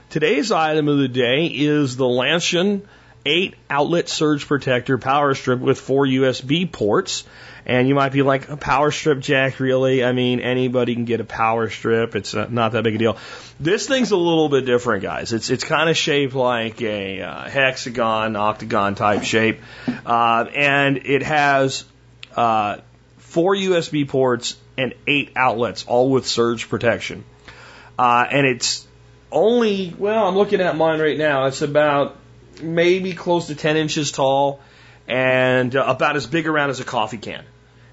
Today's 0.10 0.54
item 0.54 0.88
of 0.88 0.98
the 0.98 1.10
day 1.10 1.48
is 1.48 1.98
the 1.98 2.06
Lancian 2.06 2.84
8 3.28 3.56
outlet 3.70 4.08
surge 4.08 4.48
protector 4.48 4.98
power 4.98 5.36
strip 5.36 5.60
with 5.60 5.80
four 5.80 6.06
USB 6.06 6.72
ports. 6.72 7.26
And 7.66 7.90
you 7.90 7.96
might 7.96 8.14
be 8.14 8.22
like, 8.22 8.48
a 8.48 8.56
power 8.56 8.92
strip, 8.92 9.20
Jack, 9.20 9.60
really? 9.60 10.02
I 10.02 10.14
mean, 10.14 10.40
anybody 10.40 10.96
can 10.96 11.04
get 11.04 11.20
a 11.20 11.26
power 11.26 11.70
strip. 11.70 12.16
It's 12.16 12.34
uh, 12.34 12.48
not 12.50 12.72
that 12.72 12.86
big 12.86 12.96
a 12.96 12.98
deal. 12.98 13.18
This 13.60 13.86
thing's 13.86 14.12
a 14.12 14.18
little 14.18 14.48
bit 14.48 14.66
different, 14.66 15.04
guys. 15.04 15.34
It's, 15.34 15.50
it's 15.50 15.66
kind 15.66 15.90
of 15.90 15.98
shaped 15.98 16.34
like 16.34 16.82
a 16.82 17.22
uh, 17.22 17.50
hexagon, 17.50 18.38
octagon 18.38 18.96
type 18.96 19.24
shape. 19.24 19.60
Uh, 20.06 20.46
and 20.56 20.98
it 21.06 21.24
has 21.24 21.84
uh, 22.38 22.78
four 23.18 23.54
USB 23.54 24.08
ports 24.08 24.56
and 24.78 24.94
eight 25.06 25.34
outlets, 25.36 25.84
all 25.86 26.10
with 26.10 26.26
surge 26.26 26.70
protection. 26.70 27.26
Uh, 28.00 28.26
and 28.32 28.48
it's 28.48 28.88
only, 29.30 29.94
well, 29.98 30.30
I'm 30.30 30.38
looking 30.38 30.62
at 30.62 30.78
mine 30.78 31.02
right 31.02 31.18
now. 31.18 31.48
It's 31.48 31.62
about 31.62 32.16
maybe 32.62 33.14
close 33.14 33.48
to 33.48 33.56
10 33.56 33.78
inches 33.78 34.12
tall 34.12 34.60
and 35.08 35.76
uh, 35.76 35.84
about 35.88 36.16
as 36.16 36.26
big 36.26 36.48
around 36.48 36.70
as 36.70 36.80
a 36.80 36.84
coffee 36.84 37.18
can. 37.18 37.44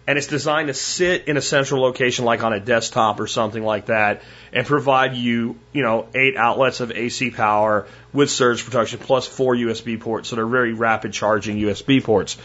And 0.06 0.18
it's 0.18 0.26
designed 0.26 0.68
to 0.68 0.74
sit 0.74 1.28
in 1.28 1.38
a 1.38 1.40
central 1.40 1.80
location 1.80 2.26
like 2.26 2.42
on 2.42 2.52
a 2.52 2.60
desktop 2.60 3.20
or 3.20 3.26
something 3.26 3.62
like 3.62 3.86
that 3.86 4.20
and 4.52 4.66
provide 4.66 5.16
you, 5.16 5.58
you 5.72 5.82
know, 5.82 6.08
eight 6.14 6.36
outlets 6.36 6.80
of 6.80 6.92
AC 6.92 7.30
power 7.30 7.86
with 8.12 8.30
surge 8.30 8.64
protection 8.64 8.98
plus 8.98 9.26
four 9.26 9.54
USB 9.54 9.98
ports. 9.98 10.28
So 10.28 10.36
they're 10.36 10.46
very 10.46 10.74
rapid 10.74 11.14
charging 11.14 11.56
USB 11.56 12.04
ports. 12.04 12.36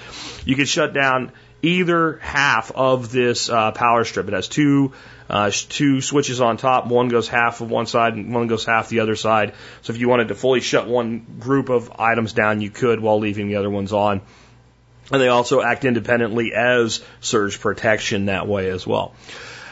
You 0.45 0.55
can 0.55 0.65
shut 0.65 0.93
down 0.93 1.33
either 1.61 2.17
half 2.21 2.71
of 2.71 3.11
this 3.11 3.49
uh, 3.49 3.71
power 3.71 4.03
strip. 4.03 4.27
It 4.27 4.33
has 4.33 4.47
two 4.47 4.93
uh, 5.29 5.51
two 5.51 6.01
switches 6.01 6.41
on 6.41 6.57
top. 6.57 6.87
One 6.87 7.07
goes 7.07 7.27
half 7.27 7.61
of 7.61 7.69
one 7.69 7.85
side 7.85 8.15
and 8.15 8.33
one 8.33 8.47
goes 8.47 8.65
half 8.65 8.89
the 8.89 9.01
other 9.01 9.15
side. 9.15 9.53
So 9.83 9.93
if 9.93 9.99
you 9.99 10.09
wanted 10.09 10.29
to 10.29 10.35
fully 10.35 10.59
shut 10.59 10.87
one 10.87 11.25
group 11.39 11.69
of 11.69 11.91
items 11.99 12.33
down, 12.33 12.61
you 12.61 12.71
could 12.71 12.99
while 12.99 13.19
leaving 13.19 13.47
the 13.47 13.57
other 13.57 13.69
ones 13.69 13.93
on. 13.93 14.21
And 15.11 15.21
they 15.21 15.27
also 15.27 15.61
act 15.61 15.85
independently 15.85 16.53
as 16.53 17.03
surge 17.19 17.59
protection 17.59 18.25
that 18.25 18.47
way 18.47 18.69
as 18.69 18.87
well. 18.87 19.13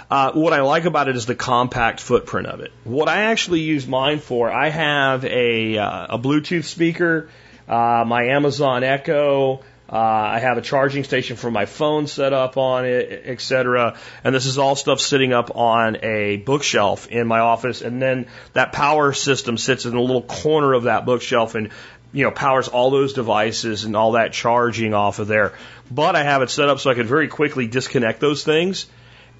Uh, 0.09 0.31
what 0.31 0.53
I 0.53 0.61
like 0.61 0.85
about 0.85 1.09
it 1.09 1.15
is 1.15 1.25
the 1.25 1.35
compact 1.35 1.99
footprint 1.99 2.47
of 2.47 2.61
it. 2.61 2.71
What 2.83 3.09
I 3.09 3.23
actually 3.23 3.59
use 3.61 3.85
mine 3.85 4.19
for, 4.19 4.49
I 4.49 4.69
have 4.69 5.25
a, 5.25 5.77
uh, 5.77 6.15
a 6.15 6.19
Bluetooth 6.19 6.63
speaker, 6.63 7.29
uh, 7.67 8.05
my 8.07 8.27
Amazon 8.27 8.83
Echo, 8.83 9.63
uh, 9.89 9.95
I 9.97 10.39
have 10.39 10.57
a 10.57 10.61
charging 10.61 11.03
station 11.05 11.37
for 11.37 11.49
my 11.49 11.65
phone 11.65 12.07
set 12.07 12.33
up 12.33 12.57
on 12.57 12.85
it, 12.85 13.23
etc. 13.25 13.97
And 14.23 14.35
this 14.35 14.45
is 14.45 14.57
all 14.57 14.75
stuff 14.75 14.99
sitting 14.99 15.31
up 15.31 15.55
on 15.55 16.03
a 16.03 16.37
bookshelf 16.37 17.07
in 17.07 17.25
my 17.27 17.39
office. 17.39 17.81
And 17.81 18.01
then 18.01 18.27
that 18.53 18.73
power 18.73 19.13
system 19.13 19.57
sits 19.57 19.85
in 19.85 19.95
a 19.95 20.01
little 20.01 20.23
corner 20.23 20.73
of 20.73 20.83
that 20.83 21.05
bookshelf 21.05 21.55
and 21.55 21.69
you 22.11 22.23
know 22.23 22.31
powers 22.31 22.67
all 22.67 22.89
those 22.89 23.13
devices 23.13 23.85
and 23.85 23.95
all 23.95 24.13
that 24.13 24.33
charging 24.33 24.93
off 24.93 25.19
of 25.19 25.27
there. 25.27 25.53
But 25.89 26.15
I 26.15 26.23
have 26.23 26.41
it 26.41 26.49
set 26.49 26.67
up 26.67 26.79
so 26.79 26.89
I 26.89 26.93
can 26.93 27.07
very 27.07 27.29
quickly 27.29 27.67
disconnect 27.67 28.19
those 28.19 28.43
things 28.43 28.87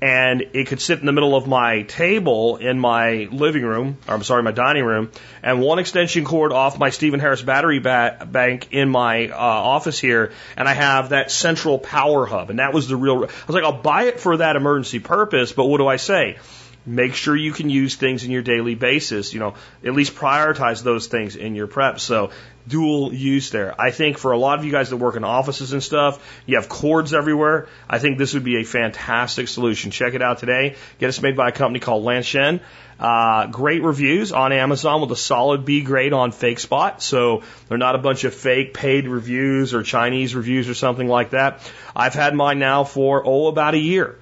and 0.02 0.41
it 0.54 0.68
could 0.68 0.80
sit 0.80 1.00
in 1.00 1.06
the 1.06 1.12
middle 1.12 1.36
of 1.36 1.48
my 1.48 1.82
table 1.84 2.58
in 2.58 2.80
my 2.80 3.28
living 3.32 3.64
room, 3.64 3.98
or 4.08 4.14
I'm 4.14 4.24
sorry, 4.24 4.43
my 4.43 4.52
dining 4.52 4.84
room, 4.84 5.12
and 5.41 5.62
one 5.62 5.80
extension 5.80 6.24
cord 6.24 6.52
off 6.52 6.78
my 6.78 6.91
Stephen 6.91 7.20
Harris 7.20 7.41
battery 7.41 7.80
ba- 7.80 8.28
bank 8.30 8.70
in 8.72 8.89
my 8.89 9.30
uh, 9.30 9.36
office 9.36 10.00
here, 10.00 10.34
and 10.56 10.68
I 10.68 10.74
have 10.74 11.10
that 11.10 11.32
central 11.32 11.80
power 11.80 12.26
hub, 12.26 12.50
and 12.50 12.60
that 12.60 12.74
was 12.74 12.88
the 12.88 12.95
real. 12.95 13.24
I 13.24 13.28
was 13.48 13.56
like, 13.56 13.64
I'll 13.64 13.82
buy 13.82 14.04
it 14.04 14.20
for 14.20 14.38
that 14.38 14.56
emergency 14.56 15.00
purpose, 15.00 15.52
but 15.52 15.66
what 15.66 15.80
do 15.80 15.88
I 15.88 15.98
say? 15.98 16.38
Make 16.86 17.16
sure 17.16 17.36
you 17.36 17.52
can 17.52 17.70
use 17.70 17.95
things 17.95 18.24
in 18.24 18.32
your 18.32 18.43
daily 18.43 18.76
basis. 18.76 19.34
You 19.34 19.41
know, 19.41 19.56
at 19.84 19.93
least 19.93 20.16
prioritize 20.16 20.84
those 20.84 21.08
things 21.08 21.36
in 21.36 21.54
your 21.54 21.68
prep. 21.68 22.00
So 22.00 22.30
dual 22.68 23.13
use 23.13 23.49
there. 23.49 23.80
I 23.80 23.91
think 23.91 24.18
for 24.18 24.32
a 24.32 24.38
lot 24.38 24.59
of 24.59 24.65
you 24.65 24.72
guys 24.72 24.89
that 24.89 24.97
work 24.97 25.15
in 25.15 25.24
offices 25.24 25.74
and 25.74 25.82
stuff, 25.82 26.41
you 26.45 26.55
have 26.57 26.68
cords 26.68 27.13
everywhere. 27.13 27.68
I 27.89 27.99
think 27.99 28.18
this 28.18 28.34
would 28.34 28.43
be 28.43 28.57
a 28.57 28.63
fantastic 28.63 29.47
solution. 29.47 29.91
Check 29.91 30.13
it 30.13 30.22
out 30.22 30.39
today. 30.39 30.76
Get 30.99 31.09
us 31.09 31.22
made 31.22 31.36
by 31.36 31.49
a 31.49 31.51
company 31.51 31.80
called 31.80 32.03
Lanshen. 32.03 32.59
Uh, 32.99 33.45
great 33.47 33.84
reviews 33.84 34.32
on 34.32 34.51
Amazon 34.51 35.01
with 35.01 35.11
a 35.11 35.15
solid 35.15 35.65
B 35.65 35.82
grade 35.82 36.13
on 36.13 36.32
FakeSpot. 36.32 36.99
So 37.01 37.43
they're 37.68 37.78
not 37.78 37.95
a 37.95 37.99
bunch 37.99 38.24
of 38.24 38.34
fake 38.34 38.74
paid 38.74 39.07
reviews 39.07 39.74
or 39.74 39.84
Chinese 39.84 40.36
reviews 40.36 40.68
or 40.68 40.74
something 40.74 41.07
like 41.07 41.32
that. 41.32 41.59
I've 41.95 42.15
had 42.15 42.34
mine 42.34 42.59
now 42.59 42.84
for, 42.84 43.22
oh, 43.26 43.47
about 43.47 43.76
a 43.76 43.80
year. 43.80 44.18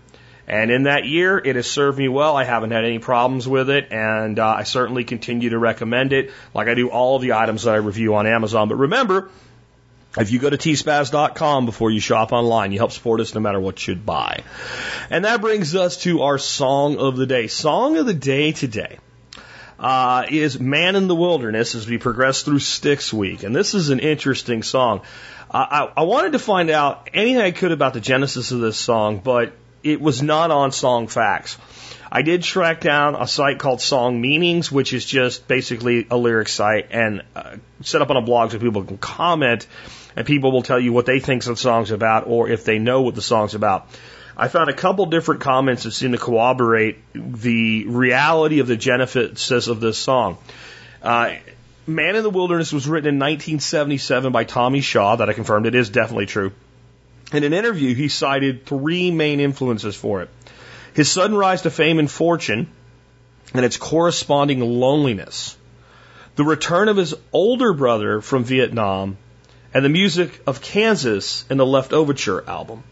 And 0.47 0.69
in 0.69 0.83
that 0.83 1.05
year, 1.05 1.37
it 1.37 1.55
has 1.55 1.69
served 1.69 1.97
me 1.97 2.07
well. 2.07 2.37
I 2.37 2.43
haven't 2.43 2.71
had 2.71 2.85
any 2.85 2.99
problems 2.99 3.47
with 3.47 3.69
it, 3.69 3.91
and 3.91 4.37
uh, 4.37 4.47
I 4.47 4.63
certainly 4.63 5.03
continue 5.03 5.49
to 5.49 5.57
recommend 5.57 6.13
it, 6.13 6.31
like 6.53 6.67
I 6.67 6.75
do 6.75 6.89
all 6.89 7.15
of 7.15 7.23
the 7.23 7.33
items 7.33 7.63
that 7.63 7.73
I 7.73 7.77
review 7.77 8.15
on 8.15 8.27
Amazon. 8.27 8.69
But 8.69 8.75
remember, 8.75 9.29
if 10.17 10.31
you 10.31 10.39
go 10.39 10.49
to 10.49 10.57
tspaz.com 10.57 11.65
before 11.65 11.91
you 11.91 11.99
shop 11.99 12.31
online, 12.31 12.71
you 12.71 12.77
help 12.77 12.91
support 12.91 13.19
us 13.21 13.33
no 13.33 13.41
matter 13.41 13.59
what 13.59 13.85
you 13.87 13.95
buy. 13.95 14.43
And 15.09 15.25
that 15.25 15.41
brings 15.41 15.75
us 15.75 15.97
to 16.03 16.21
our 16.21 16.37
song 16.37 16.97
of 16.97 17.17
the 17.17 17.25
day. 17.25 17.47
Song 17.47 17.97
of 17.97 18.05
the 18.05 18.13
day 18.13 18.51
today 18.51 18.99
uh, 19.79 20.25
is 20.29 20.59
Man 20.59 20.95
in 20.95 21.07
the 21.07 21.15
Wilderness 21.15 21.75
as 21.75 21.87
we 21.87 21.97
progress 21.97 22.43
through 22.43 22.59
Styx 22.59 23.11
Week. 23.11 23.43
And 23.43 23.55
this 23.55 23.73
is 23.73 23.89
an 23.89 23.99
interesting 23.99 24.63
song. 24.63 25.01
Uh, 25.51 25.89
I, 25.95 26.01
I 26.01 26.03
wanted 26.03 26.31
to 26.31 26.39
find 26.39 26.69
out 26.69 27.09
anything 27.13 27.41
I 27.41 27.51
could 27.51 27.71
about 27.71 27.93
the 27.93 27.99
genesis 27.99 28.51
of 28.51 28.61
this 28.61 28.77
song, 28.77 29.19
but 29.23 29.53
it 29.85 30.01
was 30.01 30.21
not 30.21 30.49
on 30.51 30.71
Song 30.71 31.07
Facts. 31.07 31.57
I 32.11 32.23
did 32.23 32.43
track 32.43 32.81
down 32.81 33.15
a 33.15 33.27
site 33.27 33.59
called 33.59 33.81
Song 33.81 34.19
Meanings, 34.19 34.71
which 34.71 34.93
is 34.93 35.05
just 35.05 35.47
basically 35.47 36.07
a 36.09 36.17
lyric 36.17 36.47
site 36.47 36.87
and 36.91 37.21
uh, 37.35 37.57
set 37.81 38.01
up 38.01 38.09
on 38.09 38.17
a 38.17 38.21
blog 38.21 38.51
so 38.51 38.59
people 38.59 38.83
can 38.83 38.97
comment 38.97 39.67
and 40.15 40.25
people 40.25 40.51
will 40.51 40.63
tell 40.63 40.79
you 40.79 40.91
what 40.91 41.05
they 41.05 41.19
think 41.19 41.43
the 41.43 41.55
song's 41.55 41.91
about 41.91 42.25
or 42.25 42.49
if 42.49 42.63
they 42.63 42.79
know 42.79 43.01
what 43.01 43.15
the 43.15 43.21
song's 43.21 43.53
about. 43.53 43.87
I 44.37 44.47
found 44.47 44.69
a 44.69 44.73
couple 44.73 45.05
different 45.05 45.41
comments 45.41 45.83
that 45.83 45.91
seem 45.91 46.11
to 46.11 46.17
corroborate 46.17 46.97
the 47.13 47.85
reality 47.85 48.59
of 48.59 48.67
the 48.67 48.75
genesis 48.75 49.67
of 49.67 49.79
this 49.79 49.97
song. 49.97 50.37
Uh, 51.01 51.35
Man 51.87 52.15
in 52.15 52.23
the 52.23 52.31
Wilderness 52.31 52.73
was 52.73 52.87
written 52.87 53.07
in 53.07 53.19
1977 53.19 54.31
by 54.31 54.43
Tommy 54.43 54.81
Shaw, 54.81 55.17
that 55.17 55.29
I 55.29 55.33
confirmed 55.33 55.67
it 55.67 55.75
is 55.75 55.89
definitely 55.89 56.25
true. 56.25 56.51
In 57.35 57.43
an 57.43 57.53
interview, 57.53 57.93
he 57.93 58.07
cited 58.07 58.65
three 58.65 59.11
main 59.11 59.39
influences 59.39 59.95
for 59.95 60.21
it 60.21 60.29
his 60.93 61.11
sudden 61.11 61.35
rise 61.35 61.63
to 61.63 61.69
fame 61.69 61.99
and 61.99 62.09
fortune, 62.09 62.67
and 63.53 63.65
its 63.65 63.75
corresponding 63.75 64.61
loneliness, 64.61 65.57
the 66.37 66.45
return 66.45 66.87
of 66.87 66.95
his 66.95 67.13
older 67.33 67.73
brother 67.73 68.21
from 68.21 68.45
Vietnam, 68.45 69.17
and 69.73 69.83
the 69.83 69.89
music 69.89 70.41
of 70.47 70.61
Kansas 70.61 71.43
in 71.49 71.57
the 71.57 71.65
Leftoverture 71.65 72.47
album. 72.47 72.83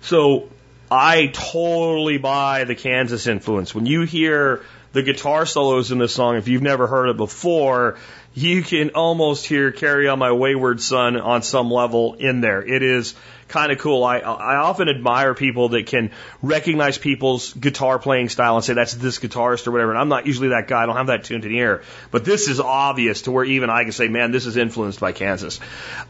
So 0.00 0.48
I 0.88 1.26
totally 1.26 2.18
buy 2.18 2.64
the 2.64 2.76
Kansas 2.76 3.26
influence. 3.26 3.74
When 3.74 3.86
you 3.86 4.02
hear 4.02 4.62
the 4.92 5.02
guitar 5.02 5.44
solos 5.44 5.90
in 5.90 5.98
this 5.98 6.14
song, 6.14 6.36
if 6.36 6.46
you've 6.46 6.62
never 6.62 6.86
heard 6.86 7.08
it 7.08 7.16
before, 7.16 7.98
you 8.32 8.62
can 8.62 8.90
almost 8.90 9.44
hear 9.44 9.72
Carry 9.72 10.06
On 10.06 10.20
My 10.20 10.30
Wayward 10.30 10.80
Son 10.80 11.16
on 11.16 11.42
some 11.42 11.68
level 11.68 12.14
in 12.14 12.40
there. 12.40 12.62
It 12.62 12.84
is 12.84 13.16
kind 13.50 13.70
of 13.70 13.78
cool. 13.78 14.02
I, 14.02 14.18
I 14.18 14.56
often 14.56 14.88
admire 14.88 15.34
people 15.34 15.70
that 15.70 15.86
can 15.86 16.10
recognize 16.42 16.98
people's 16.98 17.52
guitar 17.52 17.98
playing 17.98 18.30
style 18.30 18.56
and 18.56 18.64
say 18.64 18.74
that's 18.74 18.94
this 18.94 19.18
guitarist 19.18 19.66
or 19.66 19.72
whatever. 19.72 19.90
And 19.90 20.00
I'm 20.00 20.08
not 20.08 20.26
usually 20.26 20.48
that 20.48 20.68
guy. 20.68 20.82
I 20.82 20.86
don't 20.86 20.96
have 20.96 21.08
that 21.08 21.24
tuned 21.24 21.44
in 21.44 21.52
ear. 21.52 21.82
But 22.10 22.24
this 22.24 22.48
is 22.48 22.60
obvious 22.60 23.22
to 23.22 23.30
where 23.30 23.44
even 23.44 23.70
I 23.70 23.82
can 23.82 23.92
say, 23.92 24.08
man, 24.08 24.32
this 24.32 24.46
is 24.46 24.56
influenced 24.56 25.00
by 25.00 25.12
Kansas. 25.12 25.60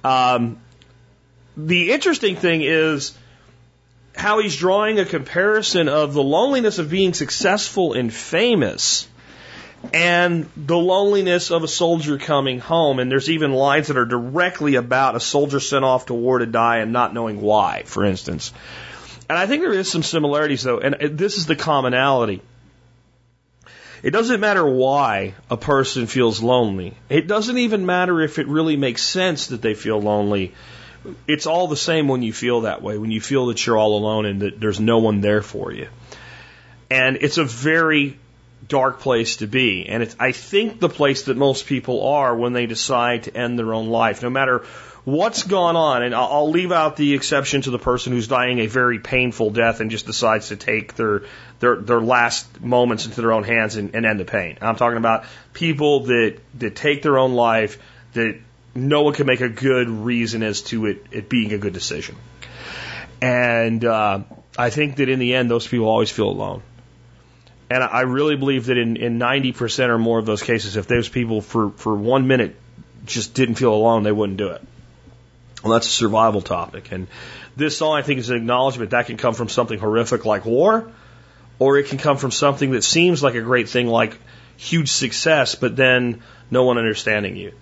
Um, 0.05 0.61
the 1.57 1.93
interesting 1.93 2.37
thing 2.37 2.63
is, 2.63 3.17
how 4.15 4.41
he's 4.41 4.57
drawing 4.57 4.99
a 4.99 5.05
comparison 5.05 5.89
of 5.89 6.15
the 6.15 6.23
loneliness 6.23 6.79
of 6.79 6.91
being 6.91 7.15
successful 7.15 7.93
and 7.93 8.13
famous 8.13 9.07
and 9.93 10.49
the 10.57 10.77
loneliness 10.77 11.51
of 11.51 11.65
a 11.65 11.69
soldier 11.69 12.19
coming 12.19 12.59
home. 12.59 12.99
And 12.99 13.11
there's 13.11 13.31
even 13.31 13.53
lines 13.53 13.89
that 13.89 13.97
are 13.97 14.05
directly 14.05 14.75
about 14.75 15.17
a 15.17 15.21
soldier 15.21 15.61
sent 15.61 15.85
off 15.85 16.07
to 16.07 16.15
war 16.15 16.39
to 16.39 16.47
die 16.47 16.79
and 16.79 16.93
not 16.93 17.15
knowing 17.15 17.41
why, 17.41 17.83
for 17.87 18.05
instance. 18.05 18.53
And 19.29 19.39
I 19.39 19.47
think 19.47 19.63
there 19.63 19.73
is 19.73 19.91
some 19.91 20.03
similarities 20.03 20.63
though, 20.63 20.79
and 20.79 21.19
this 21.19 21.37
is 21.37 21.47
the 21.47 21.57
commonality. 21.57 22.43
It 24.03 24.11
doesn't 24.11 24.41
matter 24.41 24.67
why 24.67 25.35
a 25.51 25.57
person 25.57 26.07
feels 26.07 26.43
lonely. 26.43 26.95
It 27.09 27.27
doesn't 27.27 27.59
even 27.59 27.85
matter 27.85 28.23
if 28.23 28.39
it 28.39 28.49
really 28.49 28.77
makes 28.77 29.03
sense 29.03 29.49
that 29.49 29.61
they 29.61 29.75
feel 29.75 30.01
lonely. 30.01 30.55
It's 31.27 31.47
all 31.47 31.69
the 31.69 31.77
same 31.77 32.09
when 32.09 32.23
you 32.23 32.33
feel 32.33 32.63
that 32.63 32.83
way, 32.83 32.97
when 32.99 33.11
you 33.11 33.21
feel 33.21 33.47
that 33.47 33.65
you're 33.65 33.77
all 33.77 33.99
alone 33.99 34.27
and 34.27 34.43
that 34.43 34.59
there's 34.59 34.81
no 34.81 34.99
one 34.99 35.21
there 35.21 35.43
for 35.43 35.71
you. 35.71 35.89
And 36.91 37.19
it's 37.21 37.39
a 37.39 37.45
very 37.45 38.19
dark 38.71 39.01
place 39.01 39.37
to 39.37 39.47
be. 39.47 39.87
And 39.87 40.03
it's, 40.03 40.17
I 40.19 40.33
think, 40.33 40.81
the 40.81 40.89
place 40.89 41.25
that 41.25 41.37
most 41.37 41.67
people 41.67 42.09
are 42.09 42.35
when 42.35 42.55
they 42.55 42.67
decide 42.67 43.25
to 43.25 43.37
end 43.37 43.59
their 43.59 43.75
own 43.75 43.89
life, 43.89 44.23
no 44.23 44.31
matter 44.31 44.65
what's 45.05 45.43
gone 45.43 45.77
on. 45.77 46.03
And 46.03 46.15
I'll, 46.15 46.51
leave 46.51 46.73
out 46.73 46.97
the 46.97 47.15
exception 47.15 47.63
to 47.63 47.71
the 47.71 47.79
person 47.79 48.13
who's 48.13 48.29
dying 48.29 48.61
a 48.61 48.67
very 48.67 48.99
painful 48.99 49.51
death 49.51 49.81
and 49.81 49.91
just 49.91 50.07
decides 50.07 50.49
to 50.49 50.57
take 50.57 50.95
their 50.95 51.23
their 51.59 51.77
their 51.77 52.01
last 52.01 52.61
moments 52.61 53.07
into 53.07 53.21
their 53.21 53.33
own 53.33 53.45
hands 53.45 53.77
and, 53.77 53.95
and 53.95 54.07
end 54.07 54.19
the 54.19 54.25
pain. 54.25 54.59
I'm 54.61 54.77
talking 54.77 54.99
about 54.99 55.25
people 55.53 56.05
that 56.05 56.39
that 56.59 56.75
take 56.75 57.03
their 57.03 57.19
own 57.19 57.35
life 57.35 57.79
that 58.15 58.41
no 58.75 59.03
one 59.03 59.15
can 59.15 59.27
make 59.27 59.41
a 59.41 59.49
good 59.49 59.89
reason 59.89 60.43
as 60.43 60.63
to 60.63 60.87
it, 60.87 61.05
it 61.11 61.29
being 61.29 61.53
a 61.53 61.59
good 61.59 61.73
decision. 61.73 62.17
And 63.21 63.85
uh, 63.85 64.21
I 64.57 64.71
think 64.71 64.97
that 64.97 65.09
in 65.09 65.19
the 65.19 65.35
end, 65.35 65.51
those 65.51 65.67
people 65.67 65.89
always 65.89 66.11
feel 66.11 66.29
alone. 66.29 66.63
And 67.71 67.85
I 67.85 68.01
really 68.01 68.35
believe 68.35 68.67
that 68.67 68.77
in, 68.77 68.97
in 68.97 69.21
90% 69.21 69.89
or 69.89 69.99
more 69.99 70.19
of 70.19 70.27
those 70.27 70.43
cases, 70.43 70.77
if 70.77 70.89
those 70.89 71.09
people 71.09 71.41
for, 71.41 71.71
for 71.71 71.95
one 71.95 72.27
minute 72.27 72.57
just 73.07 73.33
didn't 73.33 73.55
feel 73.55 73.73
alone, 73.73 74.03
they 74.03 74.11
wouldn't 74.11 74.39
do 74.39 74.49
it. 74.49 74.63
Well, 75.63 75.75
that's 75.75 75.87
a 75.87 75.91
survival 75.91 76.41
topic. 76.41 76.91
And 76.91 77.07
this 77.57 77.77
song, 77.79 77.97
I 77.97 78.03
think, 78.03 78.19
is 78.19 78.29
an 78.31 78.37
acknowledgement 78.37 78.91
that 78.91 79.07
can 79.07 79.17
come 79.17 79.35
from 79.35 79.49
something 79.49 79.79
horrific 79.79 80.25
like 80.25 80.45
war, 80.45 80.91
or 81.61 81.79
it 81.79 81.87
can 81.87 81.99
come 81.99 82.17
from 82.17 82.33
something 82.33 82.73
that 82.73 82.83
seems 82.83 83.23
like 83.23 83.37
a 83.37 83.43
great 83.43 83.69
thing 83.69 83.87
like 83.87 84.19
huge 84.57 84.91
success, 84.91 85.55
but 85.55 85.77
then 85.77 86.23
no 86.51 86.65
one 86.65 86.77
understanding 86.77 87.37
you. 87.37 87.53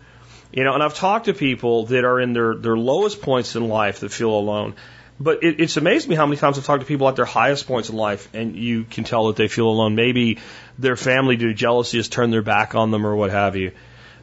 You 0.53 0.65
know, 0.65 0.73
and 0.73 0.83
I've 0.83 0.95
talked 0.95 1.27
to 1.27 1.35
people 1.35 1.87
that 1.87 2.05
are 2.05 2.19
in 2.19 2.33
their, 2.33 2.55
their 2.55 2.77
lowest 2.79 3.21
points 3.21 3.57
in 3.57 3.69
life 3.69 4.01
that 4.01 4.11
feel 4.11 4.31
alone. 4.31 4.75
But 5.21 5.43
it, 5.43 5.61
it's 5.61 5.77
amazed 5.77 6.09
me 6.09 6.15
how 6.15 6.27
many 6.27 6.37
times 6.37 6.59
I've 6.59 6.65
talked 6.65 6.81
to 6.81 6.87
people 6.87 7.09
at 7.09 7.17
their 7.17 7.25
highest 7.25 7.67
points 7.67 7.89
in 7.89 7.97
life, 7.97 8.29
and 8.35 8.55
you 8.55 8.85
can 8.85 9.05
tell 9.05 9.27
that 9.29 9.37
they 9.37 9.49
feel 9.49 9.69
alone. 9.69 9.95
Maybe 9.95 10.39
their 10.79 10.97
family, 10.97 11.37
due 11.37 11.49
to 11.49 11.55
jealousy, 11.55 11.97
has 11.97 12.09
turned 12.09 12.33
their 12.33 12.43
back 12.43 12.75
on 12.75 12.91
them 12.91 13.05
or 13.05 13.17
what 13.17 13.31
have 13.31 13.57
you. 13.57 13.73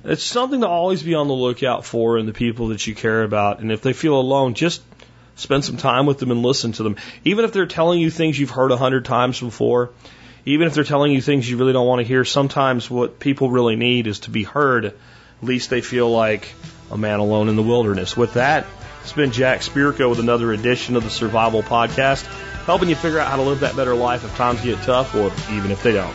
It's 0.05 0.23
something 0.23 0.61
to 0.61 0.67
always 0.67 1.01
be 1.03 1.15
on 1.15 1.27
the 1.27 1.33
lookout 1.33 1.83
for 1.83 2.17
in 2.17 2.27
the 2.27 2.33
people 2.33 2.69
that 2.69 2.85
you 2.85 2.95
care 2.95 3.23
about. 3.23 3.59
And 3.59 3.71
if 3.71 3.81
they 3.81 3.93
feel 3.93 4.19
alone, 4.19 4.53
just 4.53 4.81
spend 5.35 5.65
some 5.65 5.77
time 5.77 6.05
with 6.05 6.19
them 6.19 6.31
and 6.31 6.41
listen 6.43 6.71
to 6.73 6.83
them. 6.83 6.95
Even 7.23 7.43
if 7.43 7.51
they're 7.51 7.65
telling 7.65 7.99
you 7.99 8.09
things 8.09 8.39
you've 8.39 8.51
heard 8.51 8.71
a 8.71 8.77
hundred 8.77 9.05
times 9.05 9.39
before, 9.39 9.91
even 10.45 10.67
if 10.67 10.75
they're 10.75 10.83
telling 10.83 11.11
you 11.11 11.21
things 11.21 11.49
you 11.49 11.57
really 11.57 11.73
don't 11.73 11.87
want 11.87 11.99
to 11.99 12.07
hear, 12.07 12.23
sometimes 12.23 12.89
what 12.89 13.19
people 13.19 13.49
really 13.49 13.75
need 13.75 14.07
is 14.07 14.19
to 14.21 14.29
be 14.29 14.43
heard. 14.43 14.85
At 14.85 14.93
least 15.41 15.71
they 15.71 15.81
feel 15.81 16.09
like 16.09 16.53
a 16.91 16.97
man 16.97 17.19
alone 17.19 17.49
in 17.49 17.55
the 17.55 17.63
wilderness. 17.63 18.15
With 18.15 18.35
that, 18.35 18.67
it's 19.05 19.13
been 19.13 19.31
Jack 19.31 19.59
Spirko 19.59 20.09
with 20.09 20.17
another 20.17 20.51
edition 20.51 20.95
of 20.95 21.03
the 21.03 21.11
Survival 21.11 21.61
Podcast, 21.61 22.23
helping 22.65 22.89
you 22.89 22.95
figure 22.95 23.19
out 23.19 23.27
how 23.27 23.35
to 23.35 23.43
live 23.43 23.59
that 23.59 23.75
better 23.75 23.93
life 23.93 24.25
if 24.25 24.35
times 24.35 24.59
get 24.61 24.81
tough 24.81 25.13
or 25.13 25.31
even 25.53 25.69
if 25.69 25.83
they 25.83 25.91
don't. 25.91 26.11